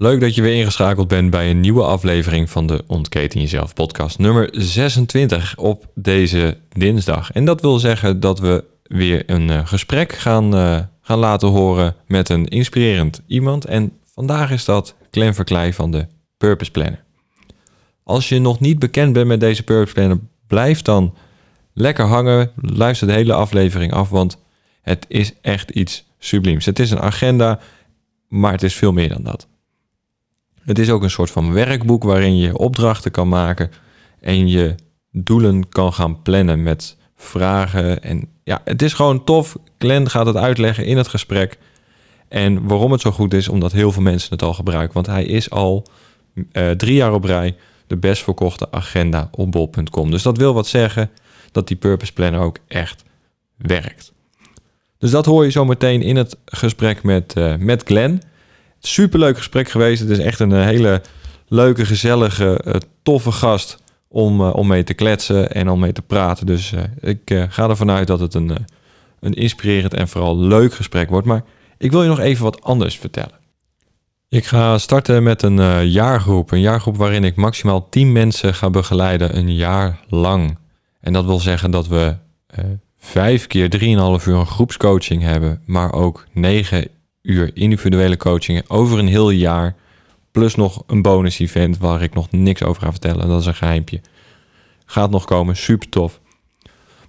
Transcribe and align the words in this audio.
Leuk 0.00 0.20
dat 0.20 0.34
je 0.34 0.42
weer 0.42 0.54
ingeschakeld 0.54 1.08
bent 1.08 1.30
bij 1.30 1.50
een 1.50 1.60
nieuwe 1.60 1.82
aflevering 1.82 2.50
van 2.50 2.66
de 2.66 2.84
Ontketen 2.86 3.40
Jezelf 3.40 3.74
podcast 3.74 4.18
nummer 4.18 4.48
26 4.52 5.56
op 5.56 5.86
deze 5.94 6.56
dinsdag. 6.68 7.32
En 7.32 7.44
dat 7.44 7.60
wil 7.60 7.78
zeggen 7.78 8.20
dat 8.20 8.38
we 8.38 8.64
weer 8.82 9.22
een 9.26 9.48
uh, 9.48 9.66
gesprek 9.66 10.12
gaan, 10.12 10.54
uh, 10.54 10.78
gaan 11.00 11.18
laten 11.18 11.48
horen 11.48 11.94
met 12.06 12.28
een 12.28 12.48
inspirerend 12.48 13.22
iemand. 13.26 13.64
En 13.64 13.92
vandaag 14.04 14.50
is 14.50 14.64
dat 14.64 14.94
Clem 15.10 15.34
Verkleij 15.34 15.72
van 15.72 15.90
de 15.90 16.06
Purpose 16.36 16.70
Planner. 16.70 17.04
Als 18.02 18.28
je 18.28 18.38
nog 18.38 18.60
niet 18.60 18.78
bekend 18.78 19.12
bent 19.12 19.26
met 19.26 19.40
deze 19.40 19.62
Purpose 19.62 19.94
Planner, 19.94 20.18
blijf 20.46 20.82
dan 20.82 21.14
lekker 21.74 22.04
hangen. 22.04 22.50
Luister 22.56 23.06
de 23.06 23.12
hele 23.12 23.32
aflevering 23.32 23.92
af, 23.92 24.08
want 24.08 24.38
het 24.82 25.04
is 25.08 25.32
echt 25.40 25.70
iets 25.70 26.04
subliems. 26.18 26.66
Het 26.66 26.78
is 26.78 26.90
een 26.90 27.00
agenda, 27.00 27.60
maar 28.28 28.52
het 28.52 28.62
is 28.62 28.74
veel 28.74 28.92
meer 28.92 29.08
dan 29.08 29.22
dat. 29.22 29.48
Het 30.68 30.78
is 30.78 30.90
ook 30.90 31.02
een 31.02 31.10
soort 31.10 31.30
van 31.30 31.52
werkboek 31.52 32.02
waarin 32.02 32.36
je 32.36 32.58
opdrachten 32.58 33.10
kan 33.10 33.28
maken 33.28 33.70
en 34.20 34.48
je 34.48 34.74
doelen 35.12 35.68
kan 35.68 35.92
gaan 35.92 36.22
plannen 36.22 36.62
met 36.62 36.96
vragen. 37.16 38.02
En 38.02 38.28
ja, 38.44 38.60
het 38.64 38.82
is 38.82 38.92
gewoon 38.92 39.24
tof. 39.24 39.56
Glenn 39.78 40.10
gaat 40.10 40.26
het 40.26 40.36
uitleggen 40.36 40.84
in 40.84 40.96
het 40.96 41.08
gesprek. 41.08 41.58
En 42.28 42.66
waarom 42.66 42.92
het 42.92 43.00
zo 43.00 43.10
goed 43.10 43.34
is, 43.34 43.48
omdat 43.48 43.72
heel 43.72 43.92
veel 43.92 44.02
mensen 44.02 44.30
het 44.32 44.42
al 44.42 44.54
gebruiken. 44.54 44.94
Want 44.94 45.06
hij 45.06 45.24
is 45.24 45.50
al 45.50 45.86
uh, 46.52 46.70
drie 46.70 46.94
jaar 46.94 47.12
op 47.12 47.24
rij 47.24 47.56
de 47.86 47.96
best 47.96 48.22
verkochte 48.22 48.70
agenda 48.70 49.28
op 49.30 49.52
bol.com. 49.52 50.10
Dus 50.10 50.22
dat 50.22 50.36
wil 50.36 50.54
wat 50.54 50.66
zeggen 50.66 51.10
dat 51.52 51.68
die 51.68 51.76
Purpose 51.76 52.12
Planner 52.12 52.40
ook 52.40 52.58
echt 52.66 53.04
werkt. 53.56 54.12
Dus 54.98 55.10
dat 55.10 55.26
hoor 55.26 55.44
je 55.44 55.50
zo 55.50 55.64
meteen 55.64 56.02
in 56.02 56.16
het 56.16 56.36
gesprek 56.44 57.02
met, 57.02 57.34
uh, 57.38 57.54
met 57.56 57.82
Glenn. 57.82 58.22
Superleuk 58.80 59.36
gesprek 59.36 59.68
geweest. 59.68 60.00
Het 60.00 60.10
is 60.10 60.18
echt 60.18 60.40
een 60.40 60.52
hele 60.52 61.02
leuke, 61.48 61.86
gezellige, 61.86 62.60
uh, 62.64 62.74
toffe 63.02 63.32
gast 63.32 63.82
om, 64.08 64.40
uh, 64.40 64.54
om 64.54 64.66
mee 64.66 64.84
te 64.84 64.94
kletsen 64.94 65.52
en 65.52 65.68
om 65.68 65.80
mee 65.80 65.92
te 65.92 66.02
praten. 66.02 66.46
Dus 66.46 66.72
ik 67.00 67.46
ga 67.48 67.68
ervan 67.68 67.90
uit 67.90 68.06
dat 68.06 68.20
het 68.20 68.34
een, 68.34 68.66
een 69.20 69.34
inspirerend 69.34 69.94
en 69.94 70.08
vooral 70.08 70.38
leuk 70.38 70.74
gesprek 70.74 71.10
wordt. 71.10 71.26
Maar 71.26 71.44
ik 71.78 71.90
wil 71.90 72.02
je 72.02 72.08
nog 72.08 72.20
even 72.20 72.44
wat 72.44 72.62
anders 72.62 72.98
vertellen. 72.98 73.36
Ik 74.28 74.44
ga 74.44 74.78
starten 74.78 75.22
met 75.22 75.42
een 75.42 75.88
jaargroep. 75.88 76.50
Een 76.50 76.60
jaargroep 76.60 76.96
waarin 76.96 77.24
ik 77.24 77.36
maximaal 77.36 77.88
10 77.88 78.12
mensen 78.12 78.54
ga 78.54 78.70
begeleiden 78.70 79.36
een 79.36 79.54
jaar 79.54 80.00
lang. 80.08 80.58
En 81.00 81.12
dat 81.12 81.24
wil 81.24 81.40
zeggen 81.40 81.70
dat 81.70 81.88
we 81.88 82.16
vijf 82.98 83.46
keer 83.46 83.68
3,5 84.20 84.26
uur 84.26 84.36
een 84.36 84.46
groepscoaching 84.46 85.22
hebben, 85.22 85.62
maar 85.66 85.92
ook 85.92 86.26
9 86.32 86.88
uur 87.22 87.50
individuele 87.54 88.16
coachingen 88.16 88.64
over 88.68 88.98
een 88.98 89.08
heel 89.08 89.30
jaar. 89.30 89.76
Plus 90.30 90.54
nog 90.54 90.82
een 90.86 91.02
bonus 91.02 91.38
event 91.38 91.78
waar 91.78 92.02
ik 92.02 92.14
nog 92.14 92.30
niks 92.30 92.62
over 92.62 92.82
ga 92.82 92.90
vertellen. 92.90 93.28
Dat 93.28 93.40
is 93.40 93.46
een 93.46 93.54
geheimpje. 93.54 94.00
Gaat 94.84 95.10
nog 95.10 95.24
komen, 95.24 95.56
super 95.56 95.88
tof. 95.88 96.20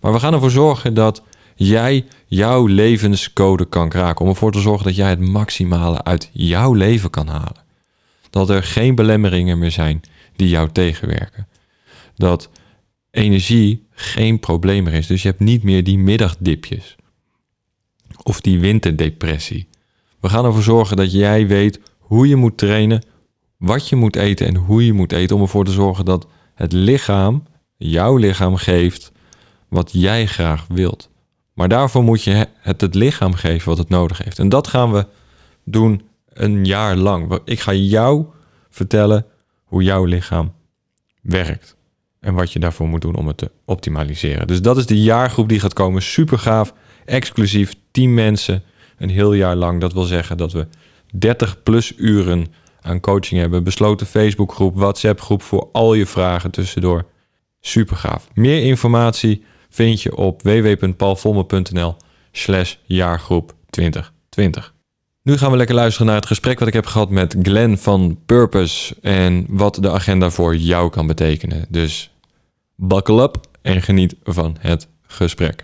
Maar 0.02 0.14
we 0.14 0.20
gaan 0.20 0.34
ervoor 0.34 0.52
zorgen 0.52 0.94
dat 0.94 1.24
jij 1.56 2.06
jouw 2.26 2.66
levenscode 2.66 3.66
kan 3.66 3.90
kraken. 3.90 4.26
Om 4.26 4.32
ervoor 4.32 4.52
te 4.52 4.60
zorgen 4.60 4.86
dat 4.86 4.96
jij 4.96 5.10
het 5.10 5.20
maximale 5.20 6.04
uit 6.04 6.30
jouw 6.34 6.74
leven 6.74 7.10
kan 7.10 7.28
halen. 7.28 7.64
Dat 8.30 8.50
er 8.50 8.64
geen 8.64 8.96
belemmeringen 8.96 9.60
meer 9.60 9.72
zijn 9.72 10.02
die 10.36 10.50
jou 10.50 10.72
tegenwerken. 10.72 11.48
Dat 12.16 12.50
energie 13.12 13.88
geen 13.92 14.40
probleem 14.40 14.84
meer 14.84 14.94
is. 14.94 15.08
Dus 15.08 15.22
je 15.22 15.28
hebt 15.28 15.40
niet 15.40 15.64
meer 15.64 15.84
die 15.84 15.98
middagdipjes. 15.98 16.96
Of 18.24 18.42
die 18.42 18.60
winterdepressie. 18.60 19.69
We 20.20 20.30
gaan 20.30 20.46
ervoor 20.46 20.62
zorgen 20.62 20.98
dat 20.98 21.12
jij 21.12 21.48
weet 21.48 21.80
hoe 21.98 22.28
je 22.28 22.36
moet 22.36 22.58
trainen, 22.58 23.04
wat 23.58 23.90
je 23.90 23.96
moet 23.96 24.16
eten 24.16 24.48
en 24.48 24.56
hoe 24.56 24.86
je 24.86 24.94
moet 24.94 25.12
eten. 25.12 25.36
Om 25.36 25.42
ervoor 25.42 25.66
te 25.66 25.72
zorgen 25.72 26.06
dat 26.06 26.28
het 26.56 26.72
lichaam, 26.72 27.44
jouw 27.78 28.16
lichaam 28.16 28.56
geeft 28.56 29.12
wat 29.68 29.90
jij 29.94 30.26
graag 30.26 30.66
wilt. 30.68 31.10
Maar 31.54 31.70
daarvoor 31.70 32.04
moet 32.04 32.24
je 32.24 32.48
het 32.60 32.82
het 32.82 32.96
lichaam 32.96 33.34
geven 33.34 33.70
wat 33.70 33.78
het 33.78 33.90
nodig 33.90 34.18
heeft. 34.24 34.40
En 34.40 34.50
dat 34.50 34.68
gaan 34.68 34.92
we 34.92 35.06
doen 35.64 36.02
een 36.30 36.66
jaar 36.66 36.96
lang. 36.96 37.40
Ik 37.46 37.60
ga 37.60 37.74
jou 37.74 38.26
vertellen 38.70 39.26
hoe 39.64 39.84
jouw 39.84 40.06
lichaam 40.06 40.54
werkt 41.22 41.78
en 42.20 42.34
wat 42.34 42.52
je 42.52 42.60
daarvoor 42.60 42.88
moet 42.88 43.02
doen 43.02 43.16
om 43.16 43.28
het 43.28 43.38
te 43.38 43.52
optimaliseren. 43.66 44.48
Dus 44.48 44.62
dat 44.62 44.78
is 44.78 44.86
de 44.86 45.02
jaargroep 45.02 45.50
die 45.50 45.60
gaat 45.60 45.74
komen. 45.74 46.02
Super 46.02 46.40
gaaf, 46.40 46.74
exclusief, 47.06 47.74
10 47.92 48.14
mensen, 48.14 48.64
een 49.00 49.10
heel 49.10 49.34
jaar 49.34 49.56
lang. 49.56 49.82
Dat 49.82 49.94
wil 49.94 50.04
zeggen 50.04 50.38
dat 50.38 50.52
we 50.52 50.68
30 51.12 51.64
plus 51.64 51.94
uren 51.98 52.48
aan 52.82 53.00
coaching 53.00 53.40
hebben. 53.40 53.64
Besloten 53.64 54.08
Facebookgroep, 54.08 54.76
WhatsApp 54.76 55.22
groep 55.22 55.42
voor 55.42 55.70
al 55.72 55.94
je 55.94 56.06
vragen 56.06 56.52
tussendoor. 56.52 57.06
Super 57.62 57.96
gaaf. 57.96 58.28
Meer 58.34 58.64
informatie 58.64 59.44
vind 59.70 60.02
je 60.02 60.16
op 60.16 60.42
www.paulvolmer.nl 60.42 61.96
slash 62.32 62.76
jaargroep 62.84 63.54
2020. 63.70 64.74
Nu 65.24 65.38
gaan 65.38 65.52
we 65.52 65.58
lekker 65.58 65.76
luisteren 65.76 66.08
naar 66.08 66.16
het 66.16 66.26
gesprek 66.26 66.60
wat 66.60 66.68
ik 66.68 66.74
heb 66.74 66.86
gehad 66.86 67.10
met 67.10 67.36
Glenn 67.42 67.78
van 67.78 68.20
Purpose 68.26 68.96
en 69.02 69.46
wat 69.50 69.76
de 69.76 69.92
agenda 69.92 70.30
voor 70.30 70.56
jou 70.56 70.90
kan 70.90 71.08
betekenen. 71.08 71.66
Dus 71.70 72.12
buckle 72.76 73.22
up 73.22 73.38
en 73.62 73.82
geniet 73.82 74.16
van 74.24 74.58
het 74.60 74.88
gesprek. 75.08 75.64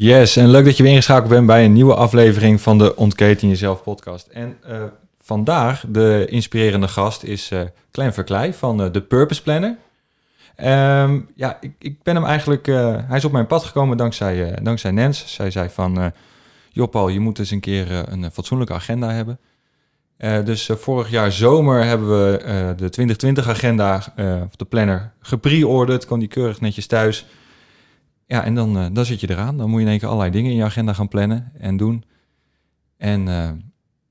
Yes, 0.00 0.36
en 0.36 0.48
leuk 0.48 0.64
dat 0.64 0.76
je 0.76 0.82
weer 0.82 0.92
ingeschakeld 0.92 1.28
bent 1.28 1.46
bij 1.46 1.64
een 1.64 1.72
nieuwe 1.72 1.94
aflevering 1.94 2.60
van 2.60 2.78
de 2.78 2.96
Ontketen 2.96 3.48
Jezelf 3.48 3.82
podcast. 3.82 4.26
En 4.26 4.56
uh, 4.68 4.82
vandaag 5.20 5.84
de 5.88 6.26
inspirerende 6.28 6.88
gast 6.88 7.22
is 7.22 7.50
uh, 7.50 7.60
Clem 7.90 8.12
Verkleij 8.12 8.54
van 8.54 8.84
uh, 8.84 8.92
de 8.92 9.02
Purpose 9.02 9.42
Planner. 9.42 9.76
Um, 11.02 11.28
ja, 11.34 11.58
ik, 11.60 11.72
ik, 11.78 12.02
ben 12.02 12.14
hem 12.14 12.24
eigenlijk, 12.24 12.66
hij 13.06 13.16
is 13.16 13.24
op 13.24 13.32
mijn 13.32 13.46
pad 13.46 13.64
gekomen 13.64 13.96
dankzij, 13.96 14.58
dankzij 14.62 14.90
Nens. 14.90 15.34
Zij 15.34 15.50
zei 15.50 15.68
van, 15.68 16.12
joh 16.70 16.90
Paul, 16.90 17.08
je 17.08 17.20
moet 17.20 17.38
eens 17.38 17.50
een 17.50 17.60
keer 17.60 18.12
een 18.12 18.30
fatsoenlijke 18.32 18.74
agenda 18.74 19.10
hebben. 19.10 19.38
dus 20.44 20.70
vorig 20.72 21.10
jaar 21.10 21.32
zomer 21.32 21.84
hebben 21.84 22.08
we 22.08 22.38
de 22.76 22.88
2020 22.88 23.48
agenda, 23.48 23.96
of 24.44 24.56
de 24.56 24.64
planner, 24.64 25.12
gepre-orderd. 25.20 26.06
Kon 26.06 26.18
die 26.18 26.28
keurig 26.28 26.60
netjes 26.60 26.86
thuis. 26.86 27.26
Ja, 28.28 28.44
en 28.44 28.54
dan, 28.54 28.76
uh, 28.76 28.86
dan 28.92 29.04
zit 29.04 29.20
je 29.20 29.30
eraan. 29.30 29.56
Dan 29.56 29.68
moet 29.68 29.78
je 29.78 29.84
in 29.84 29.90
één 29.90 29.98
keer 29.98 30.08
allerlei 30.08 30.30
dingen 30.30 30.50
in 30.50 30.56
je 30.56 30.64
agenda 30.64 30.92
gaan 30.92 31.08
plannen 31.08 31.52
en 31.58 31.76
doen. 31.76 32.04
En 32.96 33.26
uh, 33.26 33.50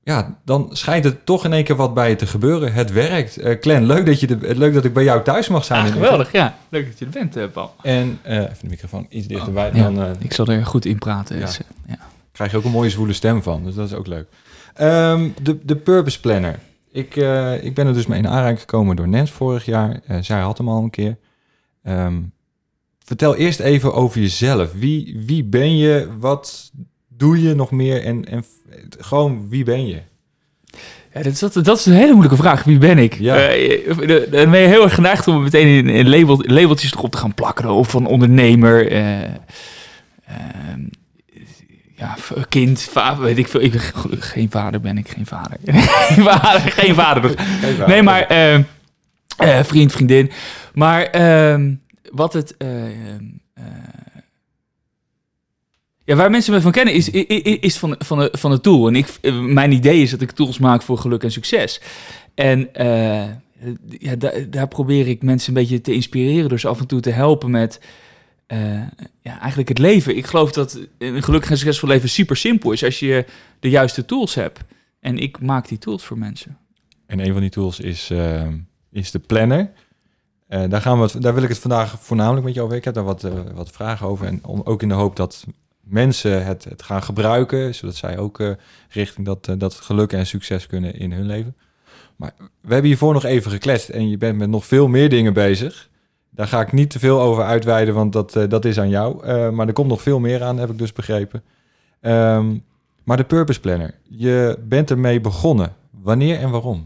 ja, 0.02 0.38
dan 0.44 0.68
schijnt 0.72 1.04
het 1.04 1.26
toch 1.26 1.44
in 1.44 1.52
één 1.52 1.64
keer 1.64 1.76
wat 1.76 1.94
bij 1.94 2.08
je 2.08 2.16
te 2.16 2.26
gebeuren. 2.26 2.72
Het 2.72 2.92
werkt. 2.92 3.44
Uh, 3.44 3.58
Clan, 3.58 3.86
leuk 3.86 4.06
dat, 4.06 4.20
je 4.20 4.26
de, 4.26 4.56
leuk 4.56 4.74
dat 4.74 4.84
ik 4.84 4.92
bij 4.92 5.04
jou 5.04 5.22
thuis 5.22 5.48
mag 5.48 5.64
zijn. 5.64 5.86
Ja, 5.86 5.92
geweldig, 5.92 6.32
ja. 6.32 6.56
Leuk 6.68 6.86
dat 6.86 6.98
je 6.98 7.04
er 7.04 7.10
bent, 7.10 7.52
Paul. 7.52 7.74
En 7.82 8.18
even 8.24 8.56
de 8.60 8.68
microfoon 8.68 9.06
iets 9.08 9.26
dichterbij. 9.26 9.68
Oh, 9.68 9.76
ja, 9.76 9.90
dan, 9.90 10.16
ik 10.18 10.32
zal 10.32 10.46
er 10.46 10.66
goed 10.66 10.84
in 10.84 10.98
praten. 10.98 11.40
Dus, 11.40 11.60
ja. 11.86 11.98
Krijg 12.32 12.50
je 12.50 12.56
ook 12.56 12.64
een 12.64 12.70
mooie 12.70 12.90
zwoele 12.90 13.12
stem 13.12 13.42
van, 13.42 13.64
dus 13.64 13.74
dat 13.74 13.86
is 13.86 13.94
ook 13.94 14.06
leuk. 14.06 14.28
Um, 14.80 15.34
de, 15.42 15.58
de 15.62 15.76
Purpose 15.76 16.20
Planner. 16.20 16.58
Ik, 16.92 17.16
ik 17.62 17.74
ben 17.74 17.86
er 17.86 17.94
dus 17.94 18.06
mee 18.06 18.18
in 18.18 18.28
aanraking 18.28 18.60
gekomen 18.60 18.96
door 18.96 19.08
Nens 19.08 19.30
vorig 19.30 19.64
jaar. 19.64 20.00
zij 20.20 20.40
had 20.40 20.58
hem 20.58 20.68
al 20.68 20.82
een 20.82 20.90
keer. 20.90 21.16
Ehm, 21.82 22.14
vertel 23.08 23.36
eerst 23.36 23.60
even 23.60 23.94
over 23.94 24.20
jezelf. 24.20 24.72
Wie, 24.72 25.22
wie 25.26 25.44
ben 25.44 25.76
je? 25.76 26.08
Wat 26.18 26.72
doe 27.08 27.42
je 27.42 27.54
nog 27.54 27.70
meer? 27.70 28.04
En, 28.04 28.24
en 28.24 28.44
gewoon, 28.98 29.48
wie 29.48 29.64
ben 29.64 29.86
je? 29.86 30.00
Ja, 31.14 31.22
dat, 31.22 31.32
is, 31.32 31.38
dat, 31.38 31.54
dat 31.54 31.78
is 31.78 31.86
een 31.86 31.92
hele 31.92 32.12
moeilijke 32.12 32.36
vraag. 32.36 32.64
Wie 32.64 32.78
ben 32.78 32.98
ik? 32.98 33.14
Ja. 33.14 33.36
Eh, 33.36 33.88
eh, 33.88 34.30
dan 34.30 34.50
ben 34.50 34.60
je 34.60 34.66
heel 34.66 34.82
erg 34.82 34.94
geneigd 34.94 35.28
om 35.28 35.42
meteen 35.42 35.66
in, 35.66 35.88
in 35.88 36.08
label, 36.08 36.42
labeltjes 36.46 36.92
erop 36.92 37.10
te 37.10 37.18
gaan 37.18 37.34
plakken. 37.34 37.70
Of 37.70 37.90
van 37.90 38.06
ondernemer, 38.06 38.90
eh, 38.90 39.22
ehm, 39.22 40.80
ja, 41.94 42.16
kind, 42.48 42.82
vader, 42.82 43.24
weet 43.24 43.38
ik 43.38 43.48
veel. 43.48 43.60
Ik, 43.60 43.92
geen 44.18 44.50
vader 44.50 44.80
ben 44.80 44.98
ik, 44.98 45.08
geen 45.08 45.26
vader. 45.26 45.58
geen 46.08 46.24
vader, 46.24 46.60
geen 46.60 46.94
vader. 46.94 47.34
Nee, 47.86 48.02
maar 48.02 48.22
eh, 48.22 48.54
eh, 49.38 49.64
vriend, 49.64 49.92
vriendin. 49.92 50.30
Maar 50.74 51.02
ehm, 51.02 51.72
wat 52.12 52.32
het. 52.32 52.56
eh, 52.56 52.84
ehm, 53.14 53.24
eh, 53.54 53.64
ja, 56.04 56.14
waar 56.16 56.30
mensen 56.30 56.52
me 56.52 56.60
van 56.60 56.72
kennen 56.72 56.94
is, 56.94 57.08
i- 57.14 57.26
i- 57.28 57.58
is 57.60 57.78
van, 57.78 57.94
van, 57.98 58.18
de, 58.18 58.28
van 58.32 58.50
het 58.50 58.62
tool. 58.62 58.86
En 58.88 58.94
ik, 58.96 59.06
eh, 59.20 59.40
mijn 59.40 59.72
idee 59.72 60.02
is 60.02 60.10
dat 60.10 60.20
ik 60.20 60.30
tools 60.30 60.58
maak 60.58 60.82
voor 60.82 60.98
geluk 60.98 61.22
en 61.22 61.32
succes. 61.32 61.80
En 62.34 62.74
eh, 62.74 63.28
ja, 63.98 64.16
daar, 64.16 64.50
daar 64.50 64.68
probeer 64.68 65.08
ik 65.08 65.22
mensen 65.22 65.48
een 65.48 65.60
beetje 65.62 65.80
te 65.80 65.92
inspireren. 65.92 66.48
Dus 66.48 66.66
af 66.66 66.80
en 66.80 66.86
toe 66.86 67.00
te 67.00 67.10
helpen 67.10 67.50
met 67.50 67.80
eh, 68.46 68.82
ja, 69.22 69.38
eigenlijk 69.38 69.68
het 69.68 69.78
leven. 69.78 70.16
Ik 70.16 70.26
geloof 70.26 70.52
dat 70.52 70.80
een 70.98 71.22
gelukkig 71.22 71.50
en 71.50 71.56
succesvol 71.58 71.88
leven 71.88 72.08
super 72.08 72.36
simpel 72.36 72.72
is 72.72 72.84
als 72.84 72.98
je 72.98 73.24
de 73.60 73.70
juiste 73.70 74.04
tools 74.04 74.34
hebt. 74.34 74.60
En 75.00 75.18
ik 75.18 75.40
maak 75.40 75.68
die 75.68 75.78
tools 75.78 76.04
voor 76.04 76.18
mensen. 76.18 76.58
En 77.06 77.18
een 77.26 77.32
van 77.32 77.40
die 77.40 77.50
tools 77.50 77.80
is, 77.80 78.10
is 78.92 79.10
de 79.10 79.18
planner. 79.18 79.70
Eh, 80.48 80.62
daar, 80.68 80.80
gaan 80.80 81.00
we 81.00 81.20
daar 81.20 81.34
wil 81.34 81.42
ik 81.42 81.48
het 81.48 81.58
vandaag 81.58 81.96
voornamelijk 82.00 82.44
met 82.44 82.54
je 82.54 82.62
over. 82.62 82.76
Ik 82.76 82.84
heb 82.84 82.94
daar 82.94 83.04
wat, 83.04 83.24
eh, 83.24 83.32
wat 83.54 83.70
vragen 83.70 84.06
over. 84.06 84.26
En 84.26 84.40
ook 84.44 84.82
in 84.82 84.88
de 84.88 84.94
hoop 84.94 85.16
dat 85.16 85.44
mensen 85.80 86.44
het, 86.44 86.64
het 86.64 86.82
gaan 86.82 87.02
gebruiken. 87.02 87.74
Zodat 87.74 87.96
zij 87.96 88.18
ook 88.18 88.40
eh, 88.40 88.50
richting 88.88 89.26
dat, 89.26 89.54
dat 89.58 89.74
geluk 89.74 90.12
en 90.12 90.26
succes 90.26 90.66
kunnen 90.66 90.94
in 90.94 91.12
hun 91.12 91.26
leven. 91.26 91.56
Maar 92.16 92.32
we 92.38 92.72
hebben 92.72 92.86
hiervoor 92.86 93.12
nog 93.12 93.24
even 93.24 93.50
gekletst. 93.50 93.88
En 93.88 94.08
je 94.08 94.18
bent 94.18 94.38
met 94.38 94.48
nog 94.48 94.66
veel 94.66 94.88
meer 94.88 95.08
dingen 95.08 95.32
bezig. 95.32 95.88
Daar 96.30 96.48
ga 96.48 96.60
ik 96.60 96.72
niet 96.72 96.90
te 96.90 96.98
veel 96.98 97.20
over 97.20 97.44
uitweiden, 97.44 97.94
want 97.94 98.12
dat, 98.12 98.32
dat 98.48 98.64
is 98.64 98.78
aan 98.78 98.88
jou. 98.88 99.26
Maar 99.50 99.66
er 99.66 99.72
komt 99.72 99.88
nog 99.88 100.02
veel 100.02 100.18
meer 100.18 100.42
aan, 100.42 100.58
heb 100.58 100.70
ik 100.70 100.78
dus 100.78 100.92
begrepen. 100.92 101.42
Ehm, 102.00 102.56
maar 103.04 103.16
de 103.16 103.24
Purpose 103.24 103.60
Planner, 103.60 103.94
je 104.02 104.58
bent 104.60 104.90
ermee 104.90 105.20
begonnen. 105.20 105.74
Wanneer 105.90 106.38
en 106.38 106.50
waarom? 106.50 106.84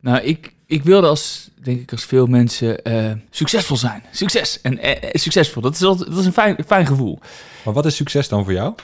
Nou, 0.00 0.20
ik, 0.20 0.54
ik 0.70 0.82
wilde 0.82 1.06
als, 1.06 1.50
denk 1.62 1.80
ik, 1.80 1.92
als 1.92 2.04
veel 2.04 2.26
mensen 2.26 2.84
eh, 2.84 3.12
succesvol 3.30 3.76
zijn. 3.76 4.02
Succes. 4.10 4.60
En 4.60 4.78
eh, 4.78 5.02
eh, 5.02 5.10
succesvol, 5.12 5.62
dat 5.62 5.74
is, 5.74 5.82
altijd, 5.82 6.10
dat 6.10 6.18
is 6.18 6.26
een 6.26 6.32
fijn, 6.32 6.56
fijn 6.66 6.86
gevoel. 6.86 7.18
Maar 7.64 7.74
wat 7.74 7.86
is 7.86 7.96
succes 7.96 8.28
dan 8.28 8.44
voor 8.44 8.52
jou? 8.52 8.74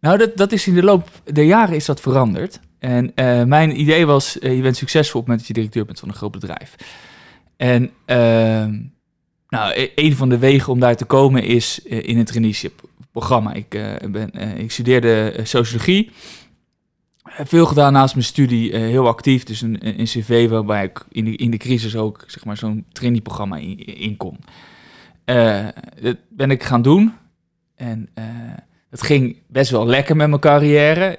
Nou, 0.00 0.18
dat, 0.18 0.36
dat 0.36 0.52
is 0.52 0.66
in 0.66 0.74
de 0.74 0.82
loop 0.82 1.08
der 1.32 1.44
jaren 1.44 1.74
is 1.74 1.84
dat 1.84 2.00
veranderd. 2.00 2.60
En 2.78 3.12
mijn 3.48 3.80
idee 3.80 4.06
was, 4.06 4.36
je 4.40 4.60
bent 4.60 4.76
succesvol 4.76 5.20
op 5.20 5.26
het 5.26 5.26
moment 5.26 5.38
dat 5.38 5.46
je 5.46 5.54
directeur 5.54 5.84
bent 5.84 5.98
van 5.98 6.08
een 6.08 6.14
groot 6.14 6.32
bedrijf. 6.32 6.74
En 7.56 7.90
ehm, 8.04 8.78
nou, 9.48 9.72
e- 9.74 9.90
een 9.94 10.16
van 10.16 10.28
de 10.28 10.38
wegen 10.38 10.72
om 10.72 10.80
daar 10.80 10.96
te 10.96 11.04
komen 11.04 11.42
is 11.42 11.78
in 11.82 12.18
het 12.18 12.26
traineeship 12.26 12.80
programma. 13.12 13.52
Ik, 13.52 13.68
ben, 14.10 14.30
ik 14.58 14.70
studeerde 14.70 15.40
sociologie. 15.42 16.10
Veel 17.42 17.66
gedaan 17.66 17.92
naast 17.92 18.14
mijn 18.14 18.26
studie, 18.26 18.72
eh, 18.72 18.80
heel 18.80 19.06
actief. 19.06 19.44
Dus 19.44 19.60
een, 19.60 19.78
een 19.98 20.04
cv 20.04 20.48
waarbij 20.48 20.84
ik 20.84 21.04
in 21.10 21.24
de, 21.24 21.36
in 21.36 21.50
de 21.50 21.56
crisis 21.56 21.96
ook 21.96 22.24
zeg 22.26 22.44
maar, 22.44 22.56
zo'n 22.56 22.84
trainingprogramma 22.92 23.56
in, 23.56 23.84
in 23.84 24.16
kon. 24.16 24.38
Eh, 25.24 25.66
dat 26.00 26.16
ben 26.28 26.50
ik 26.50 26.62
gaan 26.62 26.82
doen. 26.82 27.12
En 27.76 28.08
eh, 28.14 28.24
het 28.90 29.02
ging 29.02 29.36
best 29.46 29.70
wel 29.70 29.86
lekker 29.86 30.16
met 30.16 30.28
mijn 30.28 30.40
carrière. 30.40 31.14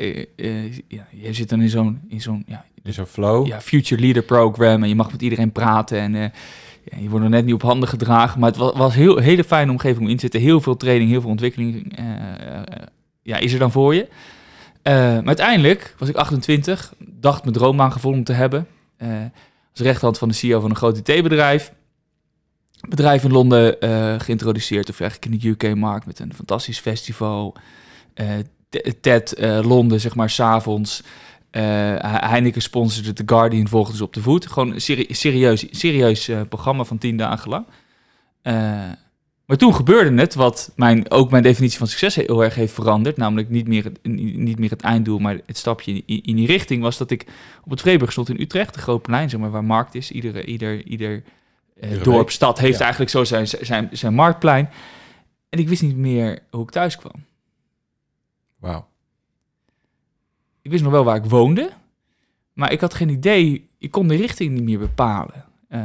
Ja, 0.87 1.07
je 1.11 1.33
zit 1.33 1.49
dan 1.49 1.61
in 1.61 1.69
zo'n 1.69 2.01
in 2.07 2.21
zo'n 2.21 2.43
ja, 2.47 2.65
Is 2.83 2.97
er 2.97 3.05
flow? 3.05 3.47
ja, 3.47 3.61
Future 3.61 4.01
Leader 4.01 4.23
Program 4.23 4.83
en 4.83 4.89
je 4.89 4.95
mag 4.95 5.11
met 5.11 5.21
iedereen 5.21 5.51
praten 5.51 5.99
en 5.99 6.13
ja, 6.13 6.97
je 6.97 7.09
wordt 7.09 7.23
nog 7.23 7.33
net 7.33 7.45
niet 7.45 7.53
op 7.53 7.61
handen 7.61 7.89
gedragen. 7.89 8.39
Maar 8.39 8.49
het 8.49 8.59
was, 8.59 8.73
was 8.75 8.95
heel 8.95 9.17
hele 9.17 9.43
fijne 9.43 9.71
omgeving 9.71 9.99
om 10.01 10.09
in 10.09 10.15
te 10.15 10.21
zitten. 10.21 10.41
Heel 10.41 10.61
veel 10.61 10.77
training, 10.77 11.09
heel 11.09 11.21
veel 11.21 11.29
ontwikkeling 11.29 11.97
ja, 13.21 13.37
is 13.37 13.53
er 13.53 13.59
dan 13.59 13.71
voor 13.71 13.95
je. 13.95 14.07
Eh, 14.85 15.17
uiteindelijk 15.17 15.95
was 15.97 16.09
ik 16.09 16.15
28, 16.15 16.93
dacht 16.99 17.41
mijn 17.41 17.55
droombaan 17.55 17.91
gevonden 17.91 18.23
te 18.23 18.33
hebben. 18.33 18.67
Eh 18.97 19.07
als 19.71 19.83
rechterhand 19.83 20.17
van 20.17 20.27
de 20.27 20.33
CEO 20.33 20.59
van 20.59 20.69
een 20.69 20.75
groot 20.75 20.97
IT-bedrijf. 21.07 21.73
Bedrijf 22.89 23.23
in 23.23 23.31
Londen 23.31 23.79
eh, 23.81 24.19
geïntroduceerd, 24.19 24.89
of 24.89 24.99
eigenlijk 24.99 25.31
in 25.33 25.39
de 25.39 25.49
UK-markt 25.49 26.05
met 26.05 26.19
een 26.19 26.33
fantastisch 26.33 26.79
festival. 26.79 27.55
TED 29.01 29.35
Londen, 29.63 29.99
zeg 30.01 30.15
maar, 30.15 30.29
s'avonds. 30.29 31.03
He- 31.51 32.27
Heineken 32.27 32.61
sponsorde 32.61 33.13
The 33.13 33.23
Guardian, 33.25 33.67
volgde 33.67 33.91
dus 33.91 34.01
op 34.01 34.13
de 34.13 34.21
voet. 34.21 34.47
Gewoon 34.47 34.73
een 34.73 34.81
serie- 34.81 35.13
serieus, 35.13 35.65
serieus 35.71 36.29
programma 36.49 36.83
van 36.83 36.97
tien 36.97 37.17
dagen 37.17 37.49
lang. 37.49 37.65
Maar 39.45 39.57
toen 39.57 39.75
gebeurde 39.75 40.21
het, 40.21 40.33
wat 40.33 40.71
mijn, 40.75 41.11
ook 41.11 41.31
mijn 41.31 41.43
definitie 41.43 41.77
van 41.77 41.87
succes 41.87 42.15
heel 42.15 42.43
erg 42.43 42.55
heeft 42.55 42.73
veranderd. 42.73 43.17
Namelijk 43.17 43.49
niet 43.49 43.67
meer 43.67 43.83
het, 43.83 43.99
niet 44.37 44.59
meer 44.59 44.69
het 44.69 44.81
einddoel, 44.81 45.19
maar 45.19 45.39
het 45.45 45.57
stapje 45.57 46.03
in, 46.05 46.23
in 46.23 46.35
die 46.35 46.47
richting. 46.47 46.81
Was 46.81 46.97
dat 46.97 47.11
ik 47.11 47.25
op 47.63 47.69
het 47.71 47.81
Vreeburg 47.81 48.11
stond 48.11 48.29
in 48.29 48.41
Utrecht, 48.41 48.75
een 48.75 48.81
groot 48.81 49.01
plein, 49.01 49.29
zeg 49.29 49.39
maar, 49.39 49.51
waar 49.51 49.63
markt 49.63 49.95
is. 49.95 50.11
Iedere, 50.11 50.45
ieder 50.45 50.83
ieder 50.85 51.23
eh, 51.79 52.03
dorp, 52.03 52.29
stad 52.29 52.59
heeft 52.59 52.77
Ja. 52.77 52.81
eigenlijk 52.81 53.11
zo 53.11 53.23
zijn, 53.23 53.47
zijn, 53.47 53.89
zijn 53.91 54.13
marktplein. 54.13 54.69
En 55.49 55.59
ik 55.59 55.69
wist 55.69 55.81
niet 55.81 55.97
meer 55.97 56.39
hoe 56.49 56.63
ik 56.63 56.69
thuis 56.69 56.97
kwam. 56.97 57.25
Wauw. 58.59 58.87
Ik 60.61 60.71
wist 60.71 60.83
nog 60.83 60.91
wel 60.91 61.03
waar 61.03 61.15
ik 61.15 61.25
woonde, 61.25 61.69
maar 62.53 62.71
ik 62.71 62.81
had 62.81 62.93
geen 62.93 63.09
idee. 63.09 63.69
Ik 63.77 63.91
kon 63.91 64.07
de 64.07 64.15
richting 64.15 64.53
niet 64.53 64.63
meer 64.63 64.79
bepalen. 64.79 65.45
Eh, 65.75 65.81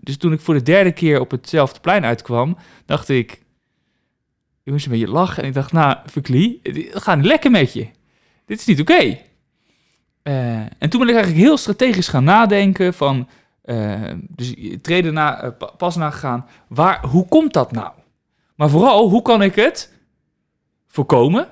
dus 0.00 0.16
toen 0.16 0.32
ik 0.32 0.40
voor 0.40 0.54
de 0.54 0.62
derde 0.62 0.92
keer 0.92 1.20
op 1.20 1.30
hetzelfde 1.30 1.80
plein 1.80 2.04
uitkwam, 2.04 2.56
dacht 2.86 3.08
ik... 3.08 3.32
Ik 4.62 4.72
moest 4.72 4.84
een 4.84 4.90
beetje 4.92 5.08
lachen 5.10 5.42
en 5.42 5.48
ik 5.48 5.54
dacht, 5.54 5.72
nou, 5.72 5.96
Verklie, 6.06 6.60
het 6.62 7.02
gaat 7.02 7.16
niet 7.16 7.26
lekker 7.26 7.50
met 7.50 7.72
je. 7.72 7.88
Dit 8.46 8.58
is 8.60 8.66
niet 8.66 8.80
oké. 8.80 9.18
Eh, 10.22 10.56
en 10.58 10.88
toen 10.90 11.00
ben 11.00 11.08
ik 11.08 11.14
eigenlijk 11.14 11.44
heel 11.44 11.56
strategisch 11.56 12.08
gaan 12.08 12.24
nadenken 12.24 12.94
van... 12.94 13.28
eh, 13.62 14.12
dus 14.28 14.54
treden 14.82 15.12
na, 15.14 15.50
pa- 15.58 15.66
pas 15.76 15.96
nagegaan, 15.96 16.46
waar, 16.68 17.06
hoe 17.06 17.28
komt 17.28 17.52
dat 17.52 17.72
nou? 17.72 17.92
Maar 18.54 18.70
vooral, 18.70 19.08
hoe 19.08 19.22
kan 19.22 19.42
ik 19.42 19.54
het 19.54 19.92
voorkomen 20.88 21.48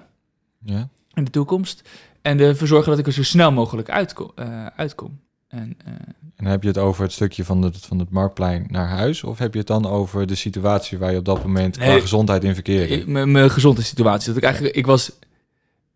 Ja. 0.64 0.88
in 1.14 1.24
de 1.24 1.30
toekomst. 1.30 1.88
En 2.22 2.40
ervoor 2.40 2.66
zorgen 2.66 2.90
dat 2.90 2.98
ik 2.98 3.06
er 3.06 3.12
zo 3.12 3.22
snel 3.22 3.52
mogelijk 3.52 3.90
uitkom. 3.90 4.30
uitkom. 4.76 5.20
En, 5.48 5.76
eh, 5.84 5.92
En 6.36 6.46
heb 6.46 6.62
je 6.62 6.68
het 6.68 6.78
over 6.78 7.02
het 7.02 7.12
stukje 7.12 7.44
van 7.44 7.62
het, 7.62 7.76
van 7.76 7.98
het 7.98 8.10
marktplein 8.10 8.66
naar 8.68 8.88
huis? 8.88 9.24
Of 9.24 9.38
heb 9.38 9.52
je 9.52 9.58
het 9.58 9.68
dan 9.68 9.86
over 9.86 10.26
de 10.26 10.34
situatie 10.34 10.98
waar 10.98 11.12
je 11.12 11.18
op 11.18 11.24
dat 11.24 11.42
moment 11.42 11.76
qua 11.76 12.00
gezondheid 12.00 12.44
in 12.44 12.54
verkeerde? 12.54 13.10
mijn 13.10 13.30
mijn 13.30 13.50
gezondheidssituatie. 13.50 14.28
Dat 14.28 14.36
ik 14.36 14.42
eigenlijk, 14.42 14.76
ik 14.76 14.86
was 14.86 15.12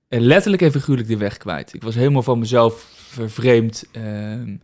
eh, 0.09 0.21
letterlijk 0.21 0.63
en 0.63 0.71
figuurlijk 0.71 1.09
de 1.09 1.17
weg 1.17 1.37
kwijt. 1.37 1.75
Ik 1.75 1.83
was 1.83 1.95
helemaal 1.95 2.23
van 2.23 2.39
mezelf 2.39 2.91
vervreemd. 2.95 3.85
ehm 3.93 4.57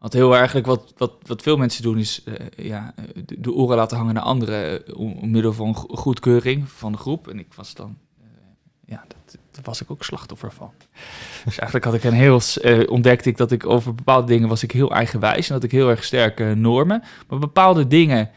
want 0.00 0.12
heel 0.12 0.36
eigenlijk 0.36 0.66
wat, 0.66 0.92
wat, 0.96 1.12
wat 1.26 1.42
veel 1.42 1.56
mensen 1.56 1.82
doen 1.82 1.98
is 1.98 2.22
eh, 2.24 2.66
ja, 2.66 2.94
de, 3.26 3.40
de 3.40 3.52
oren 3.52 3.76
laten 3.76 3.96
hangen 3.96 4.14
naar 4.14 4.22
anderen 4.22 4.82
om, 4.96 5.12
om 5.12 5.30
middel 5.30 5.52
van 5.52 5.76
go- 5.76 5.96
goedkeuring 5.96 6.68
van 6.68 6.92
de 6.92 6.98
groep. 6.98 7.28
En 7.28 7.38
ik 7.38 7.54
was 7.54 7.74
dan, 7.74 7.98
ja, 8.84 9.04
dat, 9.08 9.16
was 9.62 9.80
ik 9.80 9.90
ook 9.90 10.04
slachtoffer 10.04 10.52
van. 10.52 10.72
Dus 11.44 11.58
eigenlijk 11.58 11.84
had 11.84 11.94
ik 11.94 12.04
een 12.04 12.12
heel, 12.12 12.40
eh, 12.62 12.90
ontdekte 12.90 13.28
ik 13.28 13.36
dat 13.36 13.52
ik 13.52 13.66
over 13.66 13.94
bepaalde 13.94 14.26
dingen 14.26 14.48
was 14.48 14.62
ik 14.62 14.72
heel 14.72 14.90
eigenwijs 14.90 15.48
en 15.48 15.54
had 15.54 15.64
ik 15.64 15.70
heel 15.70 15.90
erg 15.90 16.04
sterke 16.04 16.54
normen. 16.56 17.02
Maar 17.28 17.38
bepaalde 17.38 17.86
dingen 17.86 18.30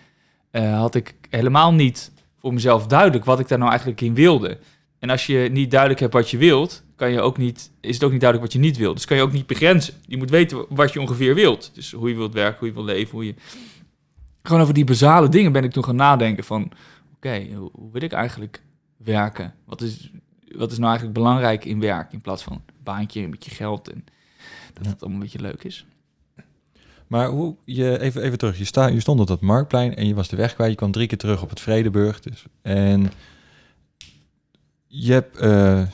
eh, 0.52 0.80
had 0.80 0.96
ik 0.96 1.16
helemaal 1.30 1.74
niet 1.74 2.12
voor 2.40 2.54
mezelf 2.54 2.88
duidelijk 2.88 3.26
wat 3.26 3.40
ik 3.40 3.48
daar 3.48 3.58
nou 3.58 3.70
eigenlijk 3.70 4.02
in 4.02 4.14
wilde. 4.14 4.58
En 5.00 5.10
als 5.10 5.26
je 5.26 5.50
niet 5.52 5.72
duidelijk 5.72 6.00
hebt 6.00 6.14
wat 6.14 6.30
je 6.30 6.38
wilt, 6.38 6.84
kan 6.96 7.12
je 7.12 7.22
ook 7.22 7.38
niet, 7.38 7.72
is 7.82 7.94
het 7.94 8.04
ook 8.04 8.12
niet 8.12 8.22
duidelijk 8.22 8.52
wat 8.52 8.62
je 8.62 8.68
niet 8.68 8.78
wilt. 8.78 8.96
Dus 8.96 9.06
kan 9.06 9.18
je 9.18 9.24
ook 9.24 9.32
niet 9.32 9.48
begrenzen. 9.48 9.94
Je 10.06 10.18
moet 10.18 10.30
weten 10.30 10.66
wat 10.70 10.94
je 10.94 11.02
ongeveer 11.02 11.36
wilt. 11.36 11.72
Dus 11.74 11.92
hoe 11.92 12.10
je 12.10 12.16
wilt 12.16 12.34
werken, 12.34 12.60
hoe 12.60 12.68
je 12.68 12.74
wilt 12.74 12.86
leven, 12.86 13.12
hoe 13.12 13.26
je... 13.26 13.36
Gewoon 14.44 14.62
over 14.62 14.74
die 14.74 14.84
basale 14.84 15.30
dingen 15.30 15.52
ben 15.52 15.64
ik 15.64 15.72
toen 15.72 15.84
gaan 15.84 15.96
nadenken 15.96 16.44
van... 16.44 16.72
Oké, 17.16 17.48
hoe 17.54 17.92
wil 17.92 18.02
ik 18.02 18.12
eigenlijk 18.12 18.64
werken? 18.98 19.54
Wat 19.66 19.82
is, 19.82 20.12
wat 20.58 20.72
is 20.72 20.78
nou 20.78 20.90
eigenlijk 20.90 21.18
belangrijk 21.18 21.66
in 21.66 21.80
werk? 21.80 22.14
In 22.14 22.22
plaats 22.22 22.44
van 22.44 22.54
een 22.54 22.62
baantje, 22.84 23.22
een 23.22 23.32
beetje 23.32 23.52
geld 23.52 23.92
en 23.92 24.04
dat 24.74 24.86
het 24.86 25.02
allemaal 25.02 25.20
een 25.20 25.26
beetje 25.26 25.42
leuk 25.42 25.64
is. 25.64 25.86
Maar 27.08 27.28
hoe, 27.28 27.56
je, 27.66 28.00
even, 28.00 28.22
even 28.22 28.38
terug, 28.38 28.58
je, 28.58 28.66
sta, 28.66 28.88
je 28.88 29.00
stond 29.00 29.20
op 29.20 29.28
dat 29.28 29.42
marktplein 29.42 29.96
en 29.96 30.08
je 30.08 30.14
was 30.14 30.28
de 30.28 30.36
weg 30.36 30.54
kwijt. 30.54 30.72
Je 30.72 30.78
kwam 30.78 30.92
drie 30.92 31.08
keer 31.08 31.18
terug 31.18 31.42
op 31.42 31.50
het 31.50 31.60
Vredeburg. 31.60 32.20
Dus, 32.20 32.46
en 32.62 33.12
je 34.88 35.12
hebt 35.12 35.38
eh, 35.38 35.82
eh, 35.82 35.88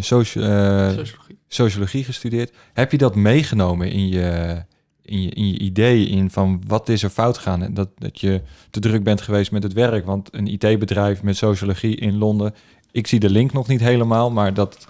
soci- 0.00 0.40
eh, 0.40 0.88
Sociologie. 0.88 1.38
sociologie 1.48 2.04
gestudeerd. 2.04 2.52
Heb 2.72 2.90
je 2.90 2.98
dat 2.98 3.14
meegenomen 3.14 3.90
in 3.90 4.08
je, 4.08 4.62
in 5.02 5.22
je, 5.22 5.30
in 5.30 5.48
je 5.48 5.58
idee 5.58 6.06
in 6.06 6.30
van 6.30 6.62
wat 6.66 6.88
is 6.88 7.02
er 7.02 7.10
fout 7.10 7.36
gegaan. 7.36 7.62
En 7.62 7.74
dat, 7.74 7.88
dat 7.98 8.20
je 8.20 8.42
te 8.70 8.80
druk 8.80 9.02
bent 9.02 9.20
geweest 9.20 9.52
met 9.52 9.62
het 9.62 9.72
werk. 9.72 10.06
Want 10.06 10.34
een 10.34 10.46
IT-bedrijf 10.46 11.22
met 11.22 11.36
sociologie 11.36 11.96
in 11.96 12.18
Londen, 12.18 12.54
ik 12.94 13.06
zie 13.06 13.20
de 13.20 13.30
link 13.30 13.52
nog 13.52 13.68
niet 13.68 13.80
helemaal, 13.80 14.30
maar 14.30 14.54
dat 14.54 14.88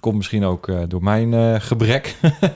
komt 0.00 0.16
misschien 0.16 0.44
ook 0.44 0.68
eh, 0.68 0.80
door 0.88 1.02
mijn 1.02 1.34
eh, 1.34 1.54
gebrek. 1.58 2.16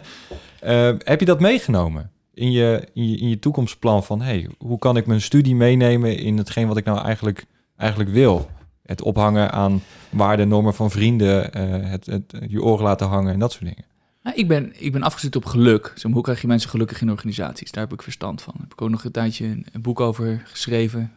Eh, 0.60 0.92
heb 0.98 1.20
je 1.20 1.26
dat 1.26 1.40
meegenomen 1.40 2.10
in 2.34 2.52
je, 2.52 2.88
in 2.94 3.10
je, 3.10 3.16
in 3.16 3.28
je 3.28 3.38
toekomstplan 3.38 4.04
van 4.04 4.20
hey, 4.20 4.48
hoe 4.58 4.78
kan 4.78 4.96
ik 4.96 5.06
mijn 5.06 5.20
studie 5.20 5.54
meenemen 5.54 6.18
in 6.18 6.38
hetgeen 6.38 6.68
wat 6.68 6.76
ik 6.76 6.84
nou 6.84 7.04
eigenlijk, 7.04 7.44
eigenlijk 7.76 8.10
wil? 8.10 8.50
Het 8.82 9.02
ophangen 9.02 9.52
aan 9.52 9.82
waarden, 10.10 10.48
normen 10.48 10.74
van 10.74 10.90
vrienden, 10.90 11.58
het, 11.88 12.06
het, 12.06 12.34
je 12.48 12.62
oren 12.62 12.84
laten 12.84 13.06
hangen 13.06 13.32
en 13.32 13.38
dat 13.38 13.52
soort 13.52 13.64
dingen. 13.64 13.84
Nou, 14.22 14.36
ik, 14.36 14.48
ben, 14.48 14.72
ik 14.78 14.92
ben 14.92 15.02
afgezet 15.02 15.36
op 15.36 15.44
geluk. 15.44 15.92
Maar, 16.02 16.12
hoe 16.12 16.22
krijg 16.22 16.40
je 16.40 16.46
mensen 16.46 16.70
gelukkig 16.70 17.00
in 17.00 17.10
organisaties? 17.10 17.70
Daar 17.70 17.84
heb 17.84 17.92
ik 17.92 18.02
verstand 18.02 18.42
van. 18.42 18.54
Heb 18.60 18.72
ik 18.72 18.82
ook 18.82 18.90
nog 18.90 19.04
een 19.04 19.12
tijdje 19.12 19.46
een 19.72 19.82
boek 19.82 20.00
over 20.00 20.42
geschreven. 20.44 21.12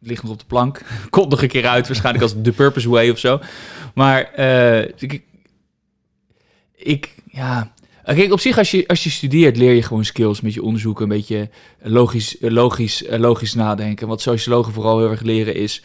Ligt 0.00 0.22
nog 0.22 0.32
op 0.32 0.38
de 0.38 0.44
plank. 0.44 0.80
Komt 1.10 1.30
nog 1.30 1.42
een 1.42 1.48
keer 1.48 1.66
uit, 1.66 1.86
waarschijnlijk 1.86 2.24
als 2.24 2.34
The 2.42 2.52
Purpose 2.52 2.88
Way 2.88 3.10
of 3.10 3.18
zo. 3.18 3.40
Maar 3.94 4.32
eh, 4.32 4.80
ik, 4.80 5.22
ik, 6.74 7.14
ja... 7.30 7.72
Kijk, 8.04 8.32
op 8.32 8.40
zich, 8.40 8.58
als 8.58 8.70
je, 8.70 8.88
als 8.88 9.04
je 9.04 9.10
studeert, 9.10 9.56
leer 9.56 9.72
je 9.72 9.82
gewoon 9.82 10.04
skills 10.04 10.40
met 10.40 10.54
je 10.54 10.62
onderzoek. 10.62 11.00
Een 11.00 11.08
beetje 11.08 11.50
logisch, 11.82 12.36
logisch, 12.40 13.04
logisch 13.08 13.54
nadenken. 13.54 14.08
Wat 14.08 14.20
sociologen 14.20 14.72
vooral 14.72 14.98
heel 14.98 15.10
erg 15.10 15.22
leren 15.22 15.54
is... 15.54 15.82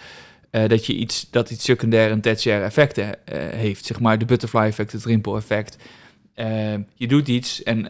Uh, 0.52 0.68
dat 0.68 0.86
je 0.86 0.94
iets, 0.94 1.28
dat 1.32 1.50
iets 1.50 1.64
secundaire 1.64 2.14
en 2.14 2.22
tertiaire 2.22 2.66
effecten 2.66 3.06
uh, 3.06 3.14
heeft. 3.50 3.86
Zeg 3.86 4.00
maar 4.00 4.18
de 4.18 4.26
butterfly 4.26 4.62
effect, 4.62 4.92
het 4.92 5.06
rimpel 5.06 5.36
effect. 5.36 5.78
Uh, 6.36 6.74
je 6.96 7.08
doet 7.08 7.28
iets 7.28 7.64
en 7.64 7.90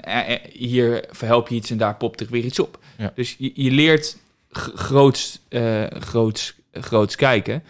hier 0.53 1.05
verhelp 1.09 1.47
je 1.47 1.55
iets 1.55 1.71
en 1.71 1.77
daar 1.77 1.95
popt 1.95 2.21
er 2.21 2.27
weer 2.29 2.43
iets 2.43 2.59
op. 2.59 2.79
Ja. 2.97 3.11
Dus 3.15 3.35
je, 3.37 3.51
je 3.53 3.71
leert 3.71 4.17
groots, 4.49 5.41
groots, 5.89 6.55
groots 6.71 7.15
kijken. 7.15 7.63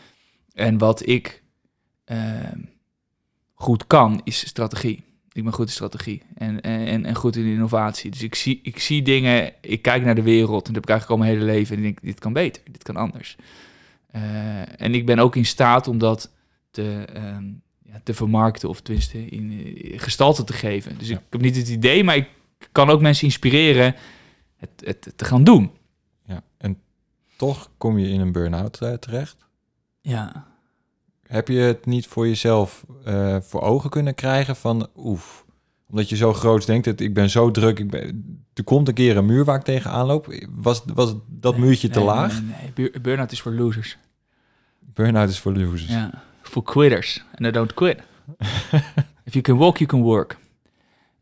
En 0.54 0.78
wat 0.78 1.08
ik 1.08 1.44
goed 3.54 3.88
kan, 3.88 4.22
is 4.24 4.48
strategie. 4.48 5.04
Ik 5.32 5.44
ben 5.44 5.54
goed 5.54 5.66
in 5.66 5.74
strategie 5.74 6.22
en, 6.36 6.62
en, 6.62 7.06
en 7.06 7.16
goed 7.16 7.36
in 7.36 7.46
innovatie. 7.46 8.12
Dus 8.12 8.24
ik 8.24 8.36
zie, 8.36 8.60
ik 8.64 8.80
zie 8.80 9.02
dingen, 9.02 9.54
ik 9.62 9.82
kijk 9.82 10.04
naar 10.04 10.16
de 10.16 10.22
wereld 10.22 10.68
en 10.68 10.74
dat 10.74 10.76
heb 10.76 10.84
ik 10.84 10.90
eigenlijk 10.90 11.22
al 11.22 11.26
mijn 11.28 11.38
hele 11.38 11.52
leven. 11.52 11.78
En 11.78 11.84
ik 11.84 11.88
denk, 11.88 12.02
dit 12.02 12.20
kan 12.20 12.34
beter, 12.34 12.62
dit 12.72 12.84
kan 12.84 12.96
anders. 12.96 13.36
Uh, 14.16 14.82
en 14.82 14.94
ik 14.94 15.06
ben 15.06 15.20
ook 15.20 15.36
in 15.36 15.46
staat 15.46 15.88
om 15.88 15.98
dat 15.98 16.32
te, 16.72 17.06
um, 17.16 17.62
ja, 17.84 18.02
te 18.04 18.14
vermarkten 18.14 18.70
of 18.70 18.82
tenminste 18.82 19.26
in 19.26 19.52
uh, 19.52 20.00
gestalte 20.00 20.44
te 20.44 20.54
geven. 20.54 20.98
Dus 20.98 21.08
Ja. 21.08 21.16
ik 21.16 21.22
heb 21.30 21.42
niet 21.42 21.56
het 21.56 21.70
idee, 21.70 22.04
maar 22.04 22.16
ik 22.16 22.30
kan 22.72 22.90
ook 22.90 23.02
mensen 23.02 23.26
inspireren 23.26 23.96
het, 24.58 24.70
het 24.84 25.14
te 25.16 25.26
gaan 25.26 25.44
doen. 25.44 25.72
Toch 27.40 27.70
kom 27.78 27.98
je 27.98 28.10
in 28.10 28.20
een 28.20 28.32
burn-out 28.32 28.82
eh, 28.82 28.94
terecht. 28.94 29.38
Ja. 30.02 30.46
Heb 31.24 31.48
je 31.48 31.60
het 31.60 31.86
niet 31.86 32.08
voor 32.08 32.28
jezelf 32.28 32.86
eh, 33.06 33.38
voor 33.42 33.62
ogen 33.62 33.90
kunnen 33.90 34.16
krijgen 34.16 34.56
van 34.56 34.88
oef, 34.96 35.46
omdat 35.90 36.10
je 36.10 36.16
zo 36.16 36.34
groot 36.34 36.66
denkt, 36.66 36.86
dat 36.86 37.00
ik 37.00 37.14
ben 37.14 37.30
zo 37.30 37.52
druk, 37.52 37.80
ik 37.80 37.90
ben, 37.90 38.46
er 38.54 38.64
komt 38.64 38.88
een 38.88 38.94
keer 38.94 39.18
een 39.18 39.26
muur 39.26 39.46
waar 39.46 39.56
ik 39.58 39.64
tegenaan 39.64 40.06
loop. 40.06 40.34
Was, 40.50 40.84
was 40.94 41.16
dat 41.28 41.58
Nee, 41.58 41.66
muurtje 41.66 41.90
te 41.90 41.98
nee, 42.00 42.08
laag? 42.08 42.42
Nee, 42.42 42.56
nee. 42.62 42.72
Bur- 42.74 43.02
Burn-out 43.02 43.32
is 43.32 43.42
voor 43.42 43.52
losers. 43.52 43.98
Burn-out 44.80 45.30
is 45.30 45.40
voor 45.40 45.54
losers. 45.54 45.92
Ja. 45.92 46.24
Voor 46.42 46.64
quitters. 46.64 47.24
En 47.32 47.46
I 47.46 47.52
don't 47.52 47.74
quit. 47.74 48.00
If 49.26 49.34
you 49.34 49.42
can 49.42 49.58
walk, 49.58 49.78
you 49.78 49.90
can 49.90 50.02
work. 50.02 50.38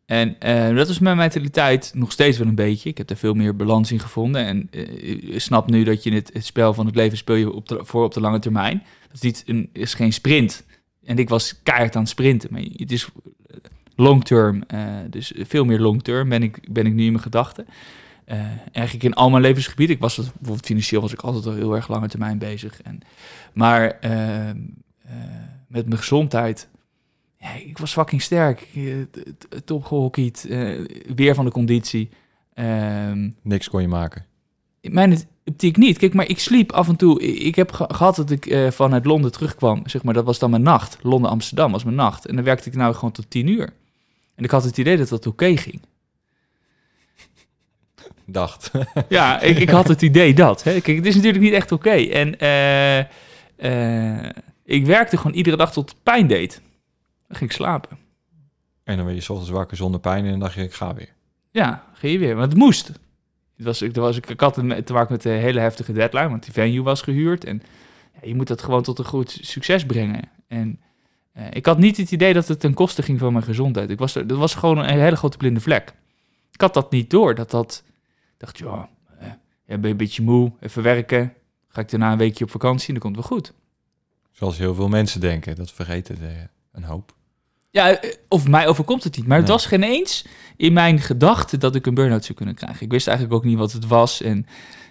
En 0.08 0.40
eh, 0.40 0.76
dat 0.76 0.88
was 0.88 1.00
mijn 1.00 1.18
mentaliteit 1.18 1.92
nog 1.96 2.12
steeds 2.12 2.38
wel 2.38 2.48
een 2.48 2.56
beetje. 2.56 2.90
Ik 2.90 2.98
heb 2.98 3.10
er 3.10 3.18
veel 3.18 3.34
meer 3.34 3.56
balans 3.56 3.92
in 3.92 4.00
gevonden. 4.00 4.46
En 4.46 4.68
eh, 4.72 5.34
ik 5.34 5.42
snap 5.42 5.70
nu 5.70 5.84
dat 5.84 6.04
je 6.04 6.14
het, 6.14 6.30
het 6.34 6.46
spel 6.46 6.74
van 6.74 6.86
het 6.86 6.96
leven 6.96 7.18
speel 7.18 7.36
je 7.36 7.62
voor 7.64 8.04
op 8.04 8.14
de 8.14 8.20
lange 8.20 8.40
termijn. 8.40 8.84
Dat 9.12 9.24
is, 9.24 9.44
een, 9.46 9.70
is 9.74 9.94
geen 9.94 10.14
sprint. 10.14 10.66
En 11.04 11.18
ik 11.18 11.30
was 11.30 11.62
keihard 11.64 11.96
aan 11.96 12.02
het 12.02 12.10
sprinten. 12.10 12.50
Maar 12.52 12.62
het 12.62 12.92
is 12.92 13.10
long 13.96 14.24
term. 14.24 14.64
eh, 14.68 14.80
dus 15.10 15.32
veel 15.36 15.66
meer 15.66 15.80
long 15.80 16.04
term 16.04 16.30
ben 16.30 16.44
ik, 16.44 16.74
ben 16.74 16.86
ik 16.86 16.94
nu 16.94 17.04
in 17.06 17.12
mijn 17.12 17.24
gedachten. 17.24 17.68
Eh, 18.26 18.40
eigenlijk 18.72 19.04
in 19.04 19.14
al 19.14 19.30
mijn 19.30 19.42
levensgebieden. 19.42 19.96
Ik 19.96 20.02
was 20.02 20.16
bijvoorbeeld 20.16 20.66
financieel 20.66 21.02
was 21.02 21.14
ik 21.14 21.22
altijd 21.22 21.46
al 21.46 21.54
heel 21.54 21.76
erg 21.76 21.88
lange 21.88 22.08
termijn 22.08 22.38
bezig. 22.38 22.82
En, 22.82 23.00
maar 23.54 24.00
ehm, 24.00 24.58
eh, 25.02 25.14
met 25.68 25.86
mijn 25.86 26.00
gezondheid. 26.00 26.70
Ja, 27.56 27.62
ik 27.66 27.78
was 27.78 27.92
fucking 27.94 28.22
sterk. 28.22 28.68
Eh, 28.76 28.84
Top 29.66 29.86
gehockeyd. 29.86 30.46
eh, 30.50 30.86
weer 31.16 31.36
van 31.36 31.46
de 31.46 31.52
conditie. 31.52 32.10
Ehm, 32.54 33.30
Niks 33.42 33.70
kon 33.70 33.82
je 33.82 33.88
maken. 33.88 34.26
in 34.82 34.94
mijn 34.94 35.20
optiek 35.46 35.78
niet. 35.78 35.98
Kijk, 35.98 36.14
maar 36.14 36.28
ik 36.30 36.40
sliep 36.40 36.72
af 36.72 36.88
en 36.88 36.96
toe. 36.96 37.22
Ik 37.22 37.56
heb 37.56 37.72
ge- 37.72 37.86
gehad 37.94 38.16
dat 38.16 38.32
ik 38.32 38.46
eh, 38.46 38.72
vanuit 38.72 39.06
Londen 39.06 39.32
terugkwam. 39.32 39.82
Zeg 39.88 40.04
maar, 40.04 40.14
dat 40.14 40.26
was 40.26 40.40
dan 40.40 40.50
mijn 40.50 40.62
nacht. 40.62 40.98
Londen-Amsterdam 41.02 41.72
was 41.72 41.84
mijn 41.84 41.96
nacht. 41.96 42.26
En 42.26 42.36
dan 42.36 42.44
werkte 42.46 42.70
ik 42.70 42.76
nou 42.76 42.94
gewoon 42.94 43.12
tot 43.12 43.30
tien 43.30 43.48
uur. 43.48 43.74
En 44.36 44.44
ik 44.44 44.52
had 44.52 44.64
het 44.64 44.78
idee 44.78 44.98
dat 44.98 45.10
dat 45.10 45.28
oké 45.28 45.58
ging. 45.58 45.82
Dacht. 48.26 48.72
Ja, 49.10 49.40
ik, 49.42 49.60
ik 49.60 49.70
had 49.70 49.88
het 49.88 50.02
idee 50.02 50.34
dat. 50.34 50.64
Hè. 50.64 50.82
Kijk, 50.82 50.98
het 50.98 51.06
is 51.06 51.16
natuurlijk 51.16 51.44
niet 51.44 51.54
echt 51.54 51.72
oké. 51.72 51.90
En 51.92 52.40
eh, 52.40 54.30
ik 54.66 54.86
werkte 54.86 55.18
gewoon 55.18 55.36
iedere 55.38 55.58
dag 55.58 55.72
tot 55.72 55.96
pijn 56.04 56.28
deed. 56.28 56.62
Dan 57.28 57.38
ging 57.38 57.50
ik 57.50 57.56
slapen. 57.56 57.98
en 58.84 58.98
dan 58.98 59.06
ben 59.06 59.16
je 59.16 59.22
's 59.22 59.30
ochtends 59.30 59.52
wakker 59.52 59.78
zonder 59.78 60.00
pijn 60.00 60.24
en 60.24 60.30
dan 60.32 60.40
dacht 60.40 60.54
je, 60.54 60.62
ik 60.64 60.74
ga 60.74 60.94
weer. 60.94 61.14
Ja, 61.52 61.86
ging 61.94 62.14
je 62.14 62.20
weer. 62.20 62.36
Want 62.36 62.52
het 62.52 62.62
moest. 62.62 62.88
Het 62.88 63.66
was, 63.66 63.82
ik, 63.82 63.96
was, 63.96 64.18
ik, 64.18 64.30
ik 64.30 64.40
had 64.40 64.54
te 64.54 64.64
maken 64.94 65.08
met 65.12 65.26
een 65.26 65.32
hele 65.32 65.60
heftige 65.60 65.92
deadline, 65.94 66.30
want 66.30 66.44
die 66.44 66.54
venue 66.54 66.84
was 66.84 67.02
gehuurd. 67.02 67.44
En 67.44 67.62
ja, 68.14 68.28
je 68.28 68.36
moet 68.36 68.48
dat 68.48 68.62
gewoon 68.62 68.84
tot 68.84 69.00
een 69.00 69.06
goed 69.06 69.38
succes 69.42 69.86
brengen. 69.86 70.30
En 70.48 70.80
eh, 71.32 71.46
ik 71.50 71.66
had 71.66 71.78
niet 71.78 71.98
het 71.98 72.12
idee 72.12 72.34
dat 72.34 72.48
het 72.48 72.60
ten 72.60 72.74
koste 72.74 73.02
ging 73.02 73.20
van 73.20 73.34
mijn 73.34 73.46
gezondheid. 73.46 73.90
Ik 73.90 74.00
was, 74.00 74.16
er- 74.16 74.28
dat 74.28 74.38
was 74.38 74.56
gewoon 74.56 74.78
een 74.78 75.00
hele 75.00 75.16
grote 75.16 75.38
blinde 75.38 75.60
vlek. 75.60 75.94
Ik 76.52 76.62
had 76.62 76.74
dat 76.74 76.92
niet 76.92 77.10
door. 77.10 77.36
Dat 77.36 77.52
dat, 77.52 77.84
dacht, 78.38 78.58
ja, 78.58 78.90
eh, 79.20 79.28
ja, 79.28 79.34
ben 79.66 79.82
je 79.82 79.88
een 79.88 79.98
beetje 79.98 80.24
moe, 80.24 80.52
even 80.60 80.84
werken. 80.84 81.34
Ga 81.68 81.82
ik 81.82 81.90
daarna 81.90 82.12
een 82.12 82.18
weekje 82.18 82.44
op 82.44 82.52
vakantie 82.52 82.88
en 82.88 82.94
dan 82.94 83.04
komt 83.04 83.16
het 83.16 83.28
wel 83.30 83.38
goed. 83.38 83.54
Zoals 84.32 84.58
heel 84.58 84.76
veel 84.76 84.88
mensen 84.88 85.20
denken. 85.22 85.56
Dat 85.56 85.72
vergeten 85.72 86.16
de, 86.20 86.48
een 86.72 86.84
hoop. 86.84 87.16
Ja, 87.70 87.90
eh, 88.00 88.14
of 88.28 88.48
mij 88.48 88.68
overkomt 88.68 89.04
het 89.04 89.18
niet. 89.18 89.28
Maar 89.28 89.38
het 89.38 89.46
Nee. 89.48 89.56
was 89.56 89.66
geen 89.66 89.84
eens 89.84 90.26
in 90.58 90.74
mijn 90.74 91.00
gedachten 91.00 91.60
dat 91.60 91.76
ik 91.76 91.86
een 91.86 91.94
burn-out 91.94 92.26
zou 92.26 92.38
kunnen 92.38 92.56
krijgen. 92.56 92.86
Ik 92.86 92.92
wist 92.92 93.08
eigenlijk 93.08 93.38
ook 93.38 93.46
niet 93.46 93.58
wat 93.58 93.72
het 93.72 93.88
was. 93.88 94.22
En 94.22 94.46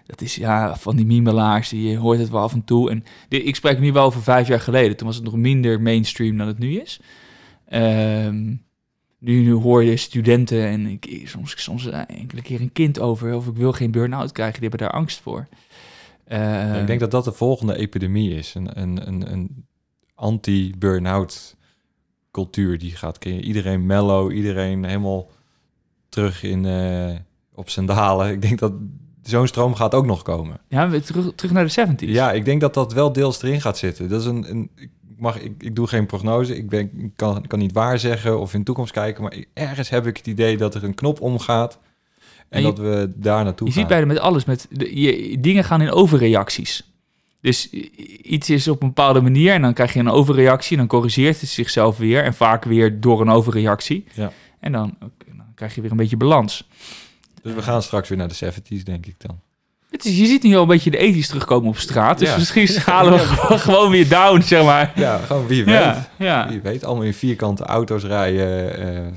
dat 0.07 0.21
is 0.21 0.35
ja, 0.35 0.77
van 0.77 0.97
die 0.97 1.07
mimelaars, 1.07 1.69
die 1.69 1.89
je 1.91 1.97
hoort 1.97 2.19
het 2.19 2.29
wel 2.31 2.41
af 2.43 2.53
en 2.53 2.65
toe. 2.65 2.91
En 2.91 3.05
ik 3.29 3.57
spreek 3.57 3.79
nu 3.79 3.93
wel 3.93 4.05
over 4.05 4.23
vijf 4.23 4.49
jaar 4.49 4.61
geleden. 4.61 4.97
Toen 4.97 5.07
was 5.07 5.17
het 5.17 5.25
nog 5.25 5.37
minder 5.37 5.81
mainstream 5.83 6.37
dan 6.37 6.47
het 6.47 6.59
nu 6.59 6.81
is. 6.81 7.01
Ehm, 7.69 8.45
nu, 9.19 9.41
nu 9.43 9.53
hoor 9.53 9.85
je 9.85 9.97
studenten 9.97 10.67
en 10.67 10.87
ik, 10.87 11.07
ik- 11.07 11.29
soms, 11.29 11.63
soms 11.63 11.87
eh, 11.87 12.01
enkele 12.07 12.43
keer 12.43 12.61
een 12.61 12.73
kind 12.73 13.01
over. 13.01 13.35
Of 13.35 13.47
ik 13.47 13.57
wil 13.57 13.73
geen 13.73 13.91
burn-out 13.91 14.33
krijgen, 14.33 14.61
die 14.61 14.69
hebben 14.69 14.89
daar 14.89 14.97
angst 14.97 15.21
voor. 15.21 15.47
Ja, 16.29 16.69
Ehm, 16.73 16.81
ik 16.81 16.87
denk 16.87 17.01
dat 17.01 17.11
dat 17.11 17.25
de 17.25 17.33
volgende 17.33 17.77
epidemie 17.77 18.35
is. 18.35 18.55
Een, 18.55 18.81
een, 18.81 19.07
een, 19.09 19.33
een 19.33 19.65
anti-burn-out 20.15 21.56
cultuur 22.37 22.79
die 22.79 22.97
gaat 22.97 23.19
creëren. 23.19 23.45
Iedereen 23.45 23.87
mellow, 23.87 24.33
iedereen 24.33 24.85
helemaal 24.85 25.31
terug 26.09 26.43
in, 26.43 26.65
eh, 26.67 27.15
op 27.55 27.71
zijn 27.71 27.87
dalen. 27.87 28.31
Ik 28.31 28.43
denk 28.43 28.59
dat 28.59 28.73
zo'n 29.23 29.47
stroom 29.47 29.75
gaat 29.75 29.95
ook 29.95 30.07
nog 30.07 30.23
komen. 30.23 30.59
Ja, 30.69 30.89
weer 30.89 31.03
terug, 31.03 31.35
terug 31.35 31.53
naar 31.53 31.65
de 31.65 31.71
70s. 31.71 32.13
Ja, 32.13 32.33
ik 32.33 32.45
denk 32.45 32.61
dat 32.61 32.75
dat 32.75 32.93
wel 32.93 33.13
deels 33.13 33.43
erin 33.43 33.61
gaat 33.61 33.79
zitten. 33.79 34.09
Dat 34.09 34.21
is 34.21 34.27
een, 34.27 34.51
een 34.51 34.71
ik, 34.77 34.91
mag, 35.19 35.41
ik, 35.41 35.53
ik 35.63 35.75
doe 35.77 35.87
geen 35.87 36.07
prognose. 36.07 36.57
Ik, 36.57 36.69
ben, 36.69 36.81
ik 36.81 37.11
kan, 37.17 37.47
kan 37.47 37.59
niet 37.59 37.73
waar 37.73 37.99
zeggen 37.99 38.41
of 38.41 38.53
in 38.53 38.59
de 38.59 38.65
toekomst 38.65 38.93
kijken. 38.93 39.23
Maar 39.23 39.37
ergens 39.55 39.89
heb 39.89 40.07
ik 40.07 40.17
het 40.17 40.27
idee 40.27 40.57
dat 40.57 40.75
er 40.75 40.85
een 40.85 40.95
knop 40.95 41.21
omgaat. 41.21 41.79
En, 41.79 41.83
En 42.49 42.61
je- 42.61 42.67
dat 42.67 42.79
we 42.79 43.13
daar 43.17 43.45
naartoe 43.45 43.67
Je 43.67 43.73
gaan. 43.73 43.81
ziet 43.83 43.91
bij 43.91 44.01
de, 44.01 44.07
met 44.07 44.19
alles, 44.19 44.45
met 44.45 44.67
de, 44.71 45.01
je, 45.01 45.41
dingen 45.41 45.65
gaan 45.65 45.81
in 45.81 45.91
overreacties. 45.93 46.91
Dus 47.47 47.71
iets 48.23 48.51
is 48.51 48.69
op 48.69 48.83
een 48.83 48.89
bepaalde 48.89 49.21
manier 49.21 49.53
en 49.53 49.63
dan 49.63 49.73
krijg 49.75 49.93
je 49.93 49.99
een 50.01 50.11
overreactie 50.11 50.71
en 50.73 50.79
dan 50.79 50.87
corrigeert 50.87 51.41
het 51.41 51.51
zichzelf 51.51 51.97
weer 51.97 52.23
en 52.25 52.35
vaak 52.35 52.65
weer 52.65 53.01
door 53.01 53.21
een 53.21 53.31
overreactie. 53.31 54.05
Ja. 54.15 54.33
En 54.61 54.73
dan, 54.73 54.95
dan 55.27 55.45
krijg 55.55 55.75
je 55.75 55.81
weer 55.81 55.91
een 55.91 55.97
beetje 55.97 56.17
balans. 56.17 56.69
Dus 57.43 57.55
we 57.55 57.63
gaan 57.63 57.83
straks 57.83 58.09
weer 58.09 58.19
naar 58.19 58.29
de 58.29 58.53
70s, 58.53 58.83
denk 58.83 59.07
ik 59.07 59.15
dan. 59.19 59.41
Het 59.91 60.05
is, 60.05 60.19
je 60.19 60.27
ziet 60.27 60.43
nu 60.43 60.55
al 60.55 60.63
een 60.63 60.69
beetje 60.69 60.91
de 60.91 60.97
ethisch 60.99 61.29
terugkomen 61.29 61.69
op 61.69 61.79
straat, 61.79 62.19
dus 62.19 62.29
Ja. 62.29 62.37
misschien 62.37 62.69
schalen 62.79 63.13
we 63.13 63.19
gewoon- 63.19 63.59
gewoon 63.59 63.91
weer 63.91 64.09
down, 64.09 64.41
zeg 64.41 64.65
maar. 64.65 64.93
Ja, 64.95 65.19
gewoon 65.19 65.47
wie 65.47 65.65
weet. 65.65 65.95
Ja. 66.19 66.49
Wie 66.49 66.61
weet, 66.61 66.85
allemaal 66.85 67.05
in 67.05 67.15
vierkante 67.15 67.65
auto's 67.65 68.03
rijden. 68.05 68.79
eh, 68.79 69.13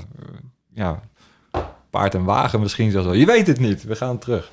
ja, 0.74 1.00
paard 1.90 2.14
en 2.14 2.24
wagen 2.24 2.60
misschien 2.60 2.90
zelfs 2.90 3.06
wel. 3.06 3.16
Je 3.16 3.26
weet 3.26 3.46
het 3.46 3.58
niet, 3.60 3.84
we 3.84 3.96
gaan 3.96 4.18
terug. 4.18 4.50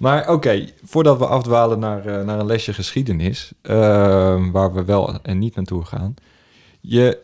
Maar 0.00 0.30
oké, 0.30 0.66
voordat 0.82 1.18
we 1.18 1.26
afdwalen 1.26 1.78
naar, 1.78 2.06
eh, 2.06 2.24
naar 2.24 2.38
een 2.38 2.46
lesje 2.46 2.72
geschiedenis, 2.72 3.52
eh, 3.62 3.74
waar 4.52 4.72
we 4.72 4.84
wel 4.84 5.22
en 5.22 5.38
niet 5.38 5.54
naartoe 5.54 5.84
gaan. 5.84 6.14
Je, 6.80 7.18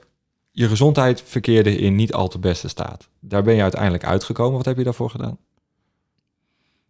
je 0.50 0.68
gezondheid 0.68 1.22
verkeerde 1.22 1.78
in 1.78 1.94
niet 1.94 2.12
al 2.12 2.28
te 2.28 2.38
beste 2.38 2.68
staat. 2.68 3.08
Daar 3.20 3.42
ben 3.42 3.54
je 3.54 3.62
uiteindelijk 3.62 4.04
uitgekomen. 4.04 4.56
Wat 4.56 4.64
heb 4.64 4.76
je 4.76 4.84
daarvoor 4.84 5.10
gedaan? 5.10 5.38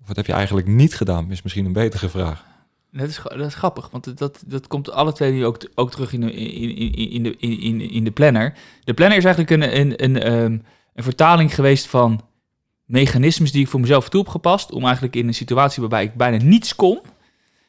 Of 0.01 0.07
wat 0.07 0.17
heb 0.17 0.27
je 0.27 0.33
eigenlijk 0.33 0.67
niet 0.67 0.95
gedaan, 0.95 1.31
is 1.31 1.43
misschien 1.43 1.65
een 1.65 1.73
betere 1.73 2.09
vraag. 2.09 2.45
Dat 2.93 3.09
is, 3.09 3.21
dat 3.23 3.47
is 3.47 3.55
grappig, 3.55 3.91
want 3.91 4.19
dat, 4.19 4.43
dat 4.47 4.67
komt 4.67 4.91
alle 4.91 5.13
twee 5.13 5.33
nu 5.33 5.47
ook, 5.47 5.59
ook 5.75 5.91
terug 5.91 6.13
in 6.13 6.21
de, 6.21 6.33
in, 6.33 6.77
in, 6.77 7.11
in, 7.11 7.23
de, 7.23 7.37
in, 7.37 7.81
in 7.81 8.05
de 8.05 8.11
planner. 8.11 8.55
De 8.85 8.95
planner 8.95 9.19
is 9.19 9.25
eigenlijk 9.25 9.63
een, 9.63 9.81
een, 9.81 10.05
een, 10.05 10.33
um, 10.33 10.63
een 10.95 11.03
vertaling 11.03 11.55
geweest 11.55 11.87
van 11.87 12.21
mechanismes 12.87 13.53
die 13.53 13.63
ik 13.63 13.69
voor 13.69 13.81
mezelf 13.81 14.09
toe 14.09 14.21
heb 14.21 14.31
gepast. 14.31 14.73
Om 14.73 14.85
eigenlijk 14.85 15.17
in 15.17 15.27
een 15.27 15.35
situatie 15.35 15.81
waarbij 15.81 16.05
ik 16.05 16.15
bijna 16.15 16.45
niets 16.45 16.75
kon. 16.75 17.01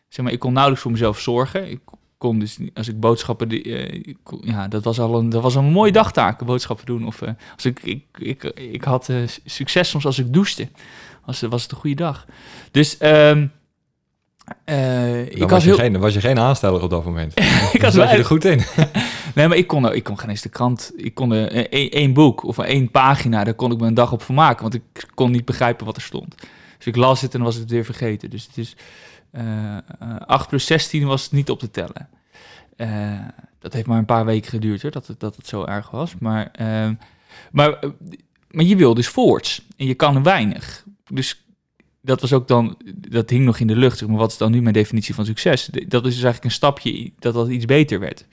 Zeg 0.08 0.26
maar, 0.26 0.34
ik 0.34 0.40
kon 0.40 0.52
nauwelijks 0.52 0.84
voor 0.84 0.92
mezelf 0.92 1.20
zorgen. 1.20 1.70
Ik 1.70 1.80
kon 2.18 2.40
dus, 2.40 2.58
als 2.74 2.88
ik 2.88 3.00
boodschappen... 3.00 3.68
Uh, 3.68 4.14
ja, 4.42 4.68
dat 4.68 4.84
was 4.84 5.00
al 5.00 5.20
een, 5.20 5.30
dat 5.30 5.42
was 5.42 5.56
een 5.56 5.72
mooie 5.72 5.92
dagtaak, 5.92 6.46
boodschappen 6.46 6.86
doen. 6.86 7.06
Of 7.06 7.22
uh, 7.22 7.30
als 7.56 7.66
ik, 7.66 7.84
ik, 7.84 8.04
ik, 8.18 8.44
ik 8.44 8.84
had 8.84 9.10
uh, 9.10 9.28
succes 9.46 9.90
soms 9.90 10.06
als 10.06 10.20
ik 10.20 10.34
douchte. 10.34 10.70
Als, 11.26 11.42
was 11.42 11.62
het 11.62 11.72
een 11.72 11.78
goede 11.78 11.96
dag. 11.96 12.26
Dus... 12.72 12.98
Um, 13.02 13.52
uh, 14.66 15.26
ik 15.26 15.50
was, 15.50 15.64
je 15.64 15.70
heel... 15.70 15.78
geen, 15.78 16.00
was 16.00 16.14
je 16.14 16.22
geen 16.22 16.40
aansteller 16.40 16.82
op 16.82 16.90
dat 16.90 17.06
moment. 17.06 17.40
ik 17.74 17.82
was 17.82 17.94
je 17.94 18.02
er 18.02 18.26
goed 18.26 18.46
in. 18.46 18.62
nee, 19.36 19.48
maar 19.48 19.58
ik 19.58 19.68
kon, 19.68 19.94
ik 19.94 20.04
kon 20.04 20.20
geen 20.20 20.30
eens 20.30 20.42
de 20.42 20.50
krant. 20.50 20.92
Ik 20.96 21.14
kon 21.14 21.34
uh, 21.34 21.44
één 21.70 22.14
boek 22.14 22.44
of 22.44 22.58
één 22.58 22.92
pagina, 22.92 23.44
daar 23.44 23.54
kon 23.54 23.72
ik 23.72 23.80
me 23.80 23.88
een 23.88 23.94
dag 23.94 24.12
op 24.12 24.24
vermaken. 24.24 24.62
Want 24.62 24.74
ik 24.74 25.06
kon 25.14 25.32
niet 25.32 25.46
begrijpen 25.46 25.86
wat 25.86 25.96
er 25.96 26.02
stond. 26.02 26.36
Dus 26.78 26.88
ik 26.88 26.96
las 26.96 27.22
het 27.22 27.34
en 27.34 27.42
was 27.42 27.56
het 27.56 27.70
weer 27.70 27.86
vergeten. 27.86 28.30
Dus 28.30 28.46
het 28.46 28.58
is 28.58 28.76
uh, 29.32 29.78
8 30.26 30.50
plus 30.50 30.66
16 30.66 31.06
was 31.06 31.32
niet 31.32 31.50
op 31.50 31.60
te 31.60 31.72
tellen. 31.72 32.10
dat 33.60 33.74
heeft 33.74 33.88
maar 33.88 33.98
een 33.98 34.06
paar 34.06 34.26
weken 34.26 34.50
geduurd 34.50 34.82
hoor, 34.82 34.92
dat, 34.92 35.08
het, 35.08 35.20
dat 35.20 35.36
het 35.36 35.48
zo 35.48 35.66
erg 35.66 35.90
was. 35.90 36.14
Maar, 36.20 36.50
ehm, 36.52 36.94
maar, 37.52 37.80
maar 38.52 38.66
je 38.66 38.76
wil 38.76 38.94
dus 38.94 39.08
voorts 39.08 39.62
en 39.78 39.86
je 39.86 39.96
kan 39.96 40.24
weinig. 40.24 40.84
Dus 41.08 41.47
dat 42.08 42.22
was 42.22 42.34
ook 42.34 42.48
dan, 42.48 42.78
dat 42.96 43.30
hing 43.30 43.46
nog 43.46 43.60
in 43.60 43.68
de 43.68 43.76
lucht. 43.76 43.98
Zeg 43.98 44.08
maar 44.08 44.18
wat 44.18 44.32
is 44.32 44.38
dan 44.38 44.52
nu 44.52 44.62
mijn 44.62 44.74
definitie 44.74 45.16
van 45.16 45.26
succes? 45.26 45.66
Dat 45.66 46.06
is 46.06 46.14
dus 46.14 46.24
eigenlijk 46.24 46.44
een 46.44 46.52
stapje 46.52 47.12
dat 47.20 47.34
dat 47.34 47.50
iets 47.50 47.66
beter 47.66 48.00
werd. 48.00 48.26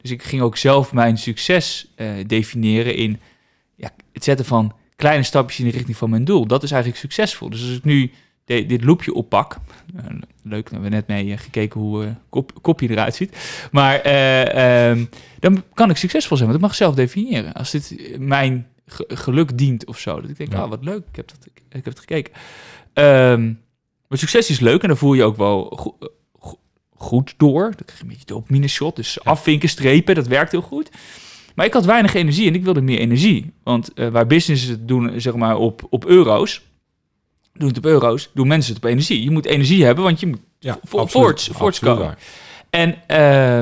Dus 0.00 0.10
ik 0.10 0.22
ging 0.22 0.42
ook 0.42 0.56
zelf 0.56 0.92
mijn 0.92 1.18
succes 1.18 1.92
uh, 1.96 2.10
definiëren 2.26 2.94
in 2.94 3.20
ja, 3.76 3.90
het 4.12 4.24
zetten 4.24 4.44
van 4.44 4.72
kleine 4.96 5.22
stapjes 5.22 5.58
in 5.58 5.64
de 5.64 5.70
richting 5.70 5.96
van 5.96 6.10
mijn 6.10 6.24
doel. 6.24 6.46
Dat 6.46 6.62
is 6.62 6.70
eigenlijk 6.70 7.00
succesvol. 7.00 7.50
Dus 7.50 7.60
als 7.60 7.76
ik 7.76 7.84
nu 7.84 8.10
de, 8.44 8.66
dit 8.66 8.84
loopje 8.84 9.14
oppak, 9.14 9.56
uh, 9.96 10.02
leuk, 10.42 10.68
we 10.68 10.74
hebben 10.74 10.90
net 10.90 11.06
mee 11.06 11.26
uh, 11.26 11.38
gekeken 11.38 11.80
hoe 11.80 12.04
uh, 12.04 12.10
kop, 12.28 12.62
kopje 12.62 12.90
eruit 12.90 13.14
ziet. 13.14 13.68
Maar 13.70 14.00
ehm, 14.00 15.04
dan 15.38 15.62
kan 15.74 15.90
ik 15.90 15.96
succesvol 15.96 16.36
zijn, 16.36 16.48
want 16.48 16.60
ik 16.60 16.66
mag 16.66 16.76
zelf 16.76 16.94
definiëren. 16.94 17.52
Als 17.52 17.70
dit 17.70 18.16
mijn 18.18 18.66
geluk 19.08 19.58
dient 19.58 19.86
of 19.86 19.98
zo. 19.98 20.20
Dat 20.20 20.30
ik 20.30 20.36
denk, 20.36 20.52
ah, 20.52 20.58
ja. 20.58 20.64
oh, 20.64 20.70
wat 20.70 20.84
leuk, 20.84 21.04
ik 21.10 21.16
heb, 21.16 21.28
dat, 21.28 21.46
ik, 21.46 21.62
ik 21.68 21.84
heb 21.84 21.84
het 21.84 21.98
gekeken. 21.98 22.32
Um, 22.94 23.60
maar 24.08 24.18
succes 24.18 24.50
is 24.50 24.60
leuk 24.60 24.82
en 24.82 24.88
dan 24.88 24.96
voel 24.96 25.14
je 25.14 25.24
ook 25.24 25.36
wel 25.36 25.64
go 25.76 25.96
go 25.98 26.10
goed 26.94 27.34
door. 27.36 27.62
Dan 27.62 27.84
krijg 27.84 27.96
je 27.96 28.02
een 28.02 28.08
beetje 28.10 28.26
dopamine 28.26 28.68
shot. 28.68 28.96
Dus 28.96 29.24
afvinken, 29.24 29.68
strepen, 29.68 30.14
dat 30.14 30.26
werkt 30.26 30.50
heel 30.50 30.60
goed. 30.60 30.90
Maar 31.54 31.66
ik 31.66 31.72
had 31.72 31.84
weinig 31.84 32.14
energie 32.14 32.48
en 32.48 32.54
ik 32.54 32.64
wilde 32.64 32.80
meer 32.80 32.98
energie. 32.98 33.52
Want 33.62 33.90
uh, 33.94 34.08
waar 34.08 34.26
businesses 34.26 34.68
het 34.68 34.88
doen, 34.88 35.20
zeg 35.20 35.34
maar, 35.34 35.56
op, 35.56 35.86
op 35.90 36.04
euro's, 36.04 36.62
doen 37.52 37.68
het 37.68 37.78
op 37.78 37.84
euro's, 37.84 38.30
doen 38.34 38.46
mensen 38.46 38.74
het 38.74 38.84
op 38.84 38.90
energie. 38.90 39.22
Je 39.22 39.30
moet 39.30 39.44
energie 39.44 39.84
hebben, 39.84 40.04
want 40.04 40.20
je 40.20 40.26
moet 40.26 40.40
ja, 40.58 40.78
vo 40.82 41.06
voorts, 41.06 41.48
voorts 41.52 41.78
komen. 41.78 42.16
En 42.70 42.96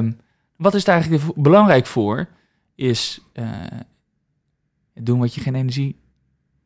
uh, 0.06 0.12
wat 0.56 0.74
is 0.74 0.84
daar 0.84 0.94
eigenlijk 0.94 1.32
belangrijk 1.36 1.86
voor, 1.86 2.28
is 2.74 3.20
uh, 3.34 3.48
doen 4.94 5.18
wat 5.18 5.34
je 5.34 5.40
geen 5.40 5.54
energie 5.54 5.96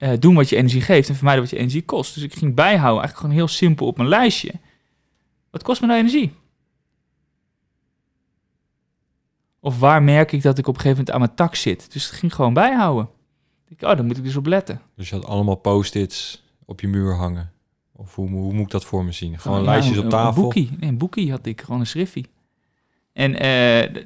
uh, 0.04 0.12
doen 0.18 0.34
wat 0.34 0.48
je 0.48 0.56
energie 0.56 0.80
geeft 0.80 1.08
en 1.08 1.14
vermijden 1.14 1.42
wat 1.42 1.52
je 1.52 1.58
energie 1.58 1.84
kost. 1.84 2.14
Dus 2.14 2.22
ik 2.22 2.34
ging 2.34 2.54
bijhouden, 2.54 3.02
eigenlijk 3.02 3.16
gewoon 3.16 3.34
heel 3.34 3.48
simpel 3.48 3.86
op 3.86 3.96
mijn 3.96 4.08
lijstje. 4.08 4.52
Wat 5.50 5.62
kost 5.62 5.80
me 5.80 5.86
nou 5.86 5.98
energie? 5.98 6.32
Of 9.60 9.78
waar 9.78 10.02
merk 10.02 10.32
ik 10.32 10.42
dat 10.42 10.58
ik 10.58 10.66
op 10.66 10.74
een 10.74 10.80
gegeven 10.80 11.04
moment 11.04 11.14
aan 11.14 11.20
mijn 11.20 11.34
tak 11.34 11.54
zit? 11.54 11.92
Dus 11.92 12.04
het 12.04 12.14
ging 12.14 12.34
gewoon 12.34 12.54
bijhouden. 12.54 13.08
Ik, 13.68 13.82
oh, 13.82 13.88
daar 13.88 14.04
moet 14.04 14.16
ik 14.16 14.24
dus 14.24 14.36
op 14.36 14.46
letten. 14.46 14.80
Dus 14.96 15.08
je 15.08 15.14
had 15.14 15.24
allemaal 15.24 15.54
post-its 15.54 16.44
op 16.64 16.80
je 16.80 16.88
muur 16.88 17.14
hangen? 17.14 17.52
Of 17.92 18.14
hoe, 18.14 18.28
hoe 18.28 18.52
moet 18.52 18.64
ik 18.64 18.70
dat 18.70 18.84
voor 18.84 19.04
me 19.04 19.12
zien? 19.12 19.38
Gewoon 19.38 19.58
oh, 19.58 19.64
lijstjes 19.64 19.98
op 19.98 20.10
tafel? 20.10 20.36
Een 20.36 20.42
boekie. 20.42 20.76
Nee, 20.78 20.88
een 20.88 20.98
boekie 20.98 21.30
had 21.30 21.46
ik, 21.46 21.60
gewoon 21.60 21.80
een 21.80 21.86
schriffie. 21.86 22.26
En 23.12 23.32
uh, 23.32 23.38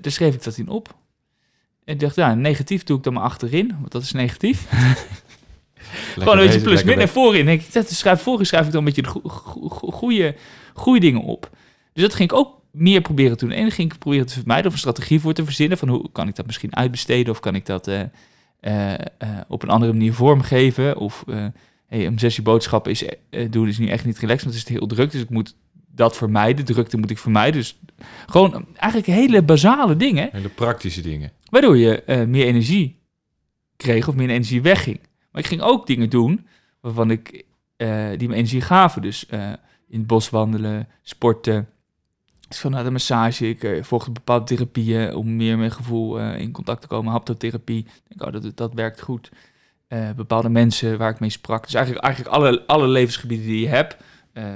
daar 0.01 0.13
schreef 0.13 0.35
ik 0.35 0.43
dat 0.43 0.57
in 0.57 0.69
op. 0.69 0.97
En 1.85 1.95
ik 1.95 2.01
dacht, 2.01 2.15
ja, 2.15 2.35
negatief 2.35 2.83
doe 2.83 2.97
ik 2.97 3.03
dan 3.03 3.13
maar 3.13 3.23
achterin, 3.23 3.77
want 3.81 3.93
dat 3.93 4.03
is 4.03 4.13
negatief. 4.13 4.67
Gewoon 6.15 6.39
een 6.39 6.45
beetje 6.45 6.61
plus 6.61 6.83
min 6.83 6.99
en 6.99 7.09
voorin. 7.09 7.45
Denk 7.45 7.61
ik, 7.61 7.73
dat 7.73 7.91
schrijf, 7.91 8.23
voorin 8.23 8.47
schrijf 8.47 8.67
ik 8.67 8.73
dan 8.73 8.87
een 8.87 8.95
beetje 8.95 9.03
de 9.03 9.29
goede, 9.69 10.35
goede 10.75 11.01
dingen 11.01 11.23
op. 11.23 11.51
Dus 11.93 12.03
dat 12.03 12.15
ging 12.15 12.31
ik 12.31 12.37
ook 12.37 12.61
meer 12.73 13.01
proberen 13.01 13.37
te 13.37 13.47
doen. 13.47 13.55
En 13.55 13.71
ging 13.71 13.93
ik 13.93 13.99
proberen 13.99 14.27
te 14.27 14.33
vermijden 14.33 14.67
of 14.67 14.73
een 14.73 14.79
strategie 14.79 15.21
voor 15.21 15.33
te 15.33 15.45
verzinnen. 15.45 15.79
Van 15.79 15.89
hoe 15.89 16.13
kan 16.13 16.29
ik 16.29 16.37
dat 16.37 16.47
misschien 16.47 16.77
uitbesteden 16.77 17.33
of 17.33 17.41
kan 17.41 17.55
ik 17.55 17.67
dat 17.67 17.89
uh, 17.89 18.01
uh, 18.61 18.95
op 19.49 19.63
een 19.63 19.69
andere 19.69 19.93
manier 19.93 20.15
vormgeven. 20.15 20.97
Of 20.97 21.25
hey, 21.87 22.07
om 22.07 22.19
zes 22.19 22.37
uur 22.37 22.45
boodschappen 22.45 22.91
is, 22.91 23.05
doen 23.51 23.69
is 23.69 23.79
nu 23.79 23.89
echt 23.89 24.05
niet 24.05 24.19
relaxed, 24.19 24.45
want 24.45 24.57
het 24.57 24.69
is 24.69 24.77
heel 24.77 24.87
druk. 24.87 25.11
Dus 25.11 25.21
ik 25.21 25.31
moet 25.31 25.55
dat 25.95 26.17
vermijden. 26.17 26.65
Drukte 26.65 26.97
moet 26.97 27.11
ik 27.11 27.19
vermijden. 27.19 27.61
Dus 27.61 27.79
gewoon 28.27 28.67
eigenlijk 28.75 29.07
hele 29.07 29.43
basale 29.43 29.97
dingen. 29.97 30.29
Hele 30.33 30.49
praktische 30.49 31.01
dingen. 31.01 31.33
Waardoor 31.51 31.77
je 31.77 32.25
meer 32.29 32.47
energie 32.47 32.97
kreeg 33.77 34.09
of 34.09 34.15
meer 34.15 34.31
energie 34.31 34.63
wegging. 34.63 35.01
Maar 35.39 35.47
ik 35.47 35.59
ging 35.59 35.69
ook 35.69 35.87
dingen 35.87 36.11
doen 36.11 36.47
waarvan 36.81 37.11
ik, 37.11 37.45
uh, 37.77 38.09
die 38.17 38.29
me 38.29 38.35
energie 38.35 38.61
gaven. 38.61 39.03
Dus 39.03 39.27
uh, 39.31 39.53
in 39.89 39.99
het 39.99 40.07
bos 40.07 40.31
wandelen, 40.31 40.89
sporten. 41.03 41.69
Dus 42.49 42.59
vanuit 42.59 42.85
de 42.85 42.91
massage. 42.91 43.49
Ik 43.49 43.63
uh, 43.63 43.83
volgde 43.83 44.11
bepaalde 44.11 44.45
therapieën 44.45 45.15
om 45.15 45.37
meer 45.37 45.59
met 45.59 45.73
gevoel 45.73 46.21
in 46.21 46.53
contact 46.53 46.81
te 46.81 46.87
komen. 46.87 47.13
Haptotherapie. 47.13 47.79
Ik 47.79 48.03
denk, 48.09 48.35
oh, 48.35 48.43
dat, 48.43 48.57
dat 48.57 48.75
werkt 48.75 49.01
goed. 49.01 49.31
bepaalde 50.17 50.49
mensen 50.49 50.99
waar 50.99 51.11
ik 51.11 51.21
mee 51.21 51.31
sprak. 51.31 51.65
Dus 51.65 51.75
eigenlijk, 51.75 52.05
eigenlijk 52.05 52.35
alle, 52.35 52.67
alle 52.67 52.89
levensgebieden 52.89 53.47
die 53.47 53.61
je 53.61 53.69
hebt. 53.69 53.97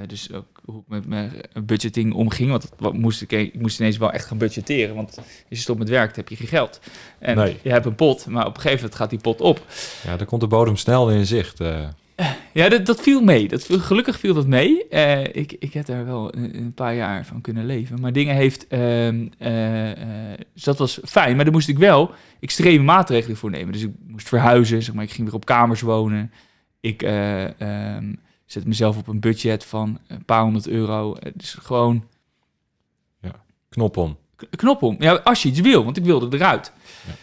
dus 0.07 0.31
ook 0.31 0.52
hoe 0.65 0.79
ik 0.79 0.87
met 0.87 1.07
mijn 1.07 1.31
budgeting 1.65 2.13
omging. 2.13 2.49
Want 2.49 2.69
wat 2.77 2.93
moest 2.93 3.21
ik, 3.21 3.31
ik 3.31 3.61
moest 3.61 3.79
ineens 3.79 3.97
wel 3.97 4.11
echt 4.11 4.25
gaan 4.25 4.37
budgetteren. 4.37 4.95
Want 4.95 5.17
als 5.17 5.25
je 5.49 5.55
stopt 5.55 5.79
met 5.79 5.89
werk, 5.89 6.15
heb 6.15 6.29
je 6.29 6.35
geen 6.35 6.47
geld. 6.47 6.79
En 7.19 7.35
nee. 7.35 7.57
je 7.61 7.69
hebt 7.69 7.85
een 7.85 7.95
pot, 7.95 8.25
maar 8.27 8.45
op 8.45 8.55
een 8.55 8.61
gegeven 8.61 8.79
moment 8.79 8.95
gaat 8.95 9.09
die 9.09 9.19
pot 9.19 9.41
op. 9.41 9.65
Ja, 10.03 10.17
dan 10.17 10.27
komt 10.27 10.41
de 10.41 10.47
bodem 10.47 10.75
snel 10.75 11.11
in 11.11 11.25
zicht. 11.25 11.61
Uh. 11.61 11.87
Ja, 12.53 12.69
dat, 12.69 12.85
dat 12.85 13.01
viel 13.01 13.21
mee. 13.21 13.47
Dat, 13.47 13.67
gelukkig 13.69 14.19
viel 14.19 14.33
dat 14.33 14.47
mee. 14.47 14.85
Uh, 14.89 15.23
ik, 15.23 15.55
ik 15.59 15.73
heb 15.73 15.85
daar 15.85 16.05
wel 16.05 16.35
een, 16.35 16.57
een, 16.57 16.73
paar 16.73 16.95
jaar 16.95 17.25
van 17.25 17.41
kunnen 17.41 17.65
leven. 17.65 18.01
Maar 18.01 18.13
dingen 18.13 18.35
heeft... 18.35 18.65
Uh, 18.69 18.79
dus 20.53 20.63
dat 20.63 20.77
was 20.77 20.99
fijn. 21.03 21.35
Maar 21.35 21.45
daar 21.45 21.53
moest 21.53 21.67
ik 21.67 21.77
wel 21.77 22.11
extreme 22.39 22.83
maatregelen 22.83 23.37
voor 23.37 23.49
nemen. 23.49 23.73
Dus 23.73 23.83
ik 23.83 23.91
moest 24.07 24.27
verhuizen. 24.27 24.83
Zeg 24.83 24.93
maar. 24.93 25.03
Ik 25.03 25.11
ging 25.11 25.25
weer 25.25 25.35
op 25.35 25.45
kamers 25.45 25.81
wonen. 25.81 26.31
Ik... 26.79 27.01
Um, 27.01 28.21
zet 28.53 28.65
mezelf 28.65 28.97
op 28.97 29.07
een 29.07 29.19
budget 29.19 29.65
van 29.65 29.99
een 30.07 30.25
paar 30.25 30.41
honderd 30.41 30.67
euro. 30.67 31.15
Dus 31.33 31.53
gewoon... 31.53 32.07
Ja, 33.21 33.31
knop 33.69 33.97
om. 33.97 34.17
Knop 34.49 34.81
om. 34.81 34.95
Ja, 34.99 35.13
als 35.13 35.43
je 35.43 35.49
iets 35.49 35.59
wil, 35.59 35.83
want 35.83 35.97
ik 35.97 36.03
wilde 36.03 36.37
eruit. 36.37 36.71
Ja. 37.07 37.13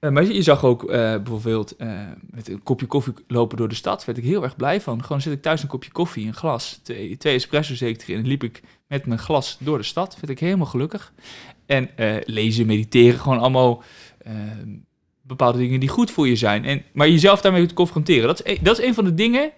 Uh, 0.00 0.10
maar 0.10 0.24
je 0.24 0.42
zag 0.42 0.64
ook 0.64 0.82
uh, 0.82 0.88
bijvoorbeeld 0.90 1.74
uh, 1.78 2.00
met 2.30 2.48
een 2.48 2.62
kopje 2.62 2.86
koffie 2.86 3.14
lopen 3.26 3.56
door 3.56 3.68
de 3.68 3.74
stad. 3.74 4.04
Werd 4.04 4.18
ik 4.18 4.24
heel 4.24 4.42
erg 4.42 4.56
blij 4.56 4.80
van. 4.80 5.04
Gewoon 5.04 5.20
zit 5.20 5.32
ik 5.32 5.42
thuis 5.42 5.62
een 5.62 5.68
kopje 5.68 5.90
koffie, 5.90 6.26
een 6.26 6.34
glas, 6.34 6.80
twee, 6.82 7.16
twee 7.16 7.34
espresso's 7.34 7.78
zeker 7.78 8.08
erin. 8.08 8.22
En 8.22 8.28
liep 8.28 8.42
ik 8.42 8.62
met 8.86 9.06
mijn 9.06 9.18
glas 9.18 9.56
door 9.60 9.78
de 9.78 9.84
stad. 9.84 10.14
Werd 10.14 10.28
ik 10.28 10.38
helemaal 10.38 10.66
gelukkig. 10.66 11.12
En 11.66 11.90
lezen, 12.24 12.66
mediteren, 12.66 13.20
gewoon 13.20 13.38
allemaal 13.38 13.82
bepaalde 15.28 15.58
dingen 15.58 15.80
die 15.80 15.88
goed 15.88 16.10
voor 16.10 16.28
je 16.28 16.36
zijn. 16.36 16.64
En, 16.64 16.82
maar 16.92 17.08
jezelf 17.08 17.40
daarmee 17.40 17.66
te 17.66 17.74
confronteren. 17.74 18.26
Dat 18.26 18.42
is, 18.44 18.56
een, 18.56 18.64
dat 18.64 18.78
is 18.78 18.84
een 18.84 18.94
van 18.94 19.04
de 19.04 19.14
dingen 19.14 19.52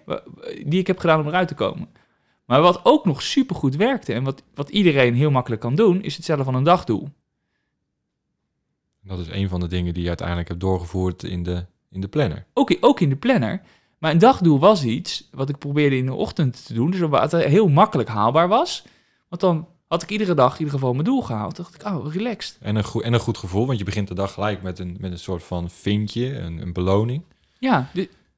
die 0.65 0.79
ik 0.79 0.87
heb 0.87 0.99
gedaan 0.99 1.19
om 1.19 1.27
eruit 1.27 1.47
te 1.47 1.55
komen. 1.55 1.89
Maar 2.45 2.61
wat 2.61 2.79
ook 2.83 3.05
nog 3.05 3.21
supergoed 3.21 3.75
werkte 3.75 4.13
en 4.13 4.23
wat, 4.23 4.43
wat 4.53 4.69
iedereen 4.69 5.15
heel 5.15 5.31
makkelijk 5.31 5.61
kan 5.61 5.75
doen, 5.75 6.01
is 6.01 6.15
het 6.15 6.23
stellen 6.23 6.45
van 6.45 6.55
een 6.55 6.63
dagdoel. 6.63 7.09
Dat 9.03 9.19
is 9.19 9.27
een 9.29 9.49
van 9.49 9.59
de 9.59 9.67
dingen 9.67 9.93
die 9.93 10.01
je 10.01 10.07
uiteindelijk 10.07 10.47
hebt 10.47 10.59
doorgevoerd 10.59 11.23
in 11.23 11.43
de, 11.43 11.65
in 11.89 12.01
de 12.01 12.07
planner. 12.07 12.45
Ook, 12.53 12.77
ook 12.79 12.99
in 12.99 13.09
de 13.09 13.15
planner. 13.15 13.61
Maar 13.97 14.11
een 14.11 14.17
dagdoel 14.17 14.59
was 14.59 14.83
iets 14.83 15.29
wat 15.31 15.49
ik 15.49 15.57
probeerde 15.57 15.97
in 15.97 16.05
de 16.05 16.13
ochtend 16.13 16.65
te 16.65 16.73
doen. 16.73 16.91
Dus 16.91 16.99
wat 16.99 17.31
heel 17.31 17.67
makkelijk 17.67 18.09
haalbaar 18.09 18.47
was. 18.47 18.85
Want 19.27 19.41
dan 19.41 19.67
had 19.91 20.03
ik 20.03 20.09
iedere 20.09 20.33
dag 20.33 20.51
in 20.53 20.57
ieder 20.57 20.73
geval 20.73 20.93
mijn 20.93 21.05
doel 21.05 21.21
gehaald. 21.21 21.55
dacht 21.55 21.75
ik, 21.75 21.85
oh, 21.85 22.13
relaxed. 22.13 22.57
En 22.61 22.75
een, 22.75 22.83
goed, 22.83 23.03
en 23.03 23.13
een 23.13 23.19
goed 23.19 23.37
gevoel, 23.37 23.65
want 23.65 23.77
je 23.77 23.83
begint 23.85 24.07
de 24.07 24.13
dag 24.13 24.33
gelijk 24.33 24.61
met 24.61 24.79
een, 24.79 24.97
met 24.99 25.11
een 25.11 25.19
soort 25.19 25.43
van 25.43 25.69
vinkje, 25.69 26.37
een, 26.37 26.61
een 26.61 26.73
beloning. 26.73 27.23
Ja, 27.59 27.89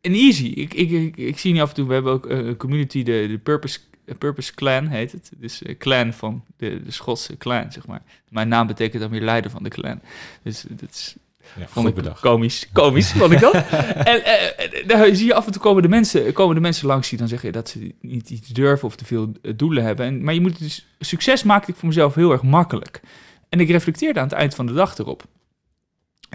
en 0.02 0.14
easy. 0.14 0.46
Ik, 0.46 0.74
ik, 0.74 0.92
ik, 0.92 1.18
ik, 1.18 1.40
zie 1.40 1.54
nu 1.54 1.60
af 1.60 1.70
en 1.70 1.76
toe, 1.76 1.88
we 1.88 1.94
hebben 1.94 2.12
ook 2.12 2.30
een 2.30 2.58
community, 2.58 3.04
de, 3.04 3.26
de 3.28 3.38
Purpose, 3.38 3.80
Purpose 4.18 4.54
Clan 4.54 4.88
heet 4.88 5.12
het. 5.12 5.32
Dus 5.38 5.62
clan 5.78 6.14
van 6.14 6.44
de, 6.58 6.84
de 6.84 6.92
Schotse 6.92 7.38
clan, 7.38 7.72
zeg 7.72 7.88
maar. 7.88 8.02
Mijn 8.30 8.48
naam 8.48 8.68
betekent 8.68 9.02
dan 9.02 9.12
weer 9.12 9.22
leider 9.22 9.52
van 9.52 9.64
de 9.64 9.70
clan. 9.70 10.02
Dus 10.44 10.66
dat 10.70 10.90
is 10.90 11.16
Ja, 11.60 11.68
Vond 11.68 11.88
ik 11.88 11.96
bedacht. 11.96 12.20
komisch. 12.22 12.70
Komisch 12.74 13.12
vond 13.12 13.32
ik 13.32 13.40
dat. 13.40 13.54
en 14.14 14.26
eh, 14.26 14.88
daar 14.88 15.16
zie 15.16 15.26
je 15.26 15.34
af 15.34 15.46
en 15.46 15.52
toe 15.52 15.62
komen 15.62 15.82
de 15.82 15.88
mensen, 15.90 16.34
komen 16.34 16.56
de 16.56 16.62
mensen 16.62 16.88
langs 16.88 17.10
die 17.10 17.18
dan 17.18 17.28
zeggen 17.28 17.52
dat 17.52 17.70
ze 17.70 17.96
niet 18.02 18.30
iets 18.30 18.48
durven 18.48 18.88
of 18.88 18.96
te 18.96 19.06
veel 19.06 19.32
eh, 19.42 19.54
doelen 19.56 19.84
hebben. 19.84 20.06
En, 20.06 20.24
maar 20.24 20.34
je 20.34 20.42
moet 20.42 20.60
dus, 20.60 20.88
succes 21.00 21.44
maakte 21.44 21.72
ik 21.72 21.78
voor 21.78 21.88
mezelf 21.88 22.16
heel 22.16 22.32
erg 22.32 22.44
makkelijk. 22.44 23.02
En 23.50 23.60
ik 23.60 23.70
reflecteerde 23.70 24.20
aan 24.20 24.28
het 24.28 24.36
eind 24.36 24.56
van 24.56 24.66
de 24.66 24.74
dag 24.74 24.98
erop. 24.98 25.24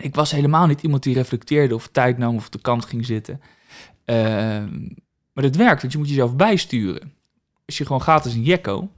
Ik 0.01 0.15
was 0.15 0.31
helemaal 0.31 0.67
niet 0.67 0.83
iemand 0.83 1.03
die 1.03 1.15
reflecteerde 1.15 1.75
of 1.75 1.89
tijd 1.93 2.19
nam 2.19 2.37
of 2.37 2.47
op 2.47 2.53
de 2.53 2.61
kant 2.61 2.85
ging 2.85 3.07
zitten. 3.07 3.41
Ehm, 4.05 4.79
maar 5.33 5.45
het 5.45 5.57
werkt, 5.57 5.81
want 5.81 5.93
je 5.93 5.99
moet 5.99 6.09
jezelf 6.09 6.37
bijsturen. 6.37 7.13
Als 7.67 7.79
je 7.79 7.87
gewoon 7.87 8.03
gaat 8.03 8.25
als 8.25 8.35
een 8.35 8.43
jekko, 8.43 8.89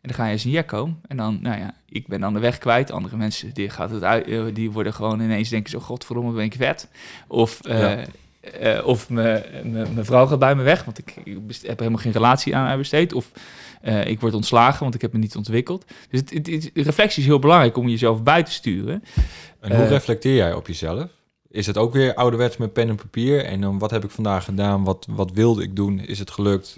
en 0.00 0.08
dan 0.08 0.14
ga 0.14 0.26
je 0.26 0.32
als 0.32 0.44
een 0.44 0.50
jekko, 0.50 0.94
en 1.08 1.16
dan, 1.16 1.38
nou 1.42 1.58
ja, 1.58 1.74
ik 1.88 2.06
ben 2.06 2.20
dan 2.20 2.34
de 2.34 2.40
weg 2.40 2.58
kwijt. 2.58 2.90
Andere 2.90 3.16
mensen, 3.16 3.54
die, 3.54 3.70
gaat 3.70 3.90
het 3.90 4.02
uit, 4.02 4.26
eh, 4.26 4.42
die 4.52 4.70
worden 4.70 4.94
gewoon 4.94 5.20
ineens 5.20 5.48
denken 5.48 5.70
zo, 5.70 5.78
godverdomme, 5.80 6.32
ben 6.32 6.44
ik 6.44 6.54
vet. 6.54 6.88
Of, 7.28 7.58
Ja. 7.62 8.04
eh, 8.40 8.86
of 8.86 9.10
mijn 9.10 10.04
vrouw 10.04 10.26
gaat 10.26 10.38
bij 10.38 10.54
me 10.54 10.62
weg, 10.62 10.84
want 10.84 10.98
ik, 10.98 11.14
heb 11.62 11.78
helemaal 11.78 12.00
geen 12.00 12.12
relatie 12.12 12.56
aan 12.56 12.66
haar 12.66 12.76
besteed. 12.78 13.12
Of 13.12 13.30
ik 14.04 14.20
word 14.20 14.34
ontslagen, 14.34 14.82
want 14.82 14.94
ik 14.94 15.00
heb 15.00 15.12
me 15.12 15.18
niet 15.18 15.36
ontwikkeld. 15.36 15.84
Dus 16.10 16.20
het, 16.20 16.30
het, 16.30 16.46
het- 16.46 16.70
reflectie 16.74 17.20
is 17.22 17.28
heel 17.28 17.38
belangrijk 17.38 17.76
om 17.76 17.88
jezelf 17.88 18.22
bij 18.22 18.42
te 18.42 18.52
sturen. 18.52 19.02
En 19.60 19.76
hoe 19.76 19.86
reflecteer 19.86 20.34
jij 20.34 20.52
op 20.54 20.66
jezelf? 20.66 21.10
Is 21.50 21.66
het 21.66 21.76
ook 21.78 21.92
weer 21.92 22.14
ouderwets 22.14 22.56
met 22.56 22.72
pen 22.72 22.88
en 22.88 22.96
papier? 22.96 23.44
En 23.44 23.60
dan 23.60 23.78
wat 23.78 23.90
heb 23.90 24.04
ik 24.04 24.10
vandaag 24.10 24.44
gedaan? 24.44 24.84
Wat, 24.84 25.06
wat 25.10 25.30
wilde 25.32 25.62
ik 25.62 25.76
doen? 25.76 25.98
Is 26.00 26.18
het 26.18 26.30
gelukt? 26.30 26.76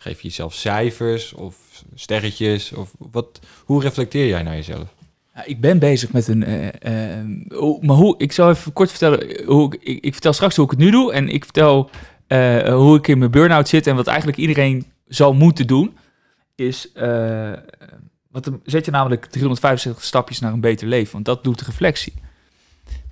Eh, 0.00 0.06
geef 0.06 0.20
je 0.20 0.28
jezelf 0.28 0.54
cijfers 0.54 1.32
of 1.32 1.56
sterretjes? 1.94 2.72
Of 2.72 2.90
wat, 2.98 3.40
hoe 3.64 3.82
reflecteer 3.82 4.26
jij 4.26 4.42
naar 4.42 4.54
jezelf? 4.54 4.94
Ik 5.44 5.60
ben 5.60 5.78
bezig 5.78 6.12
met 6.12 6.28
een. 6.28 6.44
eh, 6.44 7.18
eh, 7.18 7.26
maar 7.80 7.96
hoe? 7.96 8.14
Ik 8.18 8.32
zal 8.32 8.50
even 8.50 8.72
kort 8.72 8.90
vertellen. 8.90 9.44
Hoe 9.46 9.74
ik, 9.74 9.82
ik, 9.82 10.04
ik 10.04 10.12
vertel 10.12 10.32
straks 10.32 10.56
hoe 10.56 10.64
ik 10.64 10.70
het 10.70 10.80
nu 10.80 10.90
doe. 10.90 11.12
En 11.12 11.28
ik 11.28 11.44
vertel 11.44 11.90
eh, 12.26 12.74
hoe 12.74 12.96
ik 12.96 13.08
in 13.08 13.18
mijn 13.18 13.30
burn-out 13.30 13.68
zit. 13.68 13.86
En 13.86 13.96
wat 13.96 14.06
eigenlijk 14.06 14.38
iedereen 14.38 14.86
zou 15.06 15.34
moeten 15.34 15.66
doen. 15.66 15.96
Is. 16.54 16.92
eh, 16.92 17.52
wat 18.30 18.50
zet 18.64 18.84
je 18.84 18.90
namelijk 18.90 19.26
365 19.26 20.04
stapjes 20.04 20.40
naar 20.40 20.52
een 20.52 20.60
beter 20.60 20.86
leven. 20.88 21.12
Want 21.12 21.24
dat 21.24 21.44
doet 21.44 21.60
reflectie. 21.60 22.12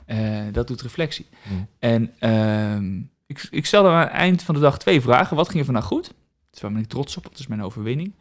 Eh, 0.06 0.18
dat 0.52 0.66
doet 0.66 0.82
reflectie. 0.82 1.26
Hm. 1.42 1.52
En 1.78 2.10
ehm, 2.18 2.96
ik, 3.26 3.46
ik 3.50 3.66
stelde 3.66 3.88
aan 3.88 4.00
het 4.00 4.10
eind 4.10 4.42
van 4.42 4.54
de 4.54 4.60
dag 4.60 4.78
twee 4.78 5.00
vragen. 5.00 5.36
Wat 5.36 5.46
ging 5.48 5.58
er 5.58 5.64
vandaag 5.64 5.84
goed? 5.84 6.12
Dus 6.58 6.66
waar 6.66 6.76
ben 6.76 6.86
ik 6.86 6.92
trots 6.92 7.16
op? 7.16 7.24
Wat 7.24 7.38
is 7.38 7.46
mijn 7.46 7.62
overwinning? 7.62 8.12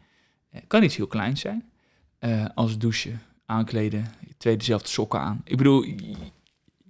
Eh, 0.50 0.60
kan 0.66 0.82
iets 0.82 0.96
heel 0.96 1.06
kleins 1.06 1.40
zijn. 1.40 1.70
Eh, 2.18 2.44
als 2.54 2.78
douchen, 2.78 3.22
aankleden, 3.46 4.14
twee 4.36 4.56
dezelfde 4.56 4.88
sokken 4.88 5.20
aan. 5.20 5.40
Ik 5.44 5.56
bedoel, 5.56 5.86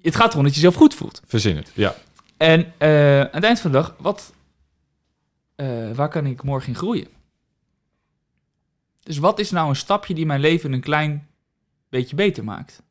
het 0.00 0.16
gaat 0.16 0.32
erom 0.32 0.44
dat 0.44 0.54
je 0.54 0.60
jezelf 0.60 0.74
goed 0.74 0.94
voelt. 0.94 1.22
Verzin 1.26 1.56
het, 1.56 1.70
ja. 1.74 1.94
En 2.36 2.72
eh, 2.78 3.20
aan 3.20 3.28
het 3.32 3.44
eind 3.44 3.60
van 3.60 3.70
de 3.70 3.76
dag, 3.76 3.94
wat, 3.98 4.32
waar 5.94 6.08
kan 6.08 6.26
ik 6.26 6.42
morgen 6.42 6.68
in 6.68 6.74
groeien? 6.74 7.08
Dus 9.02 9.18
wat 9.18 9.38
is 9.38 9.50
nou 9.50 9.68
een 9.68 9.76
stapje 9.76 10.14
die 10.14 10.26
mijn 10.26 10.40
leven 10.40 10.72
een 10.72 10.80
klein 10.80 11.28
beetje 11.88 12.16
beter 12.16 12.44
maakt? 12.44 12.82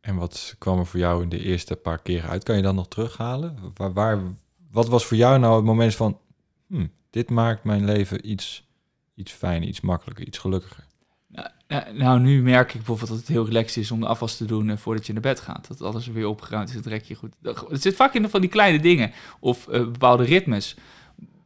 En 0.00 0.16
wat 0.16 0.54
kwam 0.58 0.78
er 0.78 0.86
voor 0.86 1.00
jou 1.00 1.22
in 1.22 1.28
de 1.28 1.40
eerste 1.40 1.76
paar 1.76 1.98
keren 1.98 2.30
uit? 2.30 2.42
Kan 2.42 2.56
je 2.56 2.62
dat 2.62 2.74
nog 2.74 2.88
terughalen? 2.88 3.72
Waar, 3.74 3.92
waar, 3.92 4.20
wat 4.74 4.88
was 4.88 5.04
voor 5.04 5.16
jou 5.16 5.38
nou 5.38 5.56
het 5.56 5.64
moment 5.64 5.94
van... 5.94 6.18
hm, 6.68 6.86
dit 7.10 7.30
maakt 7.30 7.64
mijn 7.64 7.84
leven 7.84 8.30
iets, 8.30 8.68
iets 9.14 9.32
fijner, 9.32 9.68
iets 9.68 9.80
makkelijker, 9.80 10.26
iets 10.26 10.38
gelukkiger? 10.38 10.86
Nou, 11.66 11.92
nou, 11.92 12.20
nu 12.20 12.42
merk 12.42 12.68
ik 12.68 12.74
bijvoorbeeld 12.76 13.08
dat 13.08 13.18
het 13.18 13.28
heel 13.28 13.46
relaxed 13.46 13.76
is 13.82 13.90
om 13.90 14.00
de 14.00 14.06
afwas 14.06 14.36
te 14.36 14.44
doen 14.44 14.70
eh, 14.70 14.76
voordat 14.76 15.06
je 15.06 15.12
naar 15.12 15.22
bed 15.22 15.40
gaat. 15.40 15.68
Dat 15.68 15.82
alles 15.82 16.06
weer 16.06 16.26
opgeruimd 16.26 16.68
is, 16.68 16.74
het 16.74 16.86
rekje 16.86 17.14
goed. 17.14 17.34
Het 17.42 17.82
zit 17.82 17.96
vaak 17.96 18.14
in 18.14 18.28
van 18.28 18.40
die 18.40 18.50
kleine 18.50 18.80
dingen 18.80 19.12
of 19.40 19.68
eh, 19.68 19.80
bepaalde 19.80 20.24
ritmes. 20.24 20.76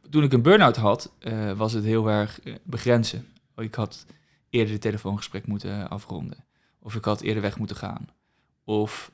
Toen 0.09 0.23
ik 0.23 0.33
een 0.33 0.41
burn-out 0.41 0.75
had, 0.75 1.11
eh, 1.19 1.51
was 1.51 1.73
het 1.73 1.83
heel 1.83 2.09
erg 2.09 2.39
begrenzen. 2.63 3.27
Ik 3.55 3.75
had 3.75 4.05
eerder 4.49 4.73
de 4.73 4.79
telefoongesprek 4.79 5.47
moeten 5.47 5.89
afronden. 5.89 6.45
Of 6.79 6.95
ik 6.95 7.05
had 7.05 7.21
eerder 7.21 7.41
weg 7.41 7.57
moeten 7.57 7.75
gaan. 7.75 8.07
Of 8.63 9.11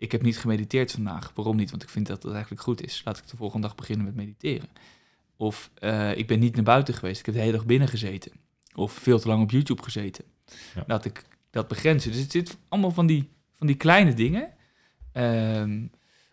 ik 0.00 0.12
heb 0.12 0.22
niet 0.22 0.38
gemediteerd 0.38 0.92
vandaag. 0.92 1.32
Waarom 1.34 1.56
niet? 1.56 1.70
Want 1.70 1.82
ik 1.82 1.88
vind 1.88 2.06
dat 2.06 2.22
het 2.22 2.32
eigenlijk 2.32 2.62
goed 2.62 2.82
is. 2.82 3.02
Laat 3.04 3.18
ik 3.18 3.28
de 3.28 3.36
volgende 3.36 3.66
dag 3.66 3.76
beginnen 3.76 4.04
met 4.04 4.14
mediteren. 4.14 4.68
Of 5.36 5.70
eh, 5.74 6.16
ik 6.16 6.26
ben 6.26 6.38
niet 6.38 6.54
naar 6.54 6.64
buiten 6.64 6.94
geweest. 6.94 7.18
Ik 7.18 7.26
heb 7.26 7.34
de 7.34 7.40
hele 7.40 7.56
dag 7.56 7.66
binnen 7.66 7.88
gezeten. 7.88 8.32
Of 8.74 8.92
veel 8.92 9.18
te 9.18 9.28
lang 9.28 9.42
op 9.42 9.50
YouTube 9.50 9.82
gezeten. 9.82 10.24
Ja. 10.74 10.84
Laat 10.86 11.04
ik 11.04 11.24
dat 11.50 11.68
begrenzen. 11.68 12.10
Dus 12.10 12.20
het 12.20 12.30
zit 12.30 12.56
allemaal 12.68 12.90
van 12.90 13.06
die, 13.06 13.28
van 13.54 13.66
die 13.66 13.76
kleine 13.76 14.14
dingen. 14.14 14.50
Ehm, 15.12 15.80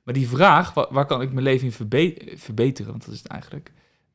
maar 0.03 0.13
die 0.13 0.27
vraag, 0.27 0.73
waar, 0.73 0.87
waar 0.89 1.05
kan 1.05 1.21
ik 1.21 1.31
mijn 1.31 1.43
leven 1.43 1.65
in 1.65 1.71
verbe- 1.71 2.17
verbeteren, 2.35 2.91
want 2.91 3.05
dat 3.05 3.13
is 3.13 3.19
het 3.19 3.31
eigenlijk, 3.31 3.71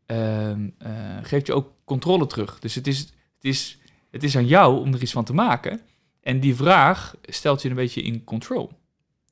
ehm, 0.06 0.68
eh, 0.78 1.18
geeft 1.22 1.46
je 1.46 1.54
ook 1.54 1.72
controle 1.84 2.26
terug. 2.26 2.58
Dus 2.58 2.74
het 2.74 2.86
is, 2.86 2.98
het, 2.98 3.44
is, 3.44 3.78
het 4.10 4.22
is 4.22 4.36
aan 4.36 4.46
jou 4.46 4.80
om 4.80 4.94
er 4.94 5.02
iets 5.02 5.12
van 5.12 5.24
te 5.24 5.34
maken. 5.34 5.80
En 6.20 6.40
die 6.40 6.54
vraag 6.54 7.14
stelt 7.22 7.62
je 7.62 7.68
een 7.68 7.74
beetje 7.74 8.02
in 8.02 8.24
control. 8.24 8.80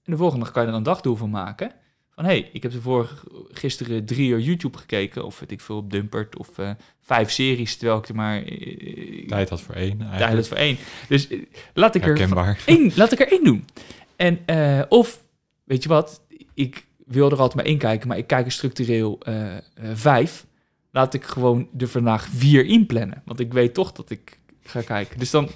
En 0.04 0.12
de 0.12 0.16
volgende 0.16 0.44
dag 0.44 0.52
kan 0.52 0.62
je 0.62 0.68
er 0.68 0.74
een 0.74 0.82
dagdoel 0.82 1.16
van 1.16 1.30
maken. 1.30 1.72
Van 2.10 2.24
hé, 2.24 2.30
hey, 2.30 2.50
ik 2.52 2.62
heb 2.62 2.72
de 2.72 2.80
vorige, 2.80 3.16
gisteren 3.50 4.04
drie 4.04 4.30
uur 4.30 4.40
YouTube 4.40 4.78
gekeken, 4.78 5.24
of 5.24 5.40
weet 5.40 5.50
ik 5.50 5.60
veel, 5.60 5.76
op 5.76 5.90
Dumpert, 5.90 6.36
of 6.36 6.58
eh, 6.58 6.70
vijf 7.00 7.30
series, 7.30 7.76
terwijl 7.76 7.98
ik 7.98 8.08
er 8.08 8.14
maar 8.14 8.42
eh, 8.42 9.28
Tijd 9.28 9.48
had 9.48 9.60
voor 9.60 9.74
één 9.74 9.98
tijd 10.18 10.34
had 10.34 10.48
voor 10.48 10.56
één. 10.56 10.78
Dus 11.08 11.28
eh, 11.28 11.42
laat 11.74 11.94
ik 11.94 12.06
er 12.06 12.20
één, 12.66 12.92
laat 12.96 13.12
ik 13.12 13.20
er 13.20 13.32
één 13.32 13.44
doen. 13.44 13.64
En, 14.16 14.38
of, 14.88 15.22
weet 15.64 15.82
je 15.82 15.88
wat, 15.88 16.22
ik 16.54 16.86
wil 17.06 17.30
er 17.30 17.38
altijd 17.38 17.54
maar 17.54 17.64
één 17.64 17.78
kijken, 17.78 18.08
maar 18.08 18.18
ik 18.18 18.26
kijk 18.26 18.46
er 18.46 18.52
structureel 18.52 19.18
vijf. 19.92 20.46
Laat 20.92 21.14
ik 21.14 21.24
gewoon 21.24 21.68
er 21.78 21.88
vandaag 21.88 22.28
vier 22.28 22.64
inplannen. 22.64 23.22
Want 23.24 23.40
ik 23.40 23.52
weet 23.52 23.74
toch 23.74 23.92
dat 23.92 24.10
ik 24.10 24.38
ga 24.62 24.80
kijken. 24.80 25.18
Dus 25.18 25.30
dan, 25.30 25.48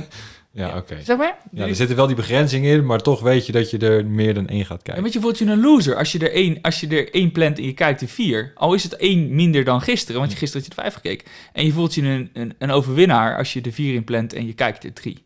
Ja, 0.52 0.76
oké. 0.76 0.96
zeg 1.04 1.16
maar, 1.16 1.38
Ja, 1.52 1.66
er 1.66 1.74
zitten 1.74 1.96
wel 1.96 2.06
die 2.06 2.16
begrenzingen 2.16 2.72
in, 2.72 2.86
maar 2.86 2.98
toch 3.00 3.20
weet 3.20 3.46
je 3.46 3.52
dat 3.52 3.70
je 3.70 3.78
er 3.78 4.06
meer 4.06 4.34
dan 4.34 4.48
één 4.48 4.64
gaat 4.66 4.76
En 4.78 4.82
kijken. 4.82 5.02
weet 5.02 5.12
je, 5.12 5.20
voelt 5.20 5.38
je 5.38 5.44
een 5.44 5.60
loser 5.60 5.96
als 5.96 6.12
je 6.12 6.18
er 6.18 6.32
één, 6.32 6.58
als 6.62 6.80
je 6.80 6.88
er 6.88 7.14
één 7.14 7.32
plant 7.32 7.58
en 7.58 7.64
je 7.64 7.72
kijkt 7.72 8.00
er 8.00 8.08
vier. 8.08 8.52
Al 8.54 8.74
is 8.74 8.82
het 8.82 8.96
één 8.96 9.34
minder 9.34 9.64
dan 9.64 9.80
gisteren, 9.80 10.20
want 10.20 10.32
je 10.32 10.38
gisteren 10.38 10.66
had 10.66 10.74
je 10.74 10.82
er 10.82 10.90
vijf 10.90 11.02
gekeken. 11.02 11.26
En 11.52 11.64
je 11.64 11.72
voelt 11.72 11.94
je 11.94 12.02
een, 12.02 12.30
een, 12.32 12.54
een 12.58 12.70
overwinnaar 12.70 13.36
als 13.36 13.52
je 13.52 13.60
er 13.60 13.72
vier 13.72 13.94
in 13.94 14.04
plant 14.04 14.32
en 14.32 14.46
je 14.46 14.52
kijkt 14.52 14.84
er 14.84 14.92
drie. 14.92 15.24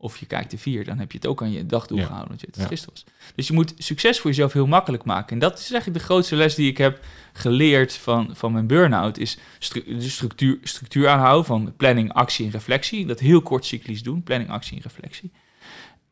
Of 0.00 0.16
je 0.16 0.26
kijkt 0.26 0.52
er 0.52 0.58
vier, 0.58 0.84
dan 0.84 0.98
heb 0.98 1.12
je 1.12 1.18
het 1.18 1.26
ook 1.26 1.42
aan 1.42 1.50
je 1.52 1.66
dagdoel 1.66 1.98
Ja. 1.98 2.04
gehouden, 2.04 2.28
want 2.28 2.40
je 2.40 2.46
het 2.46 2.56
Ja. 2.56 2.66
gisteren 2.66 2.94
was. 2.94 3.04
Dus 3.34 3.46
je 3.46 3.52
moet 3.52 3.72
succes 3.78 4.20
voor 4.20 4.30
jezelf 4.30 4.52
heel 4.52 4.66
makkelijk 4.66 5.04
maken. 5.04 5.32
En 5.32 5.38
dat 5.38 5.58
is 5.58 5.70
eigenlijk 5.70 6.00
de 6.00 6.06
grootste 6.06 6.36
les 6.36 6.54
die 6.54 6.70
ik 6.70 6.78
heb 6.78 7.04
geleerd 7.32 7.92
van, 7.92 8.36
van 8.36 8.52
mijn 8.52 8.66
burn-out. 8.66 9.18
Is 9.18 9.38
stru- 9.58 9.84
de 9.84 10.08
structuur, 10.08 10.58
structuur 10.62 11.08
aanhouden 11.08 11.44
van 11.44 11.74
planning, 11.76 12.12
actie 12.12 12.44
en 12.46 12.50
reflectie. 12.52 13.06
Dat 13.06 13.20
heel 13.20 13.42
kort 13.42 13.64
cyclisch 13.64 14.02
doen, 14.02 14.22
planning, 14.22 14.50
actie 14.50 14.76
en 14.76 14.82
reflectie. 14.82 15.32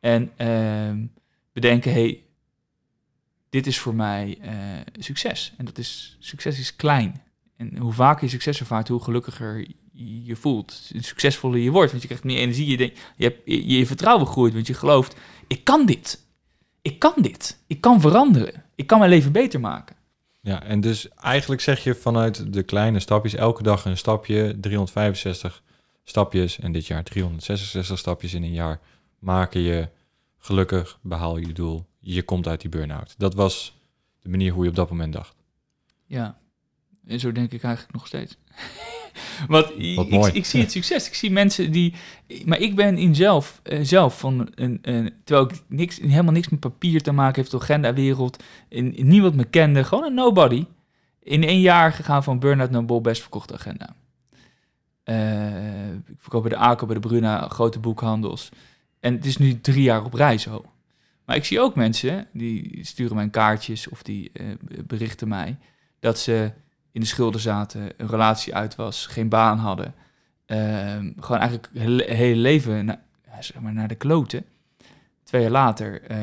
En 0.01 0.33
ehm, 0.37 1.05
bedenken, 1.53 1.93
hey, 1.93 2.23
dit 3.51 3.67
is 3.67 3.79
voor 3.79 3.95
mij 3.95 4.39
eh, 4.41 4.53
succes. 4.99 5.53
En 5.57 5.65
dat 5.65 5.79
is, 5.79 6.17
succes 6.19 6.59
is 6.59 6.77
klein. 6.77 7.23
En 7.57 7.77
hoe 7.77 7.93
vaker 7.93 8.25
je 8.25 8.31
succes 8.31 8.61
ervaart, 8.61 8.89
hoe 8.89 9.03
gelukkiger 9.03 9.67
je 10.25 10.37
voelt. 10.37 10.91
Succesvoller 10.95 11.59
je 11.59 11.71
wordt, 11.71 11.91
want 11.91 12.03
je 12.03 12.09
krijgt 12.09 12.25
meer 12.25 12.39
energie. 12.39 12.67
Je, 12.67 12.77
denkt, 12.77 13.01
je, 13.17 13.25
hebt, 13.25 13.41
je, 13.45 13.67
je 13.67 13.87
vertrouwen 13.87 14.27
groeit, 14.27 14.55
want 14.55 14.67
je 14.67 14.75
gelooft, 14.75 15.17
ik 15.47 15.65
kan 15.65 15.87
dit. 15.87 16.25
Ik 16.83 16.99
kan 16.99 17.15
dit. 17.17 17.63
Ik 17.67 17.81
kan 17.81 18.01
veranderen. 18.01 18.65
Ik 18.75 18.87
kan 18.87 18.99
mijn 18.99 19.11
leven 19.11 19.33
beter 19.33 19.61
maken. 19.61 19.97
Ja, 20.41 20.63
en 20.63 20.81
dus 20.81 21.09
eigenlijk 21.09 21.61
zeg 21.61 21.85
je 21.85 21.95
vanuit 21.95 22.53
de 22.53 22.63
kleine 22.63 23.01
stapjes, 23.01 23.35
elke 23.35 23.63
dag 23.63 23.85
een 23.85 23.97
stapje, 23.97 24.61
365 24.61 25.63
stapjes 26.05 26.59
en 26.59 26.73
dit 26.73 26.87
jaar 26.87 27.05
366 27.05 27.99
stapjes 27.99 28.35
in 28.35 28.43
een 28.43 28.53
jaar, 28.53 28.81
maken 29.19 29.61
je 29.61 29.89
gelukkig, 30.39 30.99
behaal 31.03 31.37
je 31.37 31.53
doel, 31.53 31.87
je 31.99 32.23
komt 32.23 32.49
uit 32.49 32.61
die 32.61 32.71
burn-out. 32.71 33.15
Dat 33.19 33.35
was 33.35 33.79
de 34.21 34.29
manier 34.29 34.53
hoe 34.53 34.65
je 34.65 34.71
op 34.71 34.77
dat 34.77 34.91
moment 34.91 35.13
dacht. 35.13 35.37
Ja, 36.05 36.39
en 37.07 37.21
zo 37.21 37.33
denk 37.33 37.53
ik 37.53 37.63
eigenlijk 37.63 37.95
nog 37.95 38.07
steeds. 38.07 38.37
Want 39.49 39.67
Wat 39.67 39.75
ik, 39.79 40.11
mooi. 40.11 40.33
ik, 40.33 40.45
zie 40.45 40.61
het 40.61 40.71
succes. 40.71 41.07
Ik 41.07 41.15
zie 41.15 41.31
mensen 41.31 41.73
die. 41.73 41.95
Maar 42.45 42.59
ik 42.61 42.75
ben 42.75 42.99
in 42.99 43.15
zelf, 43.15 43.61
eh, 43.63 43.79
zelf 43.83 44.19
van 44.19 44.51
een, 44.55 44.79
een. 44.83 45.13
Terwijl 45.25 45.49
ik 45.51 45.63
niks, 45.69 45.99
helemaal 46.01 46.33
niks 46.33 46.49
met 46.49 46.61
papier 46.61 47.03
te 47.03 47.13
maken 47.13 47.35
heeft, 47.35 47.51
de 47.51 47.59
agenda-wereld. 47.59 48.43
En 48.69 48.95
niemand 48.97 49.35
me 49.35 49.45
kende, 49.45 49.85
gewoon 49.85 50.05
een 50.05 50.15
nobody. 50.15 50.65
In 51.23 51.45
één 51.45 51.61
jaar 51.61 51.93
gegaan 51.93 52.23
van 52.23 52.39
burn-out 52.39 52.71
naar 52.71 52.85
bol 52.85 53.01
best 53.01 53.21
verkochte 53.21 53.55
agenda. 53.55 53.97
Eh, 55.05 55.93
ik 55.93 56.19
verkoop 56.19 56.43
bij 56.43 56.51
de 56.51 56.57
ACO, 56.57 56.87
bij 56.87 56.95
de 56.95 57.09
Bruna, 57.09 57.49
grote 57.49 57.79
boekhandels. 57.79 58.49
En 59.01 59.15
het 59.15 59.25
is 59.25 59.37
nu 59.37 59.61
drie 59.61 59.83
jaar 59.83 60.05
op 60.05 60.15
rij 60.15 60.39
zo. 60.39 60.65
Maar 61.25 61.37
ik 61.37 61.45
zie 61.45 61.61
ook 61.61 61.75
mensen 61.75 62.27
die 62.33 62.79
sturen 62.83 63.17
mij 63.17 63.29
kaartjes 63.29 63.89
of 63.89 64.03
die 64.03 64.31
eh, 64.33 64.45
berichten 64.87 65.29
mij 65.29 65.57
dat 66.01 66.19
ze 66.19 66.53
in 66.97 67.03
de 67.03 67.09
schulden 67.09 67.41
zaten, 67.41 67.93
een 67.97 68.09
relatie 68.09 68.55
uit 68.55 68.75
was, 68.77 69.07
geen 69.07 69.29
baan 69.29 69.59
hadden. 69.59 69.95
Ehm, 70.47 71.13
gewoon 71.21 71.39
eigenlijk 71.39 71.69
hun 71.75 72.01
hele 72.07 72.41
leven 72.41 72.85
na- 72.85 73.03
zeg 73.41 73.61
maar 73.61 73.73
naar 73.73 73.89
de 73.89 73.95
kloten. 73.95 74.45
Twee 75.25 75.43
jaar 75.43 75.51
later 75.51 76.03
eh, 76.03 76.19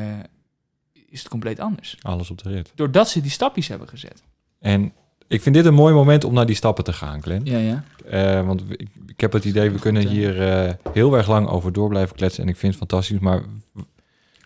is 1.08 1.18
het 1.18 1.28
compleet 1.28 1.60
anders. 1.60 1.96
Alles 2.02 2.30
op 2.30 2.42
de 2.42 2.48
rit. 2.50 2.72
Doordat 2.74 3.08
ze 3.08 3.20
die 3.20 3.30
stapjes 3.30 3.68
hebben 3.68 3.88
gezet. 3.88 4.22
En 4.60 4.92
ik 5.28 5.42
vind 5.42 5.54
dit 5.54 5.64
een 5.64 5.74
mooi 5.74 5.94
moment 5.94 6.24
om 6.24 6.34
naar 6.34 6.46
die 6.46 6.56
stappen 6.56 6.84
te 6.84 6.92
gaan, 6.92 7.22
Glenn. 7.22 7.44
Ja, 7.46 7.58
ja. 7.58 7.84
Eh, 8.10 8.46
want 8.46 8.62
ik, 8.70 8.88
ik 9.06 9.20
heb 9.20 9.32
het 9.32 9.44
idee, 9.44 9.70
we 9.70 9.78
kunnen 9.78 10.02
Goed, 10.02 10.10
hè? 10.10 10.16
hier 10.16 10.52
eh, 10.66 10.74
heel 10.92 11.16
erg 11.16 11.28
lang 11.28 11.48
over 11.48 11.72
door 11.72 11.88
blijven 11.88 12.16
kletsen. 12.16 12.42
En 12.42 12.48
ik 12.48 12.56
vind 12.56 12.74
het 12.74 12.88
fantastisch. 12.88 13.18
Maar 13.18 13.42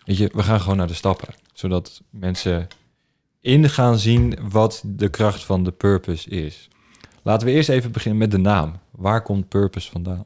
weet 0.05 0.17
je, 0.17 0.29
we 0.33 0.43
gaan 0.43 0.61
gewoon 0.61 0.77
naar 0.77 0.87
de 0.87 0.93
stappen. 0.93 1.27
Zodat 1.53 2.01
mensen 2.09 2.67
in 3.41 3.69
gaan 3.69 3.99
zien 3.99 4.37
wat 4.49 4.83
de 4.85 5.09
kracht 5.09 5.43
van 5.43 5.63
de 5.63 5.71
purpose 5.71 6.29
is. 6.29 6.69
Laten 7.21 7.47
we 7.47 7.53
eerst 7.53 7.69
even 7.69 7.91
beginnen 7.91 8.19
met 8.19 8.31
de 8.31 8.37
naam. 8.37 8.79
Waar 8.91 9.21
komt 9.21 9.47
purpose 9.47 9.91
vandaan? 9.91 10.25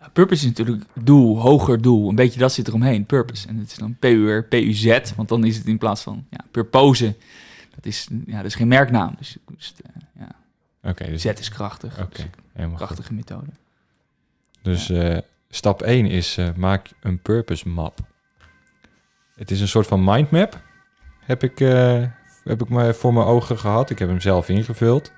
Ja, 0.00 0.08
Purpose 0.08 0.42
is 0.42 0.48
natuurlijk 0.48 0.84
doel, 0.94 1.40
hoger 1.40 1.82
doel. 1.82 2.08
Een 2.08 2.14
beetje 2.14 2.38
dat 2.38 2.52
zit 2.52 2.68
eromheen, 2.68 3.06
purpose. 3.06 3.48
En 3.48 3.56
het 3.56 3.70
is 3.70 3.76
dan 3.76 3.96
PUR, 3.98 4.44
PUZ, 4.44 5.12
want 5.16 5.28
dan 5.28 5.44
is 5.44 5.56
het 5.56 5.66
in 5.66 5.78
plaats 5.78 6.02
van 6.02 6.26
ja, 6.30 6.38
purpose. 6.50 7.16
Dat 7.74 7.86
is, 7.86 8.08
ja, 8.26 8.36
dat 8.36 8.44
is 8.44 8.54
geen 8.54 8.68
merknaam. 8.68 9.14
Dus, 9.18 9.36
dus 9.56 9.74
eh, 9.84 10.02
ja, 10.18 10.34
Oké, 10.90 11.06
dus, 11.06 11.22
Z 11.22 11.24
is 11.24 11.48
krachtig. 11.48 12.00
Oké, 12.00 12.30
Dus 12.54 12.64
goed. 12.66 12.74
krachtige 12.74 13.14
methode. 13.14 13.50
Dus 14.62 14.90
eh, 14.90 15.18
stap 15.48 15.82
1 15.82 16.06
is 16.06 16.36
eh, 16.36 16.48
maak 16.56 16.90
een 17.00 17.22
purpose 17.22 17.68
map. 17.68 17.98
Het 19.34 19.50
is 19.50 19.60
een 19.60 19.68
soort 19.68 19.86
van 19.86 20.04
mindmap. 20.04 20.64
Heb 21.20 21.42
ik, 21.42 21.60
heb 22.46 22.62
ik 22.62 22.68
maar 22.68 22.94
voor 22.94 23.12
mijn 23.12 23.26
ogen 23.26 23.58
gehad. 23.58 23.90
Ik 23.90 23.98
heb 23.98 24.08
hem 24.08 24.20
zelf 24.20 24.48
ingevuld. 24.48 25.12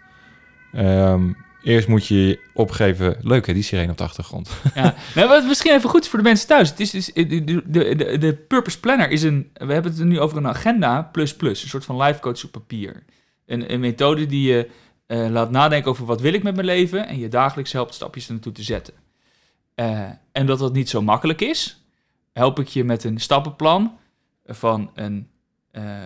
Ehm, 0.73 1.33
eerst 1.63 1.89
moet 1.89 2.07
je 2.07 2.41
opgeven... 2.55 3.17
Leuk 3.21 3.47
hè, 3.47 3.53
die 3.53 3.63
sirene 3.63 3.91
op 3.91 3.99
de 3.99 4.05
achtergrond. 4.05 4.51
Ja, 4.75 4.95
nou, 5.15 5.29
wat 5.29 5.45
misschien 5.47 5.73
even 5.73 5.91
goed 5.91 6.09
voor 6.09 6.19
de 6.19 6.25
mensen 6.25 6.49
thuis. 6.49 6.71
Het 6.71 6.81
is 6.81 6.91
dus, 6.91 7.13
de, 7.13 7.63
de, 7.67 8.19
de, 8.19 8.35
Purpose 8.49 8.81
Planner 8.81 9.11
is 9.11 9.23
een, 9.23 9.51
we 9.53 9.73
hebben 9.73 9.93
het 9.93 10.05
nu 10.05 10.21
over 10.21 10.37
een 10.37 10.49
agenda 10.49 11.03
plus 11.03 11.37
plus, 11.37 11.63
een 11.63 11.69
soort 11.69 11.85
van 11.85 12.03
life 12.03 12.21
coach 12.21 12.45
op 12.45 12.51
papier. 12.51 13.05
Een, 13.47 13.73
een 13.73 13.81
methode 13.81 14.27
die 14.27 14.53
je 14.53 14.71
eh, 15.07 15.29
laat 15.29 15.51
nadenken 15.51 15.91
over 15.91 16.05
wat 16.05 16.21
wil 16.21 16.33
ik 16.33 16.43
met 16.43 16.55
mijn 16.55 16.67
leven 16.67 17.07
en 17.07 17.19
je 17.19 17.29
dagelijks 17.29 17.73
helpt 17.73 17.95
stapjes 17.95 18.27
er 18.27 18.33
naartoe 18.33 18.53
te 18.53 18.63
zetten. 18.63 18.95
Eh, 19.75 20.11
en 20.33 20.47
dat 20.47 20.59
dat 20.59 20.73
niet 20.73 20.89
zo 20.89 21.03
makkelijk 21.03 21.41
is, 21.41 21.85
help 22.33 22.59
ik 22.59 22.69
je 22.69 22.85
met 22.85 23.05
een 23.05 23.21
stappenplan 23.21 23.99
van 24.45 24.91
een, 24.95 25.29
eh, 25.71 26.05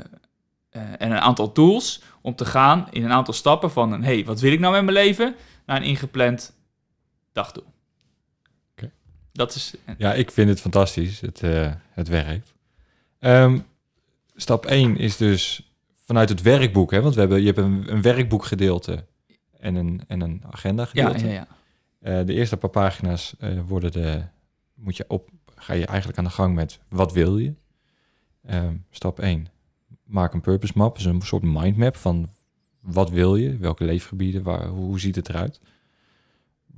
eh, 0.73 0.83
en 0.83 1.11
een 1.11 1.19
aantal 1.19 1.53
tools 1.53 2.03
om 2.21 2.35
te 2.35 2.45
gaan 2.45 2.87
in 2.91 3.05
een 3.05 3.13
aantal 3.13 3.35
stappen 3.35 3.71
van 3.71 3.93
een, 3.93 4.05
hey, 4.05 4.25
wat 4.25 4.41
wil 4.41 4.53
ik 4.53 4.61
nou 4.61 4.73
met 4.73 4.83
mijn 4.83 4.97
leven, 5.07 5.35
naar 5.67 5.77
een 5.77 5.83
ingepland 5.83 6.55
dagdoel. 7.33 7.67
Oké. 8.73 8.91
Dat 9.33 9.55
is, 9.55 9.75
Ja, 9.99 10.15
ik 10.15 10.31
vind 10.31 10.49
het 10.49 10.61
fantastisch. 10.61 11.21
Het, 11.21 11.43
eh, 11.43 11.73
het 11.91 12.09
werkt. 12.09 12.55
Ehm, 13.19 13.59
stap 14.35 14.67
1 14.67 14.97
is 14.97 15.17
dus 15.17 15.73
vanuit 16.05 16.29
het 16.29 16.43
werkboek. 16.43 16.91
Hè? 16.91 17.03
Want 17.03 17.15
we 17.15 17.21
hebben, 17.21 17.41
je 17.41 17.47
hebt 17.47 17.59
een, 17.59 17.93
een 17.93 18.03
werkboekgedeelte 18.03 19.05
en 19.59 19.75
een, 19.75 20.03
en 20.07 20.21
een 20.21 20.43
agenda 20.51 20.89
ja, 20.93 21.07
gedeelte. 21.07 21.27
ja, 21.27 21.33
ja. 21.33 21.47
Eh, 21.99 22.27
de 22.27 22.33
eerste 22.33 22.57
paar 22.57 22.71
pagina's 22.71 23.35
worden 23.67 23.93
de, 23.93 24.23
moet 24.75 24.97
je 24.97 25.05
op, 25.09 25.29
ga 25.55 25.73
je 25.73 25.87
eigenlijk 25.87 26.19
aan 26.19 26.25
de 26.25 26.31
gang 26.31 26.55
met 26.55 26.81
wat 26.89 27.13
wil 27.13 27.39
je. 27.39 27.55
Ehm, 28.47 28.75
stap 28.91 29.19
1, 29.19 29.47
maak 30.13 30.35
een 30.35 30.41
purpose 30.41 30.73
map, 30.77 30.95
dus 30.97 31.05
een 31.05 31.21
soort 31.23 31.43
mindmap 31.43 31.97
van 31.97 32.29
wat 32.81 33.11
wil 33.11 33.37
je, 33.37 33.57
welke 33.57 33.85
leefgebieden, 33.85 34.43
waar, 34.43 34.67
hoe, 34.67 35.01
ziet 35.01 35.17
het 35.17 35.29
eruit. 35.29 35.61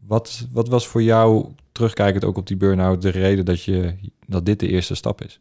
Wat, 0.07 0.49
wat 0.53 0.69
was 0.69 0.87
voor 0.87 1.03
jou, 1.03 1.53
terugkijkend 1.73 2.25
ook 2.25 2.37
op 2.37 2.47
die 2.47 2.57
burn-out, 2.57 3.03
de 3.03 3.09
reden 3.09 3.45
dat, 3.45 3.63
je, 3.63 3.95
dat 4.27 4.47
dit 4.47 4.61
de 4.61 4.69
eerste 4.69 4.95
stap 4.95 5.23
is? 5.23 5.41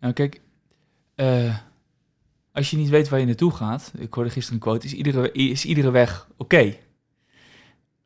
Nou, 0.00 0.12
kijk, 0.12 0.40
eh, 1.14 1.56
als 2.52 2.70
je 2.70 2.76
niet 2.76 2.88
weet 2.88 3.08
waar 3.08 3.20
je 3.20 3.26
naartoe 3.26 3.52
gaat, 3.52 3.92
ik 3.98 4.14
hoorde 4.14 4.30
gisteren 4.30 4.58
een 4.58 4.64
quote, 4.64 4.86
is 4.86 4.92
iedere, 4.92 5.32
is 5.32 5.64
iedere 5.64 5.90
weg 5.90 6.28
oké. 6.36 6.74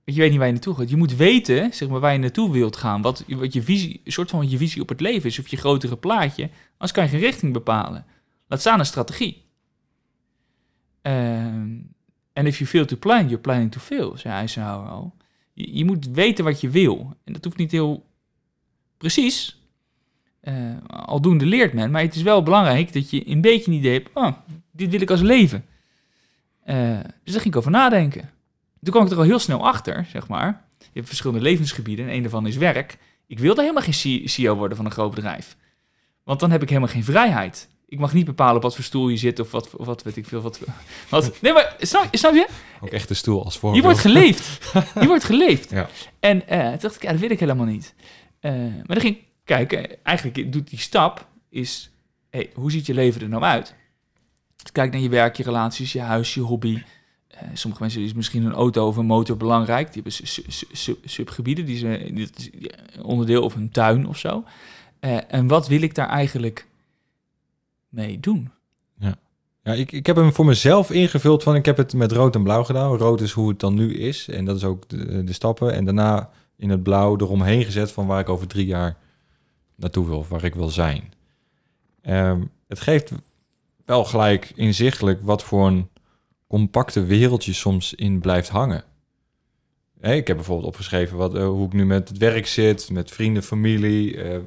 Je 0.04 0.20
weet 0.20 0.30
niet 0.30 0.38
waar 0.38 0.46
je 0.46 0.52
naartoe 0.52 0.74
gaat. 0.74 0.90
Je 0.90 0.96
moet 0.96 1.16
weten, 1.16 1.72
zeg 1.72 1.88
maar, 1.88 2.00
waar 2.00 2.12
je 2.12 2.18
naartoe 2.18 2.52
wilt 2.52 2.76
gaan. 2.76 3.02
Wat, 3.02 3.24
wat 3.28 3.52
je 3.52 3.62
visie, 3.62 4.00
een 4.04 4.12
soort 4.12 4.30
van 4.30 4.50
je 4.50 4.56
visie 4.56 4.82
op 4.82 4.88
het 4.88 5.00
leven 5.00 5.28
is, 5.28 5.38
of 5.38 5.48
je 5.48 5.56
grotere 5.56 5.96
plaatje. 5.96 6.50
Anders 6.70 6.92
kan 6.92 7.10
je 7.10 7.16
richting 7.16 7.52
bepalen. 7.52 8.04
Laat 8.50 8.60
staan 8.60 8.78
een 8.78 8.86
strategie. 8.86 9.44
Ehm, 11.02 11.78
En 12.32 12.46
if 12.46 12.58
you 12.58 12.70
fail 12.70 12.84
to 12.86 12.96
plan, 12.96 13.22
you're 13.22 13.38
planning 13.38 13.72
to 13.72 13.80
fail, 13.80 14.16
zei 14.16 14.34
Eisenhower 14.34 14.88
al. 14.88 15.16
Je, 15.52 15.76
je 15.76 15.84
moet 15.84 16.06
weten 16.06 16.44
wat 16.44 16.60
je 16.60 16.68
wil. 16.70 17.16
En 17.24 17.32
dat 17.32 17.44
hoeft 17.44 17.56
niet 17.56 17.70
heel 17.70 18.06
precies. 18.96 19.60
Eh, 20.40 20.54
aldoende 20.86 21.46
leert 21.46 21.72
men. 21.72 21.90
Maar 21.90 22.02
het 22.02 22.14
is 22.14 22.22
wel 22.22 22.42
belangrijk 22.42 22.92
dat 22.92 23.10
je 23.10 23.28
een 23.28 23.40
beetje 23.40 23.70
een 23.70 23.76
idee 23.76 23.92
hebt. 23.92 24.10
Oh, 24.14 24.32
dit 24.70 24.90
wil 24.90 25.00
ik 25.00 25.10
als 25.10 25.20
leven. 25.20 25.64
Eh, 26.64 27.00
dus 27.24 27.32
daar 27.32 27.42
ging 27.42 27.54
ik 27.54 27.56
over 27.56 27.70
nadenken. 27.70 28.30
Toen 28.82 28.92
kwam 28.92 29.04
ik 29.04 29.10
er 29.12 29.18
al 29.18 29.22
heel 29.22 29.38
snel 29.38 29.66
achter, 29.66 30.04
zeg 30.04 30.28
maar. 30.28 30.64
Je 30.78 30.86
hebt 30.92 31.08
verschillende 31.08 31.42
levensgebieden 31.42 32.08
en 32.08 32.14
een 32.14 32.22
daarvan 32.22 32.46
is 32.46 32.56
werk. 32.56 32.98
Ik 33.26 33.38
wilde 33.38 33.60
helemaal 33.60 33.82
geen 33.82 34.28
CEO 34.28 34.54
worden 34.54 34.76
van 34.76 34.86
een 34.86 34.92
groot 34.92 35.14
bedrijf. 35.14 35.56
Want 36.24 36.40
dan 36.40 36.50
heb 36.50 36.62
ik 36.62 36.68
helemaal 36.68 36.92
geen 36.92 37.04
vrijheid. 37.04 37.68
Ik 37.90 37.98
mag 37.98 38.12
niet 38.12 38.24
bepalen 38.24 38.56
op 38.56 38.62
wat 38.62 38.74
voor 38.74 38.84
stoel 38.84 39.08
je 39.08 39.16
zit 39.16 39.38
of 39.38 39.50
wat, 39.50 39.76
of 39.76 39.86
wat 39.86 40.02
weet 40.02 40.16
ik 40.16 40.26
veel. 40.26 40.40
Wat, 40.40 40.60
wat, 41.08 41.40
nee, 41.40 41.52
maar 41.52 41.76
snap, 41.80 42.08
snap 42.12 42.34
je? 42.34 42.46
Ook 42.80 42.90
echt 42.90 43.08
de 43.08 43.14
stoel 43.14 43.44
als 43.44 43.58
voorbeeld. 43.58 43.84
wordt 43.84 43.98
geleefd. 43.98 44.74
Hier 44.98 45.06
wordt 45.06 45.24
geleefd. 45.24 45.70
Ja. 45.70 45.88
En 46.20 46.48
eh, 46.48 46.68
toen 46.68 46.78
dacht 46.80 46.94
ik, 46.94 47.02
ja, 47.02 47.10
dat 47.10 47.20
wil 47.20 47.30
ik 47.30 47.40
helemaal 47.40 47.66
niet. 47.66 47.94
Eh, 48.40 48.52
maar 48.52 48.86
dan 48.86 49.00
ging 49.00 49.16
ik 49.16 49.22
kijken. 49.44 50.04
Eigenlijk 50.04 50.52
doet 50.52 50.70
die 50.70 50.78
stap 50.78 51.26
is, 51.48 51.90
hey, 52.30 52.50
hoe 52.54 52.70
ziet 52.70 52.86
je 52.86 52.94
leven 52.94 53.20
er 53.20 53.28
nou 53.28 53.42
uit? 53.42 53.74
Dus 54.62 54.72
kijk 54.72 54.92
naar 54.92 55.00
je 55.00 55.08
werk, 55.08 55.36
je 55.36 55.42
relaties, 55.42 55.92
je 55.92 56.00
huis, 56.00 56.34
je 56.34 56.40
hobby. 56.40 56.82
Eh, 57.28 57.42
sommige 57.54 57.82
mensen 57.82 58.02
is 58.02 58.12
misschien 58.12 58.44
een 58.44 58.52
auto 58.52 58.86
of 58.86 58.96
een 58.96 59.06
motor 59.06 59.36
belangrijk. 59.36 59.84
Die 59.92 59.94
hebben 59.94 60.12
su- 60.12 60.26
su- 60.26 60.44
su- 60.48 60.66
su- 60.72 60.98
subgebieden, 61.04 61.64
die 61.64 61.78
zijn 61.78 62.30
onderdeel 63.02 63.42
of 63.42 63.54
een 63.54 63.70
tuin 63.70 64.06
of 64.06 64.18
zo. 64.18 64.44
En 65.28 65.46
wat 65.46 65.68
wil 65.68 65.82
ik 65.82 65.94
daar 65.94 66.08
eigenlijk 66.08 66.68
mee 67.90 68.20
doen? 68.20 68.50
Ja, 69.62 69.72
ik, 69.72 69.92
ik 69.92 70.06
heb 70.06 70.16
hem 70.16 70.32
voor 70.32 70.44
mezelf 70.44 70.90
ingevuld 70.90 71.42
van 71.42 71.54
ik 71.54 71.64
heb 71.64 71.76
het 71.76 71.94
met 71.94 72.12
rood 72.12 72.34
en 72.34 72.42
blauw 72.42 72.64
gedaan. 72.64 72.96
Rood 72.96 73.20
is 73.20 73.32
hoe 73.32 73.48
het 73.48 73.60
dan 73.60 73.74
nu 73.74 73.94
is 73.94 74.28
en 74.28 74.44
dat 74.44 74.56
is 74.56 74.64
ook 74.64 74.88
de, 74.88 75.24
de 75.24 75.32
stappen. 75.32 75.72
En 75.72 75.84
daarna 75.84 76.30
in 76.56 76.70
het 76.70 76.82
blauw 76.82 77.16
eromheen 77.16 77.64
gezet 77.64 77.92
van 77.92 78.06
waar 78.06 78.20
ik 78.20 78.28
over 78.28 78.46
drie 78.46 78.66
jaar 78.66 78.96
naartoe 79.74 80.06
wil, 80.06 80.18
of 80.18 80.28
waar 80.28 80.44
ik 80.44 80.54
wil 80.54 80.68
zijn. 80.68 81.12
Ehm, 82.02 82.40
het 82.68 82.80
geeft 82.80 83.12
wel 83.84 84.04
gelijk 84.04 84.52
inzichtelijk 84.54 85.20
wat 85.22 85.42
voor 85.42 85.66
een 85.66 85.88
compacte 86.46 87.04
wereld 87.04 87.44
je 87.44 87.52
soms 87.52 87.94
in 87.94 88.20
blijft 88.20 88.48
hangen. 88.48 88.84
Ik 90.00 90.26
heb 90.26 90.36
bijvoorbeeld 90.36 90.68
opgeschreven 90.68 91.16
wat, 91.16 91.34
eh, 91.34 91.46
hoe 91.46 91.66
ik 91.66 91.72
nu 91.72 91.86
met 91.86 92.08
het 92.08 92.18
werk 92.18 92.46
zit, 92.46 92.90
met 92.90 93.10
vrienden, 93.10 93.42
familie, 93.42 94.22
eh, 94.22 94.38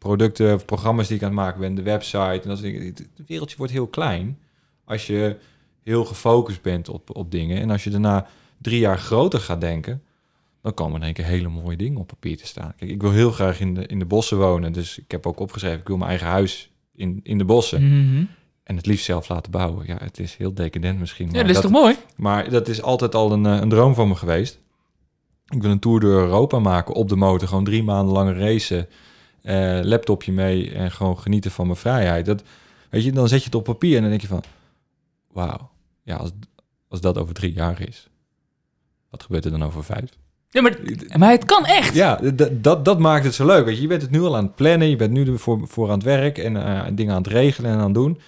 producten 0.00 0.54
of 0.54 0.64
programma's 0.64 1.06
die 1.06 1.16
ik 1.16 1.22
aan 1.22 1.28
het 1.28 1.38
maken 1.38 1.60
ben, 1.60 1.74
de 1.74 1.82
website. 1.82 2.40
En 2.42 2.48
dat 2.48 2.58
soort 2.58 2.72
dingen. 2.72 2.86
Het 2.86 3.08
wereldje 3.26 3.56
wordt 3.56 3.72
heel 3.72 3.86
klein 3.86 4.38
als 4.84 5.06
je 5.06 5.36
heel 5.82 6.04
gefocust 6.04 6.62
bent 6.62 6.88
op, 6.88 7.16
op 7.16 7.30
dingen. 7.30 7.60
En 7.60 7.70
als 7.70 7.84
je 7.84 7.90
daarna 7.90 8.26
drie 8.58 8.78
jaar 8.78 8.98
groter 8.98 9.40
gaat 9.40 9.60
denken, 9.60 10.02
dan 10.62 10.74
komen 10.74 10.94
er 10.94 10.98
in 10.98 11.04
één 11.04 11.14
keer 11.14 11.24
hele 11.24 11.48
mooie 11.48 11.76
dingen 11.76 12.00
op 12.00 12.06
papier 12.06 12.36
te 12.36 12.46
staan. 12.46 12.72
Kijk, 12.76 12.90
ik 12.90 13.00
wil 13.00 13.10
heel 13.10 13.30
graag 13.30 13.60
in 13.60 13.74
de, 13.74 13.86
in 13.86 13.98
de 13.98 14.04
bossen 14.04 14.38
wonen. 14.38 14.72
Dus 14.72 14.98
ik 14.98 15.10
heb 15.10 15.26
ook 15.26 15.40
opgeschreven, 15.40 15.80
ik 15.80 15.86
wil 15.86 15.96
mijn 15.96 16.10
eigen 16.10 16.28
huis 16.28 16.70
in, 16.94 17.20
in 17.22 17.38
de 17.38 17.44
bossen. 17.44 17.82
Mhm. 17.82 18.24
En 18.62 18.76
het 18.76 18.86
liefst 18.86 19.04
zelf 19.04 19.28
laten 19.28 19.50
bouwen. 19.50 19.86
Ja, 19.86 19.96
het 20.00 20.18
is 20.18 20.36
heel 20.36 20.54
decadent 20.54 20.98
misschien. 20.98 21.26
Ja, 21.26 21.32
maar 21.32 21.46
dat 21.46 21.56
is 21.56 21.60
toch 21.62 21.70
mooi? 21.70 21.96
maar 22.16 22.50
dat 22.50 22.68
is 22.68 22.82
altijd 22.82 23.14
al 23.14 23.32
een, 23.32 23.46
eh, 23.46 23.60
een 23.60 23.68
droom 23.68 23.94
van 23.94 24.08
me 24.08 24.14
geweest. 24.14 24.58
Ik 25.48 25.62
wil 25.62 25.70
een 25.70 25.78
tour 25.78 26.00
door 26.00 26.20
Europa 26.20 26.58
maken 26.58 26.94
op 26.94 27.08
de 27.08 27.16
motor. 27.16 27.48
Gewoon 27.48 27.64
drie 27.64 27.82
maanden 27.82 28.14
lange 28.14 28.32
racen. 28.32 28.88
Eh, 29.42 29.80
laptopje 29.82 30.32
mee 30.32 30.74
en 30.74 30.90
gewoon 30.90 31.18
genieten 31.18 31.50
van 31.50 31.66
mijn 31.66 31.78
vrijheid. 31.78 32.26
Dat, 32.26 32.42
weet 32.90 33.04
je, 33.04 33.12
dan 33.12 33.28
zet 33.28 33.38
je 33.38 33.44
het 33.44 33.54
op 33.54 33.64
papier 33.64 33.94
en 33.94 34.00
dan 34.00 34.10
denk 34.10 34.22
je 34.22 34.26
van... 34.26 34.42
Wauw, 35.32 35.70
ja, 36.02 36.16
als, 36.16 36.30
als 36.88 37.00
dat 37.00 37.18
over 37.18 37.34
drie 37.34 37.52
jaar 37.52 37.82
is. 37.82 38.08
Wat 39.10 39.22
gebeurt 39.22 39.44
er 39.44 39.50
dan 39.50 39.64
over 39.64 39.84
vijf? 39.84 40.10
Ja, 40.50 40.62
maar, 40.62 40.78
maar 41.18 41.30
het 41.30 41.44
kan 41.44 41.64
echt. 41.64 41.94
Ja, 41.94 42.20
dat, 42.34 42.84
dat 42.84 42.98
maakt 42.98 43.24
het 43.24 43.34
zo 43.34 43.46
leuk. 43.46 43.64
Weet 43.64 43.76
je. 43.76 43.82
je 43.82 43.88
bent 43.88 44.02
het 44.02 44.10
nu 44.10 44.20
al 44.20 44.36
aan 44.36 44.44
het 44.44 44.54
plannen. 44.54 44.88
Je 44.88 44.96
bent 44.96 45.10
nu 45.10 45.26
ervoor 45.26 45.68
voor 45.68 45.86
aan 45.86 45.94
het 45.94 46.02
werk 46.02 46.38
en 46.38 46.56
eh, 46.56 46.86
dingen 46.92 47.14
aan 47.14 47.22
het 47.22 47.32
regelen 47.32 47.70
en 47.70 47.78
aan 47.78 47.84
het 47.84 47.94
doen. 47.94 48.20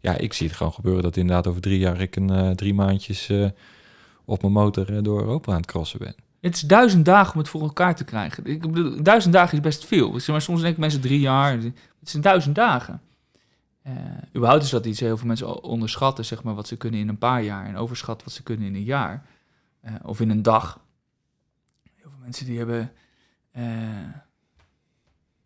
Ja, 0.00 0.16
ik 0.16 0.32
zie 0.32 0.46
het 0.46 0.56
gewoon 0.56 0.72
gebeuren 0.72 1.02
dat 1.02 1.16
inderdaad 1.16 1.46
over 1.46 1.60
drie 1.60 1.78
jaar 1.78 2.00
ik 2.00 2.16
een 2.16 2.30
eh, 2.30 2.50
drie 2.50 2.74
maandjes 2.74 3.32
op 4.24 4.40
mijn 4.40 4.52
motor 4.52 5.02
door 5.02 5.20
Europa 5.20 5.52
aan 5.52 5.58
het 5.58 5.66
crossen 5.66 5.98
ben. 5.98 6.14
Het 6.40 6.54
is 6.54 6.60
duizend 6.60 7.04
dagen 7.04 7.32
om 7.32 7.38
het 7.38 7.48
voor 7.48 7.62
elkaar 7.62 7.94
te 7.94 8.04
krijgen. 8.04 8.44
Ik 8.44 9.04
duizend 9.04 9.34
dagen 9.34 9.54
is 9.54 9.60
best 9.60 9.84
veel. 9.84 10.10
Maar 10.26 10.42
soms 10.42 10.60
denken 10.60 10.80
mensen 10.80 11.00
drie 11.00 11.20
jaar. 11.20 11.52
Het 11.52 11.74
zijn 12.02 12.22
duizend 12.22 12.54
dagen. 12.54 13.00
Eh 13.82 13.92
überhaupt 14.34 14.62
is 14.64 14.70
dat 14.70 14.86
iets 14.86 15.00
heel 15.00 15.16
veel 15.16 15.26
mensen 15.26 15.62
onderschatten, 15.62 16.24
zeg 16.24 16.42
maar, 16.42 16.54
wat 16.54 16.66
ze 16.66 16.76
kunnen 16.76 17.00
in 17.00 17.08
een 17.08 17.18
paar 17.18 17.42
jaar. 17.42 17.66
En 17.66 17.76
overschatten 17.76 18.26
wat 18.26 18.34
ze 18.34 18.42
kunnen 18.42 18.66
in 18.66 18.74
een 18.74 18.84
jaar. 18.84 19.26
Eh, 19.80 19.94
of 20.02 20.20
in 20.20 20.30
een 20.30 20.42
dag. 20.42 20.80
Heel 21.94 22.10
veel 22.10 22.20
mensen 22.22 22.46
die 22.46 22.58
hebben... 22.58 22.92
eh, 23.52 23.64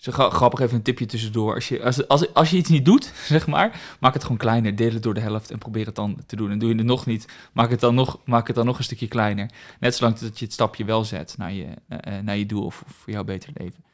Zo 0.03 0.12
gra- 0.12 0.31
grappig 0.31 0.61
even 0.61 0.77
een 0.77 0.83
tipje 0.83 1.07
tussendoor. 1.07 1.55
Als 1.55 1.69
je, 1.69 1.83
als, 1.83 2.09
als, 2.09 2.35
als 2.35 2.51
je 2.51 2.57
iets 2.57 2.69
niet 2.69 2.85
doet, 2.85 3.05
zeg 3.35 3.47
maar, 3.47 3.97
maak 4.01 4.12
het 4.12 4.23
gewoon 4.23 4.37
kleiner. 4.37 4.77
Deel 4.77 4.93
het 4.93 5.03
door 5.03 5.15
de 5.15 5.21
helft 5.21 5.51
en 5.51 5.59
probeer 5.59 5.87
het 5.87 5.95
dan 5.95 6.23
te 6.27 6.37
doen. 6.37 6.51
En 6.51 6.59
doe 6.59 6.69
je 6.69 6.75
het 6.75 6.85
nog 6.87 7.07
niet, 7.07 7.29
maak 7.53 7.71
het 7.71 7.81
dan 7.81 7.95
nog, 7.95 8.21
maak 8.25 8.47
het 8.47 8.57
dan 8.57 8.67
nog 8.67 8.79
een 8.79 8.85
stukje 8.85 9.09
kleiner. 9.09 9.51
Net 9.81 9.95
zolang 9.95 10.19
dat 10.19 10.38
je 10.38 10.45
het 10.45 10.55
stapje 10.55 10.85
wel 10.85 11.05
zet 11.05 11.35
naar 11.38 11.53
je, 11.53 11.67
eh, 11.88 12.19
eh, 12.19 12.25
naar 12.25 12.37
je 12.37 12.47
doel 12.47 12.65
of, 12.65 12.83
of 12.87 12.93
voor 12.93 13.12
jouw 13.12 13.25
beter 13.25 13.51
leven. 13.55 13.85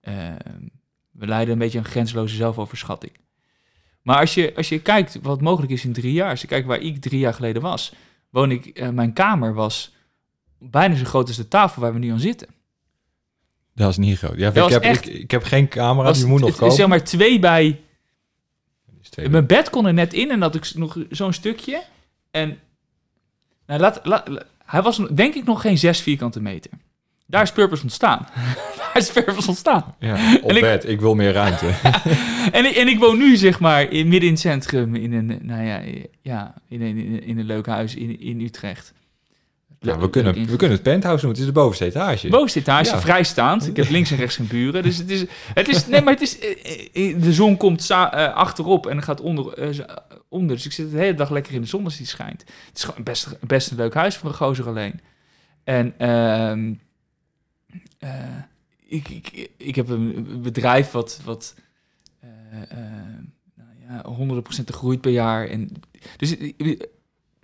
Ehm, 0.00 0.66
we 1.10 1.26
leiden 1.26 1.52
een 1.52 1.58
beetje 1.58 1.78
een 1.78 1.84
grenzeloze 1.84 2.36
zelfoverschatting. 2.36 3.12
Maar 4.02 4.18
als 4.18 4.34
je, 4.34 4.56
als 4.56 4.68
je 4.68 4.82
kijkt 4.82 5.18
wat 5.22 5.40
mogelijk 5.40 5.72
is 5.72 5.84
in 5.84 5.92
drie 5.92 6.12
jaar, 6.12 6.30
als 6.30 6.40
je 6.40 6.46
kijkt 6.46 6.66
waar 6.66 6.80
ik 6.80 7.00
drie 7.00 7.18
jaar 7.18 7.34
geleden 7.34 7.62
was, 7.62 7.92
woon 8.30 8.50
ik, 8.50 8.66
eh, 8.66 8.88
mijn 8.88 9.12
kamer 9.12 9.54
was 9.54 9.94
bijna 10.58 10.94
zo 10.94 11.04
groot 11.04 11.28
als 11.28 11.36
de 11.36 11.48
tafel 11.48 11.82
waar 11.82 11.92
we 11.92 11.98
nu 11.98 12.10
aan 12.10 12.20
zitten. 12.20 12.48
Dat 13.74 13.90
is 13.90 13.96
niet 13.96 14.18
groot. 14.18 14.36
Ja, 14.38 14.48
ik, 14.48 14.68
heb, 14.70 14.82
echt- 14.82 15.08
ik, 15.08 15.14
ik 15.14 15.30
heb 15.30 15.42
geen 15.44 15.68
camera, 15.68 16.12
die 16.12 16.26
moet 16.26 16.40
nog 16.40 16.56
komen. 16.56 16.74
zeg 16.74 16.86
maar 16.86 17.04
twee 17.04 17.38
bij 17.38 17.80
twee- 19.10 19.28
Mijn 19.28 19.46
bed 19.46 19.70
kon 19.70 19.86
er 19.86 19.94
net 19.94 20.12
in 20.12 20.30
en 20.30 20.40
dat 20.40 20.54
ik 20.54 20.74
nog 20.74 20.96
zo'n 21.10 21.32
stukje. 21.32 21.82
En 22.30 22.58
nou, 23.66 23.80
laat, 24.02 24.26
hij 24.64 24.82
was 24.82 25.00
denk 25.10 25.34
ik 25.34 25.44
nog 25.44 25.60
geen 25.60 25.78
zes 25.78 26.00
vierkante 26.00 26.40
meter. 26.40 26.70
Daar 27.26 27.42
is 27.42 27.52
Purpose 27.52 27.82
ontstaan. 27.82 28.26
Daar 28.78 28.90
is 29.02 29.10
Purpose 29.12 29.48
ontstaan. 29.48 29.94
Ja, 29.98 30.36
op 30.42 30.48
En 30.50 30.56
ik- 30.56 30.62
bed. 30.62 30.88
Ik 30.88 31.00
wil 31.00 31.14
meer 31.14 31.32
ruimte. 31.32 31.66
En, 32.52 32.64
ik- 32.64 32.74
en 32.76 32.88
ik 32.88 32.98
woon 32.98 33.18
nu 33.18 33.36
zeg 33.36 33.60
maar 33.60 33.82
in, 33.92 34.08
midden 34.08 34.26
in 34.28 34.34
het 34.34 34.40
centrum 34.42 34.94
in 34.94 35.12
een, 35.12 35.38
nou 35.42 35.62
ja, 35.64 35.82
ja 36.22 36.54
in, 36.68 36.82
een, 36.82 36.96
in, 36.96 37.12
een- 37.14 37.22
in 37.24 37.38
een 37.38 37.44
leuk 37.44 37.66
huis 37.66 37.94
in, 37.94 38.20
in 38.20 38.40
Utrecht. 38.40 38.92
Nou, 39.80 40.00
we, 40.00 40.10
kunnen, 40.10 40.34
we 40.34 40.56
kunnen 40.56 40.70
het 40.76 40.82
penthouse 40.82 41.20
doen. 41.20 41.30
Het 41.30 41.40
is 41.40 41.46
de 41.46 41.52
bovenste 41.52 41.84
etage. 41.84 42.28
Bovenste 42.28 42.58
etage, 42.58 42.90
Ja. 42.90 43.00
vrijstaand. 43.00 43.66
Ik 43.66 43.76
heb 43.76 43.88
links 43.88 44.10
en 44.10 44.16
rechts 44.16 44.36
geen 44.36 44.46
buren. 44.46 44.82
Dus 44.82 44.96
het 44.96 45.10
is, 45.10 45.24
het 45.54 45.68
is 45.68 45.86
nee, 45.86 46.02
maar 46.02 46.12
het 46.12 46.22
is, 46.22 46.38
eh, 46.38 47.10
eh, 47.10 47.22
de 47.22 47.32
zon 47.32 47.56
komt 47.56 47.90
eh, 47.90 48.34
achterop 48.34 48.86
en 48.86 49.02
gaat 49.02 49.20
onder, 49.20 49.74
onder. 50.28 50.56
Dus 50.56 50.66
ik 50.66 50.72
zit 50.72 50.90
de 50.90 50.98
hele 50.98 51.14
dag 51.14 51.30
lekker 51.30 51.54
in 51.54 51.60
de 51.60 51.66
zon 51.66 51.84
als 51.84 51.96
die 51.96 52.06
schijnt. 52.06 52.40
Het 52.40 52.76
is 52.78 52.84
gewoon 52.84 53.04
best, 53.04 53.38
best 53.46 53.70
een 53.70 53.76
leuk 53.76 53.94
huis 53.94 54.16
voor 54.16 54.28
een 54.28 54.34
gozer 54.34 54.68
alleen. 54.68 55.00
En 55.64 55.94
ehm, 55.98 56.74
eh, 57.98 58.36
ik, 58.86 59.08
ik, 59.08 59.50
ik 59.56 59.74
heb 59.74 59.88
een 59.88 60.38
bedrijf 60.42 60.90
wat, 60.90 61.20
wat 61.24 61.54
eh, 62.20 62.28
nou 63.54 63.68
ja, 63.88 64.02
honderden 64.10 64.42
procenten 64.42 64.74
groeit 64.74 65.00
per 65.00 65.10
jaar. 65.10 65.48
En, 65.48 65.70
dus 66.16 66.36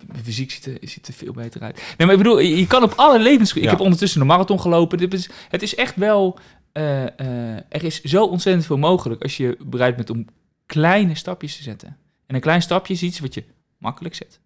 mijn 0.07 0.23
fysiek 0.23 0.51
ziet 0.51 0.65
er, 0.65 0.77
ziet 0.81 1.07
er 1.07 1.13
veel 1.13 1.33
beter 1.33 1.61
uit. 1.61 1.75
Nee, 1.75 2.07
maar 2.07 2.15
ik 2.15 2.23
bedoel, 2.23 2.39
je 2.39 2.67
kan 2.67 2.83
op 2.83 2.93
alle 2.95 3.19
levens... 3.19 3.53
Ik 3.53 3.69
heb 3.69 3.79
ondertussen 3.79 4.21
een 4.21 4.27
marathon 4.27 4.61
gelopen. 4.61 4.97
Dit 4.97 5.13
is, 5.13 5.29
het 5.49 5.61
is 5.61 5.75
echt 5.75 5.95
wel... 5.95 6.39
eh, 6.71 7.03
eh, 7.03 7.55
er 7.69 7.83
is 7.83 8.01
zo 8.01 8.25
ontzettend 8.25 8.65
veel 8.65 8.77
mogelijk 8.77 9.21
als 9.23 9.37
je 9.37 9.57
bereid 9.65 9.95
bent 9.95 10.09
om 10.09 10.25
kleine 10.65 11.15
stapjes 11.15 11.57
te 11.57 11.63
zetten. 11.63 11.97
En 12.25 12.35
een 12.35 12.41
klein 12.41 12.61
stapje 12.61 12.93
is 12.93 13.03
iets 13.03 13.19
wat 13.19 13.33
je 13.33 13.43
makkelijk 13.77 14.15
zet. 14.15 14.39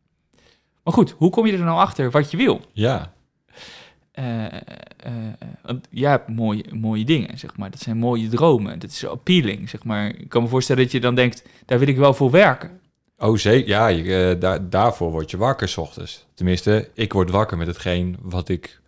Maar 0.83 0.93
goed, 0.93 1.11
hoe 1.17 1.29
kom 1.29 1.45
je 1.45 1.53
er 1.53 1.59
nou 1.59 1.79
achter 1.79 2.11
wat 2.11 2.31
je 2.31 2.37
wil? 2.37 2.61
Ja. 2.73 3.13
Eh, 4.11 4.45
want 5.63 5.87
jij 5.89 6.09
hebt 6.09 6.27
mooie, 6.27 6.65
mooie 6.73 7.05
dingen, 7.05 7.37
zeg 7.37 7.57
maar. 7.57 7.71
Dat 7.71 7.79
zijn 7.79 7.97
mooie 7.97 8.27
dromen. 8.27 8.79
Dat 8.79 8.89
is 8.89 9.07
appealing, 9.07 9.69
zeg 9.69 9.83
maar. 9.83 10.07
Ik 10.07 10.29
kan 10.29 10.41
me 10.43 10.47
voorstellen 10.47 10.83
dat 10.83 10.91
je 10.91 10.99
dan 10.99 11.15
denkt, 11.15 11.43
daar 11.65 11.79
wil 11.79 11.87
ik 11.87 11.97
wel 11.97 12.13
voor 12.13 12.31
werken. 12.31 12.79
Oh, 13.21 13.38
zeker. 13.38 13.69
Ja, 13.69 13.89
eh, 13.89 14.39
daar, 14.39 14.69
daarvoor 14.69 15.12
word 15.12 15.31
je 15.31 15.38
wakker 15.38 15.67
's 15.67 15.77
ochtends. 15.77 16.25
Tenminste, 16.34 16.89
ik 16.93 17.13
word 17.13 17.29
wakker 17.29 17.57
met 17.57 17.67
hetgeen 17.67 18.17
wat 18.21 18.49
ik, 18.49 18.81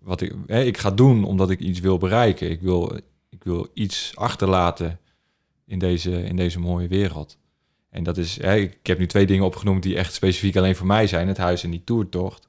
wat 0.00 0.20
ik, 0.20 0.34
hè, 0.46 0.62
ik 0.62 0.78
ga 0.78 0.90
doen 0.90 1.24
omdat 1.24 1.50
ik 1.50 1.60
iets 1.60 1.80
wil 1.80 1.98
bereiken. 1.98 2.50
Ik 2.50 2.60
wil, 2.60 2.96
ik 3.28 3.44
wil 3.44 3.68
iets 3.74 4.12
achterlaten 4.14 4.98
in 5.66 5.78
deze, 5.78 6.22
in 6.22 6.36
deze 6.36 6.60
mooie 6.60 6.88
wereld. 6.88 7.38
En 7.90 8.02
dat 8.02 8.16
is, 8.16 8.42
hè, 8.42 8.56
ik 8.56 8.78
heb 8.82 8.98
nu 8.98 9.06
twee 9.06 9.26
dingen 9.26 9.44
opgenoemd 9.44 9.82
die 9.82 9.96
echt 9.96 10.14
specifiek 10.14 10.56
alleen 10.56 10.76
voor 10.76 10.86
mij 10.86 11.06
zijn. 11.06 11.28
Het 11.28 11.38
huis 11.38 11.64
en 11.64 11.70
die 11.70 11.84
toertocht. 11.84 12.48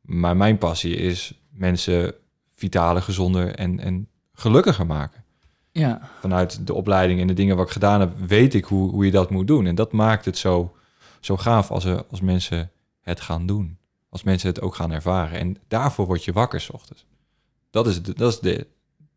Maar 0.00 0.36
mijn 0.36 0.58
passie 0.58 0.96
is 0.96 1.40
mensen 1.50 2.14
vitaler, 2.54 3.02
gezonder 3.02 3.54
en, 3.54 3.80
en 3.80 4.08
gelukkiger 4.32 4.86
maken. 4.86 5.24
Ja, 5.72 6.00
Vanuit 6.20 6.66
de 6.66 6.74
opleiding 6.74 7.20
en 7.20 7.26
de 7.26 7.32
dingen 7.32 7.56
wat 7.56 7.66
ik 7.66 7.72
gedaan 7.72 8.00
heb, 8.00 8.12
weet 8.26 8.54
ik 8.54 8.64
hoe, 8.64 8.90
hoe 8.90 9.04
je 9.04 9.10
dat 9.10 9.30
moet 9.30 9.46
doen. 9.46 9.66
En 9.66 9.74
dat 9.74 9.92
maakt 9.92 10.24
het 10.24 10.38
zo, 10.38 10.76
zo 11.20 11.36
gaaf 11.36 11.70
als, 11.70 11.84
er, 11.84 12.04
als 12.10 12.20
mensen 12.20 12.70
het 13.00 13.20
gaan 13.20 13.46
doen. 13.46 13.76
Als 14.08 14.22
mensen 14.22 14.48
het 14.48 14.60
ook 14.60 14.74
gaan 14.74 14.90
ervaren. 14.92 15.38
En 15.38 15.56
daarvoor 15.68 16.06
word 16.06 16.24
je 16.24 16.32
wakker 16.32 16.60
's 16.60 16.70
ochtends. 16.70 17.06
Dat 17.70 17.86
is 17.86 18.02
de, 18.02 18.14
dat 18.14 18.32
is 18.32 18.38
de, 18.40 18.66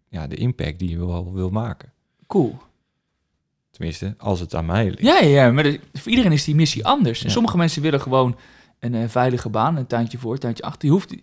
ja, 0.10 0.28
de 0.28 0.36
impact 0.36 0.80
die 0.80 0.90
je 0.90 1.06
wel 1.06 1.34
wil 1.34 1.50
maken. 1.50 1.92
cool. 2.28 2.58
Tenminste, 3.72 4.16
als 4.18 4.40
het 4.40 4.56
aan 4.56 4.66
mij 4.66 4.86
ligt. 4.86 5.02
Ja, 5.02 5.20
ja, 5.20 5.28
ja, 5.46 5.52
maar 5.52 5.64
de- 5.64 5.80
voor 5.94 6.10
iedereen 6.12 6.32
is 6.32 6.44
die 6.44 6.56
missie 6.56 6.86
anders. 6.86 7.20
En 7.22 7.28
Ja. 7.28 7.32
sommige 7.34 7.58
mensen 7.58 7.82
willen 7.82 8.02
gewoon 8.02 8.38
een 8.80 8.96
eh, 8.96 9.08
veilige 9.10 9.50
baan, 9.50 9.76
een 9.76 9.88
tuintje 9.88 10.18
voor, 10.18 10.34
een 10.34 10.40
tuintje 10.40 10.64
achter. 10.64 10.86
Je 10.88 10.94
hoeft, 10.94 11.16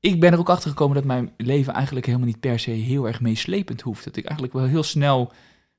ik 0.00 0.20
ben 0.20 0.32
er 0.32 0.38
ook 0.38 0.48
achter 0.48 0.70
gekomen 0.70 0.94
dat 0.94 1.04
mijn 1.04 1.32
leven 1.36 1.72
eigenlijk 1.72 2.06
helemaal 2.06 2.26
niet 2.26 2.40
per 2.40 2.58
se 2.58 2.70
heel 2.70 3.06
erg 3.06 3.20
meeslepend 3.20 3.80
hoeft. 3.80 4.04
Dat 4.04 4.16
ik 4.16 4.24
eigenlijk 4.24 4.54
wel 4.54 4.64
heel 4.64 4.82
snel 4.82 5.32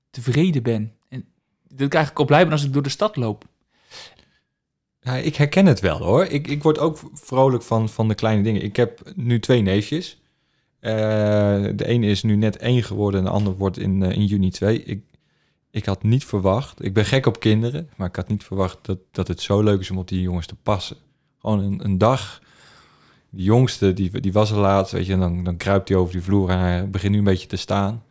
tevreden 0.10 0.64
ben. 0.64 0.94
En 1.10 1.26
dat 1.68 1.88
ik 1.88 1.94
eigenlijk 1.94 2.20
al 2.20 2.26
blij 2.26 2.44
ben 2.44 2.52
als 2.52 2.64
ik 2.64 2.74
door 2.74 2.84
de 2.84 2.90
stad 2.90 3.16
loop. 3.16 3.46
Ja, 5.00 5.16
ik 5.16 5.36
herken 5.36 5.66
het 5.66 5.80
wel 5.80 5.98
hoor. 5.98 6.26
Ik, 6.26 6.48
ik 6.48 6.64
word 6.64 6.80
ook 6.80 7.00
vrolijk 7.14 7.64
van, 7.64 7.90
van 7.90 8.08
de 8.08 8.16
kleine 8.16 8.44
dingen. 8.44 8.64
Ik 8.64 8.76
heb 8.76 9.12
nu 9.16 9.40
twee 9.40 9.62
neefjes. 9.62 10.22
Eh, 10.80 10.92
de 11.76 11.86
ene 11.86 12.08
is 12.08 12.24
nu 12.24 12.36
net 12.36 12.58
één 12.58 12.84
geworden 12.84 13.20
en 13.20 13.26
de 13.26 13.32
ander 13.32 13.58
wordt 13.58 13.78
in, 13.78 14.04
eh, 14.04 14.12
in 14.12 14.26
juni 14.26 14.50
twee. 14.50 14.84
Ik, 14.84 15.04
ik 15.72 15.86
had 15.86 16.04
niet 16.04 16.26
verwacht, 16.26 16.84
ik 16.84 16.94
ben 16.94 17.06
gek 17.06 17.26
op 17.26 17.40
kinderen, 17.40 17.90
maar 17.96 18.08
ik 18.08 18.16
had 18.16 18.28
niet 18.28 18.44
verwacht 18.44 18.78
dat, 18.82 18.98
dat 19.12 19.28
het 19.28 19.42
zo 19.42 19.62
leuk 19.62 19.80
is 19.80 19.92
om 19.92 19.98
op 19.98 20.08
die 20.08 20.22
jongens 20.22 20.46
te 20.46 20.56
passen. 20.56 20.98
Gewoon 21.38 21.60
een, 21.60 21.86
een 21.86 21.98
dag. 21.98 22.42
Die 23.32 23.46
jongste, 23.46 23.94
die, 23.94 24.20
die 24.20 24.34
was 24.34 24.52
er 24.52 24.58
laatst, 24.58 24.92
weet 24.92 25.06
je, 25.06 25.14
en 25.14 25.20
dan, 25.20 25.44
dan 25.44 25.58
kruipt 25.58 25.90
hij 25.90 25.98
over 25.98 26.14
die 26.14 26.22
vloer 26.22 26.50
en 26.50 26.58
hij 26.58 26.90
begint 26.90 27.12
nu 27.12 27.18
een 27.18 27.24
beetje 27.24 27.48
te 27.48 27.56
staan. 27.56 28.04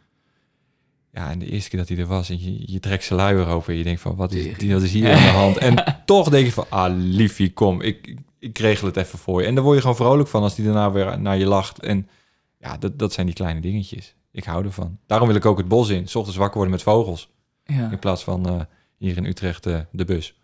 Ja, 1.12 1.30
en 1.30 1.38
de 1.38 1.46
eerste 1.46 1.70
keer 1.70 1.78
dat 1.78 1.88
hij 1.88 1.98
er 1.98 2.06
was, 2.06 2.30
en 2.30 2.42
je, 2.42 2.72
je 2.72 2.80
trekt 2.80 3.04
zijn 3.04 3.18
luier 3.18 3.46
over 3.46 3.72
en 3.72 3.78
je 3.78 3.85
denkt 3.85 4.00
van, 4.00 4.16
wat 4.16 4.33
is, 4.33 4.59
die, 4.59 4.72
wat 4.72 4.83
is 4.83 4.92
hier 4.92 5.12
aan 5.12 5.22
de 5.22 5.28
hand? 5.28 5.59
En 5.59 5.85
toch 6.04 6.28
denk 6.28 6.46
je 6.46 6.52
van, 6.52 6.66
ah, 6.68 6.92
liefie, 6.96 7.52
kom, 7.52 7.80
ik, 7.80 8.16
ik, 8.38 8.59
regel 8.59 8.87
het 8.87 8.96
even 8.96 9.18
voor 9.18 9.40
je. 9.40 9.46
En 9.46 9.54
daar 9.54 9.64
word 9.64 9.74
je 9.76 9.80
gewoon 9.80 9.96
vrolijk 9.96 10.28
van 10.28 10.42
als 10.42 10.54
die 10.54 10.64
daarna 10.64 10.92
weer 10.92 11.20
naar 11.20 11.38
je 11.38 11.46
lacht. 11.46 11.78
En 11.78 12.09
ja, 12.59 12.76
dat, 12.76 12.98
dat 12.98 13.12
zijn 13.12 13.26
die 13.26 13.35
kleine 13.35 13.61
dingetjes. 13.61 14.14
Ik 14.33 14.44
hou 14.44 14.64
ervan. 14.64 14.98
Daarom 15.06 15.28
wil 15.28 15.37
ik 15.37 15.46
ook 15.46 15.59
het 15.59 15.68
bos 15.68 15.88
in. 15.88 16.09
S 16.09 16.14
ochtends 16.14 16.38
wakker 16.38 16.56
worden 16.56 16.74
met 16.74 16.83
vogels. 16.83 17.30
Ja. 17.64 17.90
In 17.90 17.98
plaats 17.98 18.24
van 18.24 18.48
eh, 18.48 18.61
hier 18.96 19.16
in 19.16 19.24
Utrecht 19.24 19.66
eh, 19.66 19.78
de 19.90 20.04
bus. 20.04 20.35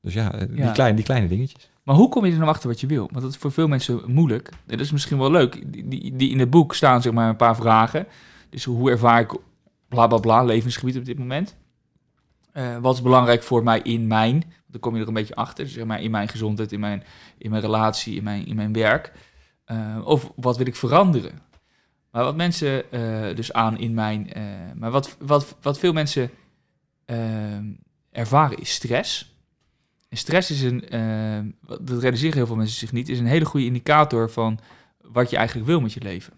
Dus 0.00 0.14
ja, 0.14 0.32
eh, 0.32 0.40
Ja. 0.40 0.64
Die, 0.64 0.72
kleine, 0.72 0.96
die 0.96 1.04
kleine 1.04 1.28
dingetjes. 1.28 1.70
Maar 1.82 1.94
hoe 1.94 2.08
kom 2.08 2.24
je 2.24 2.32
er 2.32 2.38
nou 2.38 2.50
achter 2.50 2.68
wat 2.68 2.80
je 2.80 2.86
wil? 2.86 3.08
Want 3.10 3.22
dat 3.22 3.30
is 3.30 3.36
voor 3.36 3.52
veel 3.52 3.68
mensen 3.68 4.02
moeilijk. 4.06 4.50
Dat 4.66 4.80
is 4.80 4.92
misschien 4.92 5.18
wel 5.18 5.30
leuk. 5.30 5.72
Die, 5.72 6.16
die, 6.16 6.30
in 6.30 6.38
het 6.38 6.50
boek 6.50 6.74
staan 6.74 7.02
zeg 7.02 7.12
maar 7.12 7.28
een 7.28 7.36
paar 7.36 7.56
vragen. 7.56 8.06
Dus 8.50 8.64
hoe 8.64 8.90
ervaar 8.90 9.20
ik 9.20 9.36
bla 9.88 10.06
bla 10.06 10.18
bla 10.18 10.44
levensgebied 10.44 10.96
op 10.96 11.04
dit 11.04 11.18
moment? 11.18 11.56
Eh, 12.52 12.78
wat 12.78 12.94
is 12.94 13.02
belangrijk 13.02 13.42
voor 13.42 13.62
mij 13.62 13.80
in 13.80 14.06
mijn? 14.06 14.52
Dan 14.66 14.80
kom 14.80 14.94
je 14.94 15.02
er 15.02 15.08
een 15.08 15.14
beetje 15.14 15.34
achter. 15.34 15.68
Zeg 15.68 15.84
maar 15.84 16.00
in 16.00 16.10
mijn 16.10 16.28
gezondheid, 16.28 16.72
in 16.72 16.80
mijn, 16.80 17.04
in 17.38 17.50
mijn 17.50 17.62
relatie, 17.62 18.16
in 18.16 18.22
mijn, 18.22 18.46
in 18.46 18.56
mijn 18.56 18.72
werk. 18.72 19.12
Eh, 19.64 19.98
of 20.04 20.32
wat 20.36 20.56
wil 20.56 20.66
ik 20.66 20.76
veranderen? 20.76 21.40
Maar 22.10 22.24
wat 22.24 22.36
mensen 22.36 22.92
eh, 22.92 23.36
dus 23.36 23.52
aan 23.52 23.78
in 23.78 23.94
mijn. 23.94 24.30
maar 24.76 24.90
wat, 24.90 25.16
wat, 25.18 25.56
wat 25.60 25.78
veel 25.78 25.92
mensen 25.92 26.30
ervaren 28.10 28.58
is 28.58 28.72
stress. 28.72 29.31
En 30.12 30.18
stress 30.18 30.50
is 30.50 30.62
een, 30.62 30.84
wat- 31.60 31.86
dat 31.86 32.00
realiseren 32.02 32.36
heel 32.36 32.46
veel 32.46 32.56
mensen 32.56 32.78
zich 32.78 32.92
niet, 32.92 33.08
is 33.08 33.18
een 33.18 33.26
hele 33.26 33.44
goede 33.44 33.66
indicator 33.66 34.30
van 34.30 34.58
wat 35.00 35.30
je 35.30 35.36
eigenlijk 35.36 35.66
wil 35.66 35.80
met 35.80 35.92
je 35.92 36.00
leven. 36.00 36.32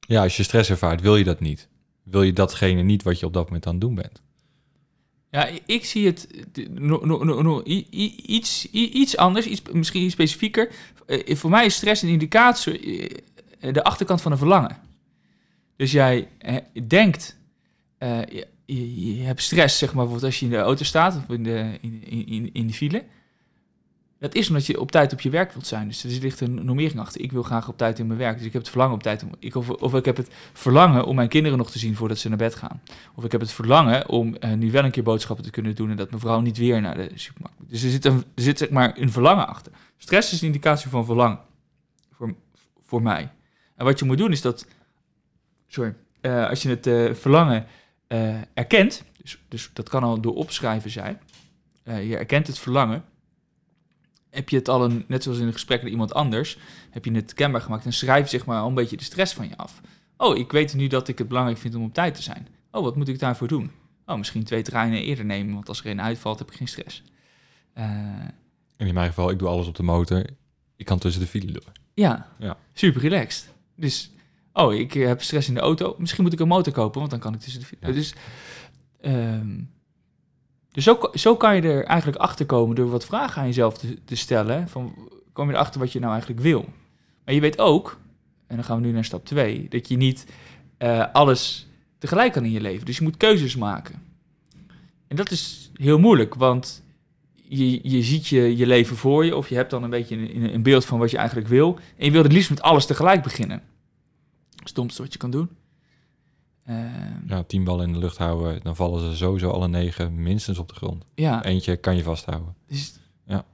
Ja, 0.00 0.22
als 0.22 0.36
je 0.36 0.42
stress 0.42 0.70
ervaart, 0.70 1.00
wil 1.00 1.16
je 1.16 1.24
dat 1.24 1.40
niet. 1.40 1.68
Wil 2.02 2.22
je 2.22 2.32
datgene 2.32 2.82
niet 2.82 3.02
wat 3.02 3.20
je 3.20 3.26
op 3.26 3.32
dat 3.32 3.44
moment 3.44 3.66
aan 3.66 3.72
het 3.72 3.80
doen 3.80 3.94
bent. 3.94 4.22
Ja, 5.30 5.48
ik 5.66 5.84
zie 5.84 6.06
het 6.06 6.28
no, 6.70 7.00
no, 7.04 7.42
no, 7.42 7.62
iets, 7.62 8.70
iets 8.70 9.16
anders, 9.16 9.46
iets, 9.46 9.62
misschien 9.72 10.02
iets 10.02 10.12
specifieker. 10.12 10.70
Eh, 11.06 11.36
voor 11.36 11.50
mij 11.50 11.64
is 11.64 11.74
stress 11.74 12.02
een 12.02 12.08
indicator, 12.08 12.80
eh, 13.60 13.72
de 13.72 13.84
achterkant 13.84 14.22
van 14.22 14.32
een 14.32 14.38
verlangen. 14.38 14.76
Dus 15.76 15.92
jij 15.92 16.28
denkt, 16.86 17.36
je, 18.66 19.22
hebt 19.22 19.42
stress, 19.42 19.78
zeg 19.78 19.88
maar, 19.88 20.04
bijvoorbeeld 20.04 20.32
als 20.32 20.40
je 20.40 20.44
in 20.44 20.50
de 20.50 20.58
auto 20.58 20.84
staat 20.84 21.16
of 21.16 21.28
in 21.28 21.42
de, 21.42 21.78
in, 21.80 22.02
in, 22.06 22.50
in, 22.52 22.66
de 22.66 22.72
file. 22.72 23.04
Dat 24.18 24.34
is 24.34 24.48
omdat 24.48 24.66
je 24.66 24.80
op 24.80 24.90
tijd 24.90 25.12
op 25.12 25.20
je 25.20 25.30
werk 25.30 25.52
wilt 25.52 25.66
zijn. 25.66 25.88
Dus 25.88 26.04
er 26.04 26.10
ligt 26.10 26.40
een 26.40 26.64
normering 26.64 27.00
achter. 27.00 27.20
Ik 27.20 27.32
wil 27.32 27.42
graag 27.42 27.68
op 27.68 27.78
tijd 27.78 27.98
in 27.98 28.06
mijn 28.06 28.18
werk. 28.18 28.36
Dus 28.36 28.46
ik 28.46 28.52
heb 28.52 28.62
het 28.62 28.70
verlangen 28.70 28.94
op 28.94 29.02
tijd 29.02 29.22
om. 29.22 29.30
Ik, 29.38 29.54
of, 29.54 29.70
of 29.70 29.94
ik 29.94 30.04
heb 30.04 30.16
het 30.16 30.28
verlangen 30.52 31.04
om 31.04 31.14
mijn 31.14 31.28
kinderen 31.28 31.58
nog 31.58 31.70
te 31.70 31.78
zien 31.78 31.96
voordat 31.96 32.18
ze 32.18 32.28
naar 32.28 32.38
bed 32.38 32.54
gaan. 32.54 32.82
Of 33.14 33.24
ik 33.24 33.32
heb 33.32 33.40
het 33.40 33.52
verlangen 33.52 34.08
om 34.08 34.36
eh, 34.36 34.52
nu 34.52 34.70
wel 34.70 34.84
een 34.84 34.90
keer 34.90 35.02
boodschappen 35.02 35.44
te 35.44 35.50
kunnen 35.50 35.74
doen 35.74 35.90
en 35.90 35.96
dat 35.96 36.08
mijn 36.08 36.20
vrouw 36.20 36.40
niet 36.40 36.56
weer 36.56 36.80
naar 36.80 36.96
de 36.96 37.10
supermarkt 37.14 37.58
moet. 37.58 37.70
Dus 37.70 37.82
er 37.82 37.90
zit, 37.90 38.04
een, 38.04 38.24
er 38.34 38.42
zit 38.42 38.58
zeg 38.58 38.70
maar 38.70 38.98
een 38.98 39.12
verlangen 39.12 39.46
achter. 39.48 39.72
Stress 39.96 40.32
is 40.32 40.40
een 40.40 40.46
indicatie 40.46 40.90
van 40.90 41.04
verlangen. 41.04 41.38
Voor, 42.10 42.34
voor 42.86 43.02
mij. 43.02 43.32
En 43.76 43.84
wat 43.84 43.98
je 43.98 44.04
moet 44.04 44.18
doen 44.18 44.32
is 44.32 44.40
dat. 44.40 44.66
Sorry. 45.66 45.94
eh, 46.20 46.48
als 46.48 46.62
je 46.62 46.68
het 46.68 46.86
eh, 46.86 47.14
verlangen 47.14 47.66
eh, 48.06 48.36
erkent, 48.54 49.04
dus, 49.22 49.38
dus 49.48 49.70
dat 49.72 49.88
kan 49.88 50.02
al 50.02 50.20
door 50.20 50.34
opschrijven 50.34 50.90
zijn, 50.90 51.20
Eh, 51.82 52.08
je 52.08 52.16
erkent 52.16 52.46
het 52.46 52.58
verlangen, 52.58 53.04
heb 54.30 54.48
je 54.48 54.56
het 54.56 54.68
al 54.68 54.84
een, 54.84 55.04
net 55.08 55.22
zoals 55.22 55.38
in 55.38 55.46
een 55.46 55.52
gesprek 55.52 55.82
met 55.82 55.90
iemand 55.92 56.14
anders, 56.14 56.58
heb 56.90 57.04
je 57.04 57.12
het 57.12 57.34
kenbaar 57.34 57.60
gemaakt 57.60 57.84
en 57.84 57.92
schrijf 57.92 58.28
zeg 58.28 58.44
maar 58.46 58.60
al 58.60 58.68
een 58.68 58.74
beetje 58.74 58.96
de 58.96 59.04
stress 59.04 59.34
van 59.34 59.48
je 59.48 59.56
af. 59.56 59.80
Oh, 60.16 60.36
ik 60.38 60.52
weet 60.52 60.74
nu 60.74 60.86
dat 60.86 61.08
ik 61.08 61.18
het 61.18 61.28
belangrijk 61.28 61.58
vind 61.58 61.74
om 61.74 61.84
op 61.84 61.94
tijd 61.94 62.14
te 62.14 62.22
zijn. 62.22 62.48
Oh, 62.70 62.82
wat 62.82 62.96
moet 62.96 63.08
ik 63.08 63.18
daarvoor 63.18 63.48
doen? 63.48 63.70
Oh, 64.06 64.16
misschien 64.16 64.44
twee 64.44 64.62
treinen 64.62 65.02
eerder 65.02 65.24
nemen, 65.24 65.54
want 65.54 65.68
als 65.68 65.80
er 65.80 65.86
een 65.90 66.00
uitvalt 66.02 66.38
heb 66.38 66.50
ik 66.50 66.56
geen 66.56 66.68
stress. 66.68 67.02
Eh, 67.72 67.84
En 68.76 68.86
in 68.86 68.94
mijn 68.94 69.08
geval, 69.08 69.30
ik 69.30 69.38
doe 69.38 69.48
alles 69.48 69.66
op 69.66 69.74
de 69.76 69.82
motor. 69.82 70.24
Ik 70.76 70.84
kan 70.86 70.98
tussen 70.98 71.22
de 71.22 71.28
file 71.28 71.52
door. 71.52 71.72
ja, 71.94 72.28
Ja. 72.38 72.56
super 72.72 73.00
relaxed. 73.00 73.48
Dus, 73.76 74.10
oh, 74.54 74.74
ik 74.74 74.92
heb 74.92 75.22
stress 75.22 75.48
in 75.48 75.54
de 75.54 75.60
auto. 75.60 75.94
Misschien 75.98 76.24
moet 76.24 76.32
ik 76.32 76.40
een 76.40 76.48
motor 76.48 76.72
kopen, 76.72 76.98
want 76.98 77.10
dan 77.10 77.20
kan 77.20 77.34
ik 77.34 77.40
tussen 77.40 77.60
de... 77.60 77.66
Ja. 77.80 77.92
Dus, 77.92 78.14
ehm, 79.00 79.60
dus 80.70 80.84
zo, 80.84 80.98
zo 81.14 81.36
kan 81.36 81.56
je 81.56 81.62
er 81.62 81.84
eigenlijk 81.84 82.20
achter 82.20 82.46
komen 82.46 82.76
door 82.76 82.90
wat 82.90 83.04
vragen 83.04 83.40
aan 83.40 83.46
jezelf 83.46 83.78
te, 83.78 84.04
te 84.04 84.16
stellen. 84.16 84.68
Van, 84.68 84.94
kom 85.32 85.48
je 85.48 85.54
erachter 85.54 85.80
wat 85.80 85.92
je 85.92 85.98
nou 85.98 86.12
eigenlijk 86.12 86.42
wil. 86.42 86.64
Maar 87.24 87.34
je 87.34 87.40
weet 87.40 87.58
ook, 87.58 87.98
en 88.46 88.56
dan 88.56 88.64
gaan 88.64 88.80
we 88.80 88.86
nu 88.86 88.92
naar 88.92 89.04
stap 89.04 89.24
2, 89.24 89.66
dat 89.68 89.88
je 89.88 89.96
niet 89.96 90.26
eh, 90.76 91.04
alles 91.12 91.66
tegelijk 91.98 92.32
kan 92.32 92.44
in 92.44 92.50
je 92.50 92.60
leven. 92.60 92.86
Dus 92.86 92.96
je 92.96 93.02
moet 93.02 93.16
keuzes 93.16 93.56
maken. 93.56 94.02
En 95.08 95.16
dat 95.16 95.30
is 95.30 95.70
heel 95.74 95.98
moeilijk, 95.98 96.34
want 96.34 96.82
je, 97.34 97.90
je 97.90 98.02
ziet 98.02 98.26
je, 98.26 98.56
je 98.56 98.66
leven 98.66 98.96
voor 98.96 99.24
je, 99.24 99.36
of 99.36 99.48
je 99.48 99.54
hebt 99.54 99.70
dan 99.70 99.82
een 99.82 99.90
beetje 99.90 100.16
een, 100.16 100.54
een 100.54 100.62
beeld 100.62 100.84
van 100.84 100.98
wat 100.98 101.10
je 101.10 101.16
eigenlijk 101.16 101.48
wil. 101.48 101.78
En 101.96 102.04
je 102.04 102.10
wil 102.10 102.22
het 102.22 102.32
liefst 102.32 102.50
met 102.50 102.62
alles 102.62 102.86
tegelijk 102.86 103.22
beginnen. 103.22 103.62
Stomste 104.64 105.02
wat 105.02 105.12
je 105.12 105.18
kan 105.18 105.30
doen. 105.30 105.50
Ehm, 106.64 107.26
Ja, 107.26 107.42
tien 107.42 107.64
ballen 107.64 107.86
in 107.86 107.92
de 107.92 107.98
lucht 107.98 108.16
houden, 108.18 108.60
dan 108.62 108.76
vallen 108.76 109.10
ze 109.10 109.16
sowieso 109.16 109.50
alle 109.50 109.68
negen 109.68 110.22
minstens 110.22 110.58
op 110.58 110.68
de 110.68 110.74
grond. 110.74 111.04
ja, 111.14 111.44
Eentje 111.44 111.76
kan 111.76 111.96
je 111.96 112.02
vasthouden. 112.02 112.54
dus 112.66 112.98
Ja. 113.26 113.44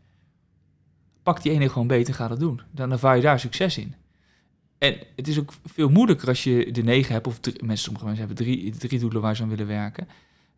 pak 1.22 1.42
die 1.42 1.52
ene 1.52 1.68
gewoon 1.68 1.86
beter 1.86 2.08
en 2.08 2.14
ga 2.14 2.28
dat 2.28 2.40
doen. 2.40 2.61
Dan 2.70 2.90
ervaar 2.90 3.16
je 3.16 3.22
daar 3.22 3.40
succes 3.40 3.78
in. 3.78 3.94
En 4.78 4.96
het 5.16 5.28
is 5.28 5.38
ook 5.38 5.52
veel 5.64 5.88
moeilijker 5.88 6.28
als 6.28 6.44
je 6.44 6.72
de 6.72 6.82
negen 6.82 7.12
hebt, 7.12 7.26
of 7.26 7.38
drie, 7.38 7.64
mensen, 7.64 7.84
sommige 7.84 8.04
mensen 8.04 8.26
hebben 8.26 8.44
drie, 8.44 8.70
drie 8.76 8.98
doelen 9.00 9.20
waar 9.22 9.36
ze 9.36 9.42
aan 9.42 9.48
willen 9.48 9.66
werken, 9.66 10.08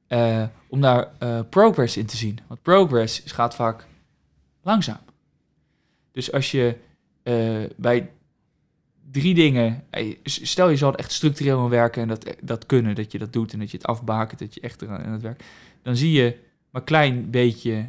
eh, 0.06 0.44
om 0.68 0.80
daar 0.80 1.08
eh, 1.18 1.40
progress 1.50 1.96
in 1.96 2.06
te 2.06 2.16
zien. 2.16 2.38
Want 2.46 2.62
progress 2.62 3.22
gaat 3.24 3.54
vaak 3.54 3.86
langzaam. 4.62 5.00
Dus 6.12 6.32
als 6.32 6.50
je 6.50 6.76
eh, 7.22 7.62
bij 7.76 8.10
drie 9.12 9.34
dingen, 9.34 9.84
eh, 9.90 10.16
stel 10.24 10.68
je 10.68 10.76
zal 10.76 10.94
echt 10.94 11.12
structureel 11.12 11.60
aan 11.60 11.68
werken 11.68 12.02
en 12.02 12.08
dat, 12.08 12.34
dat 12.42 12.66
kunnen, 12.66 12.94
dat 12.94 13.12
je 13.12 13.18
dat 13.18 13.32
doet 13.32 13.52
en 13.52 13.58
dat 13.58 13.70
je 13.70 13.76
het 13.76 13.86
afbakent, 13.86 14.40
dat 14.40 14.54
je 14.54 14.60
echt 14.60 14.82
eraan 14.82 15.02
aan 15.02 15.12
het 15.12 15.22
werk, 15.22 15.44
dan 15.82 15.96
zie 15.96 16.12
je 16.12 16.36
maar 16.70 16.80
een 16.80 16.86
klein 16.86 17.30
beetje 17.30 17.86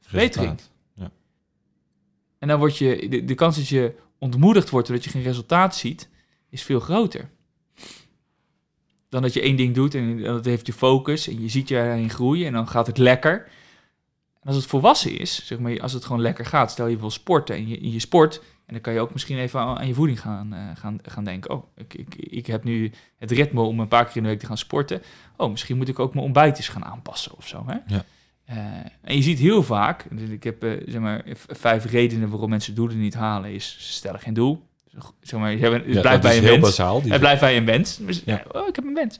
verbetering. 0.00 0.50
Resultaat. 0.50 0.76
En 2.38 2.48
dan 2.48 2.58
word 2.58 2.76
je, 2.76 3.08
de, 3.08 3.24
de 3.24 3.34
kans 3.34 3.56
dat 3.56 3.68
je 3.68 3.94
ontmoedigd 4.18 4.70
wordt 4.70 4.86
doordat 4.86 5.04
je 5.04 5.10
geen 5.10 5.22
resultaat 5.22 5.76
ziet, 5.76 6.08
is 6.50 6.62
veel 6.62 6.80
groter. 6.80 7.28
Dan 9.08 9.22
dat 9.22 9.32
je 9.32 9.40
één 9.40 9.56
ding 9.56 9.74
doet 9.74 9.94
en 9.94 10.22
dat 10.22 10.44
heeft 10.44 10.66
je 10.66 10.72
focus 10.72 11.28
en 11.28 11.40
je 11.40 11.48
ziet 11.48 11.68
je 11.68 11.76
erin 11.76 12.10
groeien 12.10 12.46
en 12.46 12.52
dan 12.52 12.68
gaat 12.68 12.86
het 12.86 12.98
lekker. 12.98 13.50
Als 14.48 14.56
het 14.56 14.66
volwassen 14.66 15.18
is, 15.18 15.46
zeg 15.46 15.58
maar, 15.58 15.80
als 15.80 15.92
het 15.92 16.04
gewoon 16.04 16.20
lekker 16.22 16.46
gaat, 16.46 16.70
stel 16.70 16.86
je 16.86 16.98
wil 16.98 17.10
sporten 17.10 17.56
en 17.56 17.68
je, 17.68 17.92
je 17.92 17.98
sport, 17.98 18.40
en 18.66 18.72
dan 18.72 18.80
kan 18.80 18.92
je 18.92 19.00
ook 19.00 19.12
misschien 19.12 19.38
even 19.38 19.60
aan, 19.60 19.86
je 19.86 19.94
voeding 19.94 20.20
gaan, 20.20 20.52
eh, 20.52 20.60
gaan, 20.74 20.98
gaan 21.02 21.24
denken. 21.24 21.50
Oh, 21.50 21.64
ik, 21.76 21.94
ik, 21.94 22.14
ik 22.14 22.46
heb 22.46 22.64
nu 22.64 22.92
het 23.18 23.30
ritme 23.30 23.60
om 23.60 23.80
een 23.80 23.88
paar 23.88 24.04
keer 24.06 24.16
in 24.16 24.22
de 24.22 24.28
week 24.28 24.38
te 24.38 24.46
gaan 24.46 24.58
sporten. 24.58 25.02
Oh, 25.36 25.50
misschien 25.50 25.76
moet 25.76 25.88
ik 25.88 25.98
ook 25.98 26.12
mijn 26.14 26.24
ontbijt 26.24 26.56
eens 26.56 26.68
gaan 26.68 26.84
aanpassen 26.84 27.32
of 27.36 27.48
zo. 27.48 27.64
Hè? 27.66 27.76
Ja. 27.94 28.04
Eh, 28.44 28.56
en 29.02 29.16
je 29.16 29.22
ziet 29.22 29.38
heel 29.38 29.62
vaak, 29.62 30.06
dus 30.10 30.28
ik 30.28 30.42
heb 30.44 30.62
eh, 30.64 30.70
zeg 30.86 31.00
maar 31.00 31.22
vijf 31.46 31.84
redenen 31.84 32.28
waarom 32.30 32.50
mensen 32.50 32.74
doelen 32.74 33.00
niet 33.00 33.14
halen, 33.14 33.52
is 33.52 33.76
ze 33.78 33.92
stellen 33.92 34.20
geen 34.20 34.34
doel. 34.34 34.62
Zeg 35.20 35.40
maar, 35.40 35.50
je 35.52 35.58
hebt, 35.58 35.84
het 35.86 35.94
Ja, 35.94 36.00
blijft 36.00 36.22
bij 36.22 36.36
een 36.36 36.42
heel 36.42 36.50
wens. 36.52 36.64
bazaal. 36.64 37.02
Die 37.02 37.10
Het 37.10 37.20
blijft 37.20 37.40
bij 37.40 37.56
een 37.56 37.64
wens. 37.64 37.96
Dus, 37.96 38.22
Ja. 38.24 38.42
Oh, 38.52 38.68
ik 38.68 38.76
heb 38.76 38.84
een 38.84 38.94
wens. 38.94 39.18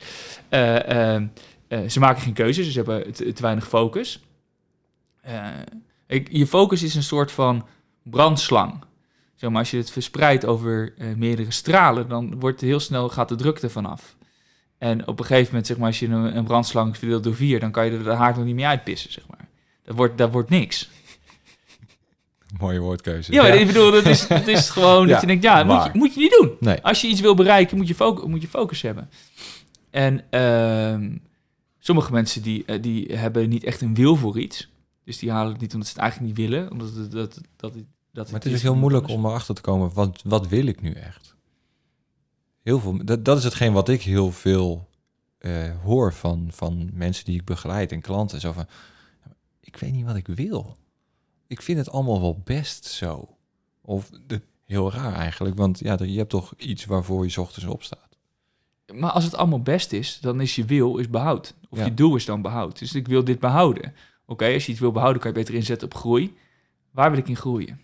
Ze 1.92 2.00
maken 2.00 2.22
geen 2.22 2.32
keuzes, 2.32 2.72
ze 2.72 2.78
hebben 2.82 3.12
te, 3.12 3.32
te 3.32 3.42
weinig 3.42 3.68
focus. 3.68 4.22
Eh, 5.20 5.46
ik, 6.06 6.28
je 6.32 6.46
focus 6.46 6.82
is 6.82 6.94
een 6.94 7.02
soort 7.02 7.32
van 7.32 7.66
brandslang. 8.02 8.84
Zeg 9.34 9.50
maar, 9.50 9.58
als 9.58 9.70
je 9.70 9.76
het 9.76 9.90
verspreidt 9.90 10.44
over 10.44 10.94
eh, 10.98 11.06
meerdere 11.16 11.50
stralen, 11.50 12.08
dan 12.08 12.40
wordt 12.40 12.60
heel 12.60 12.80
snel 12.80 13.08
gaat 13.08 13.28
de 13.28 13.34
druk 13.34 13.58
ervan 13.58 13.86
af. 13.86 14.16
En 14.78 15.06
op 15.06 15.18
een 15.18 15.24
gegeven 15.24 15.46
moment, 15.46 15.66
zeg 15.66 15.76
maar, 15.76 15.86
als 15.86 15.98
je 15.98 16.06
een, 16.06 16.36
een 16.36 16.44
brandslang 16.44 16.96
verdeelt 16.96 17.24
door 17.24 17.34
vier, 17.34 17.60
dan 17.60 17.70
kan 17.70 17.84
je 17.84 17.90
er 17.90 18.04
de 18.04 18.10
haard 18.10 18.36
nog 18.36 18.44
niet 18.44 18.54
meer 18.54 18.66
uitpissen, 18.66 19.12
zeg 19.12 19.24
maar. 19.28 19.48
Dat 19.84 19.96
wordt, 19.96 20.18
dat 20.18 20.32
wordt 20.32 20.50
niks. 20.50 20.88
Mooie 22.58 22.78
woordkeuze. 22.78 23.32
Ja, 23.32 23.42
maar 23.42 23.56
ik 23.56 23.66
bedoel, 23.66 23.90
dat 23.90 24.06
is, 24.06 24.26
dat 24.26 24.46
is 24.46 24.70
gewoon 24.70 25.06
Ja, 25.06 25.12
dat 25.12 25.20
je 25.20 25.26
denkt, 25.26 25.42
ja, 25.42 25.64
moet 25.64 25.84
je, 25.84 25.90
moet 25.92 26.14
je 26.14 26.20
niet 26.20 26.36
doen. 26.40 26.56
Nee. 26.60 26.82
Als 26.82 27.00
je 27.00 27.08
iets 27.08 27.20
wil 27.20 27.34
bereiken, 27.34 27.76
moet 27.76 27.88
je, 27.88 27.94
focus, 27.94 28.24
moet 28.28 28.42
je 28.42 28.48
focus 28.48 28.82
hebben. 28.82 29.10
En 29.90 30.24
ehm, 30.30 31.16
sommige 31.78 32.12
mensen 32.12 32.42
die, 32.42 32.64
eh, 32.66 32.82
die 32.82 33.16
hebben 33.16 33.48
niet 33.48 33.64
echt 33.64 33.80
een 33.80 33.94
wil 33.94 34.16
voor 34.16 34.38
iets. 34.38 34.68
Dus 35.08 35.18
die 35.18 35.30
halen 35.30 35.52
het 35.52 35.60
niet 35.60 35.72
omdat 35.72 35.88
ze 35.88 35.94
het 35.94 36.02
eigenlijk 36.02 36.38
niet 36.38 36.48
willen. 36.48 36.70
Omdat 36.70 36.94
het, 36.94 37.10
dat, 37.10 37.34
dat, 37.34 37.44
dat, 37.56 37.84
dat 38.12 38.30
Maar 38.30 38.40
het 38.40 38.50
is 38.50 38.54
ook 38.54 38.60
heel 38.60 38.74
moeilijk 38.74 39.08
om 39.08 39.26
erachter 39.26 39.54
te 39.54 39.60
komen, 39.60 39.92
wat, 39.92 40.22
wat 40.24 40.48
wil 40.48 40.66
ik 40.66 40.80
nu 40.80 40.92
echt? 40.92 41.34
Heel 42.62 42.80
veel, 42.80 43.04
dat, 43.04 43.24
dat 43.24 43.38
is 43.38 43.44
hetgeen 43.44 43.72
wat 43.72 43.88
ik 43.88 44.02
heel 44.02 44.32
veel 44.32 44.88
eh, 45.38 45.80
hoor 45.82 46.12
van, 46.14 46.48
van 46.50 46.90
mensen 46.92 47.24
die 47.24 47.34
ik 47.34 47.44
begeleid 47.44 47.92
en 47.92 48.00
klanten. 48.00 48.40
Zo 48.40 48.52
van, 48.52 48.66
ik 49.60 49.76
weet 49.76 49.92
niet 49.92 50.04
wat 50.04 50.16
ik 50.16 50.26
wil. 50.26 50.76
Ik 51.46 51.62
vind 51.62 51.78
het 51.78 51.90
allemaal 51.90 52.20
wel 52.20 52.40
best 52.44 52.84
zo. 52.84 53.36
Of 53.80 54.10
de, 54.26 54.42
heel 54.64 54.92
raar 54.92 55.14
eigenlijk, 55.14 55.56
want 55.56 55.78
ja, 55.78 55.96
je 56.02 56.18
hebt 56.18 56.30
toch 56.30 56.54
iets 56.56 56.84
waarvoor 56.84 57.24
je 57.24 57.30
's 57.30 57.36
ochtends 57.36 57.68
opstaat. 57.68 58.18
Maar 58.94 59.10
als 59.10 59.24
het 59.24 59.34
allemaal 59.34 59.62
best 59.62 59.92
is, 59.92 60.18
dan 60.20 60.40
is 60.40 60.54
je 60.54 60.64
wil 60.64 60.96
is 60.96 61.08
behoud. 61.08 61.54
Of 61.68 61.78
Ja. 61.78 61.84
je 61.84 61.94
doel 61.94 62.16
is 62.16 62.24
dan 62.24 62.42
behoud. 62.42 62.78
Dus 62.78 62.94
ik 62.94 63.08
wil 63.08 63.24
dit 63.24 63.38
behouden. 63.38 63.94
Oké, 64.30 64.52
als 64.52 64.66
je 64.66 64.72
iets 64.72 64.80
wil 64.80 64.92
behouden, 64.92 65.22
kan 65.22 65.30
je 65.30 65.36
beter 65.36 65.54
inzetten 65.54 65.88
op 65.88 65.94
groei. 65.94 66.36
Waar 66.90 67.10
wil 67.10 67.18
ik 67.18 67.28
in 67.28 67.36
groeien? 67.36 67.80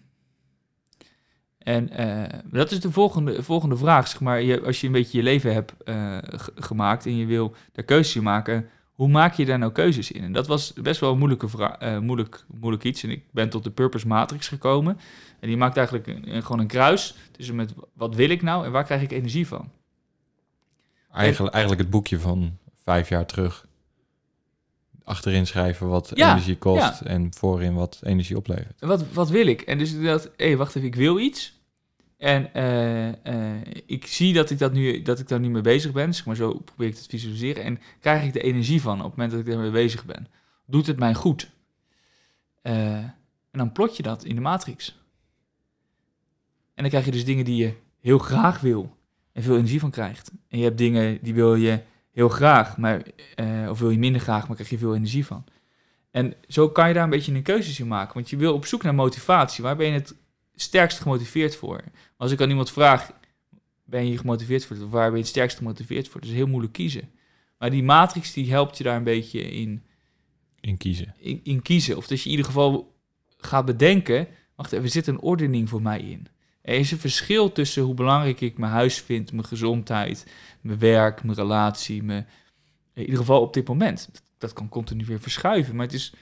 En 1.59 1.91
eh, 1.91 2.41
dat 2.51 2.71
is 2.71 2.81
de 2.81 2.91
volgende, 2.91 3.43
volgende 3.43 3.77
vraag. 3.77 4.09
Zeg 4.09 4.21
maar, 4.21 4.43
je, 4.43 4.63
als 4.63 4.81
je 4.81 4.87
een 4.87 4.93
beetje 4.93 5.19
je 5.19 5.25
leven 5.25 5.53
hebt 5.53 5.75
eh, 5.85 6.19
gemaakt 6.55 7.07
en 7.07 7.17
je 7.17 7.27
wil 7.27 7.55
daar 7.73 7.85
keuzes 7.85 8.17
in 8.17 8.23
maken, 8.23 8.69
hoe 8.95 9.09
maak 9.09 9.35
je 9.35 9.45
daar 9.45 9.59
nou 9.59 9.73
keuzes 9.73 10.11
in? 10.11 10.23
En 10.23 10.33
dat 10.33 10.47
was 10.47 10.73
best 10.73 11.01
wel 11.01 11.13
een 11.13 11.19
moeilijke 11.19 11.77
eh, 11.79 11.99
moeilijk, 11.99 12.45
moeilijk 12.61 12.85
iets. 12.85 13.03
En 13.03 13.11
ik 13.11 13.25
ben 13.31 13.49
tot 13.49 13.65
de 13.65 13.71
Purpose 13.71 14.07
Matrix 14.07 14.49
gekomen. 14.49 14.99
En 15.41 15.49
die 15.49 15.57
maakt 15.57 15.77
eigenlijk 15.77 16.19
gewoon 16.25 16.59
een 16.59 16.67
kruis 16.67 17.15
tussen 17.31 17.55
met 17.55 17.75
wat 17.95 18.15
wil 18.15 18.31
ik 18.31 18.43
nou 18.43 18.65
en 18.65 18.73
waar 18.73 18.85
krijg 18.85 19.03
ik 19.03 19.13
energie 19.13 19.47
van? 19.47 19.71
Eigenlijk 21.11 21.81
het 21.81 21.91
boekje 21.91 22.21
van 22.21 22.59
vijf 22.85 23.09
jaar 23.09 23.27
terug. 23.27 23.67
Achterin 25.05 25.47
schrijven 25.47 25.89
wat 25.89 26.11
Ja, 26.15 26.31
energie 26.31 26.59
kost 26.59 27.01
ja. 27.01 27.03
en 27.03 27.35
voorin 27.35 27.75
wat 27.75 28.01
energie 28.03 28.37
oplevert. 28.37 28.81
Wat, 28.81 29.13
wat 29.13 29.29
wil 29.29 29.47
ik? 29.47 29.61
En 29.61 29.79
dus 29.79 30.01
dacht, 30.01 30.31
hé, 30.37 30.57
wacht 30.57 30.77
even, 30.77 30.89
ik 30.89 30.95
wil 30.95 31.19
iets. 31.19 31.63
En 32.17 32.55
eh, 32.55 33.09
eh, 33.09 33.61
ik 33.87 34.07
zie 34.07 34.33
dat 34.33 34.51
ik, 34.51 34.59
dat, 34.59 34.73
nu, 34.73 35.03
dat 35.03 35.19
ik 35.19 35.29
daar 35.29 35.41
nu 35.41 35.49
mee 35.49 35.63
bezig 35.63 35.93
ben. 35.93 36.15
Zeg 36.15 36.27
maar 36.27 36.37
zo 36.37 36.53
probeer 36.65 36.87
ik 36.87 36.95
het 36.95 37.03
te 37.03 37.09
visualiseren. 37.09 37.65
En 37.65 37.81
krijg 38.01 38.25
ik 38.25 38.33
de 38.33 38.41
energie 38.41 38.81
van 38.81 38.99
op 38.99 39.05
het 39.05 39.11
moment 39.11 39.31
dat 39.31 39.41
ik 39.41 39.47
daarmee 39.47 39.71
bezig 39.71 40.05
ben. 40.05 40.27
Doet 40.67 40.87
het 40.87 40.99
mij 40.99 41.15
goed? 41.15 41.51
Eh, 42.63 42.95
en 42.95 43.13
dan 43.51 43.73
plot 43.73 43.97
je 43.97 44.03
dat 44.03 44.25
in 44.25 44.35
de 44.35 44.41
matrix. 44.41 45.03
En 46.75 46.83
dan 46.83 46.89
krijg 46.89 47.05
je 47.05 47.11
dus 47.11 47.25
dingen 47.25 47.45
die 47.45 47.57
je 47.57 47.73
heel 48.01 48.19
graag 48.19 48.61
wil. 48.61 48.97
En 49.33 49.43
veel 49.43 49.57
energie 49.57 49.81
van 49.81 49.91
krijgt. 49.91 50.31
En 50.49 50.59
je 50.59 50.65
hebt 50.65 50.79
dingen 50.79 51.19
die 51.23 51.35
wil 51.35 51.55
je 51.55 51.83
heel 52.15 52.29
graag. 52.29 52.77
Maar, 52.77 53.03
eh, 53.35 53.67
of 53.71 53.79
wil 53.79 53.91
je 53.91 53.99
minder 53.99 54.21
graag, 54.21 54.47
maar 54.47 54.57
krijg 54.57 54.71
je 54.71 54.79
veel 54.79 54.95
energie 54.95 55.27
van. 55.27 55.45
En 56.11 56.35
zo 56.49 56.69
kan 56.69 56.89
je 56.89 56.95
daar 56.95 57.05
een 57.05 57.11
beetje 57.11 57.35
een 57.35 57.43
keuzes 57.43 57.81
in 57.81 57.87
maken. 57.87 58.15
Want 58.15 58.31
je 58.31 58.37
wil 58.37 58.55
op 58.55 58.67
zoek 58.67 58.83
naar 58.83 58.95
motivatie. 58.95 59.65
Waar 59.65 59.77
ben 59.77 59.87
je 59.87 59.93
het 59.93 60.15
sterkst 60.55 61.01
gemotiveerd 61.01 61.57
voor? 61.57 61.85
Als 62.17 62.33
ik 62.33 62.41
aan 62.41 62.49
iemand 62.49 62.71
vraag, 62.71 63.11
ben 63.85 64.07
je 64.07 64.19
gemotiveerd 64.19 64.65
voor? 64.65 64.77
Of 64.77 64.91
waar 64.91 65.07
ben 65.07 65.17
je 65.17 65.23
het 65.23 65.29
sterkst 65.29 65.57
gemotiveerd 65.57 66.09
voor? 66.09 66.21
Dat 66.21 66.31
is 66.31 66.37
heel 66.37 66.47
moeilijk 66.47 66.73
kiezen. 66.73 67.11
Maar 67.59 67.71
die 67.71 67.83
matrix 67.83 68.33
die 68.33 68.51
helpt 68.51 68.79
je 68.79 68.85
daar 68.85 68.97
een 68.97 69.05
beetje 69.05 69.41
in, 69.41 69.83
In 70.61 70.77
kiezen. 70.77 71.15
in, 71.19 71.41
in 71.43 71.63
kiezen. 71.63 71.97
Of 71.97 72.07
dat 72.07 72.19
je 72.19 72.25
in 72.25 72.31
ieder 72.31 72.47
geval 72.47 72.95
gaat 73.37 73.65
bedenken, 73.65 74.29
wacht 74.57 74.73
even, 74.73 74.85
er 74.85 74.91
zit 74.91 75.07
een 75.07 75.21
ordening 75.21 75.69
voor 75.69 75.83
mij 75.83 76.01
in. 76.01 76.27
Er 76.65 76.75
is 76.75 76.91
een 76.91 76.99
verschil 76.99 77.53
tussen 77.53 77.83
hoe 77.83 77.95
belangrijk 77.95 78.41
ik 78.41 78.59
mijn 78.59 78.73
huis 78.73 79.01
vind, 79.01 79.33
mijn 79.33 79.47
gezondheid, 79.47 80.27
mijn 80.61 80.79
werk, 80.79 81.25
mijn 81.25 81.37
relatie, 81.37 82.03
mijn, 82.03 82.27
in 82.93 83.03
ieder 83.03 83.19
geval 83.19 83.41
op 83.41 83.55
dit 83.55 83.69
moment. 83.69 84.11
Dat, 84.39 84.53
kan 84.53 84.69
continu 84.69 85.05
weer 85.05 85.21
verschuiven, 85.21 85.77
maar 85.77 85.87
het 85.87 85.95
is, 85.95 86.15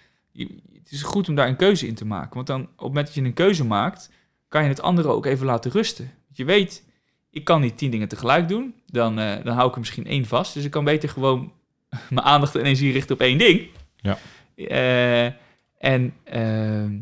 het 0.72 0.90
is 0.90 1.02
goed 1.02 1.28
om 1.28 1.34
daar 1.34 1.48
een 1.48 1.56
keuze 1.56 1.86
in 1.86 1.94
te 1.94 2.04
maken. 2.04 2.34
Want 2.34 2.46
dan, 2.46 2.60
op 2.60 2.68
het 2.68 2.80
moment 2.80 3.06
dat 3.06 3.14
je 3.14 3.22
een 3.22 3.32
keuze 3.32 3.64
maakt, 3.64 4.10
kan 4.48 4.62
je 4.62 4.68
het 4.68 4.82
andere 4.82 5.08
ook 5.08 5.26
even 5.26 5.46
laten 5.46 5.70
rusten. 5.70 6.10
Je 6.32 6.44
weet, 6.44 6.84
ik 7.30 7.44
kan 7.44 7.60
niet 7.60 7.78
tien 7.78 7.90
dingen 7.90 8.08
tegelijk 8.08 8.48
doen. 8.48 8.74
Dan, 8.86 9.18
eh, 9.18 9.44
dan 9.44 9.54
hou 9.54 9.68
ik 9.68 9.74
er 9.74 9.80
misschien 9.80 10.06
één 10.06 10.26
vast. 10.26 10.54
Dus 10.54 10.64
ik 10.64 10.70
kan 10.70 10.84
beter 10.84 11.08
gewoon 11.08 11.52
mijn 12.10 12.26
aandacht 12.26 12.54
en 12.54 12.60
energie 12.60 12.92
richten 12.92 13.14
op 13.14 13.20
één 13.20 13.38
ding. 13.38 13.68
Ja. 13.96 14.18
Eh, 14.54 15.32
en 15.78 16.14
ehm, 16.24 16.98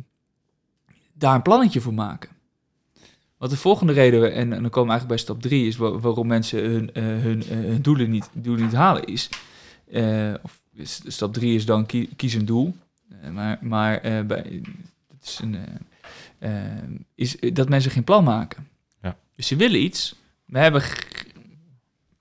daar 1.13 1.35
een 1.35 1.43
plannetje 1.43 1.81
voor 1.81 1.95
maken. 1.95 2.39
Wat 3.41 3.51
de 3.51 3.57
volgende 3.57 3.93
reden, 3.93 4.33
en, 4.33 4.53
en 4.53 4.63
dan 4.63 4.71
komen 4.71 4.95
we 4.95 4.99
eigenlijk 5.01 5.07
bij 5.09 5.19
stap 5.19 5.43
drie, 5.43 5.67
is 5.67 5.77
wa- 5.77 5.99
waarom 5.99 6.27
mensen 6.27 6.65
hun, 6.71 6.93
eh, 6.95 7.03
hun, 7.05 7.43
eh, 7.43 7.49
hun 7.49 7.83
doelen, 7.83 8.11
niet, 8.11 8.31
doelen 8.33 8.65
niet 8.65 8.75
halen, 8.75 9.05
is. 9.05 9.29
eh, 9.91 10.35
of 10.43 10.63
stap 11.07 11.33
drie 11.33 11.55
is 11.55 11.67
dan 11.67 11.87
kie- 11.87 12.09
kies 12.17 12.35
een 12.35 12.45
doel. 12.45 12.75
Maar 13.33 13.59
maar 13.61 14.01
bij, 14.27 14.63
het 15.19 15.23
is, 15.25 15.41
een, 15.43 15.57
is 17.15 17.37
dat 17.53 17.69
mensen 17.69 17.91
geen 17.91 18.05
plan 18.05 18.25
maken. 18.25 18.69
Ja. 19.03 19.17
Dus 19.35 19.47
ze 19.47 19.57
willen 19.57 19.83
iets. 19.83 20.15
We 20.45 20.59
hebben 20.59 20.83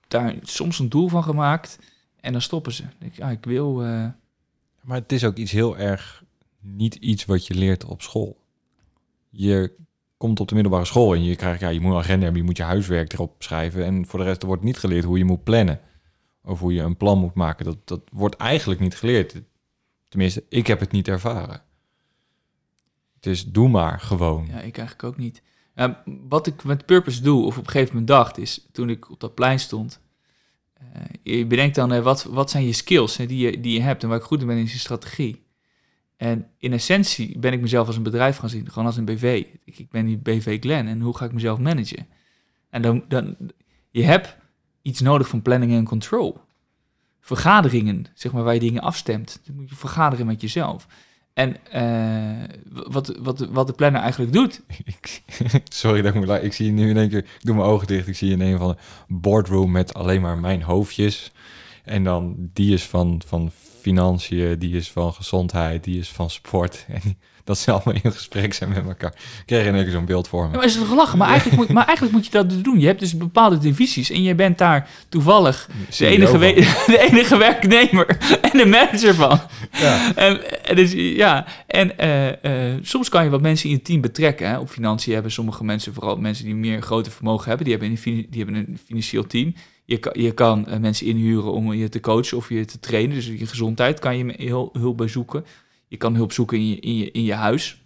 daar 0.08 0.34
soms 0.42 0.78
een 0.78 0.88
doel 0.88 1.08
van 1.08 1.22
gemaakt 1.22 1.78
en 2.20 2.32
dan 2.32 2.42
stoppen 2.42 2.72
ze. 2.72 2.82
Dan 2.82 2.92
denk 2.98 3.12
ik, 3.16 3.22
ah, 3.22 3.30
ik 3.30 3.44
wil. 3.44 3.72
Maar 4.80 4.96
het 4.98 5.12
is 5.12 5.24
ook 5.24 5.36
iets 5.36 5.52
heel 5.52 5.78
erg 5.78 6.22
niet 6.60 6.94
iets 6.94 7.24
wat 7.24 7.46
je 7.46 7.54
leert 7.54 7.84
op 7.84 8.02
school. 8.02 8.36
Je 9.30 9.72
komt 10.20 10.40
op 10.40 10.48
de 10.48 10.54
middelbare 10.54 10.84
school 10.84 11.14
en 11.14 11.24
je 11.24 11.36
krijgt, 11.36 11.60
ja, 11.60 11.68
je 11.68 11.80
moet 11.80 11.92
een 11.92 11.98
agenda 11.98 12.22
hebben, 12.22 12.40
je 12.40 12.46
moet 12.46 12.56
je 12.56 12.62
huiswerk 12.62 13.12
erop 13.12 13.42
schrijven. 13.42 13.84
En 13.84 14.06
voor 14.06 14.18
de 14.18 14.24
rest 14.24 14.42
wordt 14.42 14.62
niet 14.62 14.78
geleerd 14.78 15.04
hoe 15.04 15.18
je 15.18 15.24
moet 15.24 15.44
plannen. 15.44 15.80
Of 16.44 16.60
hoe 16.60 16.74
je 16.74 16.82
een 16.82 16.96
plan 16.96 17.18
moet 17.18 17.34
maken. 17.34 17.64
Dat, 17.64 17.76
dat 17.84 18.00
wordt 18.12 18.36
eigenlijk 18.36 18.80
niet 18.80 18.96
geleerd. 18.96 19.42
Tenminste, 20.08 20.44
ik 20.48 20.66
heb 20.66 20.80
het 20.80 20.92
niet 20.92 21.08
ervaren. 21.08 21.62
Het 23.14 23.26
is 23.26 23.44
doe 23.46 23.68
maar 23.68 24.00
gewoon. 24.00 24.46
Ja, 24.46 24.60
ik 24.60 24.78
eigenlijk 24.78 25.04
ook 25.04 25.16
niet. 25.16 25.42
Wat 26.28 26.46
ik 26.46 26.64
met 26.64 26.86
purpose 26.86 27.22
doe, 27.22 27.44
of 27.44 27.58
op 27.58 27.64
een 27.64 27.70
gegeven 27.70 27.92
moment 27.92 28.08
dacht, 28.08 28.38
is 28.38 28.68
toen 28.72 28.90
ik 28.90 29.10
op 29.10 29.20
dat 29.20 29.34
plein 29.34 29.58
stond. 29.58 30.00
eh, 30.74 31.02
je 31.22 31.46
bedenkt 31.46 31.74
dan, 31.74 31.92
eh, 31.92 32.02
wat, 32.02 32.24
wat 32.24 32.50
zijn 32.50 32.64
je 32.64 32.72
skills 32.72 33.16
die, 33.16 33.36
je, 33.36 33.60
die 33.60 33.72
je 33.72 33.82
hebt 33.82 34.02
en 34.02 34.08
waar 34.08 34.18
ik 34.18 34.24
goed 34.24 34.40
in 34.40 34.46
ben, 34.46 34.56
is 34.56 34.72
je 34.72 34.78
strategie. 34.78 35.42
En 36.20 36.46
in 36.58 36.72
essentie 36.72 37.38
ben 37.38 37.52
ik 37.52 37.60
mezelf 37.60 37.86
als 37.86 37.96
een 37.96 38.02
bedrijf 38.02 38.36
gaan 38.36 38.48
zien, 38.48 38.68
gewoon 38.68 38.86
als 38.86 38.96
een 38.96 39.04
BV. 39.04 39.44
Ik, 39.64 39.78
ik 39.78 39.90
ben 39.90 40.06
die 40.06 40.18
BV 40.18 40.60
Glen 40.60 40.86
en 40.86 41.00
hoe 41.00 41.16
ga 41.16 41.24
ik 41.24 41.32
mezelf 41.32 41.58
managen? 41.58 42.06
En 42.70 42.82
dan, 42.82 43.04
dan, 43.08 43.36
je 43.90 44.04
hebt 44.04 44.36
iets 44.82 45.00
nodig 45.00 45.28
van 45.28 45.42
planning 45.42 45.72
en 45.72 45.84
control. 45.84 46.38
Vergaderingen, 47.20 48.06
zeg 48.14 48.32
maar, 48.32 48.42
waar 48.42 48.54
je 48.54 48.60
dingen 48.60 48.82
afstemt. 48.82 49.40
Dan 49.44 49.54
moet 49.54 49.68
je 49.68 49.74
vergaderen 49.74 50.26
met 50.26 50.40
jezelf. 50.40 50.86
En 51.32 51.66
eh, 51.70 52.56
wat, 52.70 53.16
wat, 53.18 53.38
wat 53.38 53.66
de 53.66 53.72
planner 53.72 54.00
eigenlijk 54.00 54.32
doet, 54.32 54.62
Sorry 55.68 56.02
dat 56.02 56.14
ik 56.14 56.26
moet 56.26 56.42
Ik 56.42 56.52
zie 56.52 56.72
nu 56.72 56.88
in 56.88 56.96
één 56.96 57.08
keer, 57.08 57.18
ik 57.18 57.38
doe 57.40 57.54
mijn 57.54 57.68
ogen 57.68 57.86
dicht. 57.86 58.08
Ik 58.08 58.16
zie 58.16 58.32
in 58.32 58.40
een 58.40 58.58
van 58.58 58.68
de 58.68 58.76
boardroom 59.08 59.70
met 59.70 59.94
alleen 59.94 60.20
maar 60.20 60.38
mijn 60.38 60.62
hoofdjes. 60.62 61.32
En 61.84 62.04
dan 62.04 62.50
die 62.52 62.72
is 62.72 62.86
van, 62.86 63.22
van 63.26 63.50
financiën, 63.80 64.58
die 64.58 64.76
is 64.76 64.90
van 64.90 65.12
gezondheid, 65.12 65.84
die 65.84 65.98
is 65.98 66.08
van 66.08 66.30
sport. 66.30 66.86
En 66.88 67.16
dat 67.44 67.58
ze 67.58 67.70
allemaal 67.70 67.94
in 68.02 68.12
gesprek 68.12 68.54
zijn 68.54 68.70
met 68.70 68.86
elkaar. 68.86 69.12
Ik 69.12 69.42
kreeg 69.46 69.66
in 69.66 69.74
één 69.74 69.82
keer 69.82 69.92
zo'n 69.92 70.04
beeld 70.04 70.28
voor 70.28 70.44
me. 70.44 70.50
Ja, 70.50 70.56
maar 70.56 70.66
is 70.66 70.74
het 70.74 70.86
gelachen? 70.86 71.18
Maar 71.18 71.28
eigenlijk, 71.28 71.58
moet, 71.58 71.68
maar 71.68 71.86
eigenlijk 71.86 72.16
moet 72.16 72.24
je 72.24 72.30
dat 72.30 72.50
dus 72.50 72.62
doen. 72.62 72.80
Je 72.80 72.86
hebt 72.86 73.00
dus 73.00 73.16
bepaalde 73.16 73.58
divisies 73.58 74.10
en 74.10 74.22
je 74.22 74.34
bent 74.34 74.58
daar 74.58 74.88
toevallig 75.08 75.66
de 75.66 75.92
CEO 75.92 76.08
enige, 76.08 76.38
de 76.92 76.98
enige 77.10 77.36
werknemer 77.36 78.06
en 78.52 78.58
de 78.58 78.66
manager 78.66 79.14
van. 79.14 79.40
Ja. 79.72 80.14
En, 80.14 80.64
en 80.64 80.76
dus, 80.76 80.92
ja, 80.92 81.46
en 81.66 81.98
eh, 81.98 82.28
eh, 82.72 82.78
soms 82.82 83.08
kan 83.08 83.24
je 83.24 83.30
wat 83.30 83.40
mensen 83.40 83.68
in 83.68 83.74
je 83.74 83.82
team 83.82 84.00
betrekken. 84.00 84.48
Hè. 84.48 84.58
Op 84.58 84.70
financiën 84.70 85.12
hebben 85.12 85.32
sommige 85.32 85.64
mensen, 85.64 85.94
vooral 85.94 86.16
mensen 86.16 86.44
die 86.44 86.54
meer 86.54 86.82
grote 86.82 87.10
vermogen 87.10 87.48
hebben, 87.48 87.66
die 87.66 87.76
hebben 87.76 87.98
een, 88.04 88.26
die 88.30 88.44
hebben 88.44 88.54
een 88.54 88.78
financieel 88.86 89.26
team. 89.26 89.54
Je 89.90 90.10
je 90.12 90.32
kan 90.32 90.66
eh, 90.66 90.78
mensen 90.78 91.06
inhuren 91.06 91.52
om 91.52 91.72
je 91.72 91.88
te 91.88 92.00
coachen 92.00 92.36
of 92.36 92.48
je 92.48 92.64
te 92.64 92.80
trainen. 92.80 93.14
Dus 93.14 93.26
je 93.26 93.46
gezondheid 93.46 93.98
kan 93.98 94.18
je 94.18 94.34
heel, 94.36 94.70
hulp 94.72 94.96
bij 94.96 95.08
zoeken. 95.08 95.44
Je 95.88 95.96
kan 95.96 96.14
hulp 96.14 96.32
zoeken 96.32 96.58
in 96.58 96.68
je, 96.68 96.80
in 96.80 96.96
je, 96.96 97.10
in 97.10 97.24
je 97.24 97.34
huis. 97.34 97.80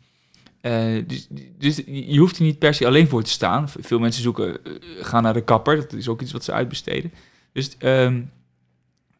Eh, 0.61 1.03
dus, 1.07 1.27
dus 1.59 1.77
je 1.87 2.19
hoeft 2.19 2.37
er 2.37 2.43
niet 2.43 2.59
per 2.59 2.75
se 2.75 2.87
alleen 2.87 3.09
voor 3.09 3.23
te 3.23 3.31
staan. 3.31 3.69
Veel 3.69 3.99
mensen 3.99 4.23
zoeken, 4.23 4.65
eh, 4.65 4.73
gaan 5.01 5.23
naar 5.23 5.33
de 5.33 5.45
kapper. 5.45 5.77
Dat 5.77 5.93
is 5.93 6.09
ook 6.09 6.23
iets 6.23 6.33
wat 6.33 6.45
ze 6.45 6.53
uitbesteden. 6.53 7.13
Dus, 7.53 7.77
ehm, 7.79 8.23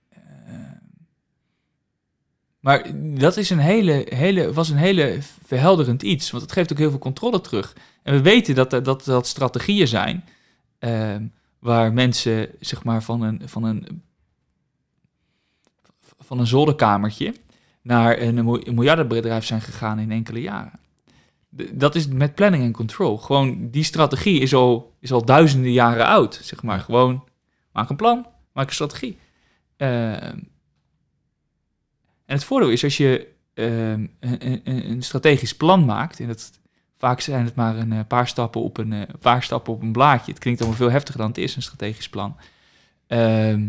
eh, 0.09 0.20
maar 2.61 2.91
dat 3.18 3.37
is 3.37 3.51
een 3.51 3.59
hele, 3.59 4.07
hele, 4.09 4.53
was 4.53 4.68
een 4.68 4.76
hele 4.76 5.18
verhelderend 5.45 6.03
iets. 6.03 6.30
Want 6.30 6.43
het 6.43 6.53
geeft 6.53 6.72
ook 6.72 6.78
heel 6.78 6.91
veel 6.91 6.99
controle 6.99 7.41
terug. 7.41 7.76
En 8.03 8.14
we 8.14 8.22
weten 8.22 8.55
dat 8.55 8.70
dat, 8.70 9.05
dat 9.05 9.26
strategieën 9.26 9.89
zijn 9.89 10.24
ehm, 10.78 11.24
waar 11.64 11.92
mensen 11.92 12.48
zeg 12.60 12.84
maar, 12.84 13.02
van, 13.02 13.22
een, 13.22 13.40
van, 13.44 13.64
een, 13.64 14.02
van 16.18 16.38
een 16.38 16.46
zolderkamertje 16.46 17.34
naar 17.82 18.20
een, 18.20 18.44
miljardenbedrijf 18.74 19.44
zijn 19.44 19.60
gegaan 19.60 19.98
in 19.98 20.10
enkele 20.10 20.40
jaren. 20.40 20.80
Dat 21.72 21.94
is 21.94 22.08
met 22.08 22.34
planning 22.34 22.62
en 22.62 22.72
control. 22.72 23.18
Gewoon 23.18 23.70
die 23.70 23.82
strategie 23.82 24.40
is 24.40 24.54
al, 24.54 24.94
is 25.00 25.12
al 25.12 25.24
duizenden 25.24 25.72
jaren 25.72 26.06
oud. 26.06 26.40
Zeg 26.42 26.62
maar 26.62 26.80
gewoon 26.80 27.24
maak 27.72 27.90
een 27.90 27.96
plan, 27.96 28.26
maak 28.52 28.66
een 28.66 28.74
strategie. 28.74 29.18
Ehm, 29.76 30.38
en 32.24 32.34
het 32.34 32.44
voordeel 32.44 32.70
is 32.70 32.84
als 32.84 32.96
je 32.96 33.28
ehm, 33.54 34.06
een, 34.20 34.60
een, 34.64 34.90
een 34.90 35.02
strategisch 35.02 35.56
plan 35.56 35.84
maakt, 35.84 36.20
en 36.20 36.26
dat 36.26 36.60
vaak 37.05 37.20
zijn 37.20 37.44
het 37.44 37.55
maar 37.55 37.76
een 37.76 37.92
eh, 37.92 38.00
paar 38.09 38.28
stappen 38.28 38.61
op 38.62 38.78
een, 38.78 38.92
eh, 38.92 39.14
paar 39.20 39.42
stappen 39.42 39.72
op 39.72 39.82
een 39.82 39.92
blaadje. 39.92 40.32
Het 40.32 40.40
klinkt 40.40 40.61
allemaal 40.61 40.78
veel 40.78 40.90
heftiger 40.90 41.20
dan 41.20 41.28
het 41.28 41.38
is, 41.38 41.57
een 41.57 41.62
strategisch 41.62 42.09
plan. 42.09 42.36
Ehm, 43.07 43.68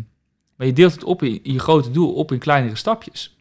maar 0.56 0.68
je 0.68 0.74
deelt 0.74 0.94
het 0.94 1.04
op 1.04 1.24
in, 1.24 1.40
je 1.44 1.60
grote 1.60 1.92
doel 1.92 2.14
op 2.14 2.32
in 2.32 2.40
kleinere 2.40 2.76
stapjes. 2.76 3.38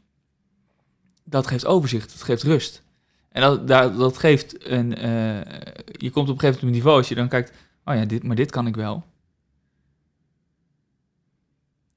Dat 1.24 1.47
geeft 1.47 1.66
overzicht, 1.66 2.12
dat 2.12 2.22
geeft 2.22 2.42
rust. 2.42 2.82
En 3.28 3.40
dat, 3.40 3.68
dat 3.99 4.18
geeft 4.18 4.68
een. 4.70 4.95
eh, 4.97 5.40
je 5.84 6.11
komt 6.11 6.28
op 6.28 6.34
een 6.34 6.40
gegeven 6.40 6.40
moment 6.40 6.57
op 6.57 6.62
een 6.62 6.70
niveau 6.70 6.97
als 6.97 7.09
je 7.09 7.14
dan 7.14 7.28
kijkt. 7.28 7.53
Oh 7.84 7.95
ja, 7.95 8.05
dit, 8.05 8.22
maar 8.22 8.36
dit 8.36 8.51
kan 8.51 8.66
ik 8.66 8.76
wel. 8.76 9.05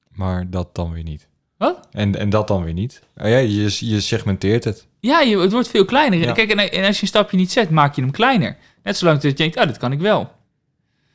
Maar 0.08 0.50
dat 0.50 0.74
dan 0.74 0.92
weer 0.92 1.02
niet. 1.02 1.28
Wat? 1.58 1.88
En, 1.90 2.16
en 2.16 2.30
dat 2.30 2.48
dan 2.48 2.64
weer 2.64 2.72
niet. 2.72 3.02
Oh 3.16 3.28
ja, 3.28 3.36
je, 3.36 3.76
je 3.78 4.00
segmenteert 4.00 4.64
het. 4.64 4.86
Ja, 5.00 5.20
je, 5.20 5.38
het 5.38 5.52
wordt 5.52 5.68
veel 5.68 5.84
kleiner. 5.84 6.18
Ja. 6.18 6.32
Kijk, 6.32 6.50
en, 6.50 6.72
en 6.72 6.84
als 6.84 6.96
je 6.96 7.02
een 7.02 7.08
stapje 7.08 7.36
niet 7.36 7.52
zet, 7.52 7.70
maak 7.70 7.94
je 7.94 8.00
hem 8.00 8.10
kleiner. 8.10 8.56
Net 8.82 8.96
zolang 8.96 9.20
dat 9.20 9.30
je 9.30 9.36
denkt, 9.36 9.56
ah, 9.56 9.66
dat 9.66 9.76
kan 9.76 9.92
ik 9.92 10.00
wel. 10.00 10.32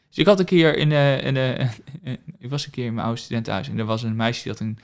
Dus 0.10 0.18
ik 0.18 0.26
had 0.26 0.40
een 0.40 0.46
keer 0.46 0.78
in, 0.78 0.92
eh, 0.92 1.24
in 1.24 1.38
eh, 1.38 1.70
ik 2.40 2.50
was 2.50 2.66
een 2.66 2.72
keer 2.72 2.86
in 2.86 2.94
mijn 2.94 3.06
oude 3.06 3.22
studentenhuis 3.22 3.70
en 3.70 3.80
er 3.80 3.86
was 3.86 4.04
een 4.04 4.16
meisje 4.16 4.44
die 4.44 4.52
had 4.52 4.62
een, 4.62 4.80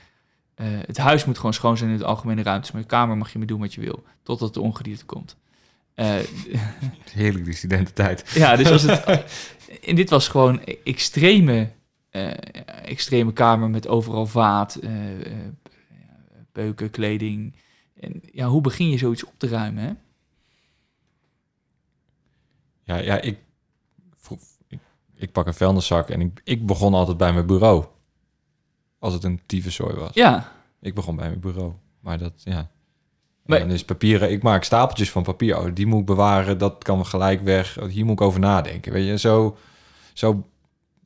eh, 0.54 0.66
het 0.86 0.98
huis 0.98 1.24
moet 1.24 1.36
gewoon 1.36 1.54
schoon 1.54 1.76
zijn 1.76 1.90
in 1.90 1.98
de 1.98 2.04
algemene 2.04 2.42
ruimtes, 2.42 2.70
maar 2.70 2.80
je 2.80 2.86
kamer 2.86 3.16
mag 3.16 3.32
je 3.32 3.38
mee 3.38 3.46
doen 3.46 3.60
wat 3.60 3.74
je 3.74 3.80
wil, 3.80 4.04
totdat 4.22 4.54
de 4.54 4.60
ongedierte 4.60 5.04
komt. 5.04 5.36
Eh, 5.94 6.14
Heerlijk, 7.12 7.44
die 7.44 7.54
studententijd. 7.54 8.30
ja, 8.34 8.56
dus 8.56 8.70
als 8.70 8.82
het, 8.82 9.04
en 9.88 9.94
dit 9.94 10.10
was 10.10 10.28
gewoon 10.28 10.64
extreme, 10.84 11.70
extreme 12.84 13.32
kamer 13.32 13.70
met 13.70 13.88
overal 13.88 14.26
vaat, 14.26 14.74
eh, 14.74 15.26
eh, 15.26 15.48
beuken, 16.52 16.90
kleding. 16.90 17.54
En 18.00 18.20
ja, 18.32 18.46
hoe 18.46 18.60
begin 18.60 18.90
je 18.90 18.98
zoiets 18.98 19.24
op 19.24 19.34
te 19.36 19.48
ruimen? 19.48 19.82
Hè? 19.84 19.92
Ja, 22.82 22.96
ja 22.96 23.20
ik, 23.20 23.38
ik, 24.68 24.78
ik 25.14 25.32
pak 25.32 25.46
een 25.46 25.54
vuilniszak 25.54 26.08
en 26.10 26.20
ik, 26.20 26.40
ik 26.44 26.66
begon 26.66 26.94
altijd 26.94 27.16
bij 27.16 27.32
mijn 27.32 27.46
bureau. 27.46 27.84
Als 28.98 29.12
het 29.12 29.24
een 29.24 29.40
tyfuszooi 29.46 29.94
was. 29.94 30.14
Ja, 30.14 30.52
Ik 30.80 30.94
begon 30.94 31.16
bij 31.16 31.28
mijn 31.28 31.40
bureau. 31.40 31.72
Maar 32.00 32.18
dat, 32.18 32.32
ja. 32.44 32.70
Maar- 33.46 33.58
dan 33.58 33.70
is 33.70 33.84
papieren, 33.84 34.30
ik 34.30 34.42
maak 34.42 34.64
stapeltjes 34.64 35.10
van 35.10 35.22
papier. 35.22 35.58
Oh, 35.58 35.74
die 35.74 35.86
moet 35.86 36.00
ik 36.00 36.06
bewaren, 36.06 36.58
dat 36.58 36.84
kan 36.84 37.06
gelijk 37.06 37.40
weg. 37.40 37.80
Oh, 37.80 37.88
hier 37.88 38.04
moet 38.04 38.20
ik 38.20 38.26
over 38.26 38.40
nadenken. 38.40 38.92
Weet 38.92 39.06
je, 39.06 39.18
zo, 39.18 39.56
zo, 40.12 40.48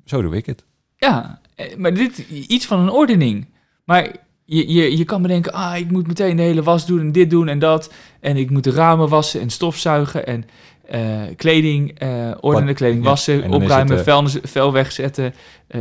zo 0.04 0.22
doe 0.22 0.36
ik 0.36 0.46
het. 0.46 0.64
Ja, 1.04 1.40
eh, 1.54 1.76
maar 1.76 1.94
dit 1.94 2.18
iets 2.28 2.66
van 2.66 2.80
een 2.80 2.90
ordening. 2.90 3.46
Maar 3.84 4.10
je, 4.44 4.72
je, 4.72 4.96
je 4.96 5.04
kan 5.04 5.22
bedenken, 5.22 5.52
ah, 5.52 5.76
ik 5.76 5.90
moet 5.90 6.06
meteen 6.06 6.36
de 6.36 6.42
hele 6.42 6.62
was 6.62 6.86
doen 6.86 7.00
en 7.00 7.12
dit 7.12 7.30
doen 7.30 7.48
en 7.48 7.58
dat. 7.58 7.92
En 8.20 8.36
ik 8.36 8.50
moet 8.50 8.64
de 8.64 8.70
ramen 8.70 9.08
wassen 9.08 9.40
en 9.40 9.50
stofzuigen 9.50 10.26
en 10.26 10.44
eh, 10.88 11.22
kleding 11.36 11.98
eh, 11.98 12.30
ordenen, 12.40 12.74
kleding 12.74 13.04
wassen, 13.04 13.50
opruimen, 13.50 13.98
eh, 13.98 14.02
vuilnis, 14.02 14.38
vuil 14.42 14.72
wegzetten, 14.72 15.34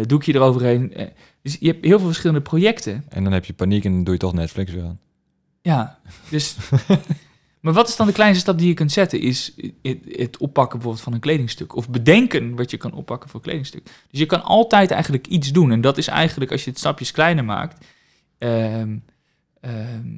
doekje 0.08 0.34
eroverheen. 0.34 0.94
Dus 1.42 1.58
je 1.60 1.68
hebt 1.68 1.86
heel 1.86 1.98
veel 1.98 2.08
verschillende 2.08 2.42
projecten. 2.42 3.04
En 3.10 3.24
dan 3.24 3.34
heb 3.34 3.46
je 3.46 3.54
paniek 3.54 3.86
en 3.86 3.92
dan 3.92 4.04
doe 4.04 4.14
je 4.14 4.20
toch 4.20 4.34
Netflix 4.34 4.72
weer 4.72 4.84
aan. 4.84 5.00
Ja, 5.62 6.00
dus... 6.30 6.56
maar 7.64 7.74
wat 7.74 7.88
is 7.88 7.96
dan 7.96 8.08
de 8.08 8.14
kleinste 8.14 8.42
stap 8.42 8.58
die 8.58 8.68
je 8.68 8.74
kunt 8.74 8.92
zetten? 8.92 9.20
Is 9.20 9.54
het, 9.82 9.98
het 10.08 10.38
oppakken 10.38 10.74
bijvoorbeeld 10.74 11.04
van 11.04 11.14
een 11.14 11.20
kledingstuk. 11.20 11.76
Of 11.76 11.90
bedenken 11.90 12.56
wat 12.56 12.72
je 12.72 12.78
kan 12.78 12.94
oppakken 12.94 13.30
voor 13.30 13.40
een 13.40 13.46
kledingstuk. 13.46 13.84
Dus 13.84 14.20
je 14.20 14.26
kan 14.26 14.44
altijd 14.44 14.92
eigenlijk 14.92 15.28
iets 15.28 15.52
doen. 15.52 15.72
En 15.72 15.82
dat 15.82 15.98
is 15.98 16.08
eigenlijk, 16.08 16.52
als 16.52 16.64
je 16.64 16.70
het 16.70 16.80
stapjes 16.80 17.12
kleiner 17.12 17.46
maakt... 17.46 17.86
ehm, 18.38 18.98
ehm, 19.60 20.18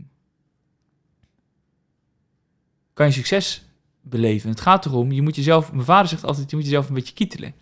kan 2.93 3.05
je 3.05 3.11
succes 3.11 3.65
beleven. 4.01 4.49
Het 4.49 4.61
gaat 4.61 4.85
erom, 4.85 5.11
je 5.11 5.21
moet 5.21 5.35
jezelf... 5.35 5.71
Mijn 5.71 5.85
vader 5.85 6.09
zegt 6.09 6.25
altijd, 6.25 6.49
je 6.49 6.55
moet 6.55 6.65
jezelf 6.65 6.87
een 6.87 6.95
beetje 6.95 7.13
kietelen. 7.13 7.53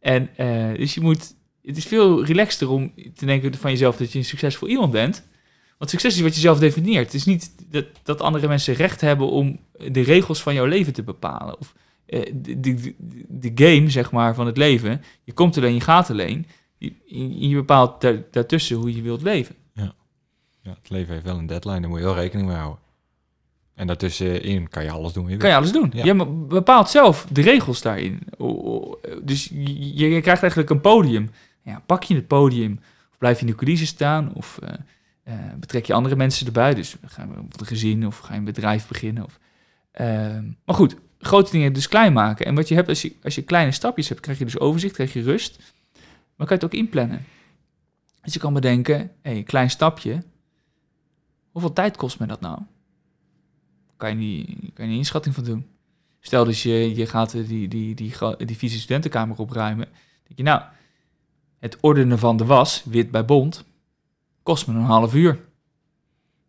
En 0.00 0.36
eh, 0.36 0.76
dus 0.76 0.94
je 0.94 1.00
moet, 1.00 1.34
het 1.62 1.76
is 1.76 1.86
veel 1.86 2.24
relaxter 2.24 2.68
om 2.68 2.92
te 3.14 3.26
denken 3.26 3.54
van 3.54 3.70
jezelf 3.70 3.96
dat 3.96 4.12
je 4.12 4.18
een 4.18 4.24
succesvol 4.24 4.68
iemand 4.68 4.92
bent. 4.92 5.26
Want 5.78 5.90
succes 5.90 6.14
is 6.14 6.20
wat 6.20 6.34
je 6.34 6.40
zelf 6.40 6.58
definieert. 6.58 7.04
Het 7.04 7.14
is 7.14 7.24
niet 7.24 7.50
dat, 7.70 7.84
dat 8.02 8.20
andere 8.20 8.48
mensen 8.48 8.74
recht 8.74 9.00
hebben 9.00 9.30
om 9.30 9.60
de 9.92 10.00
regels 10.00 10.42
van 10.42 10.54
jouw 10.54 10.66
leven 10.66 10.92
te 10.92 11.02
bepalen. 11.02 11.58
Of 11.58 11.74
eh, 12.06 12.32
de, 12.34 12.60
de, 12.60 12.94
de 13.28 13.50
game, 13.54 13.90
zeg 13.90 14.10
maar, 14.10 14.34
van 14.34 14.46
het 14.46 14.56
leven. 14.56 15.02
Je 15.24 15.32
komt 15.32 15.56
alleen, 15.56 15.74
je 15.74 15.80
gaat 15.80 16.10
alleen. 16.10 16.46
Je, 16.78 17.48
je 17.48 17.54
bepaalt 17.54 18.00
daar, 18.00 18.22
daartussen 18.30 18.76
hoe 18.76 18.96
je 18.96 19.02
wilt 19.02 19.22
leven. 19.22 19.54
Ja, 20.62 20.74
het 20.74 20.90
leven 20.90 21.12
heeft 21.12 21.24
wel 21.24 21.38
een 21.38 21.46
deadline, 21.46 21.80
daar 21.80 21.88
moet 21.88 21.98
je 21.98 22.04
wel 22.04 22.14
rekening 22.14 22.48
mee 22.48 22.56
houden. 22.56 22.78
En 23.74 23.86
daartussenin 23.86 24.68
kan 24.68 24.84
je 24.84 24.90
alles 24.90 25.12
doen. 25.12 25.28
je 25.28 25.36
Kan 25.36 25.50
je 25.50 25.56
alles 25.56 25.72
doen. 25.72 25.92
Ja. 25.94 26.04
Je 26.04 26.14
be- 26.14 26.24
bepaalt 26.26 26.90
zelf 26.90 27.26
de 27.30 27.40
regels 27.42 27.82
daarin. 27.82 28.20
Dus 29.22 29.50
je, 29.52 29.94
je 29.94 30.20
krijgt 30.20 30.42
eigenlijk 30.42 30.70
een 30.70 30.80
podium. 30.80 31.30
Ja, 31.62 31.82
pak 31.86 32.02
je 32.02 32.14
het 32.14 32.26
podium, 32.26 32.80
of 33.10 33.18
blijf 33.18 33.40
je 33.40 33.44
in 33.46 33.50
de 33.50 33.56
coulissen 33.56 33.86
staan, 33.86 34.32
of 34.34 34.58
eh, 34.62 34.72
eh, 35.28 35.34
betrek 35.60 35.86
je 35.86 35.92
andere 35.92 36.16
mensen 36.16 36.46
erbij. 36.46 36.74
Dus 36.74 36.96
ga 37.04 37.22
je 37.22 37.38
op 37.38 37.60
een 37.60 37.66
gezin, 37.66 38.06
of 38.06 38.18
ga 38.18 38.32
je 38.32 38.38
een 38.38 38.44
bedrijf 38.44 38.88
beginnen. 38.88 39.24
Of, 39.24 39.38
ehm, 39.90 40.44
maar 40.64 40.74
goed, 40.74 40.96
grote 41.18 41.50
dingen 41.50 41.72
dus 41.72 41.88
klein 41.88 42.12
maken. 42.12 42.46
En 42.46 42.54
wat 42.54 42.68
je 42.68 42.74
hebt, 42.74 42.88
als 42.88 43.02
je, 43.02 43.12
als 43.22 43.34
je 43.34 43.42
kleine 43.42 43.72
stapjes 43.72 44.08
hebt, 44.08 44.20
krijg 44.20 44.38
je 44.38 44.44
dus 44.44 44.58
overzicht, 44.58 44.94
krijg 44.94 45.12
je 45.12 45.22
rust. 45.22 45.74
Maar 46.36 46.46
kan 46.46 46.56
je 46.56 46.64
het 46.64 46.64
ook 46.64 46.80
inplannen. 46.80 47.24
Dus 48.22 48.32
je 48.32 48.38
kan 48.38 48.52
bedenken, 48.52 49.10
hé, 49.22 49.30
een 49.30 49.44
klein 49.44 49.70
stapje. 49.70 50.22
Hoeveel 51.50 51.72
tijd 51.72 51.96
kost 51.96 52.18
me 52.18 52.26
dat 52.26 52.40
nou? 52.40 52.58
Kan 53.96 54.08
je 54.08 54.14
niet, 54.14 54.46
kan 54.74 54.84
je 54.84 54.90
niet 54.90 54.98
inschatting 54.98 55.34
van 55.34 55.44
doen. 55.44 55.66
Stel 56.20 56.44
dus 56.44 56.62
je, 56.62 56.96
je 56.96 57.06
gaat 57.06 57.30
die, 57.30 57.68
die, 57.68 57.94
die, 57.94 58.10
gro- 58.10 58.36
die 58.36 58.56
vieze 58.56 58.78
studentenkamer 58.78 59.38
opruimen. 59.38 59.88
denk 60.22 60.38
je, 60.38 60.42
nou, 60.42 60.62
het 61.58 61.78
ordenen 61.80 62.18
van 62.18 62.36
de 62.36 62.44
was, 62.44 62.82
wit 62.84 63.10
bij 63.10 63.24
bont, 63.24 63.64
kost 64.42 64.66
me 64.66 64.74
een 64.74 64.80
half 64.80 65.14
uur. 65.14 65.32
Dan 65.32 65.42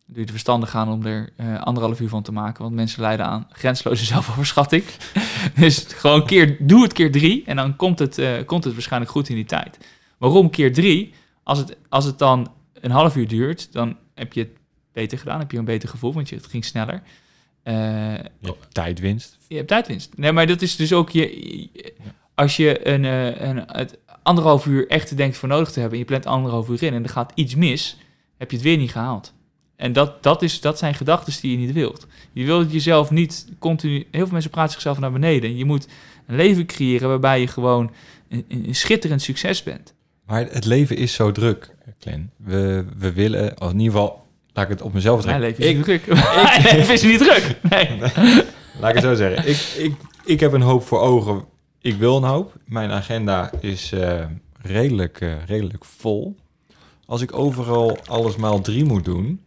doe 0.07 0.17
je 0.17 0.23
er 0.23 0.31
verstandig 0.31 0.75
aan 0.75 0.89
om 0.89 1.05
er 1.05 1.29
eh, 1.35 1.61
anderhalf 1.61 1.99
uur 1.99 2.09
van 2.09 2.23
te 2.23 2.31
maken. 2.31 2.63
Want 2.63 2.75
mensen 2.75 3.01
lijden 3.01 3.25
aan 3.25 3.47
grensloze 3.51 4.05
zelfoverschatting. 4.13 4.83
dus 5.55 5.85
gewoon 5.87 6.25
keer, 6.25 6.57
doe 6.59 6.83
het 6.83 6.93
keer 6.93 7.11
drie. 7.11 7.43
En 7.45 7.55
dan 7.55 7.75
komt 7.75 7.99
het, 7.99 8.17
eh, 8.17 8.45
komt 8.45 8.63
het 8.63 8.73
waarschijnlijk 8.73 9.11
goed 9.11 9.29
in 9.29 9.35
die 9.35 9.45
tijd. 9.45 9.77
Waarom 10.17 10.49
keer 10.49 10.73
drie? 10.73 11.13
Als 11.43 11.57
het, 11.57 11.77
als 11.89 12.05
het 12.05 12.19
dan 12.19 12.51
een 12.73 12.91
half 12.91 13.15
uur 13.15 13.27
duurt, 13.27 13.73
dan 13.73 13.97
heb 14.15 14.33
je 14.33 14.39
het 14.39 14.57
beter 14.93 15.17
gedaan. 15.17 15.39
Heb 15.39 15.51
je 15.51 15.57
een 15.57 15.65
beter 15.65 15.89
gevoel, 15.89 16.13
want 16.13 16.29
je, 16.29 16.35
het 16.35 16.45
ging 16.45 16.65
sneller. 16.65 17.01
Eh, 17.63 17.73
Je 17.73 18.29
hebt 18.41 18.73
tijdwinst. 18.73 19.37
je 19.47 19.55
hebt 19.55 19.67
tijdwinst. 19.67 20.17
Nee, 20.17 20.31
maar 20.31 20.47
dat 20.47 20.61
is 20.61 20.75
dus 20.75 20.93
ook 20.93 21.09
je. 21.09 21.69
Als 22.35 22.57
je 22.57 22.87
een, 22.87 23.03
een, 23.03 23.63
het 23.67 23.97
anderhalf 24.29 24.65
uur 24.65 24.87
echt 24.87 25.17
denkt 25.17 25.37
voor 25.37 25.49
nodig 25.49 25.71
te 25.71 25.79
hebben. 25.79 25.97
en 25.97 26.03
je 26.03 26.09
plant 26.09 26.25
anderhalf 26.25 26.69
uur 26.69 26.83
in 26.83 26.93
en 26.93 27.03
er 27.03 27.09
gaat 27.09 27.31
iets 27.35 27.55
mis. 27.55 27.97
heb 28.37 28.49
je 28.51 28.57
het 28.57 28.65
weer 28.65 28.77
niet 28.77 28.91
gehaald. 28.91 29.33
En 29.75 29.93
dat, 29.93 30.23
dat, 30.23 30.41
is, 30.41 30.61
dat 30.61 30.77
zijn 30.77 30.93
gedachten 30.93 31.33
die 31.41 31.51
je 31.51 31.57
niet 31.57 31.73
wilt. 31.73 32.07
Je 32.33 32.45
wilt 32.45 32.71
jezelf 32.71 33.11
niet 33.11 33.47
continu. 33.59 33.95
Heel 34.11 34.23
veel 34.23 34.31
mensen 34.31 34.51
praten 34.51 34.71
zichzelf 34.71 34.99
naar 34.99 35.11
beneden. 35.11 35.57
Je 35.57 35.65
moet 35.65 35.87
een 36.27 36.35
leven 36.35 36.65
creëren 36.65 37.09
waarbij 37.09 37.39
je 37.39 37.47
gewoon 37.47 37.91
een, 38.29 38.75
schitterend 38.75 39.21
succes 39.21 39.63
bent. 39.63 39.93
Maar 40.25 40.47
het 40.51 40.65
leven 40.65 40.97
is 40.97 41.13
zo 41.13 41.31
druk, 41.31 41.75
Glenn. 41.99 42.31
We, 42.37 42.85
we 42.97 43.13
willen, 43.13 43.55
in 43.55 43.79
ieder 43.79 43.91
geval, 43.91 44.25
laat 44.53 44.63
ik 44.63 44.71
het 44.71 44.81
op 44.81 44.93
mezelf 44.93 45.25
Mijn 45.25 45.39
trekken. 45.39 45.63
leven 45.63 45.81
is 45.81 45.87
Ik, 45.87 46.05
niet 46.05 46.05
druk. 46.05 46.23
Mijn 46.63 46.77
leven 46.77 46.93
is 46.93 47.03
niet 47.03 47.19
druk. 47.19 47.55
Nee. 47.69 47.99
laat 48.79 48.89
ik 48.89 48.95
het 48.95 49.03
zo 49.03 49.15
zeggen. 49.15 49.49
Ik, 49.49 49.57
ik, 49.57 49.95
ik 50.25 50.39
heb 50.39 50.53
een 50.53 50.61
hoop 50.61 50.83
voor 50.83 50.99
ogen. 50.99 51.45
Ik 51.81 51.95
wil 51.95 52.17
een 52.17 52.23
hoop. 52.23 52.55
Mijn 52.65 52.91
agenda 52.91 53.51
is 53.59 53.91
eh, 53.91 54.25
redelijk, 54.61 55.21
eh, 55.21 55.45
redelijk 55.45 55.85
vol. 55.85 56.35
Als 57.05 57.21
ik 57.21 57.33
overal 57.33 57.97
alles 58.05 58.35
maal 58.35 58.61
drie 58.61 58.85
moet 58.85 59.05
doen... 59.05 59.41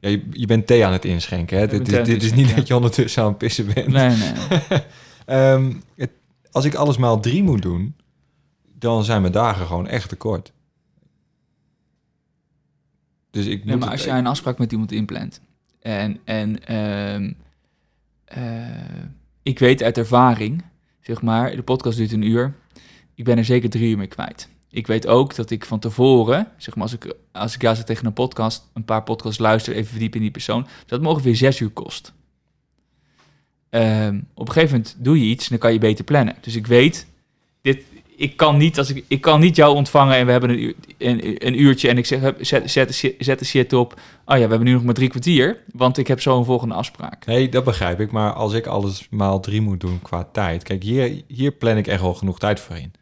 Ja, 0.00 0.08
je, 0.08 0.26
je 0.30 0.46
bent 0.46 0.66
thee 0.66 0.84
aan 0.86 0.92
het 0.92 1.04
inschenken, 1.04 1.58
hè? 1.58 1.66
Dit, 1.66 1.88
is, 1.92 2.04
dit 2.04 2.22
is 2.22 2.32
niet 2.34 2.56
dat 2.56 2.66
je 2.66 2.74
ondertussen 2.74 3.22
aan 3.22 3.28
het 3.28 3.38
pissen 3.38 3.66
bent. 3.74 3.86
Nee, 3.88 4.16
nee. 4.16 4.32
Ehm, 5.26 5.72
het- 5.96 6.10
als 6.50 6.64
ik 6.64 6.74
alles 6.74 6.96
maal 6.96 7.20
drie 7.20 7.42
moet 7.42 7.62
doen, 7.62 7.96
dan 8.74 9.04
zijn 9.04 9.20
mijn 9.20 9.32
dagen 9.32 9.66
gewoon 9.66 9.86
echt 9.86 10.08
te 10.08 10.16
kort. 10.16 10.52
Dus 13.30 13.46
ik 13.46 13.64
Nee, 13.64 13.74
moet 13.74 13.84
maar 13.84 13.92
als 13.92 14.04
jij 14.04 14.18
een 14.18 14.26
afspraak 14.26 14.58
met 14.58 14.72
iemand 14.72 14.92
inplant 14.92 15.40
en, 15.80 16.18
en 16.24 16.64
ehm, 16.66 17.32
eh, 18.24 19.04
ik 19.42 19.58
weet 19.58 19.82
uit 19.82 19.98
ervaring, 19.98 20.64
zeg 21.08 21.22
maar, 21.22 21.56
de 21.56 21.62
podcast 21.62 21.96
duurt 21.96 22.12
een 22.12 22.22
uur, 22.22 22.54
ik 23.14 23.24
ben 23.24 23.38
er 23.38 23.44
zeker 23.44 23.70
drie 23.70 23.90
uur 23.90 23.96
mee 23.96 24.06
kwijt. 24.06 24.48
Ik 24.70 24.86
weet 24.86 25.06
ook 25.06 25.34
dat 25.34 25.50
ik 25.50 25.64
van 25.64 25.78
tevoren, 25.78 26.48
zeg 26.56 26.74
maar, 26.74 26.82
als 26.82 26.92
ik, 26.92 27.14
als 27.32 27.54
ik 27.54 27.62
ja 27.62 27.74
tegen 27.74 28.06
een 28.06 28.12
podcast, 28.12 28.70
een 28.74 28.84
paar 28.84 29.02
podcasts 29.02 29.38
luister, 29.38 29.74
even 29.74 29.90
verdiepen 29.90 30.16
in 30.16 30.22
die 30.22 30.30
persoon, 30.30 30.66
dat 30.86 31.00
me 31.00 31.08
ongeveer 31.08 31.36
zes 31.36 31.60
uur 31.60 31.70
kost. 31.70 32.12
Ehm, 33.70 34.20
op 34.34 34.46
een 34.46 34.52
gegeven 34.52 34.76
moment 34.76 34.96
doe 34.98 35.18
je 35.18 35.24
iets 35.24 35.44
en 35.44 35.50
dan 35.50 35.58
kan 35.58 35.72
je 35.72 35.78
beter 35.78 36.04
plannen. 36.04 36.36
Dus 36.40 36.56
ik 36.56 36.66
weet, 36.66 37.06
dit, 37.60 37.84
ik, 38.18 38.36
kan 38.36 38.56
niet, 38.56 38.78
als 38.78 38.90
ik, 38.90 39.04
ik 39.08 39.20
kan 39.20 39.40
niet 39.40 39.56
jou 39.56 39.74
ontvangen 39.74 40.16
en 40.16 40.26
we 40.26 40.32
hebben 40.32 40.50
een, 40.50 40.62
uur, 40.62 40.74
een, 40.98 41.46
een 41.46 41.60
uurtje 41.60 41.88
en 41.88 41.98
ik 41.98 42.06
zeg, 42.06 42.34
zet, 42.40 42.70
zet, 42.70 43.14
zet 43.18 43.38
de 43.38 43.44
shit 43.44 43.72
op. 43.72 43.92
Oh 44.24 44.36
ja, 44.36 44.42
we 44.42 44.48
hebben 44.48 44.64
nu 44.64 44.72
nog 44.72 44.84
maar 44.84 44.94
drie 44.94 45.08
kwartier, 45.08 45.62
want 45.72 45.98
ik 45.98 46.06
heb 46.06 46.20
zo 46.20 46.38
een 46.38 46.44
volgende 46.44 46.74
afspraak. 46.74 47.26
Nee, 47.26 47.48
dat 47.48 47.64
begrijp 47.64 48.00
ik. 48.00 48.10
Maar 48.10 48.32
als 48.32 48.52
ik 48.52 48.66
alles 48.66 49.06
maal 49.10 49.40
drie 49.40 49.60
moet 49.60 49.80
doen 49.80 50.02
qua 50.02 50.24
tijd... 50.32 50.62
Kijk, 50.62 50.82
hier, 50.82 51.22
hier 51.26 51.50
plan 51.52 51.76
ik 51.76 51.86
echt 51.86 52.00
wel 52.00 52.14
genoeg 52.14 52.38
tijd 52.38 52.60
voor 52.60 52.76
in. 52.76 52.92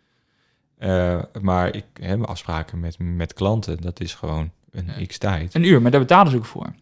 Eh, 0.79 1.23
maar 1.41 1.75
ik 1.75 1.85
heb 2.01 2.23
afspraken 2.23 2.81
met, 2.81 2.97
met 2.99 3.33
klanten. 3.35 3.81
Dat 3.81 4.01
is 4.01 4.15
gewoon 4.15 4.51
een 4.71 4.91
Ja. 4.99 5.07
x 5.07 5.19
tijd. 5.19 5.55
Een 5.55 5.65
uur, 5.65 5.83
maar 5.83 5.91
daar 5.91 6.01
betalen 6.01 6.31
ze 6.33 6.37
ook 6.39 6.45
voor. 6.45 6.73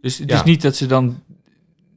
Dus 0.00 0.18
het 0.18 0.30
Ja. 0.30 0.36
is 0.36 0.42
niet 0.42 0.62
dat 0.62 0.76
ze 0.76 0.86
dan 0.86 1.22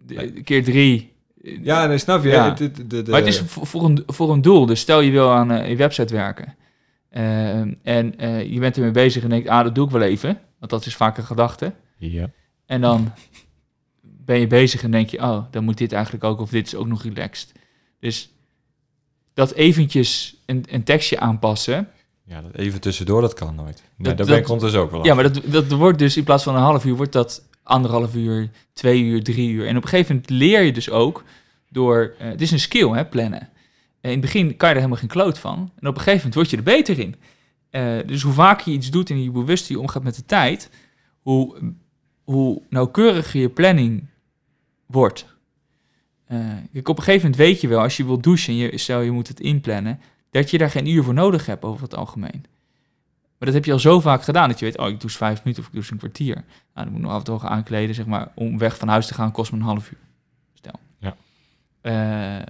de- 0.06 0.42
keer 0.44 0.64
drie... 0.64 1.14
Ja, 1.62 1.86
nee, 1.86 1.98
snap 1.98 2.24
je. 2.24 2.30
Ja. 2.30 2.50
Het- 2.50 2.60
het- 2.60 2.76
de- 2.90 3.02
de- 3.04 3.12
Maar 3.12 3.20
het 3.20 3.30
is 3.30 3.40
voor, 3.40 3.66
voor 3.68 3.84
een, 3.86 4.04
voor 4.08 4.32
een 4.32 4.42
doel. 4.42 4.66
Dus 4.66 4.80
stel 4.80 5.02
je 5.02 5.12
wil 5.12 5.32
aan 5.32 5.52
eh, 5.52 5.70
je 5.70 5.76
website 5.76 6.14
werken. 6.14 6.56
eh, 7.10 7.60
en 7.84 8.18
eh, 8.18 8.52
je 8.54 8.60
bent 8.60 8.76
ermee 8.76 8.92
bezig 8.92 9.24
en 9.24 9.30
denkt, 9.30 9.48
ah, 9.48 9.64
dat 9.64 9.76
doe 9.76 9.86
ik 9.86 9.92
wel 9.92 10.02
even. 10.02 10.40
Want 10.60 10.72
dat 10.72 10.86
is 10.86 10.96
vaak 10.96 11.18
een 11.18 11.24
gedachte. 11.24 11.74
Ja. 11.98 12.30
En 12.66 12.82
dan 12.82 13.12
ben 14.02 14.40
je 14.40 14.48
bezig 14.48 14.84
en 14.84 14.92
denk 14.92 15.10
je, 15.10 15.18
oh, 15.22 15.44
dan 15.52 15.64
moet 15.64 15.78
dit 15.78 15.92
eigenlijk 15.94 16.24
ook, 16.24 16.40
of 16.40 16.50
dit 16.50 16.68
is 16.68 16.76
ook 16.76 16.88
nog 16.88 17.04
relaxed. 17.04 17.52
Dus 18.00 18.30
dat 19.34 19.52
eventjes 19.52 20.36
een, 20.46 20.64
een 20.70 20.84
tekstje 20.84 21.20
aanpassen. 21.20 21.88
ja, 22.26 22.42
dat 22.42 22.56
even 22.56 22.82
tussendoor, 22.82 23.22
dat 23.22 23.34
kan 23.34 23.56
nooit. 23.56 23.84
Nee, 23.98 24.08
Dat- 24.08 24.18
daar 24.18 24.26
ben 24.28 24.38
ik 24.38 24.50
ondertussen 24.50 24.82
ook 24.82 24.92
wel 24.92 25.04
Ja, 25.04 25.10
aan. 25.10 25.16
maar 25.16 25.34
dat, 25.34 25.42
dat 25.46 25.72
wordt 25.72 26.00
dus 26.00 26.18
in 26.18 26.24
plaats 26.24 26.44
van 26.44 26.56
een 26.56 26.62
half 26.62 26.86
uur, 26.86 26.96
wordt 26.96 27.12
dat 27.14 27.44
anderhalf 27.66 28.16
uur, 28.16 28.50
twee 28.74 29.04
uur, 29.04 29.24
drie 29.24 29.50
uur. 29.50 29.68
En 29.68 29.78
op 29.78 29.84
een 29.84 29.90
gegeven 29.90 30.16
moment 30.16 30.32
leer 30.32 30.62
je 30.62 30.72
dus 30.72 30.90
ook 30.90 31.24
door, 31.70 32.14
eh, 32.20 32.28
het 32.28 32.42
is 32.42 32.52
een 32.52 32.60
skill, 32.60 32.90
hè, 32.90 33.06
plannen. 33.06 33.42
En 34.02 34.12
in 34.12 34.12
het 34.12 34.22
begin 34.22 34.56
kan 34.58 34.70
je 34.70 34.76
er 34.76 34.82
helemaal 34.82 35.00
geen 35.00 35.10
kloot 35.10 35.40
van. 35.40 35.72
En 35.80 35.88
op 35.88 35.96
een 35.96 36.02
gegeven 36.02 36.18
moment 36.18 36.36
word 36.36 36.50
je 36.50 36.58
er 36.58 36.64
beter 36.64 37.00
in. 37.00 37.16
Eh, 37.70 37.98
dus 38.06 38.22
hoe 38.22 38.34
vaker 38.34 38.72
je 38.72 38.78
iets 38.78 38.90
doet 38.90 39.10
en 39.10 39.24
je 39.24 39.32
bewust 39.32 39.68
je 39.68 39.80
omgaat 39.80 40.04
met 40.04 40.16
de 40.16 40.26
tijd, 40.26 40.70
hoe, 41.22 41.74
hoe 42.24 42.62
nauwkeuriger 42.70 43.40
je 43.42 43.50
planning 43.50 44.08
wordt. 44.86 45.26
Eh, 46.26 46.40
kijk, 46.74 46.90
op 46.90 46.98
een 46.98 47.04
gegeven 47.04 47.30
moment 47.30 47.48
weet 47.48 47.62
je 47.62 47.68
wel, 47.68 47.80
als 47.80 47.98
je 47.98 48.06
wilt 48.06 48.24
douchen 48.24 48.54
en 48.54 48.60
je, 48.60 48.78
stel 48.78 49.02
je 49.02 49.12
moet 49.12 49.28
het 49.28 49.40
inplannen, 49.40 50.00
dat 50.30 50.50
je 50.50 50.58
daar 50.58 50.70
geen 50.70 50.88
uur 50.88 51.04
voor 51.04 51.14
nodig 51.14 51.46
hebt 51.46 51.64
over 51.64 51.84
het 51.84 51.96
algemeen. 51.96 52.46
Maar 53.46 53.54
dat 53.54 53.64
heb 53.64 53.70
je 53.70 53.76
al 53.76 53.92
zo 53.92 54.00
vaak 54.00 54.24
gedaan 54.24 54.50
dat 54.50 54.60
je 54.60 54.66
weet, 54.66 54.78
oh, 54.78 54.88
ik 54.88 55.00
douche 55.00 55.18
vijf 55.18 55.44
minuten 55.44 55.64
of 55.64 55.68
ik 55.68 55.74
douche 55.74 55.92
een 55.92 55.98
kwartier. 55.98 56.36
Nou, 56.36 56.46
dan 56.74 56.88
moet 56.88 56.96
ik 56.96 57.02
nog 57.02 57.12
af 57.12 57.18
en 57.18 57.24
toe 57.24 57.40
gaan 57.40 57.50
aankleden, 57.50 57.96
zeg 57.96 58.06
maar, 58.06 58.32
om 58.36 58.58
weg 58.58 58.78
van 58.78 58.88
huis 58.88 59.08
te 59.08 59.14
gaan 59.14 59.32
kost 59.32 59.52
me 59.52 59.58
een 59.58 59.64
half 59.64 59.92
uur. 59.92 59.98
Stel. 60.54 60.80
Ja. 61.00 61.16
Eh, 61.82 62.38
eh, 62.40 62.48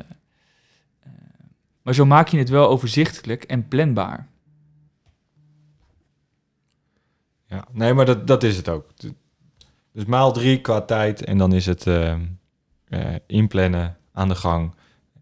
maar 1.82 1.94
zo 1.94 2.06
maak 2.06 2.28
je 2.28 2.38
het 2.38 2.50
wel 2.50 2.70
overzichtelijk 2.70 3.44
en 3.44 3.68
planbaar. 3.68 4.28
Ja, 7.46 7.66
nee, 7.72 7.94
maar 7.94 8.06
dat, 8.06 8.28
dat 8.28 8.44
is 8.44 8.58
het 8.58 8.70
ook. 8.70 8.90
Dus 9.92 10.06
maal 10.06 10.34
drie 10.34 10.62
qua 10.62 10.82
tijd 10.82 11.24
en 11.24 11.38
dan 11.38 11.54
is 11.54 11.66
het 11.66 11.88
eh, 11.88 12.16
inplannen 13.28 13.98
aan 14.12 14.28
de 14.28 14.36
gang. 14.36 14.76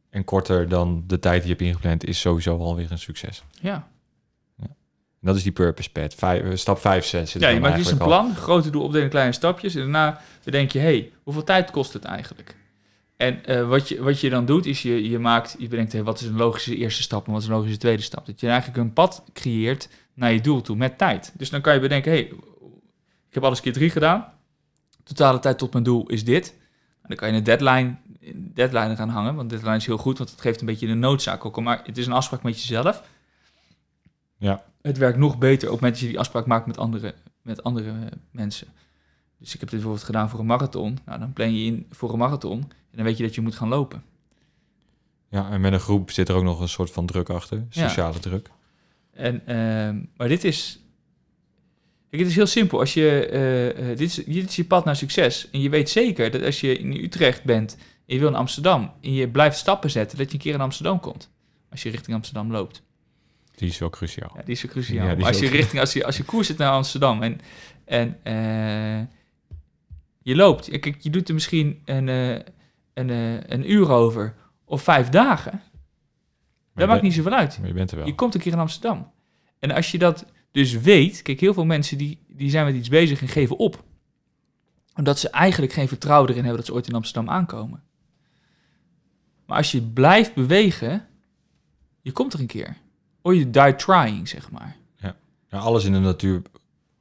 En 0.10 0.24
korter 0.24 0.70
dan 0.70 1.04
de 1.08 1.20
tijd 1.20 1.44
die 1.44 1.50
je 1.50 1.56
hebt 1.58 1.68
ingepland 1.68 2.06
is 2.06 2.20
sowieso 2.20 2.58
alweer 2.58 2.92
een 2.92 2.98
succes. 2.98 3.44
Ja. 3.62 3.92
En 5.24 5.30
dat 5.30 5.38
is 5.38 5.44
die 5.44 5.52
purpose 5.52 5.92
pad. 5.92 6.14
Vijf, 6.14 6.44
eh, 6.44 6.56
stap 6.56 6.80
5, 6.80 7.06
6. 7.06 7.34
Ja, 7.34 7.50
je 7.50 7.60
maakt 7.60 7.78
dus 7.78 7.92
een 7.92 7.98
plan, 7.98 8.36
grote 8.36 8.70
doel 8.70 8.84
opdelen 8.84 9.04
in 9.04 9.10
kleine 9.10 9.32
stapjes. 9.32 9.76
En 9.76 9.82
daarna 9.82 10.22
bedenk 10.44 10.72
je, 10.72 10.80
hey, 10.80 11.12
hoeveel 11.24 11.44
tijd 11.44 11.72
kost 11.72 11.94
het 11.94 12.04
eigenlijk? 12.04 12.56
En 13.18 13.46
eh, 13.46 13.68
wat, 13.68 13.90
je, 13.90 14.02
wat 14.02 14.20
je 14.20 14.30
dan 14.30 14.46
doet, 14.46 14.66
is 14.66 14.82
je, 14.82 15.10
je 15.10 15.20
maakt, 15.20 15.56
je 15.60 15.68
bedenkt, 15.68 15.92
hey, 15.92 16.04
wat 16.04 16.20
is 16.20 16.28
een 16.28 16.38
logische 16.38 16.76
eerste 16.76 17.02
stap 17.02 17.26
en 17.26 17.32
wat 17.32 17.42
is 17.42 17.48
een 17.48 17.54
logische 17.54 17.78
tweede 17.78 18.02
stap? 18.02 18.26
Dat 18.26 18.40
je 18.40 18.48
eigenlijk 18.48 18.78
een 18.78 18.94
pad 18.94 19.24
creëert 19.34 19.90
naar 20.14 20.34
je 20.34 20.42
doel 20.42 20.62
toe 20.62 20.76
met 20.76 20.98
tijd. 20.98 21.34
Dus 21.38 21.50
dan 21.50 21.62
kan 21.62 21.74
je 21.74 21.80
bedenken, 21.80 22.12
hey, 22.12 22.22
ik 23.28 23.34
heb 23.34 23.44
alles 23.44 23.62
keer 23.62 23.74
drie 23.74 23.90
gedaan. 23.90 24.26
Totale 25.04 25.40
tijd 25.40 25.58
tot 25.58 25.72
mijn 25.72 25.84
doel 25.84 26.08
is 26.08 26.24
dit. 26.24 26.56
En 27.02 27.08
dan 27.08 27.18
kan 27.18 27.32
je 27.32 27.38
een 27.38 27.44
deadline 27.44 27.96
deadline 28.36 28.96
gaan 28.96 29.10
hangen. 29.10 29.36
Want 29.36 29.50
deadline 29.50 29.76
is 29.76 29.86
heel 29.86 29.98
goed, 29.98 30.18
want 30.18 30.30
het 30.30 30.42
geeft 30.42 30.60
een 30.60 30.66
beetje 30.66 30.88
de 30.88 30.94
noodzaak 30.94 31.46
ook. 31.46 31.62
Maar 31.62 31.82
het 31.86 31.98
is 31.98 32.06
een 32.06 32.14
afspraak 32.14 32.44
met 32.44 32.62
jezelf. 32.62 33.04
Ja. 34.44 34.64
Het 34.82 34.98
werkt 34.98 35.18
nog 35.18 35.38
beter 35.38 35.68
op 35.68 35.74
het 35.74 35.82
moment 35.82 35.94
dat 35.94 36.00
je 36.00 36.08
die 36.08 36.20
afspraak 36.20 36.46
maakt 36.46 36.66
met 36.66 36.78
andere, 36.78 37.16
met 37.42 37.64
andere 37.64 37.94
mensen. 38.32 38.68
Dus 39.40 39.54
ik 39.54 39.60
heb 39.60 39.70
dit 39.70 39.80
bijvoorbeeld 39.80 40.06
gedaan 40.06 40.30
voor 40.30 40.40
een 40.40 40.46
marathon. 40.46 40.98
Nou, 41.06 41.20
dan 41.20 41.34
plan 41.34 41.56
je 41.56 41.66
in 41.66 41.86
voor 41.90 42.12
een 42.12 42.20
marathon. 42.20 42.60
En 42.62 42.98
dan 42.98 43.06
weet 43.06 43.18
je 43.18 43.24
dat 43.24 43.36
je 43.36 43.42
moet 43.42 43.56
gaan 43.56 43.68
lopen. 43.68 44.04
Ja, 45.30 45.50
en 45.50 45.62
met 45.62 45.74
een 45.74 45.80
groep 45.80 46.12
zit 46.12 46.30
er 46.30 46.36
ook 46.36 46.44
nog 46.44 46.60
een 46.60 46.70
soort 46.70 46.92
van 46.92 47.06
druk 47.06 47.30
achter. 47.30 47.66
Ja. 47.70 47.88
Sociale 47.88 48.20
druk. 48.20 48.50
En, 49.14 49.48
ehm, 49.48 50.00
maar 50.18 50.28
dit 50.28 50.44
is... 50.44 50.80
Kijk, 52.10 52.22
het 52.22 52.32
is 52.32 52.38
heel 52.38 52.48
simpel. 52.48 52.80
Als 52.80 52.94
je, 52.94 53.26
eh, 53.26 53.70
eh, 53.70 53.98
dit, 53.98 54.02
is, 54.02 54.16
dit 54.16 54.50
is 54.50 54.56
je 54.56 54.66
pad 54.66 54.86
naar 54.86 54.96
succes. 54.96 55.50
En 55.52 55.62
je 55.62 55.70
weet 55.70 55.90
zeker 55.90 56.32
dat 56.32 56.44
als 56.44 56.62
je 56.62 56.78
in 56.78 56.92
Utrecht 57.04 57.44
bent... 57.44 57.78
en 58.06 58.14
je 58.14 58.20
wil 58.20 58.30
naar 58.30 58.40
Amsterdam... 58.40 58.92
en 59.02 59.14
je 59.14 59.30
blijft 59.30 59.58
stappen 59.58 59.90
zetten... 59.92 60.18
dat 60.18 60.28
je 60.28 60.34
een 60.34 60.40
keer 60.40 60.54
in 60.54 60.62
Amsterdam 60.62 61.00
komt. 61.00 61.30
Als 61.70 61.84
je 61.84 61.90
richting 61.90 62.16
Amsterdam 62.16 62.52
loopt. 62.52 62.84
Die 63.56 63.68
is 63.70 63.78
wel 63.80 63.90
cruciaal. 63.90 64.32
Ja, 64.36 64.42
die 64.44 64.54
is 64.56 64.66
cruciaal. 64.66 65.06
Ja, 65.08 65.14
is 65.16 65.24
als 65.24 65.40
je, 65.40 65.48
richting, 65.48 65.80
als, 65.82 65.94
je, 65.94 66.06
als 66.06 66.18
je 66.18 66.24
koers 66.24 66.48
zit 66.48 66.58
naar 66.58 66.72
Amsterdam 66.72 67.24
en, 67.24 67.40
en 67.86 68.20
eh, 68.24 69.08
je 70.22 70.36
loopt, 70.36 70.80
kijk, 70.80 70.96
je 71.02 71.10
doet 71.10 71.28
er 71.28 71.34
misschien 71.34 71.82
een, 71.86 72.10
eh, 72.10 72.40
een, 72.94 73.10
eh, 73.10 73.34
een 73.50 73.72
uur 73.72 73.90
over 73.92 74.36
of 74.66 74.82
vijf 74.82 75.10
dagen, 75.10 75.52
Maar 75.52 75.62
dat 75.62 75.72
je 76.74 76.80
maakt 76.80 76.90
bent- 76.90 77.02
niet 77.02 77.14
zoveel 77.14 77.32
uit. 77.34 77.58
Maar 77.60 77.68
je 77.68 77.74
bent 77.74 77.92
er 77.92 77.98
wel. 77.98 78.06
Je 78.06 78.16
komt 78.16 78.34
een 78.36 78.42
keer 78.42 78.52
in 78.52 78.60
Amsterdam. 78.60 79.12
En 79.60 79.72
als 79.72 79.92
je 79.92 79.98
dat 79.98 80.26
dus 80.52 80.74
weet, 80.74 81.22
kijk, 81.22 81.40
heel 81.40 81.54
veel 81.54 81.66
mensen 81.66 81.98
die, 81.98 82.20
die 82.28 82.50
zijn 82.50 82.66
met 82.66 82.76
iets 82.76 82.90
bezig 82.90 83.22
en 83.22 83.28
geven 83.28 83.58
op. 83.58 83.84
Omdat 84.96 85.20
ze 85.20 85.30
eigenlijk 85.30 85.74
geen 85.74 85.88
vertrouwen 85.88 86.30
erin 86.30 86.42
hebben 86.44 86.58
dat 86.60 86.68
ze 86.70 86.74
ooit 86.74 86.88
in 86.88 86.94
Amsterdam 86.96 87.30
aankomen. 87.34 87.84
Maar 89.46 89.58
als 89.58 89.72
je 89.72 89.82
blijft 89.82 90.34
bewegen, 90.34 91.08
je 92.02 92.12
komt 92.12 92.34
er 92.34 92.40
een 92.40 92.46
keer. 92.48 92.76
Or 93.24 93.36
you 93.36 93.50
die 93.50 93.76
trying, 93.76 94.28
zeg 94.28 94.52
maar. 94.52 94.76
Ja, 95.50 95.60
alles 95.60 95.84
in 95.84 95.94
de 95.94 96.00
natuur 96.00 96.42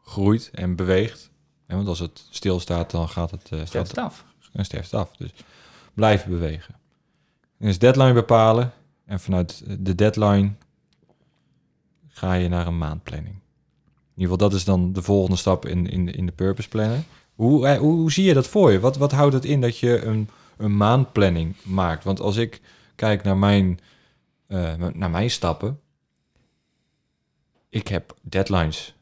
groeit 0.04 0.50
en 0.52 0.76
beweegt. 0.76 1.30
En 1.66 1.76
want 1.76 1.88
als 1.88 1.98
het 1.98 2.26
stilstaat, 2.30 2.90
dan 2.90 3.08
gaat 3.08 3.30
het, 3.30 3.46
Stel 3.46 3.66
gaat 3.66 3.88
het 3.88 3.98
af. 3.98 4.24
en 4.52 4.64
sterft 4.64 4.90
het 4.90 5.00
af. 5.00 5.16
Dus 5.16 5.30
blijven 5.94 6.30
bewegen. 6.30 6.74
En 7.58 7.66
dus 7.66 7.78
deadline 7.78 8.12
bepalen. 8.12 8.72
En 9.04 9.20
vanuit 9.20 9.62
de 9.78 9.94
deadline 9.94 10.52
ga 12.08 12.32
je 12.32 12.48
naar 12.48 12.66
een 12.66 12.78
maandplanning. 12.78 13.34
In 13.34 14.20
ieder 14.20 14.32
geval, 14.32 14.48
dat 14.48 14.58
is 14.58 14.64
dan 14.64 14.92
de 14.92 15.02
volgende 15.02 15.36
stap 15.36 15.66
in, 15.66 15.86
in, 15.86 16.14
in 16.14 16.26
de 16.26 16.32
purpose 16.32 16.68
planner. 16.68 17.02
Hoe, 17.34 17.66
eh, 17.66 17.78
hoe, 17.78 17.92
hoe 17.92 18.12
zie 18.12 18.24
je 18.24 18.34
dat 18.34 18.48
voor 18.48 18.72
je? 18.72 18.80
Wat, 18.80 18.96
wat 18.96 19.12
houdt 19.12 19.34
het 19.34 19.44
in 19.44 19.60
dat 19.60 19.78
je 19.78 20.04
een, 20.04 20.28
een 20.56 20.76
maandplanning 20.76 21.56
maakt? 21.62 22.04
Want 22.04 22.20
als 22.20 22.36
ik 22.36 22.60
kijk 22.94 23.22
naar 23.22 23.36
mijn, 23.36 23.80
eh, 24.46 24.74
naar 24.92 25.10
mijn 25.10 25.30
stappen, 25.30 25.80
ik 27.72 27.88
heb 27.88 28.16
deadlines 28.22 28.94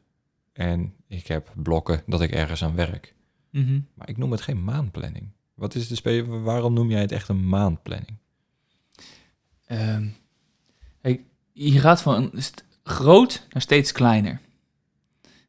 en 0.52 0.94
ik 1.06 1.26
heb 1.26 1.52
blokken 1.54 2.02
dat 2.06 2.20
ik 2.20 2.30
ergens 2.30 2.64
aan 2.64 2.74
werk. 2.74 3.14
Mhm. 3.50 3.80
Maar 3.94 4.08
ik 4.08 4.16
noem 4.16 4.30
het 4.30 4.40
geen 4.40 4.64
maandplanning. 4.64 5.28
Wat 5.54 5.74
is 5.74 5.88
de 5.88 5.94
spe 5.94 6.26
waarom 6.26 6.72
noem 6.72 6.90
jij 6.90 7.00
het 7.00 7.12
echt 7.12 7.28
een 7.28 7.48
maandplanning? 7.48 8.16
Ehm, 9.66 10.08
kijk, 11.02 11.20
je 11.52 11.78
gaat 11.80 12.02
van 12.02 12.32
groot 12.82 13.46
naar 13.50 13.62
steeds 13.62 13.92
kleiner. 13.92 14.40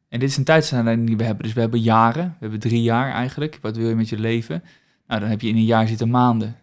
En 0.08 0.18
dit 0.20 0.28
is 0.28 0.36
een 0.36 0.44
tijdslijn 0.44 1.04
die 1.04 1.16
we 1.16 1.24
hebben. 1.24 1.44
Dus 1.44 1.52
we 1.52 1.60
hebben 1.60 1.80
jaren. 1.80 2.24
We 2.24 2.36
hebben 2.38 2.60
drie 2.60 2.82
jaar 2.82 3.12
eigenlijk. 3.12 3.58
Wat 3.60 3.76
wil 3.76 3.88
je 3.88 3.94
met 3.94 4.08
je 4.08 4.18
leven? 4.18 4.64
Nou, 5.06 5.20
dan 5.20 5.28
heb 5.28 5.40
je 5.40 5.48
in 5.48 5.56
een 5.56 5.64
jaar 5.64 5.88
zitten 5.88 6.10
maanden. 6.10 6.56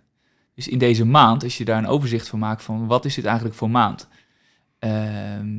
Dus 0.56 0.68
in 0.68 0.78
deze 0.78 1.06
maand, 1.06 1.44
als 1.44 1.58
je 1.58 1.66
daar 1.66 1.78
een 1.78 1.88
overzicht 1.88 2.28
van 2.28 2.40
maakt 2.40 2.64
van 2.64 2.88
wat 2.88 3.06
is 3.06 3.16
dit 3.16 3.26
eigenlijk 3.26 3.56
voor 3.56 3.70
maand? 3.70 4.08
Ehm, 4.80 5.59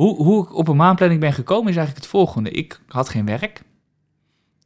hoe, 0.00 0.16
hoe 0.16 0.42
ik 0.42 0.54
op 0.54 0.68
een 0.68 0.76
maandplanning 0.76 1.20
ben 1.20 1.32
gekomen 1.32 1.70
is 1.70 1.76
eigenlijk 1.76 2.04
het 2.04 2.14
volgende. 2.14 2.50
Ik 2.50 2.80
had 2.88 3.08
geen 3.08 3.26
werk. 3.26 3.62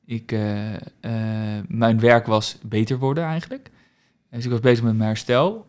Ik, 0.05 0.32
eh, 0.32 0.74
eh, 0.74 1.64
mijn 1.68 2.01
werk 2.01 2.26
was 2.26 2.59
beter 2.62 2.99
worden 2.99 3.24
eigenlijk. 3.24 3.70
Dus 4.30 4.45
ik 4.45 4.51
was 4.51 4.61
bezig 4.61 4.85
met 4.85 4.97
mijn 4.97 5.09
herstel. 5.09 5.66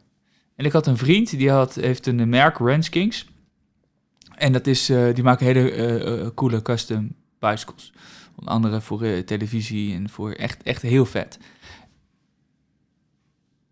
En 0.56 0.66
ik 0.66 0.72
had 0.72 0.88
een 0.88 0.98
vriend, 0.98 1.30
die 1.30 1.50
had, 1.50 1.76
heeft 1.76 2.08
een 2.08 2.30
merk, 2.30 2.58
Ranch 2.58 2.90
Kings. 2.90 3.28
En 4.36 4.52
dat 4.52 4.68
is, 4.68 4.90
eh, 4.90 5.14
die 5.14 5.24
maken 5.24 5.46
hele 5.46 6.32
coole 6.36 6.62
custom 6.62 7.16
bicycles. 7.40 7.94
Onder 8.36 8.54
andere 8.54 8.82
voor 8.82 9.24
televisie 9.24 9.94
en 9.94 10.10
voor 10.10 10.32
echt, 10.32 10.64
echt 10.64 10.82
heel 10.82 11.06
vet. 11.06 11.38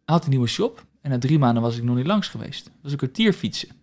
Hij 0.06 0.16
had 0.16 0.24
een 0.24 0.30
nieuwe 0.30 0.48
shop. 0.48 0.86
En 1.02 1.10
na 1.10 1.18
drie 1.18 1.40
maanden 1.40 1.64
was 1.64 1.78
ik 1.78 1.84
nog 1.84 1.96
niet 1.96 2.08
langs 2.08 2.28
geweest. 2.28 2.64
Dat 2.64 2.74
was 2.82 2.92
een 2.92 2.98
kwartier 2.98 3.34
fietsen. 3.34 3.83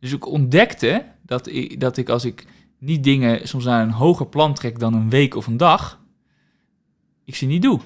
Dus 0.00 0.12
ik 0.12 0.26
ontdekte 0.26 1.04
dat 1.22 1.46
ik, 1.46 1.80
dat 1.80 1.96
ik 1.96 2.08
als 2.08 2.24
ik 2.24 2.46
niet 2.78 3.04
dingen 3.04 3.48
soms 3.48 3.64
naar 3.64 3.82
een 3.82 3.90
hoger 3.90 4.26
plan 4.26 4.54
trek 4.54 4.78
dan 4.78 4.94
een 4.94 5.10
week 5.10 5.34
of 5.34 5.46
een 5.46 5.56
dag, 5.56 6.00
ik 7.24 7.34
ze 7.34 7.46
niet 7.46 7.62
doe. 7.62 7.80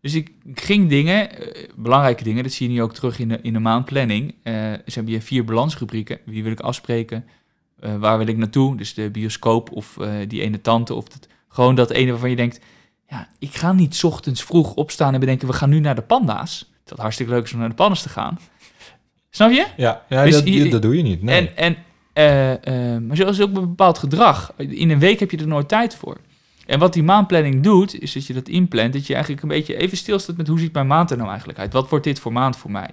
Dus 0.00 0.14
ik, 0.14 0.32
ging 0.54 0.88
dingen, 0.88 1.38
eh, 1.38 1.68
belangrijke 1.76 2.24
dingen, 2.24 2.42
dat 2.42 2.52
zie 2.52 2.68
je 2.68 2.74
nu 2.74 2.82
ook 2.82 2.94
terug 2.94 3.18
in 3.18 3.28
de, 3.28 3.38
in 3.42 3.52
de 3.52 3.58
maandplanning. 3.58 4.34
Eh 4.42 4.72
dus 4.84 4.94
heb 4.94 5.08
je 5.08 5.20
vier 5.20 5.44
balansrubrieken. 5.44 6.18
Wie 6.24 6.42
wil 6.42 6.52
ik 6.52 6.60
afspreken? 6.60 7.24
Eh, 7.78 7.96
waar 7.96 8.18
wil 8.18 8.26
ik 8.26 8.36
naartoe? 8.36 8.76
Dus 8.76 8.94
de 8.94 9.10
bioscoop 9.10 9.72
of 9.72 9.98
die 10.28 10.40
ene 10.42 10.60
tante. 10.60 10.94
Of 10.94 11.04
gewoon 11.48 11.74
dat 11.74 11.90
ene 11.90 12.10
waarvan 12.10 12.30
je 12.30 12.36
denkt, 12.36 12.60
ja, 13.08 13.28
ik 13.38 13.54
ga 13.54 13.72
niet 13.72 14.04
ochtends 14.04 14.42
vroeg 14.42 14.74
opstaan 14.74 15.14
en 15.14 15.20
bedenken, 15.20 15.48
we 15.48 15.54
gaan 15.54 15.70
nu 15.70 15.80
naar 15.80 15.94
de 15.94 16.02
panda's. 16.02 16.70
Dat 16.84 16.98
hartstikke 16.98 17.32
leuk 17.32 17.44
is 17.44 17.52
om 17.52 17.58
naar 17.58 17.68
de 17.68 17.74
panda's 17.74 18.02
te 18.02 18.08
gaan. 18.08 18.38
Snap 19.36 19.50
je? 19.50 19.66
Ja, 19.76 20.02
ja 20.08 20.24
Dus 20.24 20.34
dat, 20.34 20.48
je- 20.48 20.68
dat 20.68 20.82
doe 20.82 20.96
je 20.96 21.02
niet. 21.02 21.22
Nee. 21.22 21.36
En, 21.36 21.56
en, 21.56 21.76
eh, 22.12 22.94
eh, 22.94 23.02
maar 23.02 23.16
zoals 23.16 23.40
ook 23.40 23.56
een 23.56 23.60
bepaald 23.60 23.98
gedrag. 23.98 24.52
In 24.56 24.90
een 24.90 24.98
week 24.98 25.20
heb 25.20 25.30
je 25.30 25.36
er 25.36 25.46
nooit 25.46 25.68
tijd 25.68 25.94
voor. 25.94 26.16
En 26.66 26.78
wat 26.78 26.92
die 26.92 27.02
maandplanning 27.02 27.62
doet, 27.62 28.00
is 28.00 28.12
dat 28.12 28.26
je 28.26 28.32
dat 28.34 28.48
inplant. 28.48 28.92
Dat 28.92 29.06
je 29.06 29.12
eigenlijk 29.12 29.42
een 29.42 29.48
beetje 29.48 29.76
even 29.76 29.96
stilstaat 29.96 30.36
met 30.36 30.48
hoe 30.48 30.58
ziet 30.58 30.72
mijn 30.72 30.86
maand 30.86 31.10
er 31.10 31.16
nou 31.16 31.28
eigenlijk 31.28 31.58
uit? 31.58 31.72
Wat 31.72 31.88
wordt 31.88 32.04
dit 32.04 32.20
voor 32.20 32.32
maand 32.32 32.56
voor 32.56 32.70
mij? 32.70 32.90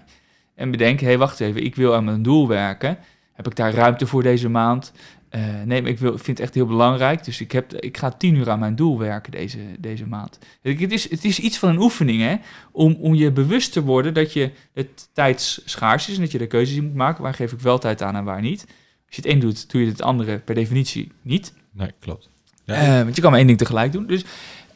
En 0.56 0.72
bedenk, 0.72 1.00
hé, 1.00 1.06
hey, 1.06 1.18
wacht 1.18 1.39
even, 1.39 1.64
ik 1.64 1.76
wil 1.76 1.96
aan 1.96 2.04
mijn 2.04 2.22
doel 2.24 2.48
werken. 2.48 2.98
Heb 3.34 3.48
ik 3.48 3.56
daar 3.56 3.74
ruimte 3.74 4.08
voor 4.08 4.24
deze 4.24 4.50
maand? 4.50 4.91
Eh, 5.34 5.41
nee, 5.65 5.81
maar 5.81 5.91
ik, 5.91 5.99
wil, 5.99 6.11
vind 6.11 6.27
het 6.27 6.39
echt 6.39 6.53
heel 6.53 6.65
belangrijk. 6.65 7.23
Dus 7.23 7.41
ik, 7.41 7.51
heb, 7.51 7.73
ik 7.73 7.97
ga 7.97 8.11
tien 8.11 8.36
uur 8.36 8.49
aan 8.49 8.59
mijn 8.59 8.75
doel 8.75 8.99
werken 8.99 9.31
deze, 9.31 9.57
deze 9.79 10.05
maand. 10.05 10.39
Het 10.61 10.91
is, 10.91 11.09
het 11.09 11.25
is 11.25 11.39
iets 11.39 11.57
van 11.57 11.69
een 11.69 11.79
oefening, 11.79 12.21
hè? 12.21 12.36
Om, 12.71 12.97
om 12.99 13.13
je 13.13 13.31
bewust 13.31 13.71
te 13.71 13.84
worden 13.84 14.13
dat 14.13 14.34
je 14.34 14.51
het 14.73 15.09
tijd 15.13 15.61
schaars 15.65 16.09
is 16.09 16.15
en 16.15 16.21
dat 16.21 16.31
je 16.31 16.38
de 16.38 16.47
keuzes 16.47 16.81
moet 16.81 16.93
maken. 16.93 17.23
Waar 17.23 17.34
geef 17.34 17.51
ik 17.51 17.59
wel 17.59 17.77
tijd 17.77 18.01
aan 18.01 18.15
en 18.15 18.23
waar 18.23 18.41
niet. 18.41 18.61
Als 19.05 19.15
je 19.15 19.21
het 19.21 19.25
een 19.25 19.39
doet, 19.39 19.71
doe 19.71 19.81
je 19.81 19.88
het 19.88 20.01
andere 20.01 20.38
per 20.38 20.55
definitie 20.55 21.11
niet. 21.21 21.53
nee, 21.71 21.91
klopt. 21.99 22.29
Ja, 22.65 22.73
Eh, 22.75 23.03
want 23.03 23.15
je 23.15 23.21
kan 23.21 23.29
maar 23.29 23.39
één 23.39 23.47
ding 23.47 23.59
tegelijk 23.59 23.91
doen. 23.91 24.05
Dus 24.05 24.25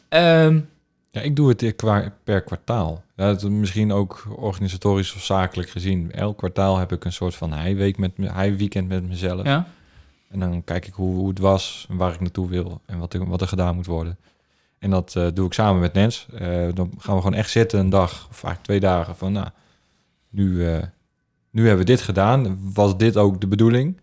ehm, 0.08 0.60
Ja, 1.10 1.20
ik 1.20 1.36
doe 1.36 1.48
het 1.48 1.62
eh, 1.62 2.06
per 2.24 2.42
kwartaal. 2.42 3.04
Ja, 3.16 3.26
dat 3.34 3.50
misschien 3.50 3.92
ook 3.92 4.26
organisatorisch 4.36 5.14
of 5.14 5.24
zakelijk 5.24 5.70
gezien. 5.70 6.12
Elk 6.12 6.38
kwartaal 6.38 6.78
heb 6.78 6.92
ik 6.92 7.04
een 7.04 7.12
soort 7.12 7.34
van 7.34 7.52
heiweek 7.52 7.98
met 7.98 8.18
me, 8.18 8.30
heiweekend 8.30 8.88
met 8.88 9.08
mezelf. 9.08 9.44
ja. 9.44 9.66
En 10.28 10.40
dan 10.40 10.64
kijk 10.64 10.86
ik 10.86 10.94
hoe, 10.94 11.14
hoe 11.14 11.28
het 11.28 11.38
was, 11.38 11.86
en 11.88 11.96
waar 11.96 12.12
ik 12.12 12.20
naartoe 12.20 12.48
wil 12.48 12.80
en 12.86 12.98
wat 12.98 13.14
er, 13.14 13.28
wat 13.28 13.40
er 13.40 13.48
gedaan 13.48 13.74
moet 13.74 13.86
worden. 13.86 14.18
En 14.78 14.90
dat 14.90 15.16
eh, 15.16 15.26
doe 15.34 15.46
ik 15.46 15.52
samen 15.52 15.80
met 15.80 15.92
Nens. 15.92 16.26
Eh, 16.34 16.68
dan 16.74 16.92
gaan 16.98 17.14
we 17.14 17.20
gewoon 17.20 17.34
echt 17.34 17.50
zitten 17.50 17.78
een 17.78 17.90
dag, 17.90 18.26
of 18.30 18.36
vaak 18.36 18.62
twee 18.62 18.80
dagen, 18.80 19.16
van 19.16 19.32
nou, 19.32 19.48
nu, 20.28 20.66
eh, 20.66 20.82
nu 21.50 21.66
hebben 21.66 21.86
we 21.86 21.92
dit 21.92 22.00
gedaan. 22.00 22.72
Was 22.72 22.96
dit 22.96 23.16
ook 23.16 23.40
de 23.40 23.46
bedoeling? 23.46 24.00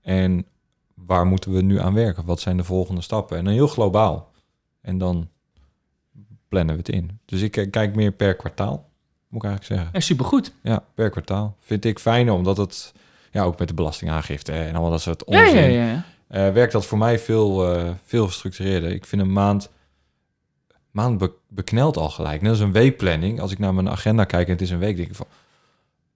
En 0.00 0.46
waar 0.94 1.26
moeten 1.26 1.52
we 1.52 1.62
nu 1.62 1.78
aan 1.78 1.94
werken? 1.94 2.24
Wat 2.24 2.40
zijn 2.40 2.56
de 2.56 2.64
volgende 2.64 3.00
stappen? 3.00 3.38
En 3.38 3.44
dan 3.44 3.52
heel 3.52 3.68
globaal. 3.68 4.30
En 4.80 4.98
dan 4.98 5.28
plannen 6.48 6.74
we 6.74 6.80
het 6.80 6.90
in. 6.90 7.18
Dus 7.24 7.42
ik 7.42 7.68
kijk 7.70 7.94
meer 7.94 8.12
per 8.12 8.34
kwartaal, 8.34 8.90
moet 9.28 9.42
ik 9.42 9.48
eigenlijk 9.48 9.64
zeggen. 9.64 9.88
ja, 9.92 10.00
supergoed. 10.00 10.52
Ja, 10.62 10.84
per 10.94 11.10
kwartaal. 11.10 11.56
Vind 11.60 11.84
ik 11.84 11.98
fijner, 11.98 12.34
omdat 12.34 12.56
het, 12.56 12.92
ja, 13.38 13.44
ook 13.44 13.58
met 13.58 13.68
de 13.68 13.74
belastingaangifte 13.74 14.52
en 14.52 14.72
allemaal 14.72 14.90
dat 14.90 15.00
soort 15.00 15.24
onzin, 15.24 15.56
ja, 15.56 15.84
ja. 15.84 15.86
ja. 15.86 16.04
eh, 16.28 16.52
werkt 16.52 16.72
dat 16.72 16.86
voor 16.86 16.98
mij 16.98 17.18
veel, 17.18 17.74
eh, 17.74 17.90
veel 18.04 18.26
gestructureerder. 18.26 18.90
Ik 18.90 19.06
vind 19.06 19.22
een 19.22 19.32
maand, 19.32 19.70
maand 20.90 21.18
be- 21.18 21.32
beknelt 21.48 21.96
al 21.96 22.08
gelijk. 22.10 22.40
Net 22.42 22.50
als 22.50 22.60
een 22.60 22.72
weekplanning. 22.72 23.40
Als 23.40 23.52
ik 23.52 23.58
naar 23.58 23.74
mijn 23.74 23.88
agenda 23.88 24.24
kijk 24.24 24.46
en 24.46 24.52
het 24.52 24.60
is 24.62 24.70
een 24.70 24.78
week, 24.78 24.96
denk 24.96 25.08
ik 25.08 25.14
van, 25.14 25.26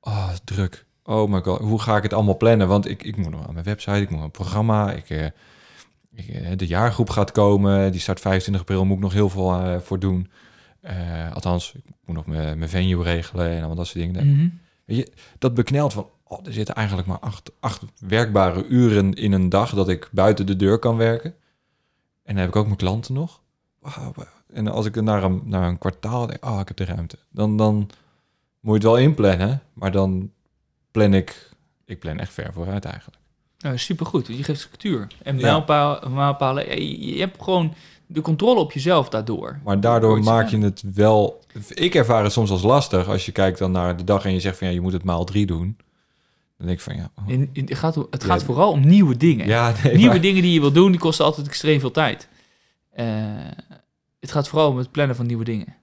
oh, 0.01 0.29
druk. 0.45 0.85
Oh 1.05 1.31
my 1.31 1.41
god, 1.41 1.61
hoe 1.61 1.81
ga 1.81 1.97
ik 1.97 2.03
het 2.03 2.13
allemaal 2.13 2.37
plannen? 2.37 2.69
Want 2.69 2.89
ik, 2.89 3.03
ik 3.03 3.17
moet 3.17 3.31
nog 3.31 3.47
aan 3.47 3.53
mijn 3.55 3.65
website, 3.65 4.01
ik 4.01 4.11
moet 4.11 4.23
een 4.23 4.31
programma, 4.31 4.93
ik, 4.93 5.11
eh, 5.11 5.25
ik, 6.15 6.59
de 6.59 6.67
jaargroep 6.67 7.11
gaat 7.11 7.31
komen, 7.33 7.93
die 7.93 8.01
start 8.01 8.21
25 8.21 8.63
april, 8.63 8.85
moet 8.85 8.97
ik 8.97 9.03
nog 9.03 9.13
heel 9.13 9.29
veel 9.29 9.81
voor 9.81 9.99
doen. 9.99 10.31
Althans, 11.33 11.73
ik 11.75 11.85
moet 12.05 12.17
nog 12.17 12.27
mijn, 12.27 12.59
mijn 12.59 12.71
venue 12.71 13.03
regelen 13.03 13.49
en 13.51 13.59
allemaal 13.59 13.77
dat 13.77 13.87
soort 13.87 14.05
dingen. 14.05 14.27
Mhm. 14.33 14.49
Weet 14.85 14.97
je, 14.97 15.13
dat 15.39 15.55
beknelt 15.55 15.93
van, 15.93 16.07
oh, 16.33 16.47
er 16.47 16.53
zitten 16.53 16.75
eigenlijk 16.75 17.09
maar 17.09 17.19
acht, 17.19 17.53
acht 17.61 17.83
werkbare 17.99 18.67
uren 18.67 19.15
in 19.15 19.33
een 19.33 19.49
dag 19.49 19.75
dat 19.75 19.89
ik 19.89 20.09
buiten 20.13 20.47
de 20.47 20.57
deur 20.57 20.79
kan 20.79 20.97
werken. 20.97 21.35
En 22.23 22.35
dan 22.35 22.37
heb 22.37 22.49
ik 22.49 22.57
ook 22.57 22.67
mijn 22.67 22.77
klanten 22.77 23.15
nog. 23.15 23.41
wauw, 23.79 24.13
wauw. 24.15 24.27
En 24.53 24.69
als 24.69 24.87
ik 24.87 25.01
naar 25.01 25.23
een, 25.23 25.43
naar 25.45 25.69
een 25.69 25.79
kwartaal 25.79 26.27
denk, 26.27 26.45
oh, 26.45 26.61
ik 26.61 26.69
heb 26.69 26.77
de 26.77 26.85
ruimte. 26.85 27.19
Dan, 27.31 27.57
dan 27.57 27.75
moet 28.61 28.83
je 28.83 28.89
het 28.89 28.97
wel 28.97 28.97
inplannen, 28.97 29.63
maar 29.73 29.93
dan 29.93 30.31
plan 30.91 31.15
ik, 31.15 31.51
ik 31.85 31.99
plan 31.99 32.19
echt 32.19 32.33
ver 32.33 32.53
vooruit 32.53 32.85
eigenlijk. 32.85 33.17
Nou, 33.59 33.79
supergoed. 33.79 34.27
Je 34.27 34.45
geeft 34.45 34.61
structuur. 34.61 35.07
En 35.23 35.37
mijlpalen. 35.37 36.67
Ja, 36.67 36.75
Je, 36.75 37.21
hebt 37.21 37.43
gewoon 37.43 37.75
de 38.07 38.21
controle 38.21 38.61
op 38.61 38.73
jezelf 38.73 39.09
daardoor. 39.09 39.61
Maar 39.65 39.81
daardoor 39.81 40.23
maak 40.23 40.49
je 40.49 40.59
het 40.59 40.83
wel... 40.95 41.41
Ik 41.69 41.95
ervaar 41.95 42.23
het 42.23 42.33
soms 42.33 42.51
als 42.51 42.63
lastig 42.63 43.09
als 43.09 43.27
je 43.27 43.33
kijkt 43.33 43.59
dan 43.59 43.71
naar 43.71 43.97
de 43.97 44.05
dag 44.05 44.25
en 44.25 44.33
je 44.33 44.41
zegt 44.41 44.59
van 44.59 44.67
ja, 44.67 44.73
je 44.73 44.81
moet 44.81 44.93
het 44.93 45.05
maal 45.05 45.25
drie 45.25 45.47
doen. 45.47 45.77
Dan 46.63 46.71
denk 46.71 46.81
ik 46.83 46.85
van 46.93 46.97
ja, 47.03 47.11
oh, 47.15 47.29
In, 47.29 47.51
in- 47.53 47.65
het 47.69 47.79
gaat, 47.79 47.95
het 47.95 48.23
Ja. 48.23 48.27
gaat 48.29 48.43
vooral 48.43 48.71
om 48.71 48.87
nieuwe 48.87 49.17
dingen. 49.17 49.47
ja 49.47 49.75
nee, 49.83 49.93
nieuwe 49.95 50.09
maar- 50.13 50.21
dingen 50.21 50.43
die 50.43 50.53
je 50.53 50.61
wil 50.61 50.73
doen, 50.73 50.91
die 50.91 51.01
kosten 51.01 51.25
altijd 51.25 51.47
extreem 51.47 51.81
veel 51.81 51.91
tijd. 51.91 52.29
Eh, 52.91 53.07
het 54.21 54.33
gaat 54.33 54.49
vooral 54.49 54.69
om 54.71 54.77
het 54.77 54.91
plannen 54.91 55.17
van 55.17 55.27
nieuwe 55.27 55.45
dingen. 55.45 55.77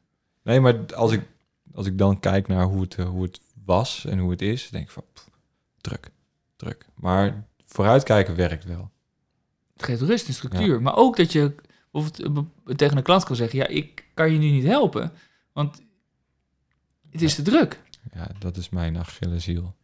Nee, 0.43 0.59
maar 0.59 0.93
als 0.95 1.11
ik, 1.11 1.21
als 1.73 1.85
ik 1.85 1.97
dan 1.97 2.19
kijk 2.19 2.47
naar 2.47 2.63
hoe 2.65 2.81
het, 2.81 2.95
eh, 2.95 3.09
hoe 3.09 3.23
het 3.23 3.39
was 3.65 4.05
en 4.05 4.19
hoe 4.19 4.31
het 4.31 4.41
is, 4.41 4.69
denk 4.69 4.85
ik 4.85 4.91
van 4.91 5.03
pff, 5.13 5.29
druk, 5.81 6.11
druk. 6.55 6.85
Maar 6.95 7.43
vooruitkijken 7.65 8.35
werkt 8.35 8.65
wel. 8.65 8.89
Het 9.73 9.83
geeft 9.83 10.01
rust 10.01 10.27
en 10.27 10.33
structuur. 10.33 10.81
Maar 10.81 10.95
ook 10.95 11.17
dat 11.17 11.31
je 11.31 11.55
bijvoorbeeld 11.91 12.47
eh, 12.65 12.75
tegen 12.75 12.97
een 12.97 13.03
klant 13.03 13.23
kan 13.23 13.35
zeggen... 13.35 13.59
ja, 13.59 13.67
ik 13.67 14.05
kan 14.13 14.31
je 14.31 14.37
nu 14.39 14.49
niet 14.49 14.63
helpen, 14.65 15.11
want 15.53 15.81
het 17.09 17.21
is 17.21 17.35
te 17.35 17.41
druk. 17.41 17.81
Ja, 18.13 18.27
dat 18.39 18.57
is 18.57 18.69
mijn 18.69 18.97
Achilleshiel. 18.97 19.75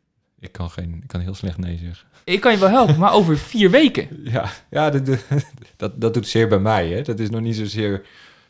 Ik 0.45 0.51
kan, 0.51 0.69
geen, 0.69 0.99
ik 1.01 1.07
kan 1.07 1.19
heel 1.19 1.33
slecht 1.35 1.57
nee 1.57 1.77
zeggen. 1.77 2.07
Ik 2.23 2.41
kan 2.41 2.51
je 2.51 2.57
wel 2.57 2.69
helpen, 2.69 2.97
maar 2.97 3.13
over 3.13 3.37
vier 3.37 3.69
weken. 3.71 4.07
Ja, 4.31 4.49
ja 4.69 4.89
dat, 4.89 5.25
dat, 5.77 6.01
dat 6.01 6.13
doet 6.13 6.27
zeer 6.27 6.47
bij 6.47 6.59
mij. 6.59 6.87
Hè. 6.89 7.01
Dat 7.01 7.19
is 7.19 7.29
nog 7.29 7.41
niet 7.41 7.55
zozeer 7.55 8.05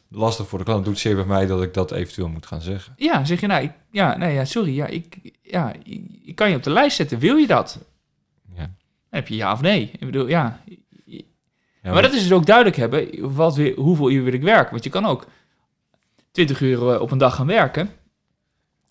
lastig 0.09 0.47
voor 0.47 0.59
de 0.59 0.65
klant. 0.65 0.85
Doet 0.85 0.99
zeer 0.99 1.15
bij 1.15 1.25
mij 1.25 1.45
dat 1.45 1.61
ik 1.63 1.73
dat 1.73 1.91
eventueel 1.91 2.27
moet 2.29 2.45
gaan 2.45 2.61
zeggen. 2.61 2.93
Ja, 2.97 3.25
zeg 3.25 3.39
je 3.41 3.47
nou, 3.47 3.63
ik, 3.63 3.71
ja, 3.91 4.17
nee, 4.17 4.33
ja, 4.33 4.45
sorry, 4.45 4.75
ja, 4.75 4.85
ik, 4.87 5.17
ja, 5.41 5.73
ik 6.23 6.35
kan 6.35 6.49
je 6.49 6.55
op 6.55 6.63
de 6.63 6.69
lijst 6.69 6.95
zetten. 6.95 7.19
Wil 7.19 7.35
je 7.35 7.47
dat? 7.47 7.79
Ja. 8.55 8.61
Dan 8.61 8.69
heb 9.09 9.27
je 9.27 9.35
ja 9.35 9.51
of 9.51 9.61
nee. 9.61 9.89
Ik 9.93 10.05
bedoel, 10.05 10.27
ja. 10.27 10.61
Ja, 11.81 11.91
maar 11.93 12.01
dat 12.01 12.13
is 12.13 12.21
dus 12.21 12.31
ook 12.31 12.45
duidelijk 12.45 12.75
hebben, 12.75 13.33
wat, 13.35 13.55
weer- 13.55 13.75
hoeveel 13.79 14.11
uur 14.11 14.23
wil 14.23 14.33
ik 14.33 14.41
werken? 14.41 14.71
Want 14.71 14.83
je 14.83 14.89
kan 14.89 15.05
ook 15.05 15.27
20 16.31 16.61
uur 16.61 16.93
eh, 16.93 17.01
op 17.01 17.11
een 17.11 17.17
dag 17.17 17.35
gaan 17.35 17.47
werken. 17.47 17.89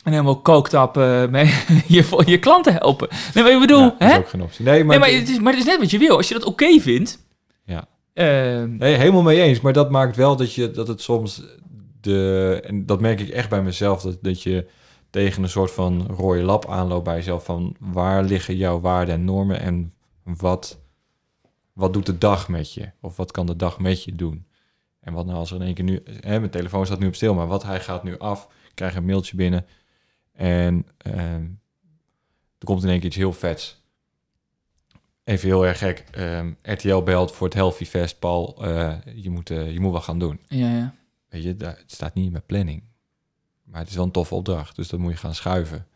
En 0.04 0.12
helemaal 0.12 0.40
kookt 0.40 0.74
op 0.74 0.96
eh, 0.96 1.26
mee 1.26 1.44
je, 1.86 2.22
je 2.26 2.38
klanten 2.38 2.72
helpen. 2.72 3.08
Nee, 3.34 3.44
maar 3.44 3.52
ik 3.52 3.60
bedoel, 3.60 3.82
ja, 3.82 3.94
dat 3.98 4.10
is 4.10 4.16
ook 4.16 4.28
geen 4.28 4.42
optie. 4.42 4.64
Nee, 4.64 4.84
maar, 4.84 4.98
nee, 4.98 5.10
maar, 5.10 5.20
het 5.20 5.28
is, 5.28 5.38
maar 5.38 5.52
het 5.52 5.60
is 5.60 5.68
net 5.68 5.78
wat 5.78 5.90
je 5.90 5.98
wil. 5.98 6.16
Als 6.16 6.28
je 6.28 6.34
dat 6.34 6.44
oké 6.44 6.80
vindt. 6.80 7.26
Ja. 7.64 7.88
ehm, 8.12 8.76
Nee, 8.76 8.94
helemaal 8.94 9.22
mee 9.22 9.42
eens. 9.42 9.60
Maar 9.60 9.72
dat 9.72 9.90
maakt 9.90 10.16
wel 10.16 10.36
dat, 10.36 10.54
je, 10.54 10.70
dat 10.70 10.88
het 10.88 11.00
soms 11.00 11.42
de... 12.00 12.60
En 12.64 12.86
dat 12.86 13.00
merk 13.00 13.20
ik 13.20 13.28
echt 13.28 13.48
bij 13.48 13.62
mezelf. 13.62 14.02
Dat, 14.02 14.18
dat 14.22 14.42
je 14.42 14.66
tegen 15.10 15.42
een 15.42 15.48
soort 15.48 15.70
van 15.70 16.06
rode 16.06 16.42
lap 16.42 16.68
aanloopt 16.68 17.04
bij 17.04 17.14
jezelf. 17.14 17.44
Van 17.44 17.76
waar 17.78 18.24
liggen 18.24 18.56
jouw 18.56 18.80
waarden 18.80 19.14
en 19.14 19.24
normen? 19.24 19.60
En 19.60 19.92
wat, 20.24 20.78
wat 21.72 21.92
doet 21.92 22.06
de 22.06 22.18
dag 22.18 22.48
met 22.48 22.74
je? 22.74 22.90
Of 23.00 23.16
wat 23.16 23.30
kan 23.30 23.46
de 23.46 23.56
dag 23.56 23.78
met 23.78 24.04
je 24.04 24.14
doen? 24.14 24.46
En 25.00 25.12
wat 25.12 25.26
nou 25.26 25.38
als 25.38 25.50
er 25.50 25.56
in 25.56 25.62
één 25.62 25.74
keer 25.74 25.84
nu... 25.84 26.02
Hè, 26.20 26.38
mijn 26.38 26.50
telefoon 26.50 26.86
staat 26.86 26.98
nu 26.98 27.06
op 27.06 27.14
stil, 27.14 27.34
maar 27.34 27.46
wat 27.46 27.62
hij 27.62 27.80
gaat 27.80 28.04
nu 28.04 28.18
af. 28.18 28.48
Ik 28.68 28.74
krijg 28.74 28.96
een 28.96 29.04
mailtje 29.04 29.36
binnen. 29.36 29.66
En 30.34 30.86
ehm, 30.96 31.42
er 32.58 32.64
komt 32.64 32.82
in 32.82 32.88
één 32.88 32.98
keer 32.98 33.06
iets 33.08 33.16
heel 33.16 33.32
vets. 33.32 33.82
Even 35.24 35.48
heel 35.48 35.66
erg 35.66 35.78
gek. 35.78 36.04
ehm, 36.10 36.52
RTL 36.62 37.02
belt 37.02 37.32
voor 37.32 37.46
het 37.46 37.56
Healthy 37.56 37.84
Fest. 37.84 38.18
Paul, 38.18 38.64
eh, 38.64 38.94
je, 39.14 39.30
moet, 39.30 39.50
eh, 39.50 39.72
je 39.72 39.80
moet 39.80 39.92
wat 39.92 40.02
gaan 40.02 40.18
doen. 40.18 40.40
ja, 40.48 40.70
ja. 40.76 40.94
Weet 41.28 41.42
je, 41.42 41.56
daar, 41.56 41.76
het 41.76 41.92
staat 41.92 42.14
niet 42.14 42.26
in 42.26 42.32
mijn 42.32 42.46
planning. 42.46 42.82
Maar 43.64 43.80
het 43.80 43.88
is 43.88 43.94
wel 43.96 44.04
een 44.04 44.10
toffe 44.10 44.34
opdracht. 44.34 44.76
Dus 44.76 44.88
dat 44.88 45.00
moet 45.00 45.12
je 45.12 45.18
gaan 45.18 45.34
schuiven. 45.34 45.86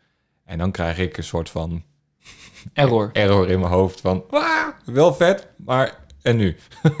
En 0.43 0.57
dan 0.57 0.71
krijg 0.71 0.97
ik 0.97 1.17
een 1.17 1.23
soort 1.23 1.49
van 1.49 1.83
Error. 2.73 3.09
error 3.13 3.49
in 3.49 3.59
mijn 3.59 3.71
hoofd. 3.71 4.01
Van, 4.01 4.23
"Wah, 4.29 4.67
wel 4.85 5.13
vet, 5.13 5.47
maar 5.57 6.05
en 6.21 6.35
nu? 6.37 6.55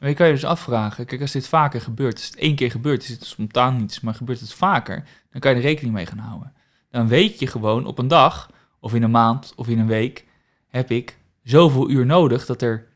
Maar 0.00 0.08
je 0.08 0.14
kan 0.14 0.26
je 0.26 0.32
dus 0.32 0.44
afvragen, 0.44 1.06
kijk, 1.06 1.20
als 1.20 1.32
dit 1.32 1.48
vaker 1.48 1.80
gebeurt, 1.80 2.14
als 2.14 2.26
het 2.26 2.36
één 2.36 2.54
keer 2.54 2.70
gebeurt, 2.70 3.02
is 3.02 3.08
het 3.08 3.24
spontaan 3.24 3.76
niets, 3.76 4.00
maar 4.00 4.14
gebeurt 4.14 4.40
het 4.40 4.52
vaker, 4.52 5.04
dan 5.30 5.40
kan 5.40 5.50
je 5.50 5.56
er 5.56 5.62
rekening 5.62 5.94
mee 5.94 6.06
gaan 6.06 6.18
houden. 6.18 6.52
Dan 6.90 7.08
weet 7.08 7.38
je 7.38 7.46
gewoon 7.46 7.86
op 7.86 7.98
een 7.98 8.08
dag, 8.08 8.50
of 8.80 8.94
in 8.94 9.02
een 9.02 9.10
maand, 9.10 9.52
of 9.56 9.68
in 9.68 9.78
een 9.78 9.86
week, 9.86 10.26
heb 10.68 10.90
ik 10.90 11.18
zoveel 11.42 11.90
uur 11.90 12.06
nodig 12.06 12.46
dat 12.46 12.62
er, 12.62 12.86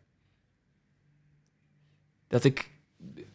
dat 2.28 2.44
ik 2.44 2.70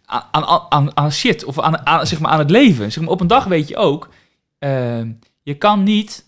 aan, 0.05 0.45
aan, 0.69 0.97
aan, 0.97 1.11
shit, 1.11 1.43
of 1.43 1.59
aan, 1.59 1.85
aan, 1.87 2.07
zeg 2.07 2.19
maar 2.19 2.31
aan 2.31 2.39
het 2.39 2.49
leven, 2.49 2.91
zeg 2.91 3.03
maar 3.03 3.11
op 3.11 3.21
een 3.21 3.27
dag 3.27 3.45
weet 3.45 3.67
je 3.67 3.77
ook, 3.77 4.09
eh, 4.59 5.01
je 5.41 5.55
kan 5.57 5.83
niet 5.83 6.25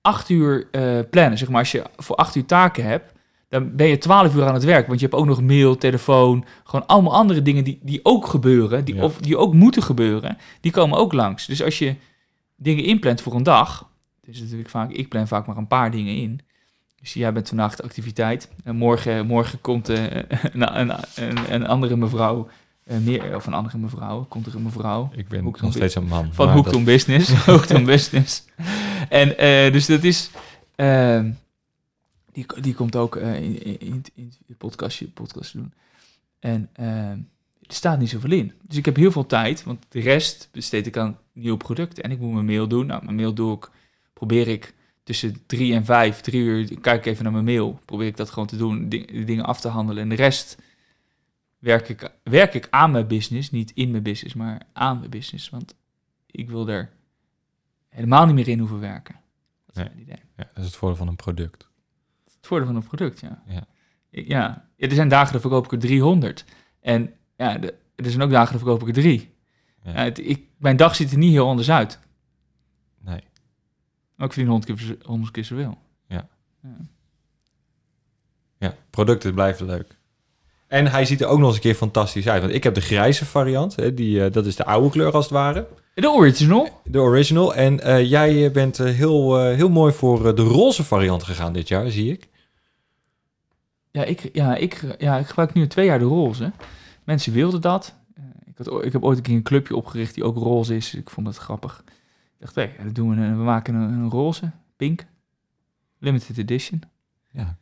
acht 0.00 0.28
uur 0.28 0.68
eh, 0.70 0.98
plannen, 1.10 1.38
zeg 1.38 1.48
maar, 1.48 1.58
als 1.58 1.72
je 1.72 1.82
voor 1.96 2.16
acht 2.16 2.34
uur 2.34 2.46
taken 2.46 2.84
hebt, 2.84 3.12
dan 3.48 3.76
ben 3.76 3.86
je 3.86 3.98
twaalf 3.98 4.34
uur 4.34 4.46
aan 4.46 4.54
het 4.54 4.64
werk. 4.64 4.86
Want 4.86 5.00
je 5.00 5.06
hebt 5.06 5.18
ook 5.18 5.26
nog 5.26 5.42
mail, 5.42 5.76
telefoon, 5.76 6.44
gewoon 6.64 6.86
allemaal 6.86 7.14
andere 7.14 7.42
dingen 7.42 7.64
die, 7.64 7.78
die 7.82 8.00
ook 8.02 8.26
gebeuren, 8.26 8.84
die, 8.84 8.94
Ja. 8.94 9.02
of 9.02 9.18
die 9.18 9.36
ook 9.36 9.54
moeten 9.54 9.82
gebeuren, 9.82 10.38
die 10.60 10.72
komen 10.72 10.98
ook 10.98 11.12
langs. 11.12 11.46
Dus 11.46 11.62
als 11.62 11.78
je 11.78 11.96
dingen 12.62 12.84
inplant 12.84 13.20
voor 13.20 13.34
een 13.34 13.42
dag, 13.42 13.88
dus 14.20 14.40
natuurlijk 14.40 14.68
vaak, 14.70 14.90
ik 14.90 15.08
plan 15.08 15.28
vaak 15.28 15.46
maar 15.46 15.56
een 15.56 15.66
paar 15.66 15.90
dingen 15.90 16.16
in. 16.16 16.40
Dus 17.00 17.12
jij 17.12 17.32
bent 17.32 17.48
vandaag 17.48 17.76
de 17.76 17.82
activiteit. 17.82 18.48
En 18.64 18.76
morgen, 18.76 19.26
morgen 19.26 19.60
komt 19.60 19.88
eh, 19.88 20.04
een, 20.52 20.80
een, 20.80 20.90
een, 21.14 21.54
een 21.54 21.66
andere 21.66 21.96
mevrouw, 21.96 22.48
eh, 22.84 22.98
meer, 22.98 23.36
of 23.36 23.46
een 23.46 23.54
andere 23.54 23.78
mevrouw, 23.78 24.24
komt 24.24 24.46
er 24.46 24.54
een 24.54 24.62
mevrouw. 24.62 25.10
Ik 25.14 25.28
ben 25.28 25.44
nog 25.44 25.72
steeds 25.72 25.94
een 25.94 26.06
man. 26.06 26.28
Van 26.32 26.46
maar 26.46 26.54
Hoek 26.54 26.64
dat- 26.64 26.74
on 26.74 26.84
Business. 26.84 27.32
Hoek 27.46 27.70
on 27.70 27.84
Business. 27.84 28.44
En 29.08 29.38
eh, 29.38 29.72
dus 29.72 29.86
dat 29.86 30.02
is... 30.04 30.30
ehm, 30.74 31.30
die, 32.32 32.46
die 32.60 32.74
komt 32.74 32.96
ook 32.96 33.16
in, 33.16 33.64
in, 33.64 33.80
in, 33.80 34.04
in 34.14 34.32
het 34.46 34.58
podcastje, 34.58 35.08
podcast 35.08 35.52
doen. 35.52 35.72
En 36.38 36.68
ehm, 36.72 37.18
er 37.66 37.74
staat 37.74 37.98
niet 37.98 38.10
zoveel 38.10 38.30
in. 38.32 38.52
Dus 38.62 38.76
ik 38.76 38.84
heb 38.84 38.96
heel 38.96 39.12
veel 39.12 39.26
tijd, 39.26 39.64
want 39.64 39.84
de 39.88 40.00
rest 40.00 40.48
besteed 40.52 40.86
ik 40.86 40.96
aan 40.96 41.18
nieuwe 41.32 41.56
producten. 41.56 42.02
En 42.04 42.10
ik 42.10 42.18
moet 42.18 42.32
mijn 42.32 42.44
mail 42.44 42.68
doen. 42.68 42.86
Nou, 42.86 43.04
mijn 43.04 43.16
mail 43.16 43.34
doe 43.34 43.56
ik, 43.56 43.70
probeer 44.12 44.48
ik 44.48 44.74
tussen 45.02 45.46
drie 45.46 45.74
en 45.74 45.84
vijf, 45.84 46.20
drie 46.20 46.40
uur, 46.42 46.80
kijk 46.80 46.98
ik 46.98 47.06
even 47.06 47.22
naar 47.24 47.32
mijn 47.32 47.44
mail. 47.44 47.80
Probeer 47.84 48.06
ik 48.06 48.16
dat 48.16 48.30
gewoon 48.30 48.48
te 48.48 48.56
doen, 48.56 48.88
ding- 48.88 49.06
die 49.10 49.24
dingen 49.24 49.44
af 49.44 49.60
te 49.60 49.68
handelen. 49.68 50.02
En 50.02 50.08
de 50.08 50.14
rest 50.14 50.58
werk 51.58 51.88
ik, 51.88 52.12
werk 52.22 52.54
ik 52.54 52.66
aan 52.70 52.90
mijn 52.90 53.06
business, 53.06 53.50
niet 53.50 53.70
in 53.74 53.90
mijn 53.90 54.02
business, 54.02 54.34
maar 54.34 54.62
aan 54.72 54.98
mijn 54.98 55.10
business. 55.10 55.50
Want 55.50 55.74
ik 56.26 56.50
wil 56.50 56.68
er 56.68 56.90
helemaal 57.88 58.26
niet 58.26 58.34
meer 58.34 58.48
in 58.48 58.58
hoeven 58.58 58.80
werken. 58.80 59.14
Dat 59.66 59.76
is 59.76 59.82
Nee. 59.82 59.90
mijn 59.90 60.00
idee. 60.00 60.22
Ja, 60.36 60.44
dat 60.54 60.58
is 60.58 60.64
het 60.64 60.76
voordeel 60.76 60.98
van 60.98 61.08
een 61.08 61.16
product. 61.16 61.68
Het 62.24 62.46
voordeel 62.46 62.66
van 62.66 62.76
een 62.76 62.86
product, 62.86 63.20
ja. 63.20 63.42
Ja. 63.46 63.66
Ja. 64.10 64.68
Er 64.76 64.90
zijn 64.92 65.08
dagen 65.08 65.32
dat 65.32 65.40
verkoop 65.40 65.64
ik 65.64 65.72
er 65.72 65.78
300. 65.78 66.44
En 66.80 67.14
ja, 67.36 67.60
er 67.96 68.10
zijn 68.10 68.22
ook 68.22 68.30
dagen 68.30 68.52
dat 68.52 68.62
verkoop 68.62 68.80
ik 68.88 68.96
er 68.96 69.02
drie. 69.02 69.31
Ja. 69.84 69.90
Het, 69.92 70.18
ik, 70.18 70.42
mijn 70.56 70.76
dag 70.76 70.94
ziet 70.94 71.10
er 71.12 71.18
niet 71.18 71.32
heel 71.32 71.48
anders 71.48 71.70
uit. 71.70 71.98
Nee. 73.00 73.20
Maar 74.14 74.26
ik 74.26 74.32
verdien 74.32 74.50
100 74.50 74.64
keer, 74.72 74.86
zo- 74.86 75.06
100 75.08 75.30
keer 75.32 75.44
zoveel. 75.44 75.78
Ja. 76.08 76.28
Ja. 76.62 76.76
Ja, 78.58 78.74
producten 78.90 79.34
blijven 79.34 79.66
leuk. 79.66 79.96
En 80.66 80.86
hij 80.86 81.04
ziet 81.04 81.20
er 81.20 81.26
ook 81.26 81.38
nog 81.38 81.46
eens 81.46 81.56
een 81.56 81.62
keer 81.62 81.74
fantastisch 81.74 82.28
uit. 82.28 82.42
Want 82.42 82.54
ik 82.54 82.64
heb 82.64 82.74
de 82.74 82.80
grijze 82.80 83.24
variant. 83.24 83.76
Hè, 83.76 83.94
die, 83.94 84.24
eh, 84.24 84.32
dat 84.32 84.46
is 84.46 84.56
de 84.56 84.64
oude 84.64 84.90
kleur 84.90 85.12
als 85.12 85.24
het 85.24 85.32
ware. 85.34 85.68
De 85.94 86.10
original? 86.10 86.80
De 86.84 86.98
original. 87.00 87.54
En 87.54 87.80
eh, 87.80 88.10
jij 88.10 88.44
eh, 88.46 88.52
bent 88.52 88.78
heel, 88.78 89.38
heel 89.44 89.68
mooi 89.68 89.92
voor 89.92 90.34
de 90.34 90.42
roze 90.42 90.84
variant 90.84 91.22
gegaan 91.22 91.52
dit 91.52 91.68
jaar, 91.68 91.90
zie 91.90 92.12
ik. 92.12 92.28
Ja 93.90 94.04
ik, 94.04 94.30
ja, 94.32 94.56
ik, 94.56 94.94
ja, 94.98 95.18
ik 95.18 95.26
gebruik 95.26 95.52
nu 95.52 95.66
twee 95.66 95.86
jaar 95.86 95.98
de 95.98 96.04
roze. 96.04 96.52
Mensen 97.04 97.32
wilden 97.32 97.60
dat. 97.60 97.94
Ik, 98.56 98.66
had, 98.66 98.84
ik 98.84 98.92
heb 98.92 99.02
ooit 99.02 99.16
een 99.16 99.22
keer 99.22 99.34
een 99.36 99.42
clubje 99.42 99.76
opgericht 99.76 100.14
die 100.14 100.24
ook 100.24 100.36
roze 100.36 100.76
is. 100.76 100.94
Ik 100.94 101.10
vond 101.10 101.26
dat 101.26 101.36
grappig. 101.36 101.82
Ik 101.86 102.38
dacht, 102.38 102.54
hé, 102.54 102.70
dat 102.84 102.94
doen 102.94 103.10
we, 103.10 103.16
een- 103.22 103.36
we 103.36 103.42
maken 103.42 103.74
een, 103.74 103.92
een 103.92 104.10
roze, 104.10 104.50
pink, 104.76 105.06
limited 105.98 106.38
edition. 106.38 106.82
Ja. 107.30 107.56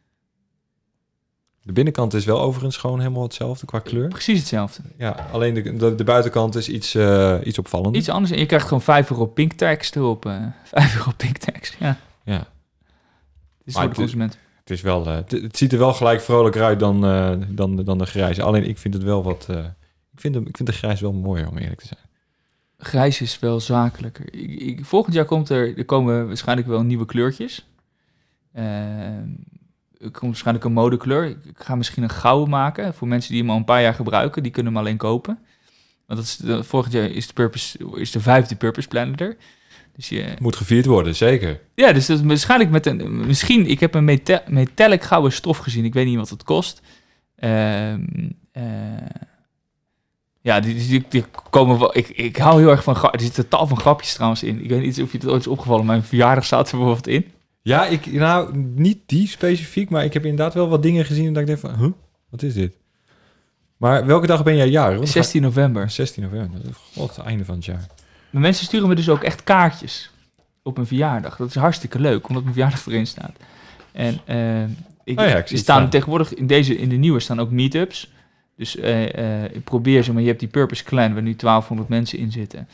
De 1.63 1.73
binnenkant 1.73 2.15
is 2.15 2.25
wel 2.25 2.41
overigens 2.41 2.77
gewoon 2.77 2.99
helemaal 2.99 3.23
hetzelfde 3.23 3.67
qua 3.67 3.79
kleur. 3.79 4.09
Precies 4.09 4.39
hetzelfde. 4.39 4.83
Ja, 4.97 5.29
alleen 5.33 5.55
de, 5.55 5.77
de, 5.77 5.95
de 5.95 6.05
buitenkant 6.05 6.55
is 6.55 6.69
iets, 6.69 6.95
eh 6.95 7.39
iets 7.45 7.59
opvallender. 7.59 8.01
Iets 8.01 8.09
anders. 8.09 8.33
En 8.33 8.39
je 8.39 8.47
krijgt 8.47 8.67
gewoon 8.67 8.83
5 8.83 9.11
euro 9.11 9.27
pink 9.27 9.53
tax 9.53 9.95
erop. 9.95 10.27
eh 10.27 10.43
5 10.65 10.97
euro 10.97 11.11
pink 11.17 11.37
tax, 11.39 11.77
ja. 11.79 11.97
Ja. 12.25 12.47
Het 13.65 13.73
voor 13.73 13.81
de 13.83 13.89
het- 13.89 13.97
consument. 13.97 14.39
Het, 14.61 14.71
is 14.71 14.81
wel, 14.81 15.07
eh, 15.07 15.15
het, 15.15 15.31
het 15.31 15.57
ziet 15.57 15.73
er 15.73 15.79
wel 15.79 15.93
gelijk 15.93 16.21
vrolijker 16.21 16.63
uit 16.63 16.81
dan, 16.81 17.01
dan, 17.49 17.77
dan 17.77 17.99
de 17.99 18.07
grijze. 18.07 18.43
Alleen 18.43 18.69
ik 18.69 18.79
vind 18.79 18.95
het 18.95 19.03
wel 19.03 19.23
wat... 19.23 19.49
ik, 20.21 20.27
vind 20.27 20.35
hem, 20.35 20.47
ik 20.47 20.57
vind 20.57 20.69
de 20.69 20.75
grijs 20.75 21.01
wel 21.01 21.13
mooier, 21.13 21.49
om 21.49 21.57
eerlijk 21.59 21.81
te 21.81 21.87
zijn. 21.87 22.01
Grijs 22.79 23.21
is 23.21 23.39
wel 23.39 23.61
zakelijker. 23.61 24.35
Ik, 24.35 24.61
ik- 24.61 24.85
volgend 24.85 25.15
jaar 25.15 25.25
komt 25.25 25.49
er, 25.49 25.79
er 25.79 25.85
komen 25.85 26.27
waarschijnlijk 26.27 26.69
wel 26.69 26.83
nieuwe 26.83 27.07
kleurtjes. 27.07 27.67
Er 28.53 30.11
komt 30.11 30.21
waarschijnlijk 30.21 30.65
een 30.67 30.73
modekleur. 30.73 31.25
Ik, 31.25 31.45
ik 31.45 31.59
ga 31.63 31.75
misschien 31.75 32.03
een 32.03 32.11
gouden 32.11 32.49
maken 32.51 32.95
voor 32.95 33.09
mensen 33.09 33.33
die 33.33 33.41
hem 33.41 33.51
al 33.51 33.57
een 33.57 33.65
paar 33.65 33.83
jaar 33.83 33.95
gebruiken. 33.95 34.43
Die 34.43 34.53
kunnen 34.53 34.73
hem 34.73 34.83
alleen 34.83 34.97
kopen. 34.97 35.39
Want 36.07 36.19
dat 36.21 36.29
is, 36.29 36.37
de- 36.37 36.65
volgend 36.65 36.93
jaar 36.93 37.11
is 37.11 37.27
de, 37.27 37.33
purpose, 37.33 37.79
is 37.95 38.11
de 38.11 38.21
vijfde 38.21 38.57
Purpose 38.57 38.89
Planner 38.89 39.21
er. 39.23 39.37
Dus 39.97 40.09
je, 40.09 40.35
Moet 40.41 40.57
gevierd 40.57 40.87
worden, 40.87 41.17
zeker. 41.17 41.61
ja, 41.75 41.93
dus 41.93 42.07
dat 42.07 42.19
is 42.19 42.25
waarschijnlijk 42.25 42.71
met 42.71 42.87
een... 42.87 43.27
Misschien, 43.27 43.67
ik 43.67 43.81
heb 43.81 43.95
een 43.95 44.05
meta- 44.05 44.43
metallic 44.49 45.03
gouden 45.03 45.33
stof 45.33 45.59
gezien. 45.59 45.85
Ik 45.85 45.93
weet 45.95 46.07
niet 46.07 46.17
wat 46.17 46.29
het 46.31 46.43
kost. 46.43 46.81
Ehm, 47.37 48.05
eh, 48.53 48.63
ja, 50.41 50.61
die, 50.61 50.75
die, 50.89 51.05
die 51.09 51.25
komen 51.51 51.79
wel... 51.79 51.97
Ik, 51.97 52.09
ik 52.09 52.37
hou 52.37 52.61
heel 52.61 52.71
erg 52.71 52.83
van... 52.83 52.97
Er 53.13 53.21
zitten 53.21 53.49
tal 53.49 53.67
van 53.67 53.79
grapjes 53.81 54.15
trouwens 54.15 54.43
in. 54.43 54.63
Ik 54.65 54.69
weet 54.71 54.83
niet 54.83 55.03
of 55.03 55.13
je 55.13 55.19
het 55.19 55.27
ooit 55.27 55.41
is 55.41 55.47
opgevallen. 55.47 55.87
Mijn 55.87 56.03
verjaardag 56.03 56.45
staat 56.45 56.71
er 56.71 56.77
bijvoorbeeld 56.77 57.07
in. 57.07 57.27
Ja, 57.63 57.87
ik, 57.87 58.13
nou, 58.13 58.57
niet 58.57 58.99
die 59.07 59.29
specifiek, 59.29 59.91
maar 59.91 60.05
ik 60.05 60.13
heb 60.13 60.25
inderdaad 60.25 60.55
wel 60.55 60.69
wat 60.69 60.83
dingen 60.83 61.05
gezien 61.05 61.27
en 61.27 61.33
dat 61.33 61.41
ik 61.43 61.49
denk 61.49 61.59
van, 61.59 61.75
huh, 61.79 61.91
wat 62.31 62.43
is 62.43 62.55
dit? 62.55 62.75
Maar 63.77 64.07
welke 64.07 64.27
dag 64.27 64.43
ben 64.43 64.57
jij 64.57 64.69
jarig? 64.69 64.97
Want 64.97 65.09
16 65.09 65.43
november. 65.43 65.83
ga- 65.83 65.89
16 65.89 66.23
november, 66.23 66.63
dat 66.63 66.71
is 66.71 66.77
god, 66.95 67.17
het 67.17 67.25
einde 67.27 67.45
van 67.45 67.55
het 67.55 67.65
jaar. 67.65 67.87
Maar 68.31 68.43
mensen 68.43 68.65
sturen 68.65 68.89
me 68.89 68.95
dus 68.95 69.09
ook 69.09 69.23
echt 69.23 69.45
kaartjes 69.45 70.11
op 70.63 70.75
mijn 70.75 70.87
verjaardag. 70.87 71.37
Dat 71.37 71.49
is 71.49 71.55
hartstikke 71.55 71.99
leuk, 72.01 72.29
omdat 72.29 72.43
mijn 72.43 72.55
verjaardag 72.55 72.87
erin 72.87 73.07
staat. 73.07 73.33
En 73.93 74.19
eh, 74.25 74.63
ik, 75.05 75.21
Oh 75.21 75.27
ja, 75.27 75.37
ik 75.37 75.51
er 75.51 75.59
staan. 75.59 75.91
tegenwoordig 75.91 76.35
in 76.35 76.47
deze 76.47 76.77
in 76.79 76.89
de 76.89 76.97
nieuwe 76.97 77.21
staan 77.21 77.41
ook 77.41 77.51
meetups. 77.51 78.11
Dus 78.61 78.77
eh, 78.77 79.45
eh, 79.45 79.55
ik 79.55 79.65
probeer, 79.65 80.05
zeg 80.05 80.13
maar, 80.13 80.23
je 80.23 80.29
hebt 80.29 80.41
die 80.41 80.49
Purpose 80.49 80.85
Clan 80.85 81.13
waar 81.13 81.23
nu 81.23 81.37
1200 81.37 81.89
mensen 81.89 82.19
in 82.19 82.33
zitten. 82.33 82.69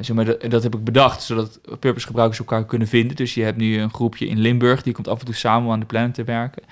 Zeg 0.00 0.16
maar, 0.16 0.24
dat, 0.48 0.62
heb 0.62 0.74
ik 0.74 0.84
bedacht, 0.84 1.22
zodat 1.22 1.60
Purpose 1.80 2.06
gebruikers 2.06 2.38
elkaar 2.38 2.64
kunnen 2.66 2.88
vinden. 2.88 3.16
Dus 3.16 3.34
je 3.34 3.42
hebt 3.42 3.56
nu 3.56 3.78
een 3.78 3.92
groepje 3.92 4.26
in 4.26 4.38
Limburg, 4.38 4.82
die 4.82 4.92
komt 4.92 5.08
af 5.08 5.18
en 5.18 5.24
toe 5.24 5.34
samen 5.34 5.72
aan 5.72 5.80
de 5.80 5.86
plannen 5.86 6.12
te 6.12 6.24
werken. 6.24 6.62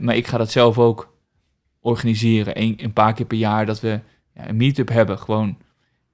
Maar 0.00 0.16
ik 0.16 0.26
ga 0.26 0.38
dat 0.38 0.50
zelf 0.50 0.78
ook 0.78 1.14
organiseren, 1.80 2.60
een, 2.60 2.74
een 2.76 2.92
paar 2.92 3.12
keer 3.12 3.26
per 3.26 3.36
jaar, 3.38 3.66
dat 3.66 3.80
we 3.80 4.00
ja, 4.34 4.48
een 4.48 4.56
meetup 4.56 4.88
hebben. 4.88 5.18
Gewoon, 5.18 5.58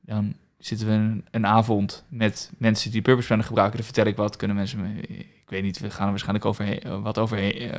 dan 0.00 0.34
zitten 0.58 0.86
we 0.86 1.22
een, 1.30 1.46
avond 1.46 2.04
met 2.08 2.52
mensen 2.58 2.90
die 2.90 3.02
Purpose 3.02 3.26
Planner 3.26 3.46
gebruiken. 3.46 3.76
Dan 3.76 3.86
vertel 3.86 4.06
ik 4.06 4.16
wat, 4.16 4.36
kunnen 4.36 4.56
mensen, 4.56 4.80
me- 4.80 5.00
ik 5.16 5.46
weet 5.48 5.62
niet, 5.62 5.78
we 5.78 5.90
gaan 5.90 6.04
er 6.04 6.10
waarschijnlijk 6.10 6.84
eh, 6.84 7.02
wat 7.02 7.32
eh, 7.32 7.72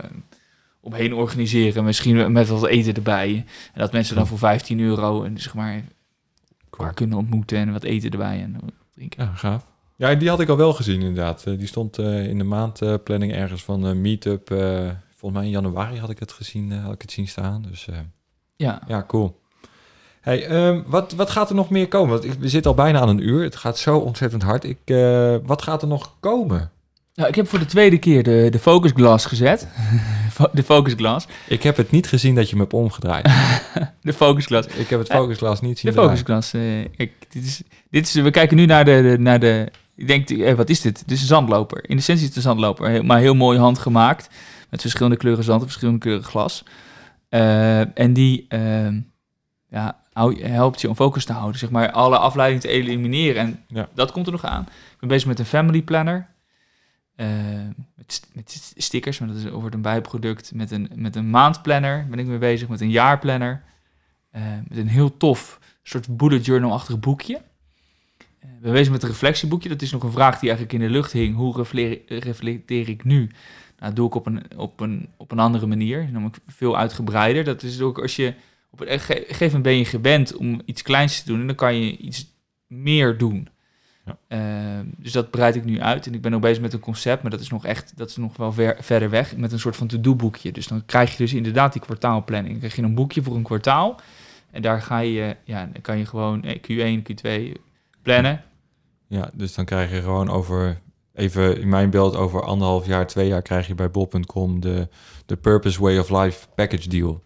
omheen 0.83 1.13
organiseren. 1.13 1.83
Misschien 1.83 2.31
met 2.31 2.47
wat 2.47 2.65
eten 2.67 2.93
erbij. 2.93 3.45
En 3.73 3.79
dat 3.79 3.91
mensen 3.91 4.15
dan 4.15 4.27
voor 4.27 4.37
15 4.37 4.79
euro 4.79 5.23
en 5.23 5.37
zeg 5.39 5.53
maar 5.53 5.83
elkaar 6.71 6.93
kunnen 6.93 7.17
ontmoeten 7.17 7.57
en 7.57 7.71
wat 7.71 7.83
eten 7.83 8.11
erbij 8.11 8.41
en 8.41 8.57
drinken. 8.95 9.23
Ja, 9.23 9.31
gaaf. 9.35 9.65
Ja, 9.95 10.15
die 10.15 10.29
had 10.29 10.39
ik 10.39 10.49
al 10.49 10.57
wel 10.57 10.73
gezien 10.73 11.01
inderdaad. 11.01 11.43
Eh, 11.45 11.57
Die 11.57 11.67
stond 11.67 11.97
eh, 11.97 12.27
in 12.27 12.37
de 12.37 12.43
maandplanning 12.43 13.33
ergens 13.33 13.63
van 13.63 13.83
een 13.83 14.01
meetup. 14.01 14.47
volgens 15.15 15.41
mij 15.41 15.43
in 15.43 15.49
januari 15.49 15.99
had 15.99 16.09
ik 16.09 16.19
het 16.19 16.31
gezien, 16.31 16.71
had 16.71 16.93
ik 16.93 17.01
het 17.01 17.11
zien 17.11 17.27
staan. 17.27 17.61
Dus 17.61 17.87
Ja, 18.55 18.81
ja, 18.87 19.03
cool. 19.07 19.41
Hey, 20.21 20.45
ehm, 20.47 20.81
wat, 20.85 21.13
wat 21.13 21.29
gaat 21.29 21.49
er 21.49 21.55
nog 21.55 21.69
meer 21.69 21.87
komen? 21.87 22.09
Want 22.09 22.23
ik, 22.23 22.33
we 22.33 22.49
zitten 22.49 22.71
al 22.71 22.77
bijna 22.77 22.99
aan 22.99 23.09
een 23.09 23.27
uur. 23.27 23.43
Het 23.43 23.55
gaat 23.55 23.77
zo 23.77 23.97
ontzettend 23.97 24.43
hard. 24.43 24.63
Ik, 24.63 24.79
wat 25.45 25.61
gaat 25.61 25.81
er 25.81 25.87
nog 25.87 26.15
komen? 26.19 26.71
Nou, 27.15 27.29
ik 27.29 27.35
heb 27.35 27.47
voor 27.47 27.59
de 27.59 27.65
tweede 27.65 27.97
keer 27.97 28.23
de, 28.23 28.47
de 28.51 28.59
focus 28.59 28.91
glass 28.95 29.25
gezet. 29.25 29.67
de 30.53 30.63
focus 30.63 30.93
glass. 30.93 31.27
Ik 31.47 31.63
heb 31.63 31.77
het 31.77 31.91
niet 31.91 32.07
gezien 32.07 32.35
dat 32.35 32.49
je 32.49 32.55
me 32.55 32.61
hebt 32.61 32.73
omgedraaid. 32.73 33.25
De 34.01 34.13
focus 34.13 34.45
glass. 34.45 34.67
ik 34.67 34.87
heb 34.89 34.99
het 34.99 35.11
focusglas 35.11 35.61
niet 35.61 35.79
zien 35.79 35.91
De 35.93 36.01
focus 36.01 36.21
glass. 36.21 36.53
eh, 36.53 36.61
kijk, 36.97 37.11
dit 37.29 37.43
is, 37.45 37.61
dit 37.89 38.05
is, 38.07 38.13
we 38.13 38.31
kijken 38.31 38.57
nu 38.57 38.65
naar 38.65 38.85
de, 38.85 39.01
de- 39.01 39.17
naar 39.19 39.39
de 39.39 39.71
ik 39.95 40.07
denk, 40.07 40.29
eh, 40.29 40.53
wat 40.53 40.69
is 40.69 40.81
dit? 40.81 40.99
Dit 40.99 41.11
is 41.11 41.21
een 41.21 41.27
zandloper. 41.27 41.89
In 41.89 41.97
essentie 41.97 42.23
is 42.23 42.27
het 42.29 42.35
een 42.37 42.49
zandloper, 42.49 43.05
maar 43.05 43.19
heel 43.19 43.35
mooi 43.35 43.59
handgemaakt. 43.59 44.29
Met 44.69 44.81
verschillende 44.81 45.17
kleuren 45.17 45.43
zand 45.43 45.59
en 45.59 45.65
verschillende 45.67 45.99
kleuren 45.99 46.23
glas. 46.23 46.63
Eh, 47.29 47.97
en 47.99 48.13
die 48.13 48.45
ehm, 48.49 48.99
ja, 49.69 49.99
helpt 50.41 50.81
je 50.81 50.89
om 50.89 50.95
focus 50.95 51.25
te 51.25 51.33
houden. 51.33 51.59
Zeg 51.59 51.69
maar, 51.69 51.91
alle 51.91 52.17
afleiding 52.17 52.61
te 52.61 52.67
elimineren. 52.67 53.41
En 53.41 53.59
Ja. 53.67 53.87
dat 53.95 54.11
komt 54.11 54.25
er 54.25 54.31
nog 54.31 54.45
aan. 54.45 54.61
Ik 54.93 54.99
ben 54.99 55.09
bezig 55.09 55.27
met 55.27 55.39
een 55.39 55.45
family 55.45 55.81
planner. 55.81 56.27
Eh, 57.15 57.27
met, 57.95 58.13
st- 58.13 58.29
met 58.33 58.51
st- 58.51 58.73
stickers, 58.77 59.19
maar 59.19 59.27
dat 59.27 59.37
is, 59.37 59.49
wordt 59.49 59.75
een 59.75 59.81
bijproduct. 59.81 60.53
Met 60.53 60.71
een, 60.71 60.89
met 60.95 61.15
een 61.15 61.29
maandplanner 61.29 62.07
ben 62.09 62.19
ik 62.19 62.25
mee 62.25 62.37
bezig. 62.37 62.67
Met 62.67 62.81
een 62.81 62.89
jaarplanner. 62.89 63.63
Eh, 64.31 64.41
met 64.67 64.77
een 64.77 64.87
heel 64.87 65.17
tof 65.17 65.59
soort 65.83 66.17
bullet 66.17 66.45
journal-achtig 66.45 66.99
boekje. 66.99 67.41
Ik 68.39 68.59
ben 68.61 68.71
bezig 68.71 68.91
met 68.91 69.03
een 69.03 69.09
reflectieboekje. 69.09 69.69
Dat 69.69 69.81
is 69.81 69.91
nog 69.91 70.03
een 70.03 70.11
vraag 70.11 70.39
die 70.39 70.49
eigenlijk 70.49 70.73
in 70.73 70.87
de 70.87 70.93
lucht 70.93 71.11
hing. 71.11 71.35
Hoe 71.35 71.55
refle- 71.55 72.01
reflecteer 72.07 72.89
ik 72.89 73.03
nu? 73.03 73.17
Nou, 73.17 73.31
dat 73.77 73.95
doe 73.95 74.07
ik 74.07 74.15
op 74.15 74.25
een, 74.25 74.43
op 74.57 74.79
een, 74.79 75.09
op 75.17 75.31
een 75.31 75.39
andere 75.39 75.65
manier. 75.65 76.09
Namelijk 76.11 76.37
veel 76.47 76.77
uitgebreider. 76.77 77.43
Dat 77.43 77.63
is 77.63 77.81
ook 77.81 77.99
als 77.99 78.15
je... 78.15 78.33
Op 78.69 78.81
een 78.81 78.99
ge- 78.99 79.13
gegeven 79.13 79.45
moment 79.45 79.63
ben 79.63 79.77
je 79.77 79.85
gewend 79.85 80.35
om 80.35 80.61
iets 80.65 80.81
kleins 80.81 81.19
te 81.21 81.25
doen. 81.25 81.39
En 81.39 81.47
dan 81.47 81.55
kan 81.55 81.75
je 81.75 81.97
iets 81.97 82.25
meer 82.67 83.17
doen. 83.17 83.47
Ja. 84.05 84.17
Eh, 84.27 84.85
dus 84.97 85.11
dat 85.11 85.31
breid 85.31 85.55
ik 85.55 85.65
nu 85.65 85.81
uit. 85.81 86.07
En 86.07 86.13
ik 86.13 86.21
ben 86.21 86.33
ook 86.33 86.41
bezig 86.41 86.61
met 86.61 86.73
een 86.73 86.79
concept. 86.79 87.21
Maar 87.21 87.31
dat 87.31 87.39
is 87.39 87.49
nog 87.49 87.65
echt... 87.65 87.93
Dat 87.95 88.09
is 88.09 88.17
nog 88.17 88.37
wel 88.37 88.51
ver, 88.51 88.77
verder 88.79 89.09
weg. 89.09 89.37
Met 89.37 89.51
een 89.51 89.59
soort 89.59 89.75
van 89.75 89.87
to-do-boekje. 89.87 90.51
Dus 90.51 90.67
dan 90.67 90.85
krijg 90.85 91.11
je 91.11 91.17
dus 91.17 91.33
inderdaad 91.33 91.73
die 91.73 91.81
kwartaalplanning. 91.81 92.57
Krijg 92.57 92.75
je 92.75 92.81
een 92.81 92.95
boekje 92.95 93.23
voor 93.23 93.35
een 93.35 93.43
kwartaal. 93.43 93.99
En 94.51 94.61
daar 94.61 94.81
ga 94.81 94.99
je... 94.99 95.35
Ja, 95.43 95.69
dan 95.73 95.81
kan 95.81 95.97
je 95.97 96.05
gewoon 96.05 96.43
eh, 96.43 96.57
Q1, 96.57 97.01
Q2 97.01 97.51
plannen. 98.01 98.43
Ja, 99.07 99.29
dus 99.33 99.53
dan 99.53 99.65
krijg 99.65 99.91
je 99.91 100.01
gewoon 100.01 100.29
over, 100.29 100.79
even 101.13 101.59
in 101.59 101.69
mijn 101.69 101.89
beeld, 101.89 102.15
over 102.15 102.43
anderhalf 102.43 102.85
jaar, 102.85 103.07
twee 103.07 103.27
jaar 103.27 103.41
krijg 103.41 103.67
je 103.67 103.75
bij 103.75 103.91
bol.com 103.91 104.59
de, 104.59 104.87
de 105.25 105.35
Purpose 105.35 105.81
Way 105.81 105.97
of 105.97 106.09
Life 106.09 106.47
package 106.55 106.89
deal. 106.89 107.23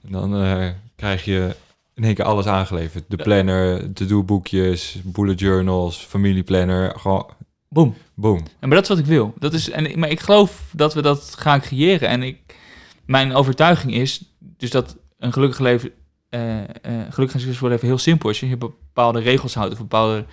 Dan 0.00 0.42
eh, 0.42 0.68
krijg 0.96 1.24
je 1.24 1.56
in 2.00 2.06
één 2.06 2.14
keer 2.14 2.24
alles 2.24 2.46
aangeleverd. 2.46 3.04
De 3.08 3.16
planner, 3.16 3.92
to-do 3.92 4.22
boekjes, 4.22 4.98
bullet 5.04 5.40
journals, 5.40 5.96
familieplanner, 5.96 6.98
gewoon 6.98 7.30
Boom. 7.68 7.94
boom. 8.14 8.38
Ja, 8.38 8.66
maar 8.66 8.70
dat 8.70 8.82
is 8.82 8.88
wat 8.88 8.98
ik 8.98 9.04
wil. 9.06 9.34
Dat 9.38 9.52
is, 9.52 9.70
en, 9.70 9.98
maar 9.98 10.08
ik 10.08 10.20
geloof 10.20 10.62
dat 10.72 10.94
we 10.94 11.02
dat 11.02 11.34
gaan 11.38 11.60
creëren. 11.60 12.08
En 12.08 12.22
ik, 12.22 12.56
mijn 13.04 13.34
overtuiging 13.34 13.94
is 13.94 14.24
dus 14.38 14.70
dat 14.70 14.96
een 15.18 15.32
gelukkig 15.32 15.58
leven, 15.58 15.90
eh 16.28 16.60
eh 16.60 16.66
gelukkig 17.10 17.34
en 17.34 17.40
succesvol 17.40 17.68
leven 17.68 17.86
heel 17.86 17.98
simpel 17.98 18.30
is. 18.30 18.40
Je 18.40 18.56
bepaalde 18.56 19.20
regels 19.20 19.54
houdt 19.54 19.72
of 19.72 19.78
bepaalde... 19.78 20.24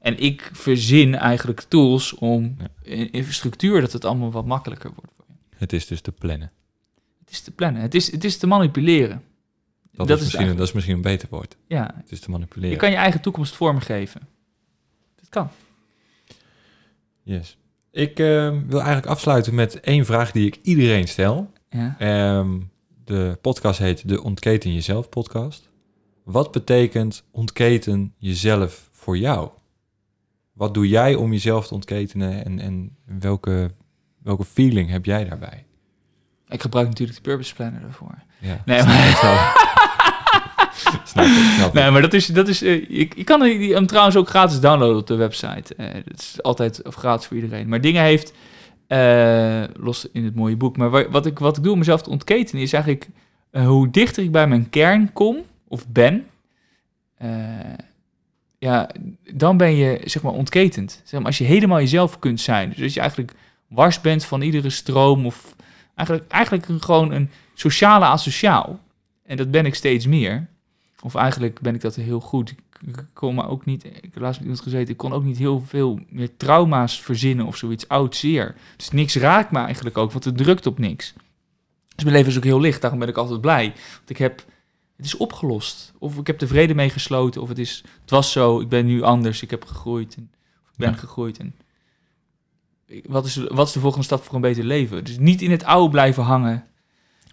En 0.00 0.18
ik 0.18 0.50
verzin 0.52 1.14
eigenlijk 1.14 1.60
tools 1.60 2.14
om 2.14 2.56
Ja. 2.58 2.68
in, 2.82 3.12
in 3.12 3.32
structuur 3.32 3.80
dat 3.80 3.92
het 3.92 4.04
allemaal 4.04 4.30
wat 4.30 4.46
makkelijker 4.46 4.90
wordt. 4.94 5.12
voor 5.16 5.24
je. 5.28 5.56
Het 5.56 5.72
is 5.72 5.86
dus 5.86 6.00
te 6.00 6.12
plannen. 6.12 6.50
Het 7.20 7.30
is 7.30 7.40
te 7.40 7.50
plannen. 7.50 7.82
Het 7.82 7.94
is, 7.94 8.12
het 8.12 8.24
is 8.24 8.38
te 8.38 8.46
manipuleren. 8.46 9.22
Dat, 9.98 10.08
Dat 10.08 10.18
is, 10.20 10.26
is 10.26 10.32
misschien, 10.32 10.56
dat 10.56 10.66
is 10.66 10.72
misschien 10.72 10.94
een 10.94 11.02
beter 11.02 11.28
woord. 11.30 11.56
Ja, 11.66 11.94
Het 11.96 12.12
is 12.12 12.20
te 12.20 12.30
manipuleren. 12.30 12.70
je 12.70 12.76
kan 12.76 12.90
je 12.90 12.96
eigen 12.96 13.20
toekomst 13.20 13.56
vormgeven. 13.56 14.20
Dat 15.16 15.28
kan. 15.28 15.48
Yes. 17.22 17.56
Ik 17.90 18.18
eh, 18.18 18.56
wil 18.66 18.78
eigenlijk 18.78 19.06
afsluiten 19.06 19.54
met 19.54 19.80
één 19.80 20.04
vraag 20.04 20.32
die 20.32 20.46
ik 20.46 20.58
iedereen 20.62 21.08
stel. 21.08 21.50
Ja. 21.70 21.96
Ehm, 21.98 22.60
de 23.04 23.38
podcast 23.40 23.78
heet 23.78 24.08
de 24.08 24.22
Ontketen 24.22 24.74
Jezelf 24.74 25.08
podcast. 25.08 25.68
Wat 26.24 26.52
betekent 26.52 27.24
ontketen 27.30 28.14
jezelf 28.18 28.88
voor 28.92 29.18
jou? 29.18 29.50
Wat 30.52 30.74
doe 30.74 30.88
jij 30.88 31.14
om 31.14 31.32
jezelf 31.32 31.66
te 31.66 31.74
ontketenen 31.74 32.44
en, 32.44 32.58
en 32.58 32.96
welke, 33.04 33.70
welke 34.22 34.44
feeling 34.44 34.90
heb 34.90 35.04
jij 35.04 35.24
daarbij? 35.24 35.64
Ik 36.48 36.60
gebruik 36.62 36.88
natuurlijk 36.88 37.16
de 37.18 37.22
Purpose 37.24 37.54
Planner 37.54 37.80
daarvoor. 37.80 38.14
Ja, 38.38 38.62
Nee, 38.64 38.82
maar- 38.82 39.66
snap 41.04 41.24
ik. 41.24 41.52
Snap. 41.56 41.72
Nee, 41.72 41.90
maar 41.90 42.00
dat 42.02 42.12
is, 42.14 42.26
dat 42.26 42.48
is 42.48 42.62
eh, 42.62 42.88
je, 42.88 43.08
je 43.16 43.24
kan 43.24 43.40
hem 43.42 43.86
trouwens 43.86 44.16
ook 44.16 44.28
gratis 44.28 44.60
downloaden 44.60 44.96
op 44.96 45.06
de 45.06 45.14
website. 45.14 45.74
Eh 45.74 45.86
het 45.94 46.20
is 46.20 46.42
altijd 46.42 46.80
gratis 46.84 47.26
voor 47.26 47.36
iedereen. 47.36 47.68
Maar 47.68 47.80
dingen 47.80 48.02
heeft, 48.02 48.32
eh, 48.86 49.62
los 49.76 50.08
in 50.12 50.24
het 50.24 50.34
mooie 50.34 50.56
boek, 50.56 50.76
maar 50.76 50.90
wa- 50.90 51.08
wat 51.10 51.26
ik, 51.26 51.38
wat 51.38 51.56
ik 51.56 51.62
doe 51.62 51.72
om 51.72 51.78
mezelf 51.78 52.02
te 52.02 52.10
ontketenen 52.10 52.62
is 52.62 52.72
eigenlijk 52.72 53.08
eh, 53.50 53.66
hoe 53.66 53.90
dichter 53.90 54.22
ik 54.22 54.32
bij 54.32 54.46
mijn 54.48 54.70
kern 54.70 55.12
kom, 55.12 55.36
of 55.68 55.88
ben, 55.88 56.26
eh, 57.16 57.28
ja, 58.58 58.90
dan 59.34 59.56
ben 59.56 59.74
je 59.76 60.00
zeg 60.04 60.22
maar 60.22 60.32
ontketend. 60.32 61.00
Zeg 61.04 61.18
maar, 61.20 61.28
als 61.28 61.38
je 61.38 61.44
helemaal 61.44 61.78
jezelf 61.78 62.18
kunt 62.18 62.40
zijn. 62.40 62.68
Dus 62.74 62.82
als 62.82 62.94
je 62.94 63.00
eigenlijk 63.00 63.32
wars 63.68 64.00
bent 64.00 64.24
van 64.24 64.40
iedere 64.42 64.70
stroom 64.70 65.26
of 65.26 65.54
eigenlijk, 65.98 66.30
eigenlijk 66.30 66.84
gewoon 66.84 67.12
een 67.12 67.30
sociale 67.54 68.04
asociaal. 68.04 68.80
En 69.24 69.36
dat 69.36 69.50
ben 69.50 69.66
ik 69.66 69.74
steeds 69.74 70.06
meer. 70.06 70.46
Of 71.02 71.14
eigenlijk 71.14 71.60
ben 71.60 71.74
ik 71.74 71.80
dat 71.80 71.94
heel 71.94 72.20
goed. 72.20 72.50
Ik, 72.86 73.04
kon 73.12 73.34
maar 73.34 73.48
ook 73.48 73.64
niet, 73.64 73.84
ik 73.84 73.92
heb 74.02 74.18
laatst 74.18 74.40
met 74.40 74.48
iemand 74.48 74.60
gezeten, 74.60 74.88
ik 74.88 74.96
kon 74.96 75.12
ook 75.12 75.24
niet 75.24 75.38
heel 75.38 75.60
veel 75.60 76.00
meer 76.08 76.36
trauma's 76.36 77.00
verzinnen 77.02 77.46
of 77.46 77.56
zoiets 77.56 77.88
oud 77.88 78.16
zeer. 78.16 78.54
Dus 78.76 78.90
niks 78.90 79.16
raakt 79.16 79.50
me 79.50 79.58
eigenlijk 79.58 79.98
ook, 79.98 80.12
want 80.12 80.24
het 80.24 80.36
drukt 80.36 80.66
op 80.66 80.78
niks. 80.78 81.14
Dus 81.94 82.04
mijn 82.04 82.16
leven 82.16 82.30
is 82.30 82.36
ook 82.36 82.44
heel 82.44 82.60
licht, 82.60 82.80
daarom 82.80 83.00
ben 83.00 83.08
ik 83.08 83.16
altijd 83.16 83.40
blij. 83.40 83.64
Want 83.96 84.10
ik 84.10 84.18
heb, 84.18 84.44
het 84.96 85.06
is 85.06 85.16
opgelost. 85.16 85.92
Of 85.98 86.18
ik 86.18 86.26
heb 86.26 86.38
tevreden 86.38 86.76
mee 86.76 86.90
gesloten, 86.90 87.42
of 87.42 87.48
het, 87.48 87.58
is, 87.58 87.84
het 88.00 88.10
was 88.10 88.32
zo, 88.32 88.60
ik 88.60 88.68
ben 88.68 88.86
nu 88.86 89.02
anders, 89.02 89.42
ik 89.42 89.50
heb 89.50 89.64
gegroeid. 89.64 90.14
En, 90.14 90.30
of 90.64 90.70
ik 90.70 90.76
ben 90.76 90.90
Ja. 90.90 90.96
gegroeid. 90.96 91.38
En, 91.38 91.54
wat, 93.06 93.26
is, 93.26 93.36
wat 93.36 93.66
is 93.66 93.72
de 93.72 93.80
volgende 93.80 94.04
stap 94.04 94.22
voor 94.24 94.34
een 94.34 94.40
beter 94.40 94.64
leven? 94.64 95.04
Dus 95.04 95.18
niet 95.18 95.42
in 95.42 95.50
het 95.50 95.64
oude 95.64 95.90
blijven 95.90 96.22
hangen. 96.22 96.64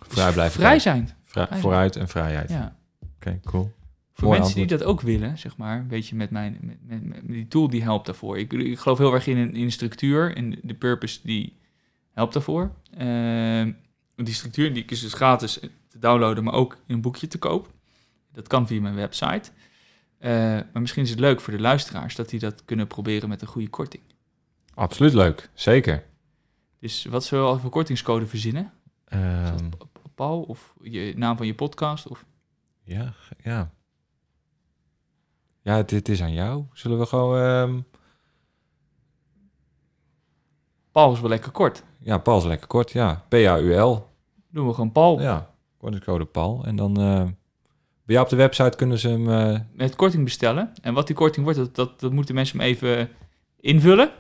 Vrij 0.08 0.32
blijven 0.34 0.60
Vrij 0.60 0.80
zijn. 0.80 1.06
Vrij- 1.08 1.16
Vrij 1.26 1.48
zijn. 1.48 1.62
vooruit 1.62 1.96
en 1.96 2.08
vrijheid. 2.08 2.50
Ja. 2.50 2.76
Oké, 3.16 3.40
cool. 3.44 3.72
Voor 4.14 4.28
Mooi 4.28 4.40
mensen 4.40 4.58
die 4.58 4.68
dat 4.68 4.84
ook 4.84 5.02
willen, 5.02 5.38
zeg 5.38 5.58
maar, 5.58 5.80
een 5.80 5.88
beetje 5.88 6.16
met, 6.16 6.30
mijn, 6.30 6.58
met, 6.62 6.78
met, 6.88 7.04
met 7.04 7.28
die 7.28 7.48
tool 7.48 7.70
die 7.70 7.84
helpt 7.84 8.06
daarvoor. 8.06 8.38
Ik, 8.38 8.54
ik 8.54 8.80
geloof 8.80 8.98
heel 8.98 9.14
erg 9.14 9.28
in 9.28 9.38
een, 9.38 9.56
in 9.56 9.72
structuur 9.72 10.36
en 10.36 10.60
de 10.64 10.74
purpose 10.74 11.20
die 11.24 11.58
helpt 12.14 12.34
daarvoor. 12.34 12.72
Ehm, 12.98 13.72
die 14.16 14.34
structuur 14.34 14.74
die 14.74 14.86
is 14.86 15.02
dus 15.02 15.14
gratis 15.14 15.54
te 15.90 16.00
downloaden, 16.00 16.44
maar 16.44 16.54
ook 16.54 16.78
in 16.88 16.96
een 16.96 17.02
boekje 17.02 17.28
te 17.28 17.38
koop. 17.38 17.72
Dat 18.34 18.48
kan 18.48 18.68
via 18.68 18.82
mijn 18.82 18.96
website. 18.96 19.50
Eh, 20.18 20.32
maar 20.32 20.82
misschien 20.82 21.04
is 21.04 21.10
het 21.10 21.20
leuk 21.20 21.42
voor 21.42 21.54
de 21.54 21.60
luisteraars 21.62 22.16
dat 22.16 22.30
die 22.30 22.40
dat 22.40 22.66
kunnen 22.66 22.88
proberen 22.88 23.30
met 23.30 23.42
een 23.42 23.48
goede 23.48 23.70
korting. 23.70 24.04
Absoluut 24.76 25.14
leuk, 25.14 25.50
zeker. 25.54 26.04
Dus 26.80 27.06
wat 27.06 27.24
zullen 27.24 27.44
we 27.46 27.50
al 27.52 27.60
voor 27.60 27.70
kortingscode 27.70 28.26
verzinnen? 28.28 28.74
Pa- 29.10 29.86
Paul 30.16 30.42
of 30.42 30.76
je 30.82 31.14
naam 31.18 31.38
van 31.38 31.46
je 31.46 31.56
podcast? 31.56 32.08
Of... 32.08 32.26
ja, 32.84 33.14
ja. 33.44 33.72
Ja, 35.62 35.84
dit 35.84 36.10
is 36.10 36.22
aan 36.22 36.34
jou. 36.34 36.64
Zullen 36.74 37.00
we 37.00 37.06
gewoon... 37.06 37.38
ehm, 37.38 37.80
Paul 40.92 41.14
is 41.14 41.20
wel 41.20 41.30
lekker 41.30 41.52
kort. 41.52 41.84
ja, 42.00 42.18
Paul 42.18 42.38
is 42.38 42.44
lekker 42.44 42.68
kort, 42.68 42.92
ja. 42.92 43.26
P-A-U-L. 43.30 44.08
Doen 44.50 44.68
we 44.68 44.74
gewoon 44.74 44.92
Paul. 44.92 45.22
Ja, 45.22 45.50
kortingscode 45.78 46.26
Paul. 46.26 46.64
En 46.66 46.76
dan... 46.76 47.00
eh, 47.00 47.24
bij 48.04 48.16
jou 48.16 48.24
op 48.24 48.30
de 48.30 48.36
website 48.36 48.78
kunnen 48.78 49.00
ze 49.00 49.10
hem... 49.10 49.30
eh, 49.30 49.60
met 49.74 49.96
korting 49.96 50.24
bestellen. 50.24 50.72
En 50.82 50.94
wat 50.94 51.08
die 51.08 51.16
korting 51.16 51.44
wordt, 51.46 51.60
dat, 51.60 51.76
dat, 51.76 52.00
dat 52.00 52.12
moeten 52.12 52.36
mensen 52.36 52.60
hem 52.60 52.68
even 52.68 53.10
invullen. 53.60 54.12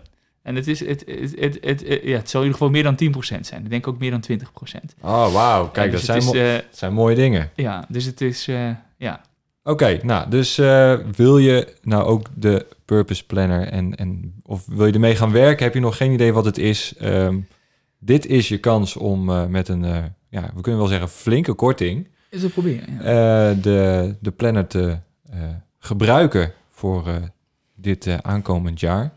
En 0.45 0.55
het, 0.55 0.67
is, 0.67 0.79
het, 0.79 1.03
het, 1.39 1.57
het, 1.61 1.83
ja, 2.03 2.17
het 2.17 2.29
zal 2.29 2.41
in 2.41 2.47
ieder 2.47 2.51
geval 2.51 2.69
meer 2.69 2.83
dan 2.83 3.13
10% 3.39 3.39
zijn. 3.41 3.63
Ik 3.63 3.69
denk 3.69 3.87
ook 3.87 3.99
meer 3.99 4.11
dan 4.11 4.23
20%. 4.31 4.35
Oh, 5.01 5.33
wauw. 5.33 5.69
Kijk, 5.69 5.91
dat 5.91 5.99
dus 5.99 6.05
zijn, 6.05 6.17
is, 6.17 6.25
mo- 6.25 6.33
eh, 6.33 6.53
dat 6.53 6.63
zijn 6.71 6.93
mooie 6.93 7.15
dingen. 7.15 7.49
ja, 7.55 7.85
dus 7.89 8.05
het 8.05 8.21
is, 8.21 8.47
eh, 8.47 8.69
ja. 8.97 9.21
Oké, 9.63 9.99
nou, 10.03 10.29
dus 10.29 10.57
eh, 10.57 10.93
wil 11.15 11.37
je 11.37 11.73
nou 11.81 12.03
ook 12.03 12.27
de 12.33 12.65
Purpose 12.85 13.25
Planner 13.25 13.67
en, 13.67 13.95
en 13.95 14.33
of 14.43 14.65
wil 14.65 14.85
je 14.85 14.93
ermee 14.93 15.15
gaan 15.15 15.31
werken? 15.31 15.65
Heb 15.65 15.73
je 15.73 15.79
nog 15.79 15.97
geen 15.97 16.11
idee 16.11 16.33
wat 16.33 16.45
het 16.45 16.57
is? 16.57 16.93
Ehm, 16.99 17.39
dit 17.99 18.25
is 18.25 18.47
je 18.47 18.57
kans 18.57 18.95
om 18.95 19.49
met 19.51 19.67
een, 19.67 19.83
ja, 20.29 20.51
we 20.55 20.61
kunnen 20.61 20.81
wel 20.81 20.89
zeggen 20.89 21.09
flinke 21.09 21.53
korting, 21.53 22.07
Is 22.29 22.43
het 22.43 22.53
proberen. 22.53 22.97
De, 23.61 24.15
de 24.19 24.31
planner 24.31 24.67
te 24.67 24.97
gebruiken 25.79 26.53
voor 26.71 27.03
dit 27.75 28.21
aankomend 28.21 28.79
jaar. 28.79 29.13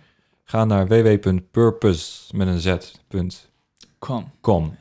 Ga 0.50 0.64
naar 0.64 0.86
www.purpose 0.86 2.36
met 2.36 2.48
een 2.48 2.60
z.com 2.60 4.30
Kom. 4.40 4.76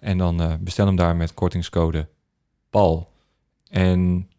en 0.00 0.18
dan 0.18 0.40
eh, 0.40 0.54
bestel 0.60 0.86
hem 0.86 0.96
daar 0.96 1.16
met 1.16 1.34
kortingscode 1.34 2.08
PAL. 2.70 3.10
En 3.68 4.30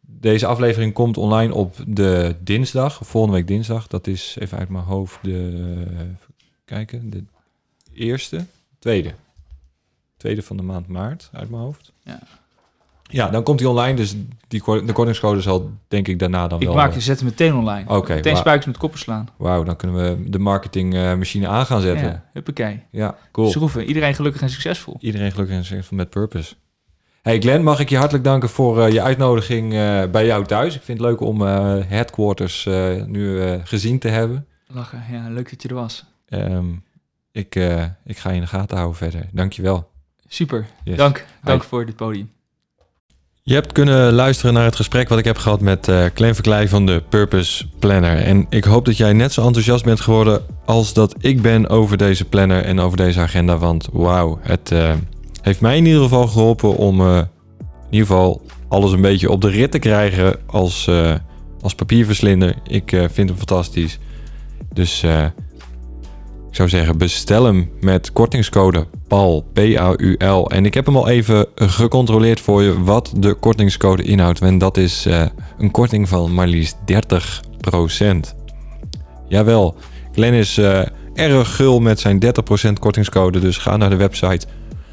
deze 0.00 0.46
aflevering 0.46 0.92
komt 0.92 1.16
online 1.16 1.54
op 1.54 1.76
de 1.86 2.36
dinsdag, 2.40 3.00
volgende 3.02 3.36
week 3.36 3.46
dinsdag. 3.46 3.86
Dat 3.86 4.06
is 4.06 4.36
even 4.38 4.58
uit 4.58 4.68
mijn 4.68 4.84
hoofd 4.84 5.18
de, 5.22 5.86
even 5.90 6.34
kijken, 6.64 7.10
de 7.10 7.24
eerste, 7.92 8.46
tweede. 8.78 9.14
Tweede 10.16 10.42
van 10.42 10.56
de 10.56 10.62
maand 10.62 10.86
maart 10.86 11.28
uit 11.32 11.50
mijn 11.50 11.62
hoofd. 11.62 11.92
Ja. 12.02 12.20
Ja, 13.10 13.28
dan 13.28 13.42
komt 13.42 13.60
hij 13.60 13.68
online, 13.68 13.94
dus 13.94 14.14
die, 14.48 14.62
de 14.84 14.92
kortingscode 14.92 15.40
zal 15.40 15.70
denk 15.88 16.08
ik 16.08 16.18
daarna 16.18 16.48
dan 16.48 16.60
Ik 16.60 16.66
wel... 16.66 16.76
maak 16.76 16.88
eh, 16.88 16.94
je 16.94 17.00
zetten 17.00 17.26
meteen 17.26 17.54
online. 17.54 17.88
Oké, 17.96 18.14
meteen 18.14 18.36
spuikjes 18.36 18.66
met 18.66 18.76
koppen 18.76 18.98
slaan. 18.98 19.28
Wauw, 19.36 19.62
dan 19.62 19.76
kunnen 19.76 19.96
we 20.24 20.30
de 20.30 20.38
marketingmachine 20.38 21.48
aan 21.48 21.66
gaan 21.66 21.80
zetten. 21.80 22.06
Ja, 22.06 22.12
Ja, 22.12 22.24
huppakee. 22.32 22.82
cool. 23.32 23.50
Schroeven. 23.50 23.84
Iedereen 23.84 24.14
gelukkig 24.14 24.42
en 24.42 24.50
succesvol. 24.50 24.96
Iedereen 25.00 25.30
gelukkig 25.32 25.56
en 25.56 25.64
succesvol 25.64 25.96
met 25.96 26.10
Purpose. 26.10 26.54
Hey 27.22 27.40
Glenn, 27.40 27.64
mag 27.64 27.80
ik 27.80 27.88
je 27.88 27.96
hartelijk 27.96 28.24
danken 28.24 28.48
voor 28.48 28.82
eh, 28.82 28.92
je 28.92 29.02
uitnodiging 29.02 29.72
eh, 29.74 30.02
bij 30.10 30.26
jou 30.26 30.44
thuis. 30.44 30.74
Ik 30.74 30.82
vind 30.82 30.98
het 30.98 31.06
leuk 31.06 31.20
om 31.20 31.46
eh, 31.46 31.76
headquarters 31.86 32.66
eh, 32.66 33.04
nu 33.04 33.40
eh, 33.42 33.60
gezien 33.64 33.98
te 33.98 34.08
hebben. 34.08 34.46
Lachen. 34.66 35.04
Ja, 35.10 35.28
leuk 35.28 35.50
dat 35.50 35.62
je 35.62 35.68
er 35.68 35.74
was. 35.74 36.04
Ehm, 36.28 36.64
ik, 37.32 37.54
eh, 37.56 37.84
ik 38.04 38.18
ga 38.18 38.28
je 38.28 38.34
in 38.34 38.40
de 38.40 38.46
gaten 38.46 38.76
houden 38.76 38.96
verder. 38.98 39.28
Dankjewel. 39.32 39.90
Super. 40.28 40.66
Yes. 40.84 40.96
Dank. 40.96 41.26
Dank 41.42 41.62
Hi. 41.62 41.68
voor 41.68 41.86
dit 41.86 41.96
podium. 41.96 42.30
Je 43.50 43.56
hebt 43.56 43.72
kunnen 43.72 44.12
luisteren 44.12 44.54
naar 44.54 44.64
het 44.64 44.76
gesprek 44.76 45.08
wat 45.08 45.18
ik 45.18 45.24
heb 45.24 45.36
gehad 45.36 45.60
met 45.60 45.88
eh 45.88 46.04
Clem 46.14 46.34
Verkleij 46.34 46.68
van 46.68 46.86
de 46.86 47.02
Purpose 47.08 47.66
Planner. 47.78 48.16
En 48.16 48.46
ik 48.48 48.64
hoop 48.64 48.84
dat 48.84 48.96
jij 48.96 49.12
net 49.12 49.32
zo 49.32 49.46
enthousiast 49.46 49.84
bent 49.84 50.00
geworden 50.00 50.42
als 50.64 50.92
dat 50.92 51.14
ik 51.18 51.42
ben 51.42 51.68
over 51.68 51.96
deze 51.96 52.24
planner 52.24 52.64
en 52.64 52.80
over 52.80 52.96
deze 52.96 53.20
agenda. 53.20 53.58
Want 53.58 53.88
wauw, 53.92 54.38
het 54.42 54.72
eh, 54.72 54.92
heeft 55.42 55.60
mij 55.60 55.76
in 55.76 55.86
ieder 55.86 56.02
geval 56.02 56.26
geholpen 56.26 56.76
om 56.76 57.00
eh, 57.00 57.16
in 57.16 57.26
ieder 57.90 58.06
geval 58.06 58.42
alles 58.68 58.92
een 58.92 59.00
beetje 59.00 59.30
op 59.30 59.40
de 59.40 59.48
rit 59.48 59.70
te 59.70 59.78
krijgen 59.78 60.36
als, 60.46 60.90
als 61.60 61.74
papierverslinder. 61.74 62.54
Ik 62.66 62.90
vind 63.12 63.28
hem 63.28 63.38
fantastisch. 63.38 63.98
Dus 64.72 65.04
ik 66.50 66.56
zou 66.56 66.68
zeggen, 66.68 66.98
bestel 66.98 67.44
hem 67.44 67.70
met 67.80 68.12
kortingscode 68.12 68.86
PAUL, 69.08 69.44
P-A-U-L. 69.52 70.50
En 70.50 70.66
ik 70.66 70.74
heb 70.74 70.86
hem 70.86 70.96
al 70.96 71.08
even 71.08 71.46
gecontroleerd 71.54 72.40
voor 72.40 72.62
je 72.62 72.82
wat 72.82 73.12
de 73.16 73.34
kortingscode 73.34 74.02
inhoudt. 74.02 74.40
En 74.40 74.58
dat 74.58 74.76
is 74.76 75.06
eh, 75.06 75.26
een 75.58 75.70
korting 75.70 76.08
van 76.08 76.34
maar 76.34 76.46
liefst 76.46 76.76
30%. 76.76 76.82
Jawel, 79.28 79.74
Glenn 80.12 80.34
is 80.34 80.58
eh, 80.58 80.82
erg 81.14 81.56
gul 81.56 81.80
met 81.80 82.00
zijn 82.00 82.24
30% 82.24 82.28
kortingscode. 82.80 83.38
Dus 83.38 83.56
ga 83.56 83.76
naar 83.76 83.90
de 83.90 83.96
website 83.96 84.46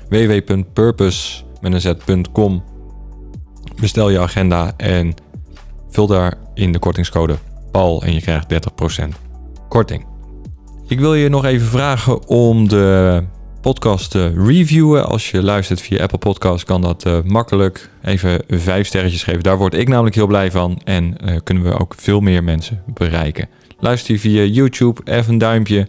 www.purpose.com. 0.10 2.64
Bestel 3.82 4.10
je 4.10 4.20
agenda 4.20 4.74
en 4.78 5.14
vul 5.90 6.08
daar 6.08 6.34
in 6.54 6.72
de 6.72 6.80
kortingscode 6.80 7.38
PAL 7.72 8.04
en 8.04 8.14
je 8.14 8.22
krijgt 8.22 8.54
30% 8.54 8.58
korting. 9.70 10.17
Ik 10.90 11.00
wil 11.00 11.14
je 11.14 11.30
nog 11.30 11.46
even 11.46 11.68
vragen 11.68 12.28
om 12.28 12.68
de 12.68 13.24
podcast 13.62 14.12
te 14.12 14.34
reviewen. 14.46 15.08
Als 15.08 15.32
je 15.32 15.44
luistert 15.44 15.82
via 15.82 16.02
Apple 16.02 16.18
Podcast 16.18 16.64
kan 16.64 16.82
dat 16.82 17.06
eh, 17.06 17.18
makkelijk. 17.24 17.90
Even 18.04 18.44
vijf 18.48 18.88
sterretjes 18.88 19.24
geven. 19.24 19.44
Daar 19.44 19.58
word 19.58 19.74
ik 19.74 19.88
namelijk 19.88 20.16
heel 20.16 20.28
blij 20.28 20.52
van. 20.52 20.82
En 20.84 21.18
eh, 21.18 21.36
kunnen 21.44 21.64
we 21.64 21.80
ook 21.80 21.94
veel 21.98 22.20
meer 22.20 22.44
mensen 22.44 22.84
bereiken. 22.94 23.50
Luister 23.80 24.14
je 24.14 24.20
via 24.20 24.44
YouTube, 24.44 25.02
even 25.04 25.32
een 25.34 25.38
duimpje. 25.38 25.88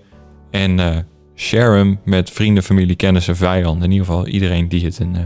En 0.51 0.81
eh, 0.81 0.97
share 1.35 1.77
hem 1.77 2.01
met 2.05 2.31
vrienden, 2.31 2.63
familie, 2.63 2.97
kennissen, 2.97 3.37
vijanden. 3.37 3.85
In 3.85 3.91
ieder 3.91 4.07
geval 4.07 4.27
iedereen 4.27 4.69
die 4.69 4.85
het 4.85 4.99
een 4.99 5.17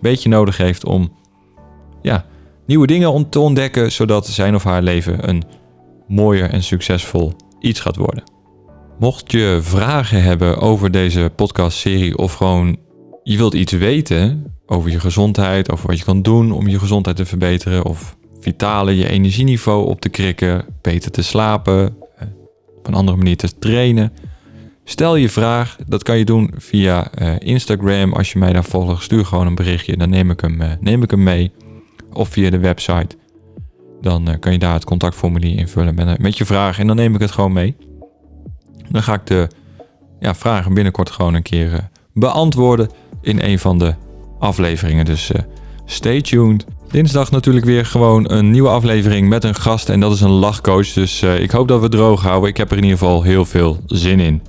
beetje 0.00 0.28
nodig 0.28 0.56
heeft 0.56 0.84
om 0.84 1.12
ja, 2.02 2.24
nieuwe 2.66 2.86
dingen 2.86 3.28
te 3.28 3.40
ontdekken. 3.40 3.92
Zodat 3.92 4.26
zijn 4.26 4.54
of 4.54 4.64
haar 4.64 4.82
leven 4.82 5.28
een 5.28 5.42
mooier 6.08 6.50
en 6.50 6.62
succesvol 6.62 7.32
iets 7.60 7.80
gaat 7.80 7.96
worden. 7.96 8.31
Mocht 8.98 9.32
je 9.32 9.58
vragen 9.62 10.22
hebben 10.22 10.58
over 10.58 10.90
deze 10.90 11.30
podcastserie 11.36 12.18
of 12.18 12.34
gewoon 12.34 12.76
je 13.22 13.36
wilt 13.36 13.54
iets 13.54 13.72
weten 13.72 14.54
over 14.66 14.90
je 14.90 15.00
gezondheid, 15.00 15.70
over 15.70 15.86
wat 15.86 15.98
je 15.98 16.04
kan 16.04 16.22
doen 16.22 16.52
om 16.52 16.68
je 16.68 16.78
gezondheid 16.78 17.16
te 17.16 17.24
verbeteren 17.26 17.84
of 17.84 18.16
vitale 18.40 18.96
je 18.96 19.08
energieniveau 19.08 19.86
op 19.86 20.00
te 20.00 20.08
krikken, 20.08 20.64
beter 20.80 21.10
te 21.10 21.22
slapen, 21.22 21.96
eh, 22.16 22.26
op 22.76 22.86
een 22.86 22.94
andere 22.94 23.16
manier 23.16 23.36
te 23.36 23.58
trainen. 23.58 24.12
Stel 24.84 25.16
je 25.16 25.28
vraag, 25.28 25.76
dat 25.86 26.02
kan 26.02 26.18
je 26.18 26.24
doen 26.24 26.50
via 26.56 27.10
eh, 27.10 27.34
Instagram. 27.38 28.12
Als 28.12 28.32
je 28.32 28.38
mij 28.38 28.52
daar 28.52 28.64
volgt, 28.64 29.02
stuur 29.02 29.24
gewoon 29.24 29.46
een 29.46 29.54
berichtje, 29.54 29.96
dan 29.96 30.10
neem 30.10 30.30
ik 30.30 30.40
hem, 30.40 30.60
eh, 30.60 30.70
neem 30.80 31.02
ik 31.02 31.10
hem 31.10 31.22
mee. 31.22 31.52
Of 32.12 32.28
via 32.28 32.50
de 32.50 32.58
website. 32.58 33.16
Dan 34.00 34.36
kan 34.38 34.52
je 34.52 34.58
daar 34.58 34.74
het 34.74 34.84
contactformulier 34.84 35.58
invullen 35.58 35.94
met, 35.94 36.18
met 36.18 36.38
je 36.38 36.44
vraag 36.44 36.78
en 36.78 36.86
dan 36.86 36.96
neem 36.96 37.14
ik 37.14 37.20
het 37.20 37.30
gewoon 37.30 37.52
mee. 37.52 37.76
Dan 38.92 39.02
ga 39.02 39.14
ik 39.14 39.26
de 39.26 39.48
ja, 40.20 40.34
vragen 40.34 40.74
binnenkort 40.74 41.10
gewoon 41.10 41.34
een 41.34 41.42
keer 41.42 41.72
eh, 41.72 41.78
beantwoorden 42.14 42.90
in 43.20 43.40
een 43.42 43.58
van 43.58 43.78
de 43.78 43.94
afleveringen. 44.38 45.04
Dus 45.04 45.32
eh, 45.32 45.42
stay 45.84 46.20
tuned. 46.20 46.64
Dinsdag 46.90 47.30
natuurlijk 47.30 47.64
weer 47.64 47.86
gewoon 47.86 48.30
een 48.30 48.50
nieuwe 48.50 48.68
aflevering 48.68 49.28
met 49.28 49.44
een 49.44 49.54
gast 49.54 49.88
en 49.88 50.00
dat 50.00 50.12
is 50.12 50.20
een 50.20 50.30
lachcoach. 50.30 50.92
Dus 50.92 51.22
eh, 51.22 51.40
ik 51.40 51.50
hoop 51.50 51.68
dat 51.68 51.80
we 51.80 51.88
droog 51.88 52.22
houden. 52.22 52.48
Ik 52.48 52.56
heb 52.56 52.70
er 52.70 52.76
in 52.76 52.82
ieder 52.82 52.98
geval 52.98 53.22
heel 53.22 53.44
veel 53.44 53.80
zin 53.86 54.20
in. 54.20 54.42